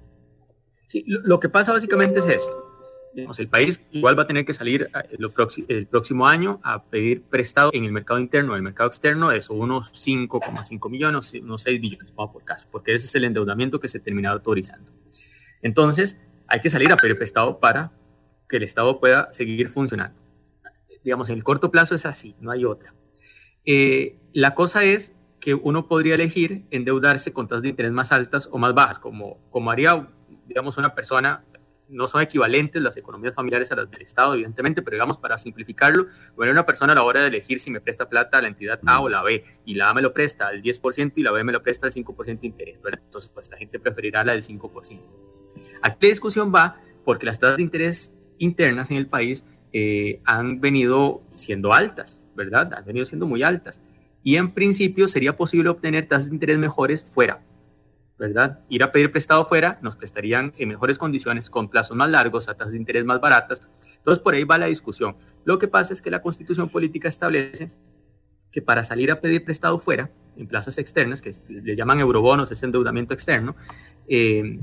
Sí, 0.88 1.04
lo, 1.06 1.38
que 1.38 1.48
pasa 1.48 1.72
básicamente 1.72 2.18
es 2.20 2.26
esto. 2.26 2.64
El 3.14 3.48
país 3.48 3.80
igual 3.90 4.18
va 4.18 4.22
a 4.22 4.26
tener 4.26 4.44
que 4.44 4.54
salir 4.54 4.88
eh, 4.94 5.64
el 5.68 5.86
próximo 5.86 6.26
año 6.26 6.60
a 6.62 6.84
pedir 6.84 7.22
prestado 7.22 7.70
en 7.72 7.84
el 7.84 7.92
mercado 7.92 8.20
interno, 8.20 8.52
en 8.52 8.58
el 8.58 8.62
mercado 8.62 8.88
externo, 8.88 9.32
eso, 9.32 9.54
unos 9.54 9.92
5,5 9.92 10.90
millones, 10.90 11.34
unos 11.34 11.62
6 11.62 11.80
billones, 11.80 12.14
vamos 12.14 12.32
por 12.32 12.44
caso, 12.44 12.66
porque 12.70 12.94
ese 12.94 13.06
es 13.06 13.14
el 13.14 13.24
endeudamiento 13.24 13.80
que 13.80 13.88
se 13.88 14.00
termina 14.00 14.30
autorizando. 14.30 14.90
Entonces, 15.62 16.18
hay 16.46 16.60
que 16.60 16.70
salir 16.70 16.90
a 16.92 16.96
pedir 16.96 17.18
prestado 17.18 17.60
para 17.60 17.92
que 18.48 18.56
el 18.56 18.62
Estado 18.62 18.98
pueda 18.98 19.32
seguir 19.32 19.68
funcionando. 19.68 20.18
Digamos, 21.04 21.28
en 21.28 21.36
el 21.36 21.44
corto 21.44 21.70
plazo 21.70 21.94
es 21.94 22.06
así, 22.06 22.34
no 22.40 22.50
hay 22.50 22.64
otra. 22.64 22.94
Eh, 23.64 24.16
la 24.32 24.54
cosa 24.54 24.84
es 24.84 25.12
que 25.40 25.54
uno 25.54 25.86
podría 25.86 26.14
elegir 26.14 26.66
endeudarse 26.70 27.32
con 27.32 27.48
tasas 27.48 27.62
de 27.62 27.68
interés 27.68 27.92
más 27.92 28.12
altas 28.12 28.48
o 28.50 28.58
más 28.58 28.74
bajas, 28.74 28.98
como, 28.98 29.38
como 29.50 29.70
haría, 29.70 30.08
digamos, 30.48 30.78
una 30.78 30.94
persona, 30.94 31.44
no 31.88 32.08
son 32.08 32.22
equivalentes 32.22 32.82
las 32.82 32.96
economías 32.96 33.34
familiares 33.34 33.70
a 33.70 33.76
las 33.76 33.90
del 33.90 34.02
Estado, 34.02 34.34
evidentemente, 34.34 34.82
pero 34.82 34.94
digamos, 34.94 35.18
para 35.18 35.38
simplificarlo, 35.38 36.06
bueno, 36.36 36.52
una 36.52 36.66
persona 36.66 36.92
a 36.92 36.96
la 36.96 37.02
hora 37.02 37.20
de 37.20 37.28
elegir 37.28 37.60
si 37.60 37.70
me 37.70 37.80
presta 37.80 38.08
plata 38.08 38.38
a 38.38 38.42
la 38.42 38.48
entidad 38.48 38.80
A 38.86 39.00
o 39.00 39.08
la 39.08 39.22
B, 39.22 39.44
y 39.64 39.74
la 39.74 39.90
A 39.90 39.94
me 39.94 40.02
lo 40.02 40.12
presta 40.12 40.48
al 40.48 40.62
10% 40.62 41.12
y 41.16 41.22
la 41.22 41.30
B 41.30 41.44
me 41.44 41.52
lo 41.52 41.62
presta 41.62 41.86
al 41.86 41.92
5% 41.92 42.40
de 42.40 42.46
interés, 42.46 42.82
¿verdad? 42.82 43.00
Entonces, 43.04 43.30
pues 43.32 43.50
la 43.50 43.56
gente 43.56 43.78
preferirá 43.78 44.24
la 44.24 44.32
del 44.32 44.44
5%. 44.44 45.00
Aquí 45.82 46.06
la 46.06 46.08
discusión 46.08 46.52
va 46.52 46.80
porque 47.04 47.26
las 47.26 47.38
tasas 47.38 47.56
de 47.56 47.62
interés 47.62 48.12
internas 48.38 48.90
en 48.90 48.96
el 48.96 49.06
país 49.06 49.44
eh, 49.72 50.20
han 50.24 50.60
venido 50.60 51.22
siendo 51.34 51.72
altas, 51.72 52.20
¿verdad? 52.34 52.72
Han 52.74 52.84
venido 52.84 53.06
siendo 53.06 53.26
muy 53.26 53.42
altas. 53.42 53.80
Y 54.22 54.36
en 54.36 54.52
principio 54.52 55.08
sería 55.08 55.36
posible 55.36 55.68
obtener 55.68 56.06
tasas 56.06 56.28
de 56.28 56.34
interés 56.34 56.58
mejores 56.58 57.02
fuera, 57.02 57.42
¿verdad? 58.18 58.60
Ir 58.68 58.82
a 58.82 58.92
pedir 58.92 59.10
prestado 59.10 59.46
fuera 59.46 59.78
nos 59.82 59.96
prestarían 59.96 60.52
en 60.58 60.68
mejores 60.68 60.98
condiciones, 60.98 61.50
con 61.50 61.68
plazos 61.68 61.96
más 61.96 62.10
largos, 62.10 62.48
a 62.48 62.54
tasas 62.54 62.72
de 62.72 62.78
interés 62.78 63.04
más 63.04 63.20
baratas. 63.20 63.62
Entonces 63.96 64.22
por 64.22 64.34
ahí 64.34 64.44
va 64.44 64.58
la 64.58 64.66
discusión. 64.66 65.16
Lo 65.44 65.58
que 65.58 65.68
pasa 65.68 65.92
es 65.92 66.02
que 66.02 66.10
la 66.10 66.20
constitución 66.20 66.68
política 66.68 67.08
establece 67.08 67.72
que 68.50 68.62
para 68.62 68.82
salir 68.84 69.10
a 69.10 69.20
pedir 69.20 69.44
prestado 69.44 69.78
fuera, 69.78 70.10
en 70.36 70.46
plazas 70.46 70.78
externas, 70.78 71.20
que 71.20 71.34
le 71.48 71.76
llaman 71.76 72.00
eurobonos, 72.00 72.50
es 72.52 72.62
endeudamiento 72.62 73.12
externo, 73.12 73.56
eh, 74.06 74.58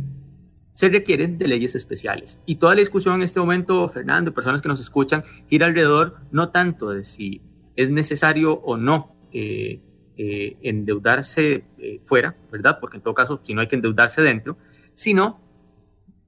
se 0.74 0.90
requieren 0.90 1.38
de 1.38 1.48
leyes 1.48 1.76
especiales. 1.76 2.40
Y 2.46 2.56
toda 2.56 2.76
la 2.76 2.80
discusión 2.80 3.16
en 3.16 3.22
este 3.22 3.40
momento, 3.40 3.88
Fernando, 3.90 4.34
personas 4.34 4.62
que 4.62 4.68
nos 4.68 4.80
escuchan, 4.80 5.24
gira 5.48 5.68
alrededor 5.68 6.18
no 6.32 6.50
tanto 6.50 6.90
de 6.90 7.04
si 7.04 7.42
es 7.76 7.90
necesario 7.90 8.54
o 8.54 8.78
no 8.78 9.16
eh, 9.32 9.82
eh, 10.18 10.58
endeudarse 10.62 11.66
eh, 11.78 12.00
fuera, 12.06 12.38
¿verdad? 12.52 12.80
Porque 12.80 12.98
en 12.98 13.04
todo 13.04 13.14
caso, 13.14 13.42
si 13.44 13.54
no 13.54 13.62
hay 13.62 13.68
que 13.68 13.76
endeudarse 13.76 14.22
dentro, 14.22 14.58
sino 14.94 15.42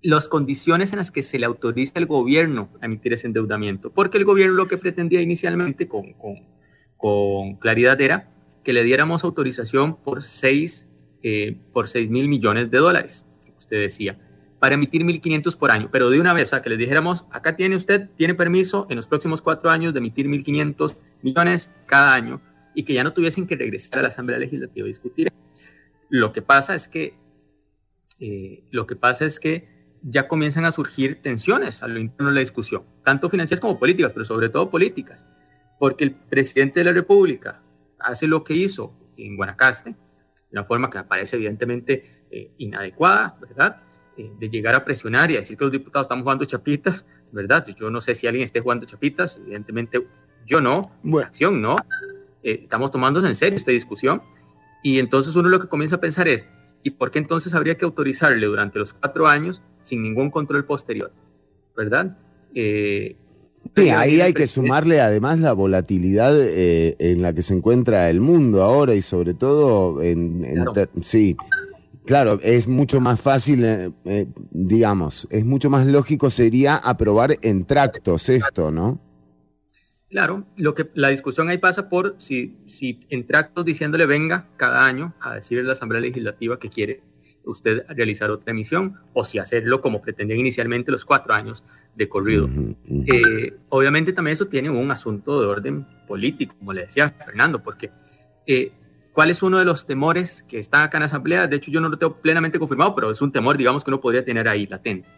las 0.02 0.28
condiciones 0.28 0.92
en 0.92 0.98
las 0.98 1.10
que 1.10 1.24
se 1.24 1.40
le 1.40 1.46
autoriza 1.46 1.94
al 1.96 2.06
gobierno 2.06 2.70
a 2.82 2.86
emitir 2.86 3.14
ese 3.14 3.28
endeudamiento. 3.28 3.92
Porque 3.92 4.18
el 4.18 4.26
gobierno 4.26 4.56
lo 4.56 4.68
que 4.68 4.78
pretendía 4.78 5.22
inicialmente 5.22 5.88
con, 5.88 6.16
claridad 7.60 8.00
era 8.02 8.30
que 8.64 8.74
le 8.74 8.84
diéramos 8.84 9.24
autorización 9.24 9.96
por 9.96 10.24
6 10.24 10.86
eh, 11.24 11.58
por 11.74 11.88
6 11.88 12.10
mil 12.10 12.28
millones 12.28 12.70
de 12.70 12.78
dólares, 12.78 13.24
usted 13.58 13.82
decía, 13.82 14.20
para 14.60 14.76
emitir 14.76 15.04
1.500 15.04 15.58
por 15.58 15.72
año, 15.72 15.90
pero 15.92 16.10
de 16.10 16.20
una 16.20 16.34
vez, 16.34 16.46
o 16.46 16.50
sea, 16.50 16.62
que 16.62 16.70
les 16.70 16.78
dijéramos, 16.78 17.26
acá 17.32 17.56
tiene 17.56 17.76
usted, 17.76 18.10
tiene 18.16 18.34
permiso 18.34 18.88
en 18.90 18.98
los 18.98 19.08
próximos 19.08 19.42
cuatro 19.42 19.70
años 19.70 19.94
de 19.94 20.00
emitir 20.00 20.28
1.500 20.28 20.96
millones 21.22 21.70
cada 21.86 22.14
año 22.14 22.42
y 22.78 22.84
que 22.84 22.94
ya 22.94 23.04
no 23.04 23.12
tuviesen 23.12 23.48
que 23.48 23.56
regresar 23.56 23.98
a 23.98 24.02
la 24.04 24.10
Asamblea 24.10 24.38
Legislativa 24.38 24.86
a 24.86 24.88
discutir. 24.88 25.34
Lo 26.10 26.32
que 26.32 26.44
pasa 26.44 26.76
es 26.76 26.88
que, 26.88 27.16
eh, 28.20 28.66
lo 28.70 28.86
que 28.86 28.96
pasa 28.96 29.26
es 29.26 29.40
que 29.40 29.98
ya 30.04 30.28
comienzan 30.28 30.64
a 30.64 30.72
surgir 30.72 31.20
tensiones 31.24 31.82
a 31.82 31.88
lo 31.88 31.98
interno 32.00 32.30
de 32.30 32.36
la 32.36 32.42
discusión, 32.42 32.84
tanto 33.04 33.32
financieras 33.32 33.62
como 33.62 33.80
políticas, 33.80 34.12
pero 34.14 34.26
sobre 34.26 34.50
todo 34.50 34.70
políticas, 34.70 35.26
porque 35.80 36.04
el 36.04 36.12
presidente 36.14 36.82
de 36.82 36.84
la 36.84 36.94
República 36.94 37.64
hace 37.98 38.28
lo 38.28 38.44
que 38.44 38.54
hizo 38.54 38.94
en 39.18 39.36
Guanacaste, 39.36 39.90
de 39.90 39.98
una 40.52 40.64
forma 40.64 40.92
que 40.92 41.00
me 41.00 41.06
parece 41.06 41.36
evidentemente 41.38 42.28
eh, 42.30 42.52
inadecuada, 42.60 43.40
¿verdad? 43.42 43.82
Eh, 44.18 44.32
de 44.40 44.50
llegar 44.52 44.76
a 44.76 44.86
presionar 44.86 45.32
y 45.32 45.38
a 45.38 45.40
decir 45.40 45.58
que 45.58 45.64
los 45.64 45.72
diputados 45.72 46.06
estamos 46.06 46.22
jugando 46.22 46.46
chapitas, 46.46 47.08
¿verdad? 47.32 47.66
Yo 47.76 47.90
no 47.90 48.02
sé 48.02 48.14
si 48.14 48.28
alguien 48.28 48.46
esté 48.46 48.60
jugando 48.60 48.86
chapitas, 48.86 49.38
evidentemente 49.38 50.08
yo 50.46 50.62
no, 50.62 50.92
mi 51.02 51.20
acción 51.22 51.60
no. 51.60 51.76
Eh, 52.48 52.62
estamos 52.64 52.92
tomándose 52.92 53.28
en 53.28 53.36
serio 53.36 53.58
esta 53.58 53.72
discusión 53.72 54.22
y 54.82 55.00
entonces 55.00 55.36
uno 55.36 55.50
lo 55.50 55.60
que 55.60 55.68
comienza 55.68 55.98
a 55.98 56.00
pensar 56.00 56.30
es, 56.30 56.46
¿y 56.82 56.92
por 56.92 57.12
qué 57.12 57.20
entonces 57.20 57.54
habría 57.54 57.76
que 57.76 57.84
autorizarle 57.84 58.46
durante 58.46 58.80
los 58.80 58.94
cuatro 58.94 59.28
años 59.28 59.62
sin 59.82 60.02
ningún 60.02 60.32
control 60.32 60.64
posterior? 60.64 61.12
¿Verdad? 61.76 62.18
Eh, 62.56 63.18
Sí, 63.76 63.90
ahí 63.90 64.22
hay 64.22 64.34
que 64.34 64.48
sumarle 64.48 65.02
además 65.02 65.40
la 65.40 65.52
volatilidad 65.52 66.34
eh, 66.40 66.96
en 67.00 67.22
la 67.22 67.34
que 67.34 67.42
se 67.42 67.54
encuentra 67.54 68.10
el 68.10 68.22
mundo 68.22 68.64
ahora 68.64 68.96
y 68.96 69.02
sobre 69.02 69.34
todo 69.34 70.02
en, 70.02 70.46
sí. 71.02 71.36
Claro, 72.06 72.40
es 72.42 72.70
mucho 72.70 73.02
más 73.02 73.20
fácil, 73.20 73.66
eh, 73.66 74.28
digamos, 74.52 75.28
es 75.30 75.44
mucho 75.44 75.70
más 75.70 75.86
lógico 75.86 76.30
sería 76.30 76.78
aprobar 76.78 77.38
en 77.42 77.66
tractos 77.66 78.30
esto, 78.30 78.72
¿no? 78.72 79.02
Claro, 80.10 80.46
lo 80.56 80.74
que 80.74 80.90
la 80.94 81.10
discusión 81.10 81.50
ahí 81.50 81.58
pasa 81.58 81.90
por 81.90 82.16
si, 82.18 82.56
si 82.66 83.02
en 83.10 83.28
tractos 83.28 83.66
diciéndole 83.66 84.06
venga 84.06 84.48
cada 84.56 84.86
año 84.86 85.14
a 85.20 85.36
decirle 85.36 85.64
a 85.64 85.68
la 85.68 85.74
Asamblea 85.74 86.02
Legislativa 86.02 86.60
que 86.60 86.70
quiere 86.70 87.02
usted 87.44 87.86
realizar 87.90 88.30
otra 88.30 88.52
emisión 88.52 88.96
o 89.14 89.24
si 89.24 89.40
hacerlo 89.40 89.82
como 89.82 90.02
pretendían 90.02 90.40
inicialmente 90.40 90.92
los 90.92 91.04
cuatro 91.04 91.34
años 91.34 91.64
de 91.96 92.08
corrido. 92.08 92.50
Eh, 92.90 93.58
obviamente 93.70 94.14
también 94.14 94.36
eso 94.36 94.48
tiene 94.48 94.70
un 94.70 94.92
asunto 94.92 95.42
de 95.42 95.48
orden 95.48 95.86
político, 96.08 96.56
como 96.58 96.74
le 96.74 96.82
decía 96.82 97.10
Fernando, 97.10 97.62
porque 97.62 97.92
eh, 98.46 98.72
¿cuál 99.12 99.30
es 99.32 99.44
uno 99.44 99.60
de 99.60 99.66
los 99.66 99.86
temores 99.86 100.44
que 100.48 100.60
está 100.60 100.84
acá 100.84 100.98
en 100.98 101.02
la 101.02 101.08
Asamblea? 101.08 101.48
De 101.48 101.58
hecho, 101.58 101.72
yo 101.72 101.82
no 101.82 101.90
lo 101.90 101.98
tengo 101.98 102.22
plenamente 102.22 102.60
confirmado, 102.60 102.96
pero 102.96 103.12
es 103.12 103.22
un 103.22 103.32
temor, 103.32 103.58
digamos, 103.58 103.84
que 103.84 103.90
uno 103.90 104.00
podría 104.00 104.24
tener 104.24 104.48
ahí 104.48 104.68
latente. 104.68 105.10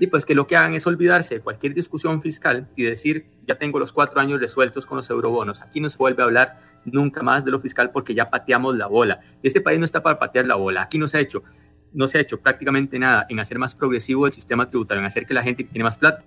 Y 0.00 0.06
pues 0.06 0.24
que 0.24 0.34
lo 0.34 0.46
que 0.46 0.56
hagan 0.56 0.74
es 0.74 0.86
olvidarse 0.86 1.34
de 1.34 1.40
cualquier 1.40 1.74
discusión 1.74 2.22
fiscal 2.22 2.68
y 2.76 2.84
decir, 2.84 3.26
ya 3.46 3.56
tengo 3.56 3.78
los 3.78 3.92
cuatro 3.92 4.20
años 4.20 4.40
resueltos 4.40 4.86
con 4.86 4.96
los 4.96 5.10
eurobonos, 5.10 5.60
aquí 5.60 5.80
no 5.80 5.90
se 5.90 5.98
vuelve 5.98 6.22
a 6.22 6.26
hablar 6.26 6.60
nunca 6.84 7.22
más 7.22 7.44
de 7.44 7.50
lo 7.50 7.60
fiscal 7.60 7.90
porque 7.90 8.14
ya 8.14 8.30
pateamos 8.30 8.76
la 8.76 8.86
bola. 8.86 9.20
Y 9.42 9.48
este 9.48 9.60
país 9.60 9.78
no 9.78 9.84
está 9.84 10.02
para 10.02 10.18
patear 10.18 10.46
la 10.46 10.54
bola, 10.54 10.82
aquí 10.82 10.98
no 10.98 11.08
se 11.08 11.18
ha 11.18 11.20
hecho, 11.20 11.42
no 11.92 12.06
se 12.06 12.18
ha 12.18 12.20
hecho 12.20 12.40
prácticamente 12.40 12.98
nada 12.98 13.26
en 13.28 13.40
hacer 13.40 13.58
más 13.58 13.74
progresivo 13.74 14.26
el 14.26 14.32
sistema 14.32 14.68
tributario, 14.68 15.00
en 15.00 15.06
hacer 15.06 15.26
que 15.26 15.34
la 15.34 15.42
gente 15.42 15.64
que 15.64 15.70
tiene 15.70 15.84
más 15.84 15.96
plata 15.96 16.24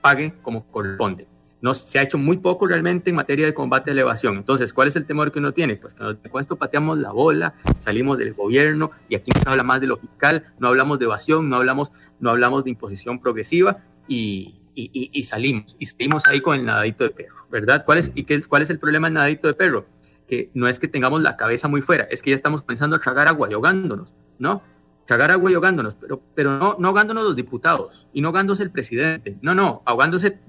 pague 0.00 0.34
como 0.42 0.66
corresponde. 0.70 1.26
Se 1.74 1.98
ha 1.98 2.02
hecho 2.02 2.18
muy 2.18 2.36
poco 2.38 2.66
realmente 2.66 3.10
en 3.10 3.16
materia 3.16 3.46
de 3.46 3.54
combate 3.54 3.90
a 3.90 3.94
la 3.94 4.00
evasión. 4.02 4.36
Entonces, 4.36 4.72
¿cuál 4.72 4.88
es 4.88 4.96
el 4.96 5.06
temor 5.06 5.32
que 5.32 5.38
uno 5.38 5.52
tiene? 5.52 5.76
Pues 5.76 5.94
que 5.94 6.30
con 6.30 6.40
esto 6.40 6.56
pateamos 6.56 6.98
la 6.98 7.12
bola, 7.12 7.54
salimos 7.78 8.18
del 8.18 8.34
gobierno 8.34 8.90
y 9.08 9.14
aquí 9.14 9.30
se 9.32 9.48
habla 9.48 9.62
más 9.62 9.80
de 9.80 9.86
lo 9.86 9.96
fiscal, 9.96 10.44
no 10.58 10.68
hablamos 10.68 10.98
de 10.98 11.04
evasión, 11.06 11.48
no 11.48 11.56
hablamos, 11.56 11.90
no 12.20 12.30
hablamos 12.30 12.64
de 12.64 12.70
imposición 12.70 13.18
progresiva 13.20 13.78
y, 14.08 14.60
y- 14.74 15.10
y- 15.12 15.24
salimos. 15.24 15.74
Y 15.78 15.86
seguimos 15.86 16.26
ahí 16.26 16.40
con 16.40 16.58
el 16.58 16.64
nadadito 16.66 17.04
de 17.04 17.10
perro, 17.10 17.46
¿verdad? 17.50 17.84
¿Cuál 17.84 17.98
es, 17.98 18.12
y 18.14 18.24
qué, 18.24 18.42
cuál 18.42 18.62
es 18.62 18.70
el 18.70 18.78
problema 18.78 19.06
del 19.08 19.14
nadadito 19.14 19.48
de 19.48 19.54
perro? 19.54 19.86
Que 20.28 20.50
no 20.54 20.66
es 20.68 20.78
que 20.78 20.88
tengamos 20.88 21.22
la 21.22 21.36
cabeza 21.36 21.68
muy 21.68 21.82
fuera, 21.82 22.04
es 22.10 22.20
que 22.20 22.30
ya 22.30 22.36
estamos 22.36 22.62
pensando 22.62 22.96
a 22.96 23.00
tragar 23.00 23.28
agua 23.28 23.48
y 23.50 23.54
ahogándonos, 23.54 24.12
¿no? 24.38 24.60
Tragar 25.06 25.30
agua 25.30 25.52
y 25.52 25.54
ahogándonos, 25.54 25.94
pero, 25.94 26.20
pero 26.34 26.58
no, 26.58 26.74
no 26.80 26.88
ahogándonos 26.88 27.22
los 27.22 27.36
diputados 27.36 28.08
y 28.12 28.20
no 28.20 28.28
ahogándose 28.28 28.64
el 28.64 28.72
presidente, 28.72 29.38
no, 29.40 29.54
no, 29.54 29.82
ahogándose 29.86 30.40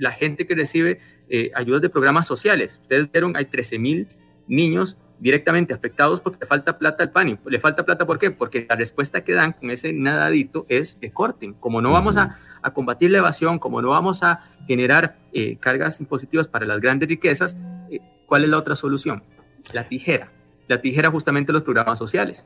la 0.00 0.10
gente 0.10 0.46
que 0.46 0.54
recibe 0.54 0.98
eh, 1.28 1.52
ayudas 1.54 1.82
de 1.82 1.90
programas 1.90 2.26
sociales. 2.26 2.78
Ustedes 2.82 3.10
vieron, 3.12 3.36
hay 3.36 3.44
13 3.44 3.78
mil 3.78 4.08
niños 4.48 4.96
directamente 5.20 5.74
afectados 5.74 6.20
porque 6.20 6.38
le 6.40 6.46
falta 6.46 6.78
plata 6.78 7.04
al 7.04 7.12
PANI. 7.12 7.38
¿Le 7.44 7.60
falta 7.60 7.84
plata 7.84 8.06
por 8.06 8.18
qué? 8.18 8.30
Porque 8.30 8.66
la 8.68 8.76
respuesta 8.76 9.22
que 9.22 9.34
dan 9.34 9.52
con 9.52 9.70
ese 9.70 9.92
nadadito 9.92 10.64
es 10.68 10.96
que 11.00 11.12
corten. 11.12 11.52
Como 11.52 11.82
no 11.82 11.92
vamos 11.92 12.16
a, 12.16 12.38
a 12.62 12.72
combatir 12.72 13.10
la 13.10 13.18
evasión, 13.18 13.58
como 13.58 13.82
no 13.82 13.90
vamos 13.90 14.22
a 14.22 14.40
generar 14.66 15.18
eh, 15.32 15.58
cargas 15.58 16.00
impositivas 16.00 16.48
para 16.48 16.64
las 16.64 16.80
grandes 16.80 17.08
riquezas, 17.08 17.56
eh, 17.90 18.00
¿cuál 18.26 18.44
es 18.44 18.50
la 18.50 18.56
otra 18.56 18.74
solución? 18.74 19.22
La 19.74 19.84
tijera. 19.84 20.32
La 20.70 20.80
tijera 20.80 21.10
justamente 21.10 21.52
los 21.52 21.62
programas 21.62 21.98
sociales. 21.98 22.44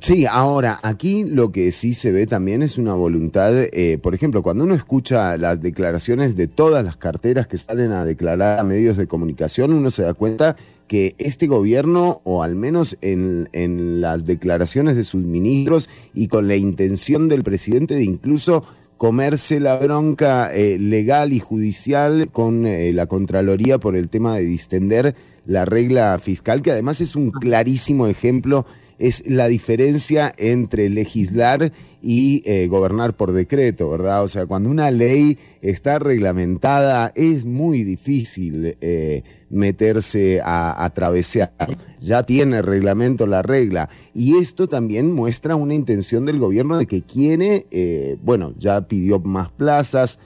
Sí, 0.00 0.26
ahora, 0.26 0.80
aquí 0.82 1.22
lo 1.22 1.52
que 1.52 1.70
sí 1.70 1.94
se 1.94 2.10
ve 2.10 2.26
también 2.26 2.60
es 2.60 2.76
una 2.76 2.94
voluntad, 2.94 3.52
eh, 3.54 3.98
por 4.02 4.16
ejemplo, 4.16 4.42
cuando 4.42 4.64
uno 4.64 4.74
escucha 4.74 5.36
las 5.36 5.60
declaraciones 5.60 6.34
de 6.34 6.48
todas 6.48 6.84
las 6.84 6.96
carteras 6.96 7.46
que 7.46 7.56
salen 7.56 7.92
a 7.92 8.04
declarar 8.04 8.58
a 8.58 8.64
medios 8.64 8.96
de 8.96 9.06
comunicación, 9.06 9.72
uno 9.72 9.92
se 9.92 10.02
da 10.02 10.12
cuenta 10.12 10.56
que 10.88 11.14
este 11.18 11.46
gobierno, 11.46 12.20
o 12.24 12.42
al 12.42 12.56
menos 12.56 12.98
en, 13.00 13.48
en 13.52 14.00
las 14.00 14.24
declaraciones 14.24 14.96
de 14.96 15.04
sus 15.04 15.22
ministros 15.22 15.88
y 16.12 16.26
con 16.26 16.48
la 16.48 16.56
intención 16.56 17.28
del 17.28 17.44
presidente 17.44 17.94
de 17.94 18.02
incluso 18.02 18.64
comerse 19.00 19.60
la 19.60 19.78
bronca 19.78 20.52
eh, 20.52 20.78
legal 20.78 21.32
y 21.32 21.40
judicial 21.40 22.28
con 22.30 22.66
eh, 22.66 22.92
la 22.92 23.06
Contraloría 23.06 23.78
por 23.78 23.96
el 23.96 24.10
tema 24.10 24.36
de 24.36 24.42
distender 24.42 25.14
la 25.50 25.64
regla 25.64 26.16
fiscal, 26.20 26.62
que 26.62 26.70
además 26.70 27.00
es 27.00 27.16
un 27.16 27.32
clarísimo 27.32 28.06
ejemplo, 28.06 28.66
es 29.00 29.28
la 29.28 29.48
diferencia 29.48 30.32
entre 30.36 30.88
legislar 30.88 31.72
y 32.00 32.42
eh, 32.44 32.68
gobernar 32.68 33.16
por 33.16 33.32
decreto, 33.32 33.90
¿verdad? 33.90 34.22
O 34.22 34.28
sea, 34.28 34.46
cuando 34.46 34.70
una 34.70 34.92
ley 34.92 35.38
está 35.60 35.98
reglamentada 35.98 37.10
es 37.16 37.44
muy 37.44 37.82
difícil 37.82 38.76
eh, 38.80 39.24
meterse 39.48 40.40
a, 40.40 40.84
a 40.84 40.90
travesear. 40.90 41.52
Ya 41.98 42.22
tiene 42.22 42.62
reglamento 42.62 43.26
la 43.26 43.42
regla. 43.42 43.88
Y 44.14 44.36
esto 44.36 44.68
también 44.68 45.12
muestra 45.12 45.56
una 45.56 45.74
intención 45.74 46.26
del 46.26 46.38
gobierno 46.38 46.78
de 46.78 46.86
que 46.86 47.02
quiere, 47.02 47.66
eh, 47.72 48.18
bueno, 48.22 48.54
ya 48.56 48.86
pidió 48.86 49.18
más 49.18 49.50
plazas, 49.50 50.20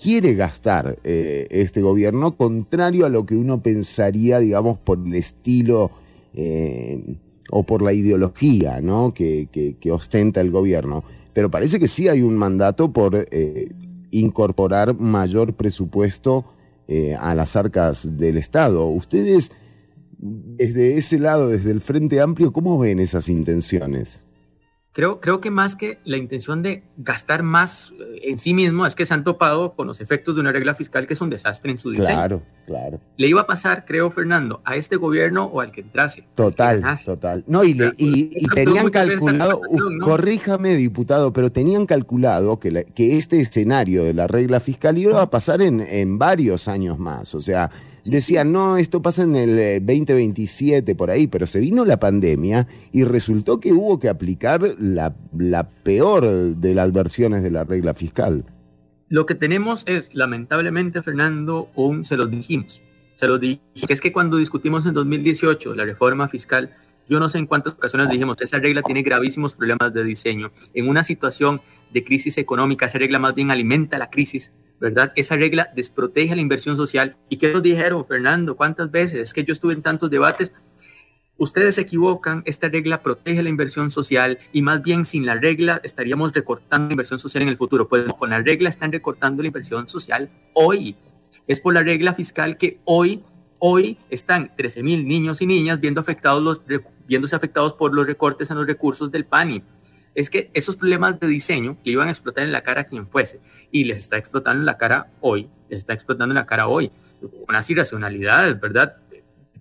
quiere 0.00 0.34
gastar 0.34 0.98
eh, 1.04 1.46
este 1.50 1.80
gobierno, 1.80 2.36
contrario 2.36 3.06
a 3.06 3.08
lo 3.08 3.26
que 3.26 3.36
uno 3.36 3.62
pensaría, 3.62 4.38
digamos, 4.38 4.78
por 4.78 4.98
el 5.04 5.14
estilo 5.14 5.90
eh, 6.34 7.16
o 7.50 7.62
por 7.62 7.82
la 7.82 7.92
ideología 7.92 8.80
¿no? 8.80 9.14
que, 9.14 9.48
ostenta 9.90 10.40
el 10.40 10.50
gobierno. 10.50 11.04
Pero 11.32 11.50
parece 11.50 11.78
que 11.78 11.86
sí 11.86 12.08
hay 12.08 12.22
un 12.22 12.36
mandato 12.36 12.92
por 12.92 13.28
eh, 13.30 13.72
incorporar 14.10 14.98
mayor 14.98 15.54
presupuesto 15.54 16.44
eh, 16.88 17.14
a 17.18 17.34
las 17.34 17.56
arcas 17.56 18.16
del 18.16 18.36
Estado. 18.36 18.86
Ustedes, 18.86 19.50
desde 20.18 20.98
ese 20.98 21.18
lado, 21.18 21.48
desde 21.48 21.70
el 21.70 21.80
Frente 21.80 22.20
Amplio, 22.20 22.52
¿cómo 22.52 22.78
ven 22.78 22.98
esas 22.98 23.28
intenciones? 23.28 24.25
Creo, 24.96 25.20
creo 25.20 25.42
que 25.42 25.50
más 25.50 25.76
que 25.76 25.98
la 26.06 26.16
intención 26.16 26.62
de 26.62 26.82
gastar 26.96 27.42
más 27.42 27.92
eh, 28.00 28.20
en 28.30 28.38
sí 28.38 28.54
mismo 28.54 28.86
es 28.86 28.94
que 28.94 29.04
se 29.04 29.12
han 29.12 29.24
topado 29.24 29.74
con 29.74 29.86
los 29.86 30.00
efectos 30.00 30.34
de 30.34 30.40
una 30.40 30.52
regla 30.52 30.74
fiscal 30.74 31.06
que 31.06 31.12
es 31.12 31.20
un 31.20 31.28
desastre 31.28 31.70
en 31.70 31.78
su 31.78 31.90
diseño. 31.90 32.08
Claro, 32.14 32.42
claro. 32.64 32.98
Le 33.18 33.26
iba 33.28 33.42
a 33.42 33.46
pasar, 33.46 33.84
creo, 33.84 34.10
Fernando, 34.10 34.62
a 34.64 34.74
este 34.76 34.96
gobierno 34.96 35.44
o 35.44 35.60
al 35.60 35.70
que 35.70 35.82
entrase. 35.82 36.24
Total, 36.34 36.82
total. 37.04 37.44
No, 37.46 37.62
y, 37.62 37.74
le- 37.74 37.92
y- 37.98 38.30
tenían 38.54 38.88
calculado, 38.88 39.60
¿no? 39.70 40.06
corríjame 40.06 40.74
diputado, 40.76 41.30
pero 41.30 41.52
tenían 41.52 41.84
calculado 41.84 42.58
que, 42.58 42.70
la- 42.70 42.84
que 42.84 43.18
este 43.18 43.38
escenario 43.42 44.02
de 44.02 44.14
la 44.14 44.26
regla 44.26 44.60
fiscal 44.60 44.96
iba 44.96 45.20
a 45.20 45.28
pasar 45.28 45.60
en, 45.60 45.82
en 45.82 46.18
varios 46.18 46.68
años 46.68 46.98
más. 46.98 47.34
O 47.34 47.42
sea, 47.42 47.70
decían, 48.10 48.52
no, 48.52 48.76
esto 48.76 49.02
pasa 49.02 49.22
en 49.22 49.36
el 49.36 49.58
eh, 49.58 49.80
2027 49.80 50.94
por 50.94 51.10
ahí, 51.10 51.26
pero 51.26 51.46
se 51.46 51.60
vino 51.60 51.84
la 51.84 51.98
pandemia 51.98 52.66
y 52.92 53.04
resultó 53.04 53.60
que 53.60 53.72
hubo 53.72 53.98
que 53.98 54.08
aplicar 54.08 54.76
la, 54.78 55.14
la 55.36 55.68
peor 55.68 56.24
de 56.56 56.74
las 56.74 56.92
versiones 56.92 57.42
de 57.42 57.50
la 57.50 57.64
regla 57.64 57.94
fiscal. 57.94 58.44
Lo 59.08 59.24
que 59.26 59.34
tenemos 59.34 59.84
es, 59.86 60.08
lamentablemente, 60.14 61.02
Fernando, 61.02 61.70
un, 61.76 62.04
se 62.04 62.16
los 62.16 62.30
dijimos, 62.30 62.80
se 63.16 63.28
los 63.28 63.40
dije, 63.40 63.60
que 63.86 63.92
es 63.92 64.00
que 64.00 64.12
cuando 64.12 64.36
discutimos 64.36 64.84
en 64.84 64.94
2018 64.94 65.74
la 65.74 65.84
reforma 65.84 66.28
fiscal, 66.28 66.74
yo 67.08 67.20
no 67.20 67.28
sé 67.28 67.38
en 67.38 67.46
cuántas 67.46 67.74
ocasiones 67.74 68.08
dijimos, 68.08 68.36
esa 68.40 68.58
regla 68.58 68.82
tiene 68.82 69.02
gravísimos 69.02 69.54
problemas 69.54 69.94
de 69.94 70.02
diseño. 70.02 70.50
En 70.74 70.88
una 70.88 71.04
situación 71.04 71.60
de 71.92 72.04
crisis 72.04 72.36
económica, 72.36 72.86
esa 72.86 72.98
regla 72.98 73.18
más 73.18 73.34
bien 73.34 73.50
alimenta 73.50 73.96
la 73.96 74.10
crisis, 74.10 74.52
¿verdad? 74.80 75.12
Esa 75.16 75.36
regla 75.36 75.70
desprotege 75.74 76.34
la 76.34 76.40
inversión 76.40 76.76
social. 76.76 77.16
¿Y 77.28 77.38
qué 77.38 77.52
nos 77.52 77.62
dijeron, 77.62 78.06
Fernando? 78.06 78.56
¿Cuántas 78.56 78.90
veces? 78.90 79.18
Es 79.18 79.32
que 79.32 79.44
yo 79.44 79.52
estuve 79.52 79.72
en 79.72 79.82
tantos 79.82 80.10
debates. 80.10 80.52
Ustedes 81.38 81.74
se 81.74 81.82
equivocan, 81.82 82.42
esta 82.46 82.68
regla 82.68 83.02
protege 83.02 83.42
la 83.42 83.50
inversión 83.50 83.90
social 83.90 84.38
y 84.52 84.62
más 84.62 84.82
bien 84.82 85.04
sin 85.04 85.26
la 85.26 85.34
regla 85.34 85.80
estaríamos 85.84 86.32
recortando 86.32 86.88
la 86.88 86.94
inversión 86.94 87.18
social 87.18 87.42
en 87.42 87.50
el 87.50 87.58
futuro. 87.58 87.88
Pues 87.88 88.04
con 88.14 88.30
la 88.30 88.40
regla 88.40 88.70
están 88.70 88.90
recortando 88.90 89.42
la 89.42 89.48
inversión 89.48 89.88
social 89.88 90.30
hoy. 90.54 90.96
Es 91.46 91.60
por 91.60 91.74
la 91.74 91.82
regla 91.82 92.14
fiscal 92.14 92.56
que 92.56 92.80
hoy, 92.84 93.22
hoy 93.58 93.98
están 94.08 94.54
13 94.56 94.82
mil 94.82 95.06
niños 95.06 95.42
y 95.42 95.46
niñas 95.46 95.78
viendo 95.78 96.00
afectados 96.00 96.42
los, 96.42 96.62
viéndose 97.06 97.36
afectados 97.36 97.74
por 97.74 97.94
los 97.94 98.06
recortes 98.06 98.50
en 98.50 98.56
los 98.56 98.66
recursos 98.66 99.10
del 99.10 99.26
PANI. 99.26 99.62
Es 100.14 100.30
que 100.30 100.50
esos 100.54 100.76
problemas 100.76 101.20
de 101.20 101.26
diseño 101.26 101.76
le 101.84 101.92
iban 101.92 102.08
a 102.08 102.12
explotar 102.12 102.44
en 102.44 102.52
la 102.52 102.62
cara 102.62 102.80
a 102.80 102.84
quien 102.84 103.06
fuese 103.06 103.40
y 103.70 103.84
les 103.84 103.98
está 103.98 104.16
explotando 104.16 104.60
en 104.60 104.66
la 104.66 104.78
cara 104.78 105.10
hoy, 105.20 105.48
les 105.68 105.78
está 105.78 105.92
explotando 105.92 106.32
en 106.32 106.36
la 106.36 106.46
cara 106.46 106.68
hoy. 106.68 106.90
Unas 107.48 107.68
irracionalidades, 107.70 108.60
¿verdad? 108.60 108.96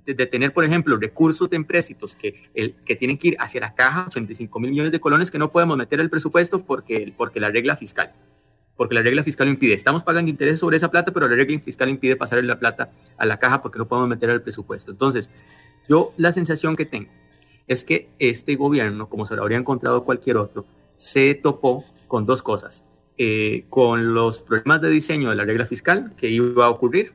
de, 0.06 0.14
de 0.14 0.26
tener, 0.26 0.54
por 0.54 0.64
ejemplo, 0.64 0.98
recursos 0.98 1.50
de 1.50 1.58
empréstitos 1.58 2.16
que, 2.16 2.50
el, 2.54 2.76
que 2.86 2.96
tienen 2.96 3.18
que 3.18 3.30
ir 3.30 3.38
hacia 3.40 3.62
la 3.62 3.74
caja, 3.74 4.06
85 4.08 4.60
mil 4.60 4.72
millones 4.72 4.92
de 4.92 5.00
colones 5.00 5.32
que 5.32 5.40
no 5.40 5.52
podemos 5.52 5.78
meter 5.78 6.00
al 6.00 6.10
presupuesto 6.10 6.64
porque, 6.64 7.14
porque 7.18 7.40
la 7.40 7.50
regla 7.50 7.76
fiscal, 7.76 8.14
porque 8.78 8.96
la 8.96 9.02
regla 9.02 9.24
fiscal 9.24 9.48
lo 9.48 9.54
impide. 9.54 9.74
Estamos 9.74 10.04
pagando 10.04 10.30
intereses 10.30 10.60
sobre 10.60 10.78
esa 10.78 10.92
plata, 10.92 11.12
pero 11.12 11.28
la 11.28 11.36
regla 11.36 11.60
fiscal 11.60 11.90
impide 11.90 12.16
pasar 12.16 12.44
la 12.44 12.60
plata 12.60 12.92
a 13.18 13.26
la 13.26 13.40
caja 13.40 13.62
porque 13.62 13.80
no 13.80 13.88
podemos 13.88 14.10
meter 14.10 14.30
al 14.30 14.42
presupuesto. 14.42 14.92
Entonces, 14.92 15.32
yo 15.90 16.14
la 16.18 16.32
sensación 16.32 16.76
que 16.76 16.86
tengo 16.86 17.12
es 17.68 17.84
que 17.84 18.10
este 18.20 18.56
gobierno, 18.56 19.10
como 19.10 19.26
se 19.26 19.36
lo 19.36 19.42
habría 19.42 19.58
encontrado 19.58 20.04
cualquier 20.04 20.38
otro, 20.38 20.66
se 20.98 21.34
topó 21.34 21.84
con 22.08 22.26
dos 22.26 22.44
cosas. 22.44 22.84
Eh, 23.18 23.66
con 23.70 24.14
los 24.14 24.42
problemas 24.42 24.82
de 24.82 24.90
diseño 24.90 25.30
de 25.30 25.36
la 25.36 25.46
regla 25.46 25.66
fiscal 25.66 26.14
que 26.18 26.30
iba 26.30 26.66
a 26.66 26.70
ocurrir. 26.70 27.14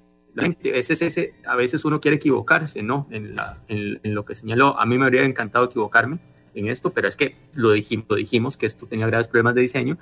A 1.46 1.56
veces 1.56 1.84
uno 1.84 2.00
quiere 2.00 2.16
equivocarse, 2.16 2.82
¿no? 2.82 3.06
En, 3.10 3.34
la- 3.34 3.58
en- 3.68 4.00
en 4.02 4.14
lo 4.14 4.24
que 4.24 4.34
señaló. 4.34 4.78
A 4.78 4.86
mí 4.86 4.96
me 4.96 5.04
habría 5.04 5.24
encantado 5.24 5.64
equivocarme 5.66 6.18
en 6.54 6.68
esto, 6.68 6.92
pero 6.92 7.08
es 7.08 7.16
que 7.16 7.36
lo 7.54 7.72
dijimos, 7.72 8.06
lo 8.08 8.16
dijimos 8.16 8.56
que 8.56 8.66
esto 8.66 8.86
tenía 8.86 9.06
graves 9.06 9.28
problemas 9.28 9.54
de 9.54 9.62
diseño. 9.62 9.98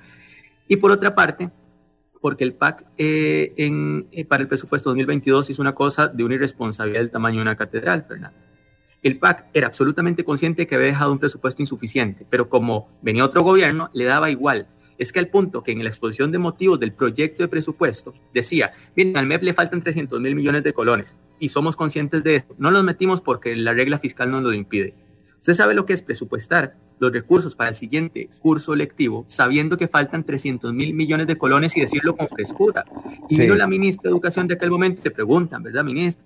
Y 0.68 0.76
por 0.76 0.90
otra 0.90 1.14
parte, 1.14 1.50
porque 2.20 2.44
el 2.44 2.52
PAC 2.54 2.84
eh, 2.98 3.52
eh, 3.56 4.24
para 4.24 4.42
el 4.42 4.48
presupuesto 4.48 4.90
2022 4.90 5.50
hizo 5.50 5.62
una 5.62 5.74
cosa 5.74 6.08
de 6.08 6.24
una 6.24 6.34
irresponsabilidad 6.34 7.00
del 7.00 7.10
tamaño 7.10 7.36
de 7.36 7.42
una 7.42 7.56
catedral, 7.56 8.04
Fernando. 8.04 8.38
El 9.02 9.18
PAC 9.18 9.46
era 9.54 9.68
absolutamente 9.68 10.24
consciente 10.24 10.66
que 10.66 10.74
había 10.74 10.88
dejado 10.88 11.12
un 11.12 11.18
presupuesto 11.20 11.62
insuficiente, 11.62 12.26
pero 12.28 12.48
como 12.48 12.88
venía 13.02 13.24
otro 13.24 13.42
gobierno, 13.42 13.90
le 13.94 14.04
daba 14.04 14.30
igual. 14.30 14.66
Es 14.98 15.12
que 15.12 15.20
al 15.20 15.28
punto 15.28 15.62
que 15.62 15.72
en 15.72 15.82
la 15.82 15.88
exposición 15.88 16.32
de 16.32 16.38
motivos 16.38 16.80
del 16.80 16.92
proyecto 16.92 17.42
de 17.42 17.48
presupuesto 17.48 18.14
decía, 18.34 18.72
miren, 18.96 19.16
al 19.16 19.26
MEP 19.26 19.44
le 19.44 19.54
faltan 19.54 19.80
300 19.80 20.20
mil 20.20 20.34
millones 20.34 20.64
de 20.64 20.72
colones 20.72 21.16
y 21.38 21.48
somos 21.50 21.76
conscientes 21.76 22.24
de 22.24 22.36
eso. 22.36 22.48
No 22.58 22.70
los 22.70 22.82
metimos 22.82 23.20
porque 23.20 23.54
la 23.56 23.72
regla 23.72 23.98
fiscal 23.98 24.30
nos 24.30 24.42
lo 24.42 24.52
impide. 24.52 24.94
Usted 25.38 25.54
sabe 25.54 25.74
lo 25.74 25.86
que 25.86 25.92
es 25.92 26.02
presupuestar 26.02 26.76
los 26.98 27.12
recursos 27.12 27.54
para 27.54 27.70
el 27.70 27.76
siguiente 27.76 28.28
curso 28.40 28.74
lectivo, 28.74 29.24
sabiendo 29.28 29.76
que 29.76 29.86
faltan 29.86 30.24
300 30.24 30.72
mil 30.72 30.94
millones 30.94 31.28
de 31.28 31.38
colones 31.38 31.76
y 31.76 31.80
decirlo 31.80 32.16
con 32.16 32.26
frescura. 32.26 32.84
Y 33.28 33.36
Sí. 33.36 33.42
vino 33.42 33.54
la 33.54 33.68
ministra 33.68 34.02
de 34.04 34.10
Educación 34.10 34.48
de 34.48 34.54
aquel 34.54 34.72
momento 34.72 35.00
te 35.00 35.12
preguntan, 35.12 35.62
¿verdad, 35.62 35.84
ministra? 35.84 36.24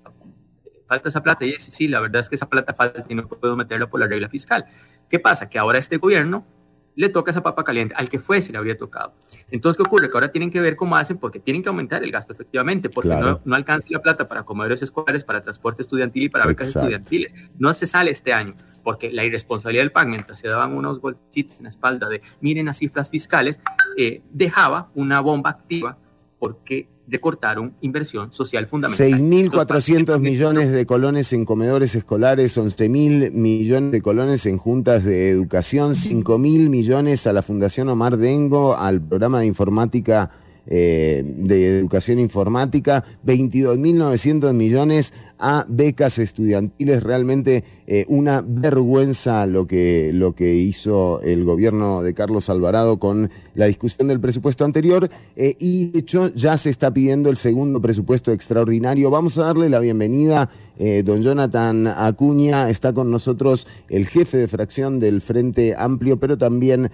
¿Falta 0.87 1.11
esa 1.11 1.23
plata? 1.23 1.45
Y 1.45 1.53
dice, 1.53 1.71
sí, 1.71 1.89
la 1.89 2.01
verdad 2.01 2.23
es 2.23 2.29
que 2.31 2.37
esa 2.37 2.49
plata 2.49 2.73
falta 2.73 3.05
y 3.07 3.15
no 3.15 3.29
puedo 3.29 3.55
meterla 3.55 3.89
por 3.89 4.01
la 4.01 4.07
regla 4.07 4.31
fiscal. 4.31 4.65
¿Qué 5.11 5.19
pasa? 5.19 5.49
Que 5.51 5.59
ahora 5.59 5.79
este 5.79 5.99
gobierno 5.99 6.47
le 6.95 7.09
toca 7.09 7.31
esa 7.31 7.43
papa 7.43 7.65
caliente, 7.65 7.95
al 7.97 8.09
que 8.09 8.19
fuese 8.19 8.53
le 8.53 8.59
habría 8.59 8.77
tocado. 8.77 9.15
Entonces, 9.51 9.77
¿qué 9.77 9.83
ocurre? 9.83 10.11
Que 10.11 10.17
ahora 10.17 10.31
tienen 10.31 10.51
que 10.51 10.61
ver 10.61 10.77
cómo 10.77 10.97
hacen, 10.97 11.17
porque 11.19 11.41
tienen 11.41 11.63
que 11.63 11.69
aumentar 11.69 12.03
el 12.05 12.11
gasto 12.11 12.33
efectivamente, 12.33 12.91
porque 12.91 13.09
Claro. 13.09 13.27
no, 13.27 13.41
no 13.45 13.55
alcanza 13.57 13.87
la 13.91 14.01
plata 14.03 14.29
para 14.29 14.43
comedores 14.43 14.83
escolares, 14.83 15.25
para 15.25 15.43
transporte 15.43 15.83
estudiantil 15.83 16.25
y 16.25 16.29
para 16.29 16.47
becas 16.47 16.69
Exacto. 16.69 16.89
estudiantiles. 16.89 17.33
No 17.59 17.73
se 17.75 17.87
sale 17.87 18.11
este 18.11 18.33
año, 18.33 18.55
porque 18.85 19.11
la 19.13 19.25
irresponsabilidad 19.25 19.83
del 19.85 19.93
PAN, 19.93 20.11
mientras 20.11 20.39
se 20.41 20.49
daban 20.49 20.75
unos 20.75 21.01
golpecitos 21.01 21.57
en 21.59 21.65
la 21.65 21.69
espalda 21.71 22.09
de 22.09 22.21
miren 22.41 22.67
las 22.67 22.79
cifras 22.79 23.09
fiscales, 23.09 23.61
eh, 23.97 24.23
dejaba 24.31 24.91
una 24.95 25.21
bomba 25.21 25.51
activa 25.51 25.97
porque 26.39 26.89
recortaron 27.13 27.75
inversión 27.83 28.33
social 28.33 28.67
fundamental. 28.67 29.07
6.400 29.07 30.19
millones 30.19 30.73
de 30.73 30.87
colones 30.87 31.33
en 31.33 31.45
comedores 31.45 31.95
escolares, 31.95 32.57
11.000 32.57 33.31
millones 33.31 33.93
de 33.93 34.03
colones 34.03 34.47
en 34.47 34.57
juntas 34.57 35.05
de 35.05 35.29
educación, 35.29 35.93
5.000 35.93 36.69
millones 36.71 37.27
a 37.27 37.33
la 37.33 37.43
Fundación 37.43 37.91
Omar 37.91 38.17
Dengo, 38.17 38.77
al 38.77 39.01
programa 39.01 39.41
de 39.41 39.47
informática, 39.47 40.31
eh, 40.67 41.23
de 41.27 41.79
educación 41.79 42.19
informática, 42.19 43.05
22.900 43.27 44.53
millones 44.55 45.13
a 45.39 45.67
becas 45.69 46.19
estudiantiles. 46.19 47.03
Realmente 47.03 47.65
eh, 47.95 48.07
una 48.09 48.43
vergüenza 48.43 49.45
lo 49.45 49.67
que, 49.67 50.13
lo 50.15 50.35
que 50.35 50.55
hizo 50.55 51.21
el 51.21 51.45
gobierno 51.45 52.01
de 52.01 52.15
Carlos 52.15 52.49
Alvarado 52.49 52.99
con 52.99 53.31
la 53.55 53.67
discusión 53.67 54.09
del 54.09 54.19
presupuesto 54.19 54.65
anterior. 54.65 55.11
eh, 55.37 55.57
y 55.59 55.91
de 55.91 55.99
hecho 55.99 56.33
ya 56.35 56.57
se 56.57 56.71
está 56.71 56.91
pidiendo 56.95 57.29
el 57.29 57.37
segundo 57.37 57.83
presupuesto 57.83 58.33
extraordinario. 58.33 59.11
Vamos 59.11 59.37
a 59.37 59.43
darle 59.43 59.69
la 59.69 59.79
bienvenida, 59.79 60.49
eh, 60.79 61.03
don 61.05 61.21
Jonathan 61.21 61.87
Acuña. 61.87 62.71
Está 62.71 62.95
con 62.95 63.11
nosotros 63.11 63.67
el 63.91 64.07
jefe 64.07 64.39
de 64.39 64.49
fracción 64.49 64.99
del 64.99 65.21
Frente 65.21 65.75
Amplio, 65.77 66.19
pero 66.19 66.39
también 66.39 66.91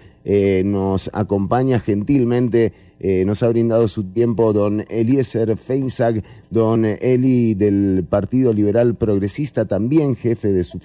nos 0.65 1.09
acompaña 1.15 1.81
gentilmente. 1.81 2.75
nos 3.25 3.43
ha 3.43 3.49
brindado 3.49 3.89
su 3.89 4.03
tiempo 4.13 4.53
don 4.53 4.85
Eliezer 4.91 5.57
Feinzag, 5.57 6.23
don 6.51 6.85
Eli 6.85 7.55
del 7.55 8.05
Partido 8.07 8.53
Liberal 8.53 8.95
Progresista, 8.95 9.65
también 9.67 10.17
jefe 10.17 10.53
de 10.53 10.65
su 10.65 10.79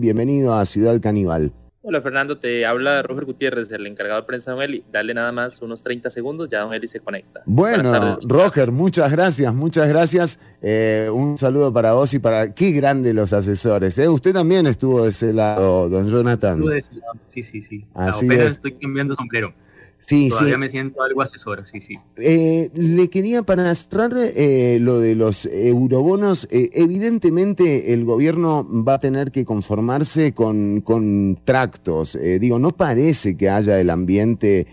Bienvenido 0.00 0.54
a 0.54 0.66
Ciudad 0.66 1.00
Caníbal. 1.00 1.50
Hola 1.88 2.02
Fernando, 2.02 2.36
te 2.36 2.66
habla 2.66 3.00
Roger 3.02 3.24
Gutiérrez, 3.24 3.70
el 3.70 3.86
encargado 3.86 4.20
de 4.20 4.26
prensa 4.26 4.50
de 4.50 4.56
Don 4.56 4.64
Eli. 4.64 4.84
Dale 4.92 5.14
nada 5.14 5.30
más 5.30 5.62
unos 5.62 5.82
30 5.84 6.10
segundos, 6.10 6.48
ya 6.50 6.60
Don 6.62 6.74
Eli 6.74 6.88
se 6.88 6.98
conecta. 6.98 7.42
Bueno. 7.46 8.18
Roger, 8.22 8.72
muchas 8.72 9.10
gracias, 9.12 9.54
muchas 9.54 9.86
gracias. 9.88 10.40
Eh, 10.60 11.08
un 11.12 11.38
saludo 11.38 11.72
para 11.72 11.92
vos 11.92 12.12
y 12.12 12.18
para 12.18 12.52
qué 12.54 12.72
grande 12.72 13.14
los 13.14 13.32
asesores. 13.32 13.96
¿eh? 13.98 14.08
Usted 14.08 14.32
también 14.32 14.66
estuvo 14.66 15.04
de 15.04 15.10
ese 15.10 15.32
lado, 15.32 15.88
don 15.88 16.08
Jonathan. 16.08 16.58
Estuve 16.58 16.72
de 16.74 16.78
ese 16.80 16.94
lado, 16.96 17.12
Sí, 17.24 17.42
sí, 17.44 17.62
sí. 17.62 17.86
Así 17.94 18.26
Apenas 18.26 18.46
es. 18.46 18.52
estoy 18.54 18.72
cambiando 18.72 19.14
sombrero. 19.14 19.54
Sí, 19.98 20.28
Todavía 20.28 20.54
sí. 20.54 20.60
me 20.60 20.68
siento 20.68 21.02
algo 21.02 21.20
asesor, 21.20 21.64
sí, 21.66 21.80
sí. 21.80 21.98
Eh, 22.16 22.70
le 22.74 23.08
quería 23.10 23.42
para 23.42 23.74
cerrar 23.74 24.12
eh, 24.16 24.78
lo 24.80 25.00
de 25.00 25.16
los 25.16 25.46
eurobonos. 25.46 26.46
eh, 26.52 26.70
evidentemente 26.74 27.92
el 27.92 28.04
gobierno 28.04 28.64
va 28.84 28.94
a 28.94 29.00
tener 29.00 29.32
que 29.32 29.44
conformarse 29.44 30.32
con, 30.32 30.80
con 30.82 31.38
tractos. 31.44 32.14
Eh, 32.14 32.38
digo, 32.38 32.60
no 32.60 32.70
parece 32.70 33.36
que 33.36 33.50
haya 33.50 33.80
el 33.80 33.90
ambiente 33.90 34.66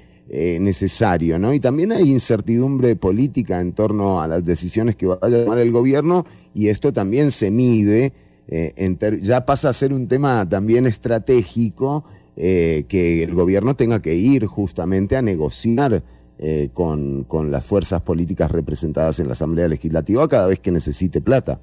necesario, 0.60 1.38
¿no? 1.38 1.54
Y 1.54 1.60
también 1.60 1.92
hay 1.92 2.10
incertidumbre 2.10 2.96
política 2.96 3.60
en 3.62 3.74
torno 3.74 4.20
a 4.20 4.28
las 4.28 4.44
decisiones 4.44 4.96
que 4.96 5.06
vaya 5.06 5.20
a 5.22 5.44
tomar 5.44 5.60
el 5.60 5.72
gobierno 5.72 6.26
y 6.56 6.70
esto 6.70 6.92
también 6.92 7.30
se 7.30 7.52
mide. 7.52 8.14
en 8.48 8.98
ya 9.22 9.46
pasa 9.46 9.70
a 9.70 9.74
ser 9.74 9.94
un 9.94 10.08
tema 10.08 10.48
también 10.50 10.88
estratégico 10.88 12.06
eh, 12.36 12.86
que 12.88 13.24
el 13.24 13.34
gobierno 13.34 13.76
tenga 13.76 14.02
que 14.02 14.16
ir 14.16 14.46
justamente 14.46 15.16
a 15.16 15.22
negociar 15.22 16.04
eh, 16.40 16.70
con, 16.74 17.24
con 17.26 17.52
las 17.52 17.64
fuerzas 17.64 18.02
políticas 18.02 18.52
representadas 18.52 19.20
en 19.20 19.28
la 19.28 19.34
Asamblea 19.34 19.68
Legislativa 19.68 20.28
cada 20.28 20.48
vez 20.48 20.60
que 20.60 20.72
necesite 20.72 21.22
plata. 21.22 21.62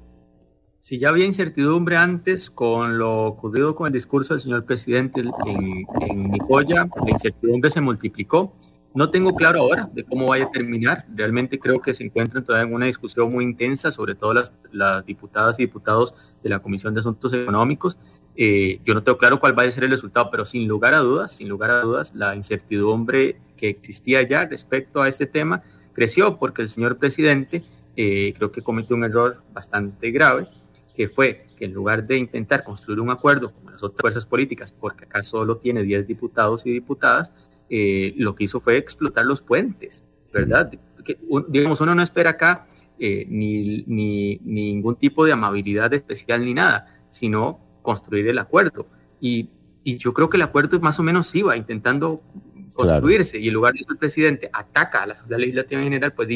Si 0.79 0.97
ya 0.97 1.09
había 1.09 1.25
incertidumbre 1.25 1.97
antes 1.97 2.49
con 2.49 2.97
lo 2.97 3.25
ocurrido 3.25 3.75
con 3.75 3.87
el 3.87 3.93
discurso 3.93 4.33
del 4.33 4.41
señor 4.41 4.65
presidente 4.65 5.21
en, 5.21 5.85
en 6.01 6.23
Nicoya, 6.31 6.89
la 7.05 7.11
incertidumbre 7.11 7.69
se 7.69 7.81
multiplicó. 7.81 8.53
No 8.93 9.09
tengo 9.09 9.35
claro 9.35 9.59
ahora 9.59 9.89
de 9.93 10.03
cómo 10.03 10.27
vaya 10.27 10.45
a 10.45 10.51
terminar. 10.51 11.05
Realmente 11.15 11.59
creo 11.59 11.79
que 11.79 11.93
se 11.93 12.03
encuentran 12.03 12.43
todavía 12.43 12.67
en 12.67 12.73
una 12.73 12.87
discusión 12.87 13.31
muy 13.31 13.43
intensa, 13.45 13.91
sobre 13.91 14.15
todo 14.15 14.33
las, 14.33 14.51
las 14.71 15.05
diputadas 15.05 15.59
y 15.59 15.63
diputados 15.63 16.13
de 16.43 16.49
la 16.49 16.59
Comisión 16.59 16.93
de 16.93 17.01
Asuntos 17.01 17.31
Económicos. 17.31 17.97
Eh, 18.35 18.79
yo 18.85 18.93
no 18.93 19.03
tengo 19.03 19.17
claro 19.17 19.39
cuál 19.39 19.57
va 19.57 19.63
a 19.63 19.71
ser 19.71 19.83
el 19.83 19.91
resultado, 19.91 20.29
pero 20.31 20.45
sin 20.45 20.67
lugar 20.67 20.93
a 20.93 20.99
dudas, 20.99 21.33
sin 21.33 21.49
lugar 21.49 21.69
a 21.71 21.81
dudas, 21.81 22.13
la 22.15 22.35
incertidumbre 22.35 23.37
que 23.57 23.69
existía 23.69 24.21
ya 24.23 24.45
respecto 24.45 25.01
a 25.01 25.07
este 25.09 25.25
tema 25.25 25.63
creció 25.93 26.37
porque 26.39 26.61
el 26.61 26.69
señor 26.69 26.97
presidente 26.97 27.63
eh, 27.97 28.33
creo 28.37 28.51
que 28.51 28.61
cometió 28.61 28.95
un 28.95 29.03
error 29.03 29.41
bastante 29.53 30.11
grave 30.11 30.47
que 30.95 31.09
fue 31.09 31.45
que 31.57 31.65
en 31.65 31.73
lugar 31.73 32.07
de 32.07 32.17
intentar 32.17 32.63
construir 32.63 32.99
un 33.01 33.09
acuerdo 33.09 33.51
con 33.51 33.71
las 33.73 33.83
otras 33.83 34.01
fuerzas 34.01 34.25
políticas, 34.25 34.71
porque 34.71 35.05
acá 35.05 35.23
solo 35.23 35.57
tiene 35.57 35.83
10 35.83 36.07
diputados 36.07 36.65
y 36.65 36.71
diputadas, 36.71 37.31
eh, 37.69 38.13
lo 38.17 38.35
que 38.35 38.45
hizo 38.45 38.59
fue 38.59 38.77
explotar 38.77 39.25
los 39.25 39.41
puentes, 39.41 40.03
¿verdad? 40.33 40.71
Digamos, 41.49 41.81
uno 41.81 41.95
no 41.95 42.01
espera 42.03 42.31
acá 42.31 42.67
ni, 42.99 43.83
ni- 43.87 44.39
ni 44.43 44.73
ningún 44.73 44.95
tipo 44.95 45.25
de 45.25 45.31
amabilidad 45.33 45.93
especial 45.93 46.45
ni 46.45 46.53
nada, 46.53 47.01
sino 47.09 47.59
construir 47.81 48.27
el 48.27 48.37
acuerdo. 48.39 48.87
Y, 49.19 49.49
y 49.83 49.97
yo 49.97 50.13
creo 50.13 50.29
que 50.29 50.37
el 50.37 50.43
acuerdo 50.43 50.79
más 50.79 50.99
o 50.99 51.03
menos 51.03 51.33
iba 51.35 51.55
intentando 51.55 52.21
construirse 52.73 53.39
y 53.39 53.47
en 53.47 53.53
lugar 53.53 53.73
de 53.73 53.81
eso 53.81 53.91
el 53.91 53.97
presidente 53.97 54.49
ataca 54.53 55.03
a 55.03 55.07
la 55.07 55.13
Asamblea 55.13 55.39
Legislativa 55.39 55.81
en 55.81 55.85
general, 55.85 56.13
pues 56.13 56.29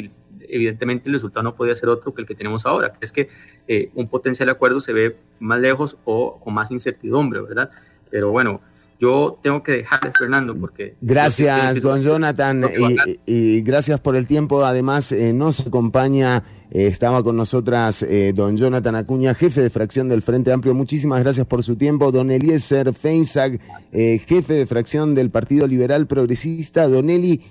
evidentemente 0.47 1.07
el 1.07 1.13
resultado 1.13 1.43
no 1.43 1.55
podía 1.55 1.75
ser 1.75 1.89
otro 1.89 2.13
que 2.13 2.21
el 2.21 2.27
que 2.27 2.35
tenemos 2.35 2.65
ahora, 2.65 2.91
que 2.91 3.05
es 3.05 3.11
que 3.11 3.29
eh, 3.67 3.89
un 3.95 4.07
potencial 4.07 4.49
acuerdo 4.49 4.81
se 4.81 4.93
ve 4.93 5.17
más 5.39 5.59
lejos 5.59 5.97
o 6.05 6.39
con 6.39 6.53
más 6.53 6.71
incertidumbre, 6.71 7.41
¿verdad? 7.41 7.71
Pero 8.09 8.31
bueno, 8.31 8.61
yo 8.99 9.39
tengo 9.43 9.61
que 9.61 9.73
dejarles, 9.73 10.13
Fernando, 10.17 10.55
porque... 10.55 10.95
Gracias, 11.01 11.81
don 11.81 12.01
Jonathan, 12.01 12.65
y, 12.77 13.19
y 13.25 13.61
gracias 13.61 13.99
por 13.99 14.15
el 14.15 14.25
tiempo. 14.25 14.63
Además, 14.63 15.11
eh, 15.11 15.33
nos 15.33 15.67
acompaña, 15.67 16.43
eh, 16.71 16.87
estaba 16.87 17.21
con 17.21 17.35
nosotras 17.35 18.03
eh, 18.03 18.31
don 18.33 18.55
Jonathan 18.55 18.95
Acuña, 18.95 19.35
jefe 19.35 19.61
de 19.61 19.69
fracción 19.69 20.07
del 20.07 20.21
Frente 20.21 20.51
Amplio. 20.51 20.73
Muchísimas 20.73 21.21
gracias 21.21 21.45
por 21.45 21.61
su 21.61 21.75
tiempo. 21.75 22.11
Don 22.11 22.31
Eliezer 22.31 22.93
Feinzag, 22.93 23.59
eh, 23.91 24.21
jefe 24.25 24.53
de 24.53 24.65
fracción 24.65 25.13
del 25.13 25.29
Partido 25.29 25.67
Liberal 25.67 26.07
Progresista. 26.07 26.87
Don 26.87 27.09
Eli, 27.09 27.41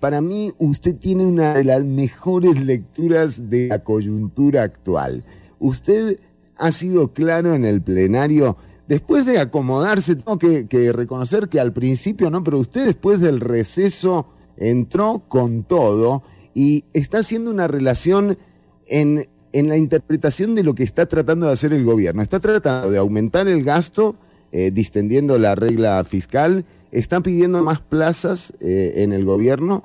para 0.00 0.20
mí 0.20 0.52
usted 0.58 0.96
tiene 0.96 1.24
una 1.24 1.54
de 1.54 1.62
las 1.62 1.84
mejores 1.84 2.60
lecturas 2.60 3.48
de 3.48 3.68
la 3.68 3.78
coyuntura 3.84 4.64
actual. 4.64 5.22
Usted 5.60 6.18
ha 6.56 6.72
sido 6.72 7.12
claro 7.12 7.54
en 7.54 7.64
el 7.64 7.80
plenario. 7.82 8.56
Después 8.88 9.26
de 9.26 9.38
acomodarse, 9.38 10.16
tengo 10.16 10.38
que, 10.38 10.92
reconocer 10.92 11.48
que 11.48 11.60
al 11.60 11.74
principio 11.74 12.30
no, 12.30 12.42
pero 12.42 12.58
usted 12.58 12.86
después 12.86 13.20
del 13.20 13.40
receso 13.40 14.26
entró 14.56 15.24
con 15.28 15.62
todo 15.62 16.22
y 16.54 16.84
está 16.94 17.18
haciendo 17.18 17.50
una 17.50 17.68
relación 17.68 18.38
en, 18.86 19.28
en 19.52 19.68
la 19.68 19.76
interpretación 19.76 20.54
de 20.54 20.64
lo 20.64 20.74
que 20.74 20.84
está 20.84 21.06
tratando 21.06 21.46
de 21.46 21.52
hacer 21.52 21.74
el 21.74 21.84
gobierno. 21.84 22.22
Está 22.22 22.40
tratando 22.40 22.90
de 22.90 22.98
aumentar 22.98 23.46
el 23.46 23.62
gasto, 23.62 24.16
eh, 24.52 24.70
distendiendo 24.72 25.38
la 25.38 25.54
regla 25.54 26.02
fiscal, 26.04 26.64
está 26.90 27.20
pidiendo 27.20 27.62
más 27.62 27.82
plazas 27.82 28.54
eh, 28.60 28.94
en 28.96 29.12
el 29.12 29.26
gobierno 29.26 29.84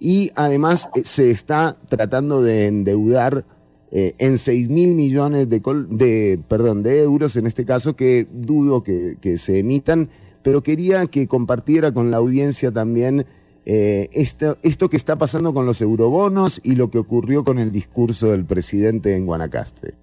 y 0.00 0.30
además 0.34 0.88
eh, 0.94 1.02
se 1.04 1.30
está 1.30 1.76
tratando 1.88 2.42
de 2.42 2.66
endeudar 2.66 3.44
eh, 3.90 4.14
en 4.18 4.38
6 4.38 4.68
mil 4.68 4.94
millones 4.94 5.48
de, 5.48 5.62
col- 5.62 5.88
de, 5.90 6.40
perdón, 6.48 6.82
de 6.82 7.00
euros, 7.02 7.36
en 7.36 7.46
este 7.46 7.64
caso, 7.64 7.96
que 7.96 8.26
dudo 8.30 8.82
que, 8.82 9.16
se 9.38 9.58
emitan, 9.58 10.10
pero 10.42 10.62
quería 10.62 11.06
que 11.06 11.26
compartiera 11.26 11.92
con 11.92 12.10
la 12.10 12.18
audiencia 12.18 12.70
también 12.72 13.26
eh, 13.66 14.08
esto, 14.12 14.88
que 14.88 14.96
está 14.96 15.16
pasando 15.16 15.52
con 15.52 15.66
los 15.66 15.80
eurobonos 15.80 16.60
y 16.62 16.74
lo 16.76 16.90
que 16.90 16.98
ocurrió 16.98 17.44
con 17.44 17.58
el 17.58 17.70
discurso 17.70 18.30
del 18.30 18.44
presidente 18.44 19.14
en 19.14 19.26
Guanacaste. 19.26 19.94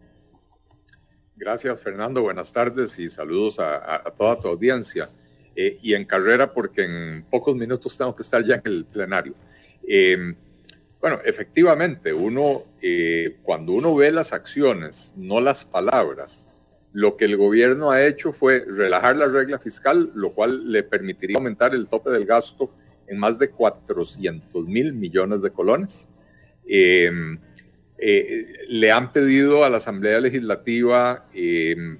Gracias, 1.36 1.82
Fernando. 1.82 2.22
Buenas 2.22 2.52
tardes 2.53 2.98
y 2.99 3.10
saludos 3.10 3.57
a 3.60 4.03
toda 4.18 4.40
tu 4.40 4.48
audiencia. 4.48 5.10
Eh, 5.56 5.78
y 5.82 5.94
en 5.94 6.03
carrera, 6.03 6.52
porque 6.53 6.84
en 6.84 7.24
pocos 7.30 7.56
minutos 7.56 7.98
tengo 7.98 8.14
que 8.14 8.24
estar 8.24 8.44
ya 8.44 8.56
en 8.56 8.62
el 8.66 8.86
plenario. 8.86 9.34
Bueno, 11.06 11.22
efectivamente, 11.23 12.14
uno, 12.14 12.64
eh, 12.82 13.38
cuando 13.44 13.73
uno 13.73 13.94
ve 13.94 14.11
las 14.11 14.34
acciones, 14.34 15.14
no 15.15 15.40
las 15.40 15.64
palabras, 15.64 16.48
lo 16.94 17.15
que 17.15 17.26
el 17.26 17.38
gobierno 17.38 17.91
ha 17.91 18.03
hecho 18.03 18.34
fue 18.34 18.65
relajar 18.68 19.15
la 19.15 19.27
regla 19.27 19.60
fiscal, 19.60 20.10
lo 20.15 20.34
cual 20.34 20.72
le 20.72 20.82
permitiría 20.82 21.38
aumentar 21.38 21.76
el 21.76 21.88
tope 21.90 22.10
del 22.10 22.26
gasto 22.26 22.73
en 23.06 23.19
más 23.19 23.38
de 23.38 23.52
400 23.52 24.65
mil 24.65 24.94
millones 24.94 25.44
de 25.44 25.52
colones. 25.52 26.10
Eh, 26.68 27.11
eh, 27.99 28.53
le 28.68 28.91
han 28.91 29.14
pedido 29.14 29.64
a 29.64 29.69
la 29.69 29.77
Asamblea 29.77 30.19
Legislativa 30.19 31.27
eh, 31.36 31.99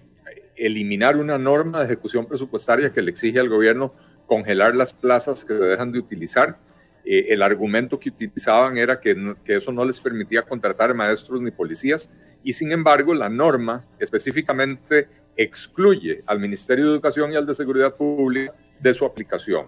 eliminar 0.56 1.18
una 1.18 1.38
norma 1.38 1.78
de 1.78 1.86
ejecución 1.86 2.26
presupuestaria 2.26 2.90
que 2.90 3.04
le 3.04 3.12
exige 3.12 3.40
al 3.40 3.50
gobierno 3.50 3.94
congelar 4.26 4.76
las 4.76 4.96
plazas 4.96 5.46
que 5.46 5.54
se 5.54 5.64
dejan 5.64 5.92
de 5.92 6.00
utilizar. 6.00 6.58
Eh, 7.06 7.28
el 7.30 7.44
argumento 7.44 8.00
que 8.00 8.10
utilizaban 8.10 8.78
era 8.78 9.00
que, 9.00 9.16
eso 9.46 9.72
no 9.72 9.86
les 9.86 10.00
permitía 10.00 10.42
contratar 10.42 10.94
maestros 10.96 11.40
ni 11.40 11.52
policías 11.52 12.10
y 12.44 12.52
sin 12.52 12.72
embargo 12.72 13.14
la 13.14 13.30
norma 13.30 13.86
específicamente 14.00 15.08
excluye 15.38 16.24
al 16.26 16.40
Ministerio 16.40 16.86
de 16.86 16.92
Educación 16.92 17.32
y 17.32 17.36
al 17.36 17.46
de 17.46 17.54
Seguridad 17.54 17.96
Pública 17.96 18.54
de 18.80 18.94
su 18.94 19.06
aplicación. 19.06 19.68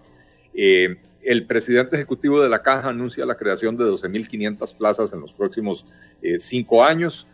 Eh, 0.53 0.97
el 1.21 1.45
presidente 1.45 1.95
ejecutivo 1.95 2.41
de 2.41 2.49
la 2.49 2.63
Caja 2.63 2.89
anuncia 2.89 3.25
la 3.25 3.35
creación 3.35 3.77
de 3.77 3.83
12.500 3.83 4.75
plazas 4.75 5.13
en 5.13 5.19
los 5.19 5.31
próximos 5.31 5.85
eh, 6.21 6.39
cinco 6.39 6.83
años, 6.83 7.27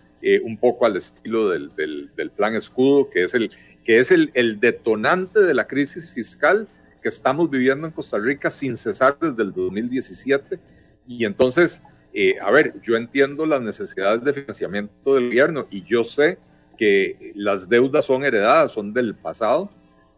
un 0.45 0.55
poco 0.55 0.85
al 0.85 0.95
estilo 0.95 1.49
del, 1.49 1.69
plan 2.33 2.55
escudo, 2.55 3.09
que 3.09 3.25
es, 3.25 4.11
el 4.11 4.59
detonante 4.61 5.41
de 5.41 5.53
la 5.53 5.67
crisis 5.67 6.11
fiscal 6.11 6.65
que 7.03 7.09
estamos 7.09 7.49
viviendo 7.49 7.85
en 7.85 7.91
Costa 7.93 8.17
Rica 8.17 8.49
sin 8.49 8.77
cesar 8.77 9.17
desde 9.19 9.43
el 9.43 9.51
2017. 9.51 10.57
Y 11.05 11.25
entonces, 11.25 11.83
eh, 12.13 12.37
a 12.41 12.49
ver, 12.49 12.79
yo 12.81 12.95
entiendo 12.95 13.45
las 13.45 13.61
necesidades 13.61 14.23
de 14.23 14.33
financiamiento 14.33 15.15
del 15.15 15.25
gobierno 15.25 15.67
y 15.69 15.83
yo 15.83 16.05
sé 16.05 16.39
que 16.77 17.33
las 17.35 17.67
deudas 17.67 18.05
son 18.05 18.23
heredadas, 18.23 18.71
son 18.71 18.93
del 18.93 19.13
pasado, 19.13 19.69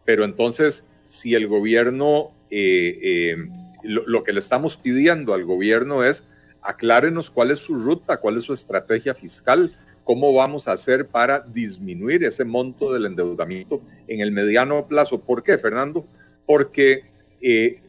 pero 0.04 0.24
entonces, 0.24 0.84
si 1.08 1.34
el 1.34 1.48
gobierno, 1.48 2.30
eh, 2.50 2.98
eh, 3.02 3.48
lo, 3.82 4.06
lo 4.06 4.22
que 4.22 4.32
le 4.32 4.38
estamos 4.38 4.76
pidiendo 4.76 5.34
al 5.34 5.44
gobierno 5.44 6.04
es 6.04 6.24
aclárenos 6.62 7.30
cuál 7.30 7.50
es 7.50 7.58
su 7.58 7.74
ruta, 7.74 8.18
cuál 8.18 8.38
es 8.38 8.44
su 8.44 8.52
estrategia 8.52 9.14
fiscal, 9.14 9.76
cómo 10.04 10.32
vamos 10.32 10.68
a 10.68 10.72
hacer 10.72 11.08
para 11.08 11.40
disminuir 11.40 12.22
ese 12.22 12.44
monto 12.44 12.92
del 12.92 13.06
endeudamiento 13.06 13.82
en 14.06 14.20
el 14.20 14.30
mediano 14.30 14.86
plazo. 14.86 15.20
¿Por 15.20 15.42
qué, 15.42 15.58
Fernando? 15.58 16.06
Porque 16.46 17.04
eh, 17.40 17.80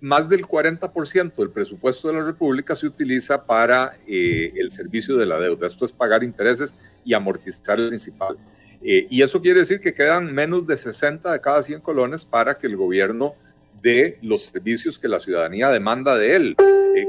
más 0.00 0.28
del 0.28 0.46
40% 0.46 1.34
del 1.34 1.50
presupuesto 1.50 2.08
de 2.08 2.14
la 2.14 2.24
República 2.24 2.76
se 2.76 2.86
utiliza 2.86 3.44
para 3.44 3.98
eh, 4.06 4.52
el 4.56 4.72
servicio 4.72 5.16
de 5.16 5.26
la 5.26 5.38
deuda. 5.38 5.66
Esto 5.66 5.84
es 5.84 5.92
pagar 5.92 6.22
intereses 6.22 6.74
y 7.04 7.14
amortizar 7.14 7.78
el 7.78 7.88
principal. 7.88 8.36
Eh, 8.82 9.06
y 9.10 9.22
eso 9.22 9.40
quiere 9.40 9.60
decir 9.60 9.80
que 9.80 9.94
quedan 9.94 10.32
menos 10.32 10.66
de 10.66 10.76
60 10.76 11.32
de 11.32 11.40
cada 11.40 11.62
100 11.62 11.80
colones 11.80 12.24
para 12.24 12.56
que 12.56 12.66
el 12.66 12.76
gobierno 12.76 13.34
dé 13.82 14.18
los 14.22 14.44
servicios 14.44 14.98
que 14.98 15.08
la 15.08 15.18
ciudadanía 15.18 15.70
demanda 15.70 16.16
de 16.16 16.36
él. 16.36 16.56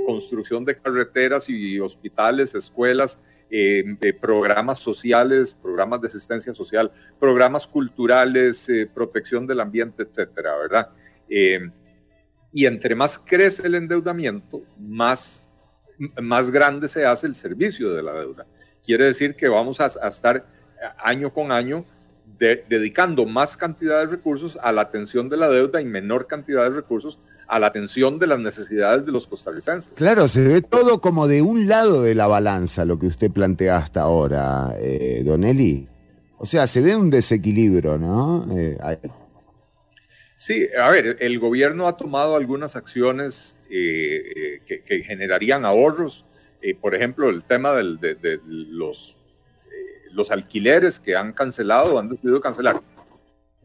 Construcción 0.08 0.66
de 0.66 0.76
carreteras 0.78 1.48
y 1.48 1.80
hospitales, 1.80 2.56
escuelas, 2.56 3.20
eh, 3.50 3.84
eh, 4.02 4.14
programas 4.14 4.80
sociales, 4.80 5.56
programas 5.62 6.02
de 6.02 6.08
asistencia 6.08 6.54
social, 6.54 6.92
programas 7.20 7.68
culturales, 7.68 8.68
eh, 8.70 8.90
protección 8.92 9.46
del 9.46 9.60
ambiente, 9.60 10.04
etcétera, 10.04 10.58
¿verdad? 10.58 10.90
Y 12.52 12.66
entre 12.66 12.96
más 12.96 13.20
crece 13.20 13.68
el 13.68 13.76
endeudamiento, 13.76 14.64
más, 14.80 15.46
más 16.22 16.50
grande 16.50 16.88
se 16.88 17.06
hace 17.06 17.28
el 17.28 17.36
servicio 17.36 17.94
de 17.94 18.02
la 18.02 18.14
deuda. 18.14 18.48
Quiere 18.84 19.06
decir 19.06 19.36
que 19.36 19.48
vamos 19.48 19.80
a, 19.80 19.88
estar 20.08 20.46
año 20.98 21.34
con 21.34 21.52
año 21.52 21.86
de- 22.40 22.66
dedicando 22.68 23.26
más 23.26 23.56
cantidad 23.58 24.00
de 24.00 24.08
recursos 24.08 24.58
a 24.62 24.72
la 24.72 24.82
atención 24.82 25.30
de 25.30 25.38
la 25.38 25.50
deuda 25.50 25.82
y 25.82 25.86
menor 25.86 26.28
cantidad 26.28 26.64
de 26.64 26.70
recursos 26.70 27.20
a 27.48 27.60
la 27.60 27.68
atención 27.68 28.18
de 28.20 28.28
las 28.28 28.40
necesidades 28.40 29.06
de 29.06 29.12
los 29.12 29.28
costarricenses. 29.28 29.92
Claro, 29.96 30.28
se 30.28 30.42
ve 30.42 30.62
todo 30.62 31.00
como 31.02 31.28
de 31.28 31.42
un 31.42 31.68
lado 31.68 32.02
de 32.02 32.16
la 32.16 32.28
balanza 32.28 32.86
lo 32.86 32.98
que 33.00 33.08
usted 33.08 33.32
plantea 33.32 33.78
hasta 33.78 34.02
ahora, 34.02 34.76
eh, 34.80 35.22
Don 35.26 35.44
Eli. 35.44 35.88
O 36.38 36.46
sea, 36.46 36.68
se 36.68 36.82
ve 36.82 36.96
un 36.96 37.10
desequilibrio, 37.10 37.98
¿no? 37.98 38.48
Eh, 38.58 38.78
hay- 38.82 38.98
Sí, 40.38 40.68
a 40.78 40.90
ver, 40.90 41.18
el 41.22 41.40
gobierno 41.40 41.88
ha 41.88 41.96
tomado 41.96 42.36
algunas 42.36 42.76
acciones 42.76 43.58
eh, 43.70 44.22
eh, 44.36 44.62
que, 44.66 44.84
que 44.84 45.02
generarían 45.04 45.66
ahorros. 45.66 46.26
Por 46.82 46.94
ejemplo, 46.96 47.30
el 47.30 47.44
tema 47.44 47.74
del- 47.74 48.00
de, 48.00 48.16
de 48.16 48.40
los, 48.46 49.18
los 50.12 50.32
alquileres 50.32 51.00
que 51.00 51.16
han 51.16 51.32
cancelado, 51.32 52.00
han 52.00 52.10
decidido 52.10 52.42
cancelar. 52.42 52.80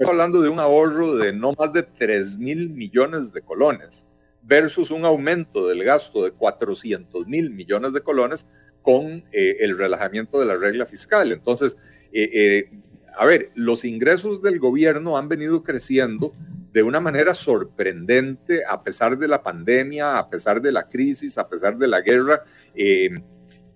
Hablando 0.06 0.40
de 0.40 0.48
un 0.48 0.58
ahorro 0.58 1.16
de 1.16 1.32
no 1.32 1.52
más 1.52 1.72
de 1.72 1.82
3 1.82 2.38
mil 2.38 2.70
millones 2.70 3.32
de 3.32 3.42
colones 3.42 4.06
versus 4.42 4.90
un 4.90 5.04
aumento 5.04 5.68
del 5.68 5.84
gasto 5.84 6.24
de 6.24 6.32
400 6.32 7.26
mil 7.26 7.50
millones 7.50 7.92
de 7.92 8.00
colones 8.00 8.46
con 8.82 9.24
eh, 9.32 9.56
el 9.60 9.76
relajamiento 9.76 10.40
de 10.40 10.46
la 10.46 10.56
regla 10.56 10.86
fiscal. 10.86 11.32
Entonces, 11.32 11.76
eh, 12.12 12.30
eh, 12.32 12.70
a 13.14 13.26
ver, 13.26 13.50
los 13.54 13.84
ingresos 13.84 14.40
del 14.40 14.58
gobierno 14.58 15.18
han 15.18 15.28
venido 15.28 15.62
creciendo 15.62 16.32
de 16.72 16.82
una 16.82 17.00
manera 17.00 17.34
sorprendente 17.34 18.62
a 18.66 18.82
pesar 18.82 19.18
de 19.18 19.28
la 19.28 19.42
pandemia, 19.42 20.18
a 20.18 20.30
pesar 20.30 20.62
de 20.62 20.72
la 20.72 20.88
crisis, 20.88 21.36
a 21.36 21.48
pesar 21.48 21.76
de 21.76 21.88
la 21.88 22.00
guerra. 22.00 22.42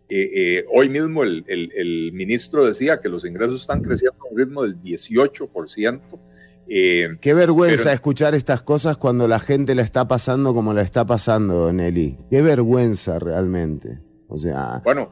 Eh, 0.08 0.30
eh, 0.34 0.64
hoy 0.72 0.88
mismo 0.88 1.22
el, 1.22 1.44
el- 1.48 1.72
el 1.74 2.12
ministro 2.12 2.64
decía 2.66 3.00
que 3.00 3.08
los 3.08 3.24
ingresos 3.24 3.62
están 3.62 3.82
creciendo 3.82 4.18
a 4.24 4.30
un 4.32 4.38
ritmo 4.38 4.62
del 4.62 4.80
18%. 4.82 6.00
Eh, 6.68 7.08
Qué 7.20 7.34
vergüenza 7.34 7.84
pero- 7.84 7.94
escuchar 7.94 8.34
estas 8.34 8.62
cosas 8.62 8.96
cuando 8.96 9.26
la 9.28 9.38
gente 9.40 9.74
la 9.74 9.82
está 9.82 10.06
pasando 10.08 10.54
como 10.54 10.72
la 10.72 10.82
está 10.82 11.04
pasando, 11.04 11.54
Don 11.54 11.80
Eli. 11.80 12.16
Qué 12.30 12.42
vergüenza 12.42 13.18
realmente. 13.18 13.98
O 14.28 14.38
sea, 14.38 14.80
Bueno, 14.84 15.10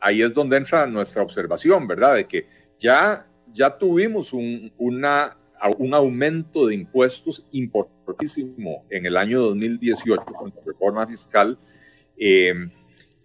ahí 0.00 0.22
es 0.22 0.34
donde 0.34 0.56
entra 0.56 0.86
nuestra 0.86 1.22
observación, 1.22 1.86
¿verdad? 1.86 2.16
De 2.16 2.26
que 2.26 2.46
ya, 2.78 3.26
ya 3.52 3.78
tuvimos 3.78 4.32
un, 4.32 4.72
una, 4.78 5.36
un 5.78 5.94
aumento 5.94 6.66
de 6.66 6.74
impuestos 6.74 7.44
importantísimo 7.52 8.84
en 8.90 9.06
el 9.06 9.16
año 9.16 9.40
2018 9.42 10.24
con 10.24 10.50
la 10.54 10.62
reforma 10.66 11.06
fiscal. 11.06 11.58
eh, 12.16 12.54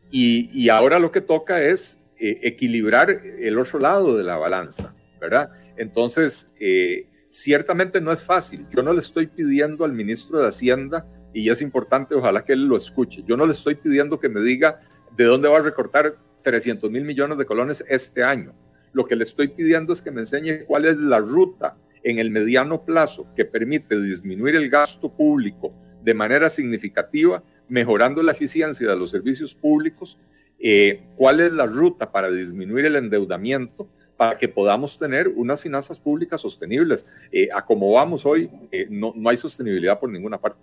y, 0.09 0.69
ahora 0.69 0.99
lo 0.99 1.11
que 1.11 1.21
toca 1.21 1.61
es 1.61 1.99
eh, 2.19 2.39
equilibrar 2.43 3.09
el 3.09 3.57
otro 3.57 3.79
lado 3.79 4.17
de 4.17 4.23
la 4.23 4.37
balanza, 4.37 4.93
¿verdad? 5.19 5.51
Entonces, 5.75 6.49
eh, 6.59 7.07
ciertamente 7.29 8.01
no 8.01 8.11
es 8.11 8.21
fácil. 8.21 8.65
Yo 8.69 8.81
no 8.83 8.93
le 8.93 8.99
estoy 8.99 9.27
pidiendo 9.27 9.85
al 9.85 9.93
ministro 9.93 10.39
de 10.39 10.47
Hacienda, 10.47 11.05
y 11.33 11.49
es 11.49 11.61
importante, 11.61 12.15
ojalá 12.15 12.43
que 12.43 12.53
él 12.53 12.65
lo 12.65 12.77
escuche, 12.77 13.23
yo 13.27 13.37
no 13.37 13.45
le 13.45 13.51
estoy 13.51 13.75
pidiendo 13.75 14.19
que 14.19 14.29
me 14.29 14.41
diga 14.41 14.79
de 15.15 15.25
dónde 15.25 15.49
va 15.49 15.57
a 15.57 15.61
recortar 15.61 16.15
300 16.41 16.89
mil 16.89 17.03
millones 17.03 17.37
de 17.37 17.45
colones 17.45 17.83
este 17.87 18.23
año. 18.23 18.55
Lo 18.93 19.05
que 19.05 19.15
le 19.15 19.23
estoy 19.23 19.49
pidiendo 19.49 19.93
es 19.93 20.01
que 20.01 20.11
me 20.11 20.21
enseñe 20.21 20.65
cuál 20.65 20.85
es 20.85 20.97
la 20.97 21.19
ruta 21.19 21.77
en 22.03 22.19
el 22.19 22.31
mediano 22.31 22.85
plazo 22.85 23.27
que 23.35 23.45
permite 23.45 23.99
disminuir 23.99 24.55
el 24.55 24.69
gasto 24.69 25.13
público 25.13 25.73
de 26.01 26.13
manera 26.13 26.49
significativa, 26.49 27.43
mejorando 27.69 28.21
la 28.23 28.31
eficiencia 28.31 28.89
de 28.89 28.95
los 28.95 29.11
servicios 29.11 29.53
públicos, 29.53 30.17
eh, 30.59 31.03
cuál 31.15 31.39
es 31.39 31.51
la 31.51 31.65
ruta 31.65 32.11
para 32.11 32.31
disminuir 32.31 32.85
el 32.85 32.95
endeudamiento 32.95 33.87
para 34.17 34.37
que 34.37 34.47
podamos 34.47 34.97
tener 34.97 35.29
unas 35.29 35.61
finanzas 35.61 35.99
públicas 35.99 36.41
sostenibles. 36.41 37.05
Eh, 37.31 37.47
a 37.53 37.63
como 37.63 37.91
vamos 37.91 38.25
hoy, 38.25 38.49
eh, 38.71 38.87
no, 38.89 39.13
hay 39.25 39.37
sostenibilidad 39.37 39.99
por 39.99 40.11
ninguna 40.11 40.39
parte. 40.39 40.59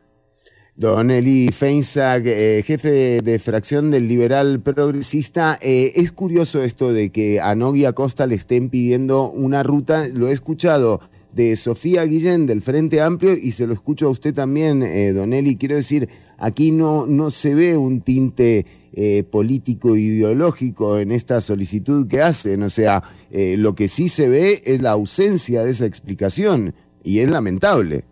Don 0.76 1.12
Eli 1.12 1.50
Feinsack, 1.52 2.24
eh, 2.26 2.64
jefe 2.66 3.22
de 3.22 3.38
fracción 3.38 3.92
del 3.92 4.08
liberal 4.08 4.60
progresista, 4.60 5.56
es 5.62 6.10
curioso 6.10 6.64
esto 6.64 6.92
de 6.92 7.10
que 7.10 7.40
a 7.40 7.54
Nogui 7.54 7.84
Acosta 7.84 8.26
le 8.26 8.34
estén 8.34 8.70
pidiendo 8.70 9.30
una 9.30 9.62
ruta, 9.62 10.08
lo 10.08 10.28
he 10.28 10.32
escuchado 10.32 11.00
de 11.32 11.54
Sofía 11.54 12.04
Guillén 12.04 12.46
del 12.46 12.60
Frente 12.60 13.00
Amplio 13.00 13.34
y 13.34 13.52
se 13.52 13.68
lo 13.68 13.72
escucho 13.72 14.08
a 14.08 14.10
usted 14.10 14.34
también, 14.34 14.80
Don 15.14 15.32
Eli. 15.32 15.54
Quiero 15.54 15.76
decir, 15.76 16.08
aquí 16.44 16.70
no, 16.70 17.06
no 17.06 17.30
se 17.30 17.54
ve 17.54 17.76
un 17.76 18.02
tinte 18.02 18.66
eh, 18.92 19.24
político 19.24 19.96
ideológico 19.96 20.98
en 20.98 21.10
esta 21.10 21.40
solicitud 21.40 22.06
que 22.06 22.20
hacen. 22.20 22.62
O 22.62 22.68
sea, 22.68 23.02
eh, 23.30 23.56
lo 23.56 23.74
que 23.74 23.88
sí 23.88 24.08
se 24.08 24.28
ve 24.28 24.60
es 24.64 24.82
la 24.82 24.90
ausencia 24.90 25.64
de 25.64 25.70
esa 25.70 25.86
explicación 25.86 26.74
y 27.02 27.20
es 27.20 27.30
lamentable. 27.30 28.04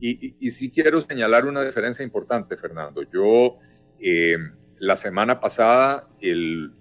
Y, 0.00 0.26
y, 0.26 0.36
y 0.40 0.50
sí 0.52 0.70
quiero 0.70 1.00
señalar 1.00 1.46
una 1.46 1.62
diferencia 1.62 2.02
importante, 2.02 2.56
Fernando. 2.56 3.02
Yo 3.12 3.56
eh, 4.00 4.38
la 4.78 4.96
semana 4.96 5.38
pasada, 5.38 6.08
el 6.20 6.72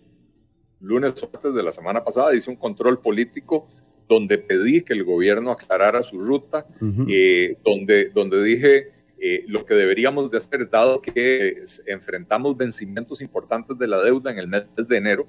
lunes 0.79 1.21
o 1.21 1.29
martes 1.33 1.53
de 1.53 1.63
la 1.63 1.71
semana 1.73 2.03
pasada, 2.05 2.33
hice 2.33 2.49
un 2.49 2.55
control 2.55 2.99
político 3.01 3.67
donde 4.07 4.37
pedí 4.37 4.81
que 4.81 4.93
el 4.93 5.03
gobierno 5.03 5.51
aclarara 5.51 6.01
su 6.03 6.19
ruta, 6.21 6.65
eh, 7.09 7.57
donde, 7.65 8.11
donde 8.11 8.41
dije 8.41 8.96
eh, 9.19 9.43
lo 9.47 9.65
que 9.65 9.73
deberíamos 9.73 10.29
de 10.29 10.37
hacer, 10.37 10.69
dado 10.69 11.01
que 11.01 11.63
enfrentamos 11.87 12.55
vencimientos 12.55 13.21
importantes 13.21 13.77
de 13.77 13.87
la 13.87 14.01
deuda 14.01 14.31
en 14.31 14.37
el 14.37 14.47
mes 14.47 14.63
de 14.75 14.97
enero, 14.97 15.27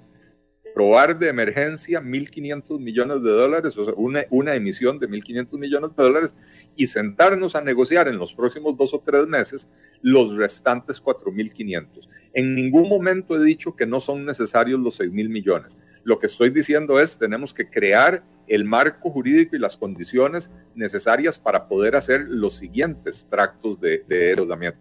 probar 0.75 1.19
de 1.19 1.29
emergencia 1.29 2.01
1.500 2.01 2.79
millones 2.79 3.23
de 3.23 3.31
dólares, 3.31 3.77
o 3.77 3.85
sea, 3.85 3.95
una, 3.97 4.25
una 4.31 4.55
emisión 4.55 4.99
de 4.99 5.09
1.500 5.09 5.59
millones 5.59 5.91
de 5.97 6.03
dólares 6.03 6.35
y 6.77 6.87
sentarnos 6.87 7.57
a 7.57 7.61
negociar 7.61 8.09
en 8.09 8.19
los 8.19 8.33
próximos 8.33 8.77
dos 8.77 8.95
o 8.95 9.01
tres 9.01 9.27
meses 9.27 9.69
los 10.03 10.37
restantes 10.37 11.03
4.500. 11.03 12.09
En 12.35 12.55
ningún 12.55 12.89
momento 12.89 13.35
he 13.35 13.45
dicho 13.45 13.75
que 13.75 13.87
no 13.87 14.01
son 14.01 14.25
necesarios 14.25 14.79
los 14.79 15.01
6.000 15.01 15.29
millones. 15.29 15.79
Lo 16.05 16.19
que 16.19 16.27
estoy 16.27 16.51
diciendo 16.51 17.01
es 17.01 17.19
tenemos 17.19 17.53
que 17.53 17.69
crear 17.69 18.23
el 18.49 18.65
marco 18.65 19.11
jurídico 19.11 19.57
y 19.57 19.59
las 19.59 19.77
condiciones 19.77 20.51
necesarias 20.75 21.39
para 21.39 21.69
poder 21.69 21.97
hacer 21.97 22.27
los 22.29 22.55
siguientes 22.55 23.27
tractos 23.31 23.81
de, 23.81 24.05
de 24.09 24.31
endeudamiento. 24.31 24.79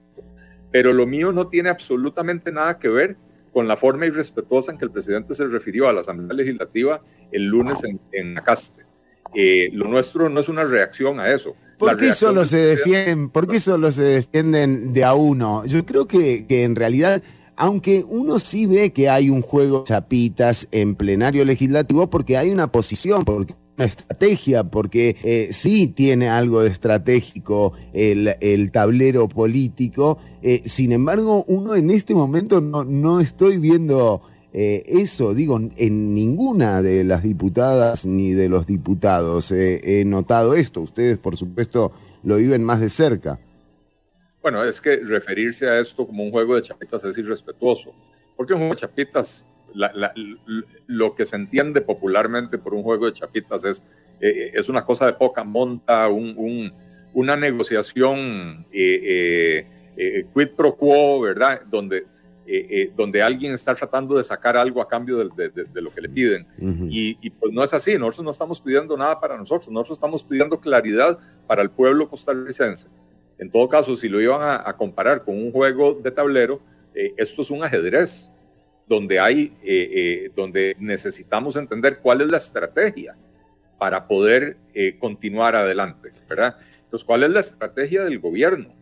Pero 0.71 0.93
lo 0.93 1.07
mío 1.07 1.31
no 1.31 1.47
tiene 1.47 1.69
absolutamente 1.69 2.51
nada 2.51 2.77
que 2.79 2.89
ver 2.89 3.17
con 3.51 3.67
la 3.67 3.77
forma 3.77 4.05
irrespetuosa 4.05 4.71
en 4.71 4.77
que 4.77 4.85
el 4.85 4.91
presidente 4.91 5.33
se 5.33 5.45
refirió 5.47 5.87
a 5.87 5.93
la 5.93 6.01
Asamblea 6.01 6.35
Legislativa 6.35 7.01
el 7.31 7.45
lunes 7.45 7.83
en, 7.83 7.99
en 8.11 8.37
Acaste. 8.37 8.85
Eh, 9.33 9.69
lo 9.73 9.87
nuestro 9.87 10.29
no 10.29 10.39
es 10.39 10.49
una 10.49 10.63
reacción 10.63 11.19
a 11.19 11.31
eso. 11.31 11.55
¿Por 11.77 11.97
qué, 11.97 12.11
solo 12.11 12.43
se 12.45 12.57
defienden, 12.57 13.29
¿Por 13.29 13.47
qué 13.47 13.59
solo 13.59 13.91
se 13.91 14.03
defienden 14.03 14.93
de 14.93 15.03
a 15.03 15.13
uno? 15.13 15.65
Yo 15.65 15.85
creo 15.85 16.07
que, 16.07 16.47
que 16.47 16.63
en 16.63 16.75
realidad, 16.75 17.21
aunque 17.57 18.05
uno 18.07 18.39
sí 18.39 18.65
ve 18.65 18.93
que 18.93 19.09
hay 19.09 19.29
un 19.29 19.41
juego 19.41 19.79
de 19.79 19.85
chapitas 19.85 20.67
en 20.71 20.95
plenario 20.95 21.43
legislativo, 21.43 22.09
porque 22.09 22.37
hay 22.37 22.51
una 22.51 22.71
posición, 22.71 23.23
porque 23.25 23.55
una 23.77 23.85
estrategia, 23.85 24.63
porque 24.63 25.17
eh, 25.23 25.49
sí 25.51 25.87
tiene 25.87 26.29
algo 26.29 26.61
de 26.61 26.69
estratégico 26.69 27.73
el, 27.93 28.35
el 28.41 28.71
tablero 28.71 29.27
político. 29.27 30.17
eh, 30.41 30.61
sin 30.65 30.91
embargo, 30.91 31.43
uno 31.47 31.75
en 31.75 31.91
este 31.91 32.13
momento 32.13 32.61
no, 32.61 32.83
no 32.83 33.19
estoy 33.19 33.57
viendo 33.57 34.21
eh, 34.53 34.83
eso, 34.87 35.33
digo, 35.33 35.59
en 35.75 36.13
ninguna 36.15 36.81
de 36.81 37.03
las 37.03 37.23
diputadas 37.23 38.05
ni 38.05 38.31
de 38.31 38.49
los 38.49 38.65
diputados 38.65 39.51
he 39.51 40.03
notado 40.05 40.55
esto. 40.55 40.81
Ustedes, 40.81 41.17
por 41.17 41.37
supuesto, 41.37 41.91
lo 42.23 42.37
viven 42.37 42.63
más 42.63 42.79
de 42.79 42.89
cerca. 42.89 43.39
Bueno, 44.41 44.63
es 44.63 44.79
que 44.79 44.97
referirse 44.97 45.67
a 45.67 45.79
esto 45.79 46.05
como 46.05 46.23
un 46.23 46.31
juego 46.31 46.55
de 46.55 46.61
chapitas 46.61 47.03
es 47.03 47.17
irrespetuoso, 47.17 47.93
porque 48.35 48.53
un 48.53 48.59
juego 48.59 48.75
de 48.75 48.79
chapitas, 48.81 49.45
la- 49.73 49.91
la- 49.93 50.13
lo 50.85 51.15
que 51.15 51.25
se 51.25 51.35
entiende 51.35 51.81
popularmente 51.81 52.57
por 52.57 52.73
un 52.73 52.83
juego 52.83 53.05
de 53.07 53.13
chapitas 53.13 53.63
es, 53.63 53.83
eh, 54.21 54.51
es 54.53 54.69
una 54.69 54.85
cosa 54.85 55.05
de 55.05 55.13
poca 55.13 55.43
monta, 55.43 56.07
un- 56.07 56.33
un- 56.37 56.73
una 57.13 57.35
negociación 57.35 58.65
eh, 58.71 59.01
eh, 59.03 59.67
eh, 59.97 60.25
quid 60.33 60.49
pro 60.55 60.75
quo, 60.75 61.19
¿verdad? 61.21 61.61
Donde, 61.69 62.05
eh, 62.45 62.67
eh, 62.69 62.91
donde 62.95 63.21
alguien 63.21 63.53
está 63.53 63.73
tratando 63.75 64.15
de 64.15 64.23
sacar 64.23 64.55
algo 64.55 64.81
a 64.81 64.87
cambio 64.87 65.17
de, 65.17 65.29
de- 65.35 65.49
de- 65.49 65.63
de 65.65 65.81
lo 65.81 65.89
que 65.91 65.99
le 66.01 66.09
piden. 66.09 66.45
Y, 66.91 67.17
y, 67.21 67.29
pues 67.31 67.51
no 67.51 67.63
es 67.63 67.73
así, 67.73 67.97
nosotros 67.97 68.23
no 68.23 68.31
estamos 68.31 68.61
pidiendo 68.61 68.95
nada 68.95 69.19
para 69.19 69.35
nosotros, 69.35 69.67
nosotros 69.69 69.97
estamos 69.97 70.23
pidiendo 70.23 70.59
claridad 70.59 71.17
para 71.47 71.61
el 71.63 71.69
pueblo 71.71 72.07
costarricense. 72.07 72.87
En 73.39 73.49
todo 73.51 73.69
caso, 73.69 73.95
si 73.95 74.09
lo 74.09 74.19
iban 74.19 74.41
a, 74.41 74.67
a 74.67 74.75
comparar 74.75 75.23
con 75.23 75.37
un 75.37 75.51
juego 75.51 75.93
de 75.93 76.11
tablero, 76.11 76.61
eh, 76.93 77.13
esto 77.17 77.41
es 77.41 77.49
un 77.49 77.63
ajedrez, 77.63 78.31
donde 78.87 79.19
hay, 79.19 79.53
eh, 79.63 79.89
eh, 79.93 80.31
donde 80.35 80.75
necesitamos 80.79 81.55
entender 81.55 81.99
cuál 81.99 82.21
es 82.21 82.27
la 82.27 82.37
estrategia 82.37 83.15
para 83.77 84.07
poder 84.07 84.57
eh, 84.73 84.97
continuar 84.97 85.55
adelante, 85.55 86.11
¿verdad? 86.27 86.55
Entonces, 86.85 87.05
¿cuál 87.05 87.23
es 87.23 87.29
la 87.29 87.41
estrategia 87.41 88.03
del 88.05 88.19
gobierno? 88.19 88.75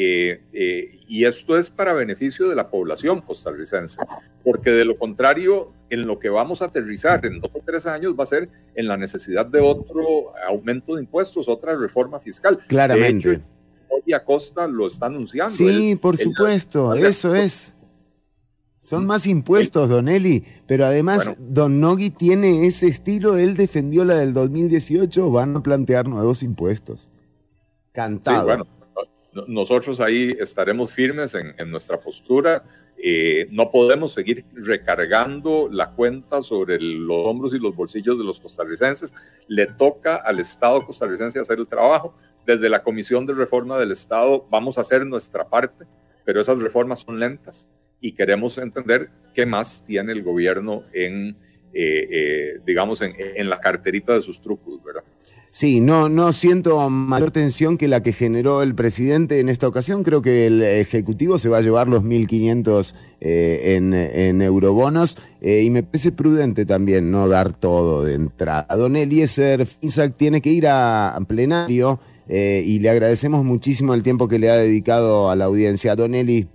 Y 0.00 1.24
esto 1.24 1.58
es 1.58 1.70
para 1.70 1.92
beneficio 1.92 2.48
de 2.48 2.54
la 2.54 2.70
población 2.70 3.20
costarricense, 3.20 4.00
porque 4.44 4.70
de 4.70 4.84
lo 4.84 4.96
contrario, 4.96 5.72
en 5.90 6.06
lo 6.06 6.20
que 6.20 6.28
vamos 6.28 6.62
a 6.62 6.66
aterrizar 6.66 7.26
en 7.26 7.40
dos 7.40 7.50
o 7.52 7.60
tres 7.66 7.84
años 7.84 8.14
va 8.16 8.22
a 8.22 8.26
ser 8.26 8.48
en 8.76 8.86
la 8.86 8.96
necesidad 8.96 9.44
de 9.44 9.58
otro 9.58 10.36
aumento 10.46 10.94
de 10.94 11.02
impuestos, 11.02 11.48
otra 11.48 11.74
reforma 11.74 12.20
fiscal. 12.20 12.60
Claramente. 12.68 13.40
Jorge 13.88 14.14
Acosta 14.14 14.66
lo 14.66 14.86
está 14.86 15.06
anunciando. 15.06 15.54
Sí, 15.54 15.66
Él- 15.92 15.98
por 15.98 16.14
él- 16.14 16.20
supuesto, 16.20 16.94
eso 16.94 17.34
es. 17.34 17.74
Son 18.80 19.04
más 19.04 19.26
impuestos, 19.26 19.90
Don 19.90 20.08
Eli, 20.08 20.44
pero 20.66 20.86
además 20.86 21.32
Don 21.38 21.78
Nogui 21.78 22.08
tiene 22.10 22.66
ese 22.66 22.86
estilo, 22.88 23.36
él 23.36 23.54
defendió 23.56 24.04
la 24.04 24.14
del 24.14 24.32
2018, 24.32 25.30
van 25.30 25.56
a 25.56 25.62
plantear 25.62 26.08
nuevos 26.08 26.42
impuestos. 26.42 27.00
Sí, 27.02 27.08
Cantado. 27.92 28.44
bueno, 28.44 28.66
no- 29.34 29.44
nosotros 29.46 30.00
ahí 30.00 30.34
estaremos 30.40 30.90
firmes 30.90 31.34
en, 31.34 31.54
en 31.58 31.70
nuestra 31.70 31.98
postura. 32.00 32.64
Eh, 33.00 33.46
no 33.52 33.70
podemos 33.70 34.12
seguir 34.12 34.44
recargando 34.52 35.68
la 35.70 35.92
cuenta 35.92 36.42
sobre 36.42 36.80
los 36.80 37.26
hombros 37.26 37.54
y 37.54 37.58
los 37.58 37.76
bolsillos 37.76 38.18
de 38.18 38.24
los 38.24 38.40
costarricenses. 38.40 39.14
Le 39.46 39.66
toca 39.66 40.16
al 40.16 40.40
Estado 40.40 40.84
costarricense 40.84 41.38
hacer 41.38 41.58
el 41.58 41.68
trabajo. 41.68 42.14
Desde 42.44 42.68
la 42.68 42.82
Comisión 42.82 43.24
de 43.26 43.34
Reforma 43.34 43.78
del 43.78 43.92
Estado 43.92 44.46
vamos 44.50 44.78
a 44.78 44.80
hacer 44.80 45.06
nuestra 45.06 45.48
parte, 45.48 45.84
pero 46.24 46.40
esas 46.40 46.58
reformas 46.58 47.00
son 47.00 47.20
lentas 47.20 47.70
y 48.00 48.12
queremos 48.12 48.58
entender 48.58 49.10
qué 49.34 49.46
más 49.46 49.84
tiene 49.84 50.12
el 50.12 50.22
gobierno 50.22 50.84
en, 50.92 51.36
eh, 51.72 52.08
eh, 52.10 52.60
digamos, 52.64 53.00
en, 53.02 53.14
en 53.18 53.48
la 53.48 53.60
carterita 53.60 54.14
de 54.14 54.22
sus 54.22 54.40
trucos, 54.40 54.82
¿verdad? 54.82 55.04
Sí, 55.50 55.80
no, 55.80 56.08
no 56.08 56.32
siento 56.32 56.90
mayor 56.90 57.30
tensión 57.30 57.78
que 57.78 57.88
la 57.88 58.02
que 58.02 58.12
generó 58.12 58.62
el 58.62 58.74
presidente 58.74 59.40
en 59.40 59.48
esta 59.48 59.66
ocasión. 59.66 60.04
Creo 60.04 60.20
que 60.20 60.46
el 60.46 60.62
Ejecutivo 60.62 61.38
se 61.38 61.48
va 61.48 61.58
a 61.58 61.62
llevar 61.62 61.88
los 61.88 62.02
1.500 62.02 62.94
eh, 63.20 63.74
en, 63.76 64.42
eurobonos 64.42 65.16
eh, 65.40 65.62
y 65.62 65.70
me 65.70 65.82
parece 65.82 66.12
prudente 66.12 66.66
también 66.66 67.10
no 67.10 67.28
dar 67.28 67.52
todo 67.54 68.04
de 68.04 68.14
entrada. 68.14 68.66
Don 68.76 68.94
Eliezer 68.96 69.64
Finsack 69.66 70.16
tiene 70.16 70.42
que 70.42 70.50
ir 70.50 70.68
a, 70.68 71.16
a 71.16 71.20
plenario 71.22 71.98
eh, 72.28 72.62
y 72.64 72.78
le 72.78 72.90
agradecemos 72.90 73.42
muchísimo 73.42 73.94
el 73.94 74.02
tiempo 74.02 74.28
que 74.28 74.38
le 74.38 74.50
ha 74.50 74.56
dedicado 74.56 75.30
a 75.30 75.36
la 75.36 75.46
audiencia. 75.46 75.96
Don 75.96 76.14
Eli. 76.14 76.46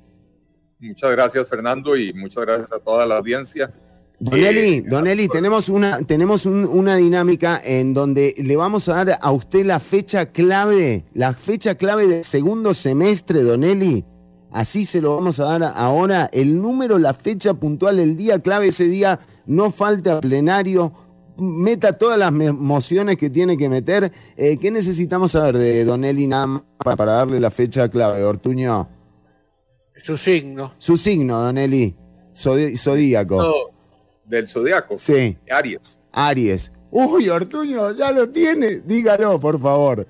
Muchas 0.79 1.11
gracias, 1.11 1.47
Fernando, 1.47 1.97
y 1.97 2.13
muchas 2.13 2.45
gracias 2.45 2.71
a 2.71 2.79
toda 2.79 3.05
la 3.05 3.17
audiencia. 3.17 3.73
Don 4.19 4.39
Eh, 4.39 4.49
Eli, 4.49 4.81
Don 4.81 5.05
Eli, 5.07 5.27
tenemos 5.27 5.67
una, 5.69 5.99
tenemos 6.03 6.45
un- 6.45 6.65
una 6.65 6.95
dinámica 6.95 7.59
en 7.63 7.93
donde 7.93 8.33
le 8.37 8.55
vamos 8.55 8.87
a 8.87 9.03
dar 9.03 9.19
a 9.21 9.31
usted 9.31 9.65
la 9.65 9.79
fecha 9.79 10.27
clave, 10.27 11.05
la 11.13 11.33
fecha 11.33 11.75
clave 11.75 12.07
del 12.07 12.23
segundo 12.23 12.73
semestre, 12.73 13.41
Don 13.43 13.63
Eli. 13.63 14.05
Así 14.51 14.85
se 14.85 15.01
lo 15.01 15.15
vamos 15.15 15.39
a 15.39 15.45
dar 15.45 15.73
ahora, 15.75 16.29
el 16.31 16.61
número, 16.61 16.99
la 16.99 17.13
fecha 17.13 17.53
puntual, 17.55 17.99
el 17.99 18.15
día 18.15 18.39
clave, 18.39 18.67
ese 18.67 18.85
día 18.85 19.19
no 19.47 19.71
falta 19.71 20.21
plenario, 20.21 20.93
meta 21.37 21.97
todas 21.97 22.19
las 22.19 22.31
mociones 22.31 23.17
que 23.17 23.29
tiene 23.31 23.57
que 23.57 23.67
meter. 23.67 24.11
Eh, 24.37 24.57
¿Qué 24.57 24.69
necesitamos 24.71 25.31
saber 25.31 25.57
de 25.57 25.83
Don 25.83 26.05
Eli 26.05 26.27
nada 26.27 26.47
más 26.47 26.61
para, 26.77 26.95
para 26.95 27.11
darle 27.13 27.39
la 27.39 27.49
fecha 27.49 27.89
clave, 27.89 28.23
Ortuño? 28.23 28.87
Su 30.03 30.15
signo. 30.17 30.73
Su 30.77 30.95
signo, 30.97 31.41
Don 31.41 31.57
Eli, 31.57 31.95
zodíaco. 32.77 33.41
No, 33.41 33.53
del 34.25 34.47
zodiaco. 34.47 34.97
Sí. 34.97 35.37
Aries. 35.49 35.99
Aries. 36.11 36.71
Uy, 36.91 37.29
Ortuño, 37.29 37.91
ya 37.95 38.11
lo 38.11 38.29
tiene. 38.29 38.81
Dígalo, 38.81 39.39
por 39.39 39.59
favor. 39.59 40.07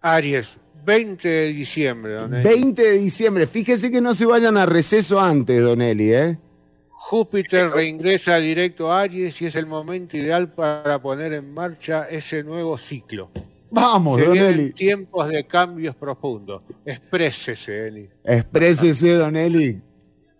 Aries, 0.00 0.48
20 0.84 1.28
de 1.28 1.46
diciembre, 1.52 2.12
don 2.14 2.34
Eli. 2.34 2.44
20 2.44 2.82
de 2.82 2.92
diciembre. 2.98 3.46
Fíjese 3.46 3.90
que 3.90 4.00
no 4.00 4.14
se 4.14 4.26
vayan 4.26 4.56
a 4.56 4.66
receso 4.66 5.18
antes, 5.20 5.62
Don 5.62 5.80
Eli, 5.82 6.12
¿eh? 6.12 6.38
Júpiter 6.90 7.70
reingresa 7.70 8.36
directo 8.36 8.92
a 8.92 9.00
Aries 9.02 9.40
y 9.40 9.46
es 9.46 9.54
el 9.56 9.66
momento 9.66 10.16
ideal 10.16 10.52
para 10.52 11.00
poner 11.00 11.32
en 11.32 11.52
marcha 11.54 12.06
ese 12.10 12.42
nuevo 12.44 12.76
ciclo. 12.76 13.30
Vamos, 13.70 14.18
Se 14.18 14.24
Don 14.26 14.32
vienen 14.34 14.54
Eli. 14.60 14.72
tiempos 14.72 15.28
de 15.28 15.46
cambios 15.46 15.94
profundos. 15.96 16.62
Exprésese, 16.84 17.88
Eli. 17.88 18.10
Exprésese, 18.24 19.14
Don 19.14 19.36
Eli. 19.36 19.80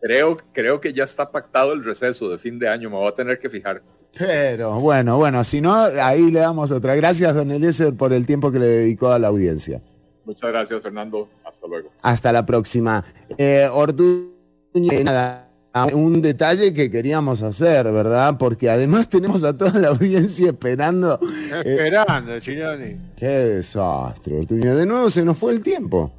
Creo, 0.01 0.37
creo 0.53 0.81
que 0.81 0.93
ya 0.93 1.05
está 1.05 1.31
pactado 1.31 1.73
el 1.73 1.85
receso 1.85 2.29
de 2.29 2.39
fin 2.39 2.59
de 2.59 2.69
año, 2.69 2.89
me 2.91 2.97
voy 2.97 3.09
a 3.09 3.13
tener 3.15 3.39
que 3.39 3.51
fijar. 3.51 3.83
Pero 4.17 4.79
bueno, 4.81 5.17
bueno, 5.19 5.45
si 5.45 5.61
no, 5.61 5.75
ahí 5.75 6.31
le 6.31 6.41
damos 6.41 6.71
otra. 6.71 6.95
Gracias, 6.95 7.35
Don 7.35 7.51
Eliezer, 7.51 7.95
por 7.95 8.13
el 8.13 8.25
tiempo 8.27 8.51
que 8.51 8.59
le 8.59 8.67
dedicó 8.67 9.09
a 9.11 9.19
la 9.19 9.29
audiencia. 9.29 9.81
Muchas 10.25 10.51
gracias, 10.51 10.83
Fernando. 10.83 11.29
Hasta 11.45 11.67
luego. 11.67 11.91
Hasta 12.03 12.33
la 12.33 12.45
próxima. 12.47 13.05
Eh, 13.37 13.69
Ortuño, 13.73 14.29
eh, 14.75 15.03
nada, 15.05 15.49
un 15.93 16.21
detalle 16.23 16.73
que 16.75 16.91
queríamos 16.91 17.43
hacer, 17.43 17.91
¿verdad? 17.93 18.37
Porque 18.39 18.69
además 18.71 19.09
tenemos 19.09 19.43
a 19.45 19.57
toda 19.57 19.79
la 19.79 19.89
audiencia 19.89 20.49
esperando. 20.49 21.19
eh, 21.23 21.63
Esperando, 21.65 22.39
Chironi. 22.41 22.97
qué 23.17 23.27
desastre, 23.27 24.39
Ortuño. 24.39 24.75
De 24.77 24.87
nuevo 24.87 25.11
se 25.11 25.25
nos 25.25 25.37
fue 25.39 25.53
el 25.53 25.63
tiempo. 25.63 26.13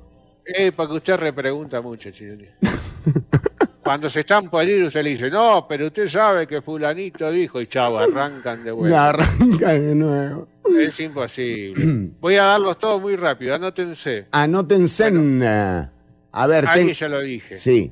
Eh, 0.46 0.72
para 0.72 0.90
que 0.90 0.96
usted 0.96 1.16
repregunta 1.18 1.82
mucho, 1.82 2.10
Chironi. 2.12 2.46
Cuando 3.90 4.08
se 4.08 4.20
están 4.20 4.52
por 4.52 4.64
ir, 4.68 4.84
usted 4.84 5.04
le 5.04 5.10
dice, 5.10 5.32
no, 5.32 5.66
pero 5.68 5.88
usted 5.88 6.08
sabe 6.08 6.46
que 6.46 6.62
fulanito 6.62 7.32
dijo, 7.32 7.60
y 7.60 7.66
chau, 7.66 7.98
arrancan 7.98 8.64
de 8.64 8.72
vuelta. 8.72 9.10
arranca 9.10 9.70
de 9.74 9.96
nuevo. 9.96 10.48
Es 10.80 11.00
imposible. 11.00 12.12
Voy 12.22 12.36
a 12.36 12.44
darlos 12.44 12.78
todos 12.78 13.02
muy 13.02 13.16
rápido, 13.16 13.56
anótense. 13.56 14.28
Anótense. 14.30 15.08
en, 15.08 15.42
eh, 15.42 15.90
A 16.32 16.46
ver, 16.46 16.68
Ahí 16.68 16.86
ten- 16.86 16.94
ya 16.94 17.10
lo 17.10 17.20
dije. 17.22 17.58
Sí, 17.58 17.92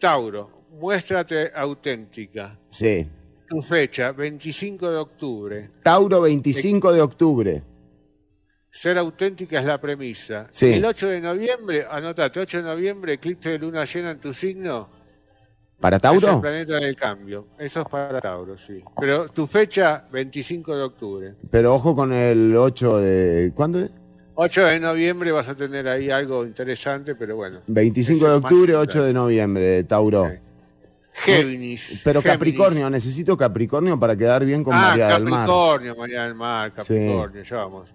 Tauro, 0.00 0.64
muéstrate 0.80 1.52
auténtica. 1.54 2.58
sí. 2.68 3.06
Tu 3.48 3.62
fecha, 3.62 4.10
25 4.10 4.90
de 4.90 4.96
octubre. 4.96 5.70
Tauro 5.84 6.22
25 6.22 6.92
de 6.92 7.00
octubre. 7.00 7.62
Ser 8.70 8.98
auténtica 8.98 9.58
es 9.60 9.64
la 9.64 9.80
premisa. 9.80 10.46
Sí. 10.50 10.74
El 10.74 10.84
8 10.84 11.08
de 11.08 11.20
noviembre, 11.20 11.86
anótate, 11.90 12.40
8 12.40 12.58
de 12.58 12.62
noviembre, 12.62 13.12
eclipse 13.14 13.50
de 13.50 13.58
luna 13.58 13.84
llena 13.84 14.10
en 14.10 14.20
tu 14.20 14.32
signo. 14.32 14.88
¿Para 15.80 15.96
Es 15.96 16.04
el 16.04 16.20
Tauro? 16.20 16.40
planeta 16.40 16.74
del 16.80 16.96
cambio. 16.96 17.48
Eso 17.58 17.82
es 17.82 17.88
para 17.88 18.20
Tauro, 18.20 18.56
sí. 18.58 18.82
Pero 19.00 19.28
tu 19.28 19.46
fecha, 19.46 20.04
25 20.10 20.76
de 20.76 20.82
octubre. 20.82 21.34
Pero 21.50 21.74
ojo 21.74 21.94
con 21.94 22.12
el 22.12 22.54
8 22.56 22.98
de... 22.98 23.52
¿Cuándo 23.54 23.78
es? 23.80 23.90
8 24.34 24.66
de 24.66 24.80
noviembre 24.80 25.32
vas 25.32 25.48
a 25.48 25.54
tener 25.56 25.88
ahí 25.88 26.10
algo 26.10 26.44
interesante, 26.44 27.14
pero 27.14 27.36
bueno. 27.36 27.60
25 27.68 28.28
de 28.28 28.32
octubre, 28.34 28.72
importante. 28.72 28.98
8 28.98 29.04
de 29.04 29.12
noviembre, 29.12 29.84
Tauro. 29.84 30.30
Géminis. 31.12 32.00
Pero 32.04 32.20
Géminis. 32.22 32.38
Capricornio, 32.38 32.90
necesito 32.90 33.36
Capricornio 33.36 33.98
para 33.98 34.16
quedar 34.16 34.44
bien 34.44 34.62
con 34.62 34.74
ah, 34.74 34.88
María 34.90 35.08
del 35.08 35.24
Mar. 35.24 35.46
Capricornio, 35.46 35.96
María 35.96 36.24
del 36.24 36.34
Mar, 36.34 36.70
Sí. 36.70 36.76
Capricornio, 36.76 37.42
ya 37.42 37.56
vamos. 37.56 37.94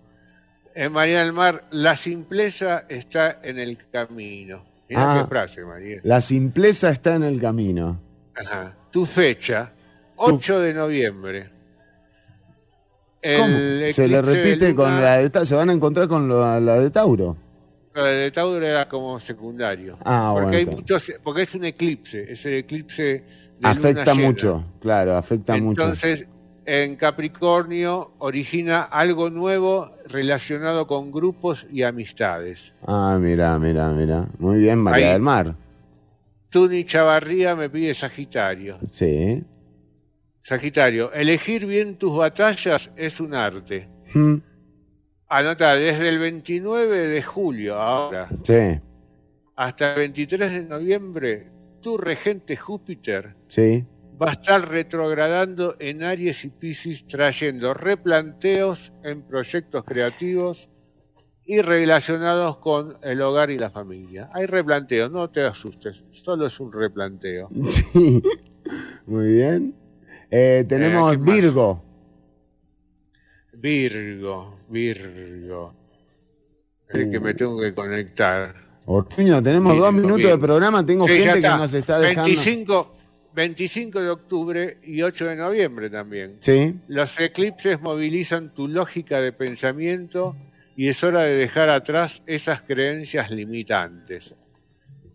En 0.75 0.91
María 0.91 1.19
del 1.23 1.33
Mar, 1.33 1.65
la 1.71 1.95
simpleza 1.95 2.85
está 2.89 3.39
en 3.43 3.59
el 3.59 3.77
camino. 3.91 4.65
Mira 4.89 5.13
Ah. 5.13 5.21
qué 5.21 5.27
frase, 5.29 5.63
María. 5.63 5.99
La 6.03 6.19
simpleza 6.21 6.89
está 6.89 7.15
en 7.15 7.23
el 7.23 7.39
camino. 7.39 7.99
Ajá. 8.35 8.75
Tu 8.91 9.05
fecha, 9.05 9.71
8 10.15 10.59
de 10.59 10.73
noviembre. 10.73 11.49
¿Cómo? 13.23 13.55
Se 13.91 14.07
le 14.07 14.21
repite 14.21 14.75
con 14.75 15.01
la 15.01 15.17
de 15.19 15.45
se 15.45 15.55
van 15.55 15.69
a 15.69 15.73
encontrar 15.73 16.07
con 16.07 16.27
la 16.27 16.59
de 16.59 16.89
Tauro. 16.89 17.37
Lo 17.93 18.03
de 18.03 18.31
Tauro 18.31 18.65
era 18.65 18.89
como 18.89 19.19
secundario. 19.19 19.97
Ah, 20.03 20.31
porque 20.33 20.57
bueno, 20.57 20.57
hay 20.71 20.75
muchos, 20.75 21.13
porque 21.23 21.43
es 21.43 21.55
un 21.55 21.63
eclipse, 21.65 22.33
es 22.33 22.45
el 22.47 22.53
eclipse 22.55 23.03
de 23.03 23.23
luna 23.59 23.69
Afecta 23.71 24.13
llena. 24.13 24.27
mucho, 24.27 24.65
claro, 24.81 25.15
afecta 25.15 25.55
mucho. 25.57 25.81
Entonces, 25.83 26.27
en 26.65 26.95
Capricornio 26.95 28.13
origina 28.19 28.81
algo 28.83 29.29
nuevo 29.29 29.95
relacionado 30.07 30.87
con 30.87 31.11
grupos 31.11 31.65
y 31.71 31.83
amistades. 31.83 32.73
Ah, 32.85 33.17
mira, 33.19 33.57
mira, 33.59 33.89
mira. 33.89 34.27
Muy 34.39 34.59
bien, 34.59 34.79
María 34.79 35.07
Ahí. 35.07 35.13
del 35.13 35.21
Mar. 35.21 35.55
Tuni 36.49 36.83
Chavarría 36.85 37.55
me 37.55 37.69
pide 37.69 37.93
Sagitario. 37.93 38.77
Sí. 38.91 39.43
Sagitario, 40.43 41.11
elegir 41.13 41.65
bien 41.65 41.95
tus 41.95 42.15
batallas 42.17 42.91
es 42.95 43.19
un 43.19 43.33
arte. 43.33 43.87
Mm, 44.13 44.35
Anota, 45.29 45.73
desde 45.75 46.09
el 46.09 46.19
29 46.19 47.07
de 47.07 47.23
julio 47.23 47.75
ahora 47.81 48.29
Sí, 48.43 48.79
hasta 49.55 49.93
el 49.93 49.99
23 49.99 50.51
de 50.51 50.63
noviembre, 50.63 51.47
tu 51.81 51.97
regente 51.97 52.55
Júpiter 52.55 53.35
sí. 53.47 53.83
Va 54.21 54.29
a 54.29 54.31
estar 54.33 54.67
retrogradando 54.69 55.75
en 55.79 56.03
Aries 56.03 56.45
y 56.45 56.49
Piscis, 56.49 57.05
trayendo 57.05 57.73
replanteos 57.73 58.93
en 59.03 59.21
proyectos 59.23 59.83
creativos 59.83 60.69
y 61.45 61.61
relacionados 61.61 62.57
con 62.57 62.97
el 63.01 63.21
hogar 63.21 63.49
y 63.51 63.57
la 63.57 63.69
familia. 63.69 64.29
Hay 64.33 64.45
replanteos, 64.45 65.11
no 65.11 65.29
te 65.29 65.41
asustes, 65.43 66.03
solo 66.11 66.45
es 66.47 66.59
un 66.59 66.71
replanteo. 66.71 67.49
Sí. 67.69 68.21
Muy 69.05 69.33
bien. 69.33 69.75
Eh, 70.31 70.63
tenemos 70.67 71.11
¿qué 71.11 71.17
más? 71.17 71.35
Virgo. 71.35 71.83
Virgo, 73.53 74.57
Virgo. 74.69 75.73
Es 76.89 77.07
que 77.07 77.19
me 77.19 77.33
tengo 77.33 77.59
que 77.59 77.73
conectar. 77.73 78.55
Ortuño, 78.85 79.41
tenemos 79.43 79.73
Virgo, 79.73 79.85
dos 79.85 79.93
minutos 79.93 80.17
Virgo. 80.17 80.31
de 80.31 80.37
programa. 80.37 80.85
Tengo 80.85 81.07
Sí, 81.07 81.17
gente 81.21 81.41
que 81.41 81.47
nos 81.47 81.73
está 81.73 81.99
dejando. 81.99 82.23
25, 82.23 82.95
25 83.35 84.01
de 84.01 84.09
octubre 84.09 84.77
y 84.83 85.01
8 85.01 85.25
de 85.25 85.35
noviembre 85.35 85.89
también. 85.89 86.37
Sí. 86.39 86.75
Los 86.87 87.19
eclipses 87.19 87.81
movilizan 87.81 88.53
tu 88.53 88.67
lógica 88.67 89.21
de 89.21 89.31
pensamiento 89.31 90.35
y 90.75 90.87
es 90.87 91.03
hora 91.03 91.21
de 91.21 91.33
dejar 91.33 91.69
atrás 91.69 92.21
esas 92.25 92.61
creencias 92.61 93.31
limitantes. 93.31 94.35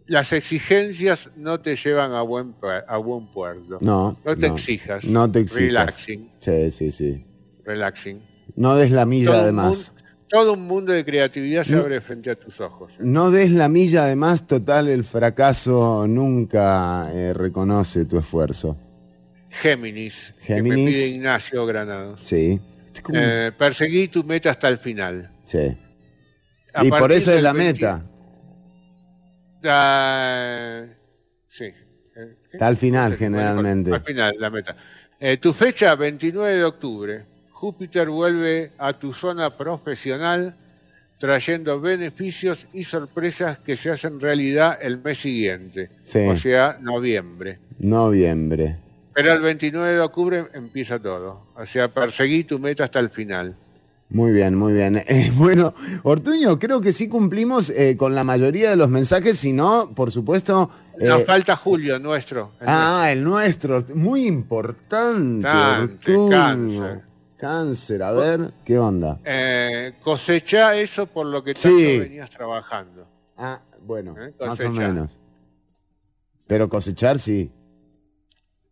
Las 0.06 0.32
exigencias 0.32 1.30
no 1.36 1.60
te 1.60 1.76
llevan 1.76 2.12
a 2.12 2.22
buen, 2.22 2.54
a 2.86 2.96
buen 2.96 3.26
puerto. 3.26 3.78
No. 3.80 4.18
No 4.24 4.36
te 4.36 4.46
exijas. 4.46 5.04
No 5.04 5.30
te 5.30 5.40
exijas. 5.40 5.60
Relaxing, 5.68 6.30
Sí, 6.40 6.70
sí, 6.70 6.90
sí. 6.90 7.24
relaxing. 7.64 8.22
No 8.56 8.76
des 8.76 8.90
la 8.90 9.04
milla 9.04 9.40
además. 9.42 9.92
Todo 10.28 10.52
un 10.54 10.62
mundo 10.66 10.92
de 10.92 11.04
creatividad 11.04 11.64
se 11.64 11.74
abre 11.76 12.00
frente 12.00 12.30
a 12.30 12.34
tus 12.36 12.60
ojos. 12.60 12.92
No 12.98 13.30
des 13.30 13.50
la 13.50 13.68
milla 13.68 14.04
además, 14.04 14.46
total, 14.46 14.88
el 14.88 15.04
fracaso 15.04 16.06
nunca 16.06 17.10
eh, 17.14 17.32
reconoce 17.34 18.04
tu 18.04 18.18
esfuerzo. 18.18 18.76
Géminis, 19.50 20.34
que 20.46 20.62
me 20.62 20.68
Géminis. 20.70 20.96
pide 20.96 21.06
Ignacio 21.08 21.64
Granados. 21.66 22.20
Sí. 22.24 22.60
Es 22.94 23.00
como- 23.00 23.18
Eh, 23.18 23.52
perseguí 23.56 24.08
tu 24.08 24.22
meta 24.24 24.50
hasta 24.50 24.68
el 24.68 24.78
final. 24.78 25.30
sí. 25.44 25.76
A 26.74 26.84
Y 26.84 26.90
por 26.90 27.10
eso 27.10 27.32
es 27.32 27.42
la 27.42 27.52
20 27.54 27.72
meta. 27.82 28.04
Ah, 29.64 30.84
sí. 31.48 31.72
Está 32.52 32.66
al 32.68 32.76
final, 32.76 33.16
generalmente. 33.16 33.92
Al 33.92 34.02
final, 34.02 34.34
la 34.38 34.50
meta. 34.50 34.76
Eh, 35.18 35.38
tu 35.38 35.52
fecha, 35.52 35.94
29 35.96 36.56
de 36.58 36.64
octubre. 36.64 37.26
Júpiter 37.58 38.08
vuelve 38.08 38.70
a 38.78 38.92
tu 38.92 39.12
zona 39.12 39.50
profesional 39.50 40.54
trayendo 41.18 41.80
beneficios 41.80 42.68
y 42.72 42.84
sorpresas 42.84 43.58
que 43.58 43.76
se 43.76 43.90
hacen 43.90 44.20
realidad 44.20 44.78
el 44.80 45.02
mes 45.02 45.18
siguiente, 45.18 45.90
Sí. 46.02 46.20
o 46.20 46.38
sea, 46.38 46.78
noviembre. 46.80 47.58
Noviembre. 47.80 48.76
Pero 49.12 49.32
el 49.32 49.40
29 49.40 49.92
de 49.94 49.98
octubre 50.00 50.44
empieza 50.54 51.00
todo, 51.00 51.48
o 51.56 51.66
sea, 51.66 51.88
perseguí 51.92 52.44
tu 52.44 52.60
meta 52.60 52.84
hasta 52.84 53.00
el 53.00 53.10
final. 53.10 53.56
Muy 54.10 54.30
bien, 54.30 54.54
muy 54.54 54.72
bien. 54.72 55.02
Eh, 55.08 55.32
bueno, 55.34 55.74
Ortuño, 56.04 56.60
creo 56.60 56.80
que 56.80 56.92
sí 56.92 57.08
cumplimos 57.08 57.70
eh, 57.70 57.96
con 57.96 58.14
la 58.14 58.22
mayoría 58.22 58.70
de 58.70 58.76
los 58.76 58.88
mensajes, 58.88 59.36
si 59.36 59.52
no, 59.52 59.90
por 59.96 60.12
supuesto... 60.12 60.70
Nos 61.00 61.22
eh, 61.22 61.24
falta 61.24 61.56
Julio, 61.56 61.98
nuestro. 61.98 62.52
el 62.60 62.66
ah, 62.68 63.08
el 63.10 63.24
nuestro, 63.24 63.84
muy 63.96 64.26
importante. 64.26 65.42
Cáncer, 65.42 66.16
Ortuño. 66.16 66.30
cáncer. 66.30 67.07
Cáncer, 67.38 68.02
a 68.02 68.10
ver, 68.12 68.52
¿qué 68.64 68.78
onda? 68.78 69.20
Eh, 69.24 69.94
cosecha 70.02 70.76
eso 70.76 71.06
por 71.06 71.24
lo 71.26 71.42
que 71.44 71.54
tanto 71.54 71.68
Sí. 71.78 71.98
venías 72.00 72.28
trabajando. 72.30 73.06
Ah, 73.36 73.60
bueno, 73.80 74.16
Eh, 74.20 74.34
más 74.40 74.60
o 74.60 74.70
menos. 74.70 75.16
Pero 76.48 76.68
cosechar 76.68 77.18
sí. 77.18 77.50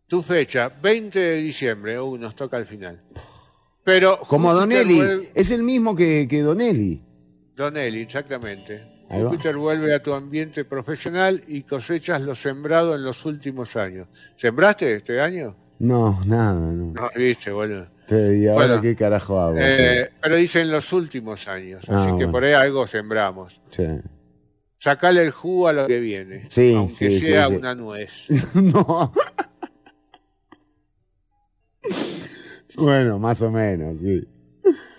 Tu 0.07 0.21
fecha, 0.21 0.69
20 0.81 1.17
de 1.19 1.35
diciembre, 1.37 1.99
uh, 1.99 2.17
nos 2.17 2.35
toca 2.35 2.57
al 2.57 2.65
final. 2.65 3.01
Pero 3.83 4.19
Como 4.19 4.53
Donelli, 4.53 4.97
vuelve- 4.97 5.29
es 5.33 5.51
el 5.51 5.63
mismo 5.63 5.95
que, 5.95 6.27
que 6.29 6.41
Donelli. 6.41 7.01
Donelli, 7.55 8.01
exactamente. 8.01 8.95
Júpiter 9.09 9.55
vuelve 9.55 9.93
a 9.93 10.03
tu 10.03 10.13
ambiente 10.13 10.65
profesional 10.65 11.41
y 11.47 11.63
cosechas 11.63 12.21
lo 12.21 12.35
sembrado 12.35 12.93
en 12.95 13.03
los 13.05 13.25
últimos 13.25 13.77
años. 13.77 14.09
¿Sembraste 14.35 14.95
este 14.95 15.21
año? 15.21 15.55
No, 15.79 16.21
nada, 16.25 16.59
no. 16.59 16.91
No, 16.91 17.09
viste, 17.15 17.49
bueno. 17.51 17.87
Pero, 18.07 18.33
¿Y 18.33 18.47
ahora 18.47 18.65
Bueno, 18.67 18.81
qué 18.81 18.95
carajo 18.95 19.39
hago? 19.39 19.57
Eh, 19.59 20.09
pero 20.21 20.35
dice 20.37 20.61
en 20.61 20.71
los 20.71 20.93
últimos 20.93 21.47
años, 21.47 21.85
Ah, 21.89 22.03
así 22.05 22.17
que 22.17 22.27
por 22.27 22.43
ahí 22.43 22.53
algo 22.53 22.87
sembramos. 22.87 23.61
Sí. 23.71 23.83
Sacale 24.79 25.23
el 25.23 25.31
jugo 25.31 25.67
a 25.67 25.73
lo 25.73 25.87
que 25.87 25.99
viene, 25.99 26.45
Sí, 26.49 26.73
aunque 26.73 26.93
sí, 26.93 27.19
sea 27.19 27.47
sí. 27.47 27.55
una 27.55 27.75
nuez. 27.75 28.27
no. 28.53 29.11
bueno, 32.77 33.19
más 33.19 33.41
o 33.41 33.51
menos, 33.51 33.97
sí. 33.99 34.27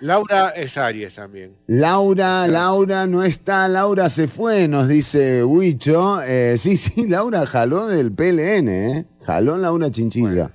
Laura 0.01 0.51
es 0.51 0.77
Aries 0.79 1.15
también. 1.15 1.57
Laura, 1.67 2.47
Laura 2.47 3.07
no 3.07 3.25
está, 3.25 3.69
Laura 3.69 4.09
se 4.09 4.29
fue, 4.29 4.69
nos 4.69 4.89
dice 4.89 5.43
Huicho. 5.45 6.23
Eh, 6.23 6.57
sí, 6.57 6.77
sí, 6.77 7.07
Laura 7.07 7.47
jaló 7.47 7.89
del 7.89 8.13
PLN, 8.13 8.69
¿eh? 8.69 9.07
Jaló 9.25 9.57
Laura 9.59 9.91
Chinchilla. 9.91 10.51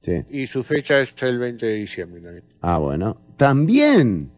Sí. 0.00 0.24
Y 0.30 0.46
su 0.46 0.64
fecha 0.64 1.00
es 1.00 1.14
el 1.22 1.38
20 1.38 1.66
de 1.66 1.74
diciembre 1.74 2.20
también. 2.20 2.44
Ah, 2.62 2.78
bueno. 2.78 3.16
También. 3.36 4.30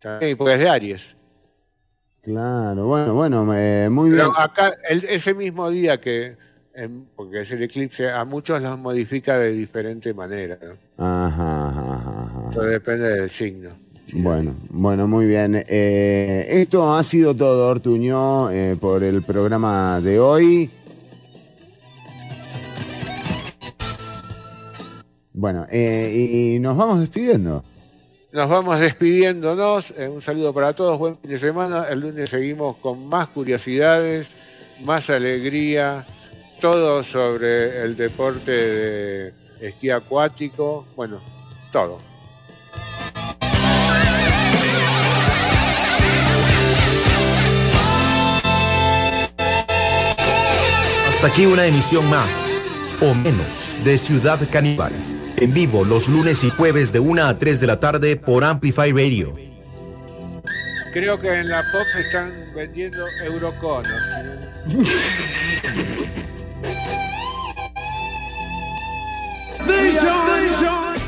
También, 0.00 0.36
porque 0.36 0.54
es 0.54 0.60
de 0.60 0.68
Aries. 0.68 1.16
Claro, 2.22 2.86
bueno, 2.86 3.14
bueno, 3.14 3.54
eh, 3.56 3.88
muy 3.90 4.10
bien. 4.10 4.26
Acá, 4.36 4.74
el- 4.88 5.04
ese 5.04 5.32
mismo 5.34 5.70
día 5.70 5.98
que, 6.00 6.36
em, 6.74 7.04
porque 7.16 7.40
es 7.40 7.50
el 7.50 7.62
eclipse, 7.62 8.10
a 8.10 8.24
muchos 8.26 8.60
los 8.60 8.78
modifica 8.78 9.38
de 9.38 9.52
diferente 9.52 10.12
manera. 10.12 10.58
¿no? 10.62 10.72
Ajá, 11.04 11.68
ajá, 11.68 12.50
ajá, 12.50 12.60
depende 12.62 13.08
del 13.20 13.30
signo. 13.30 13.70
Bueno, 14.12 14.54
bueno, 14.68 15.06
muy 15.06 15.24
bien. 15.26 15.64
Eh, 15.68 16.44
esto 16.48 16.92
ha 16.94 17.02
sido 17.02 17.34
todo, 17.34 17.68
Ortuño, 17.68 18.50
eh, 18.50 18.76
por 18.78 19.02
el 19.04 19.22
programa 19.22 20.00
de 20.00 20.18
hoy. 20.18 20.70
Bueno, 25.40 25.66
eh, 25.70 26.54
y 26.54 26.58
nos 26.58 26.76
vamos 26.76 27.00
despidiendo. 27.00 27.64
Nos 28.30 28.46
vamos 28.46 28.78
despidiéndonos. 28.78 29.90
eh, 29.96 30.06
un 30.06 30.20
saludo 30.20 30.52
para 30.52 30.74
todos. 30.74 30.98
Buen 30.98 31.16
fin 31.16 31.30
de 31.30 31.38
semana. 31.38 31.86
El 31.88 32.00
lunes 32.00 32.28
seguimos 32.28 32.76
con 32.76 33.08
más 33.08 33.28
curiosidades, 33.28 34.28
más 34.84 35.08
alegría, 35.08 36.04
todo 36.60 37.02
sobre 37.02 37.82
el 37.82 37.96
deporte 37.96 38.50
de 38.50 39.32
esquí 39.62 39.88
acuático. 39.88 40.84
Bueno, 40.94 41.20
todo. 41.72 41.96
Hasta 51.08 51.26
aquí 51.28 51.46
una 51.46 51.64
emisión 51.64 52.10
más, 52.10 52.58
o 53.00 53.14
menos, 53.14 53.74
de 53.82 53.96
Ciudad 53.96 54.38
Caníbal. 54.52 55.19
En 55.40 55.54
vivo 55.54 55.86
los 55.86 56.10
lunes 56.10 56.44
y 56.44 56.50
jueves 56.50 56.92
de 56.92 57.00
1 57.00 57.24
a 57.24 57.38
3 57.38 57.60
de 57.60 57.66
la 57.66 57.80
tarde 57.80 58.16
por 58.16 58.44
Amplify 58.44 58.92
Radio. 58.92 59.32
Creo 60.92 61.18
que 61.18 61.32
en 61.32 61.48
la 61.48 61.62
pop 61.72 61.86
están 61.98 62.30
vendiendo 62.54 63.06
euroconos. 63.24 63.90
Vision, 69.66 70.18
vision. 70.42 70.99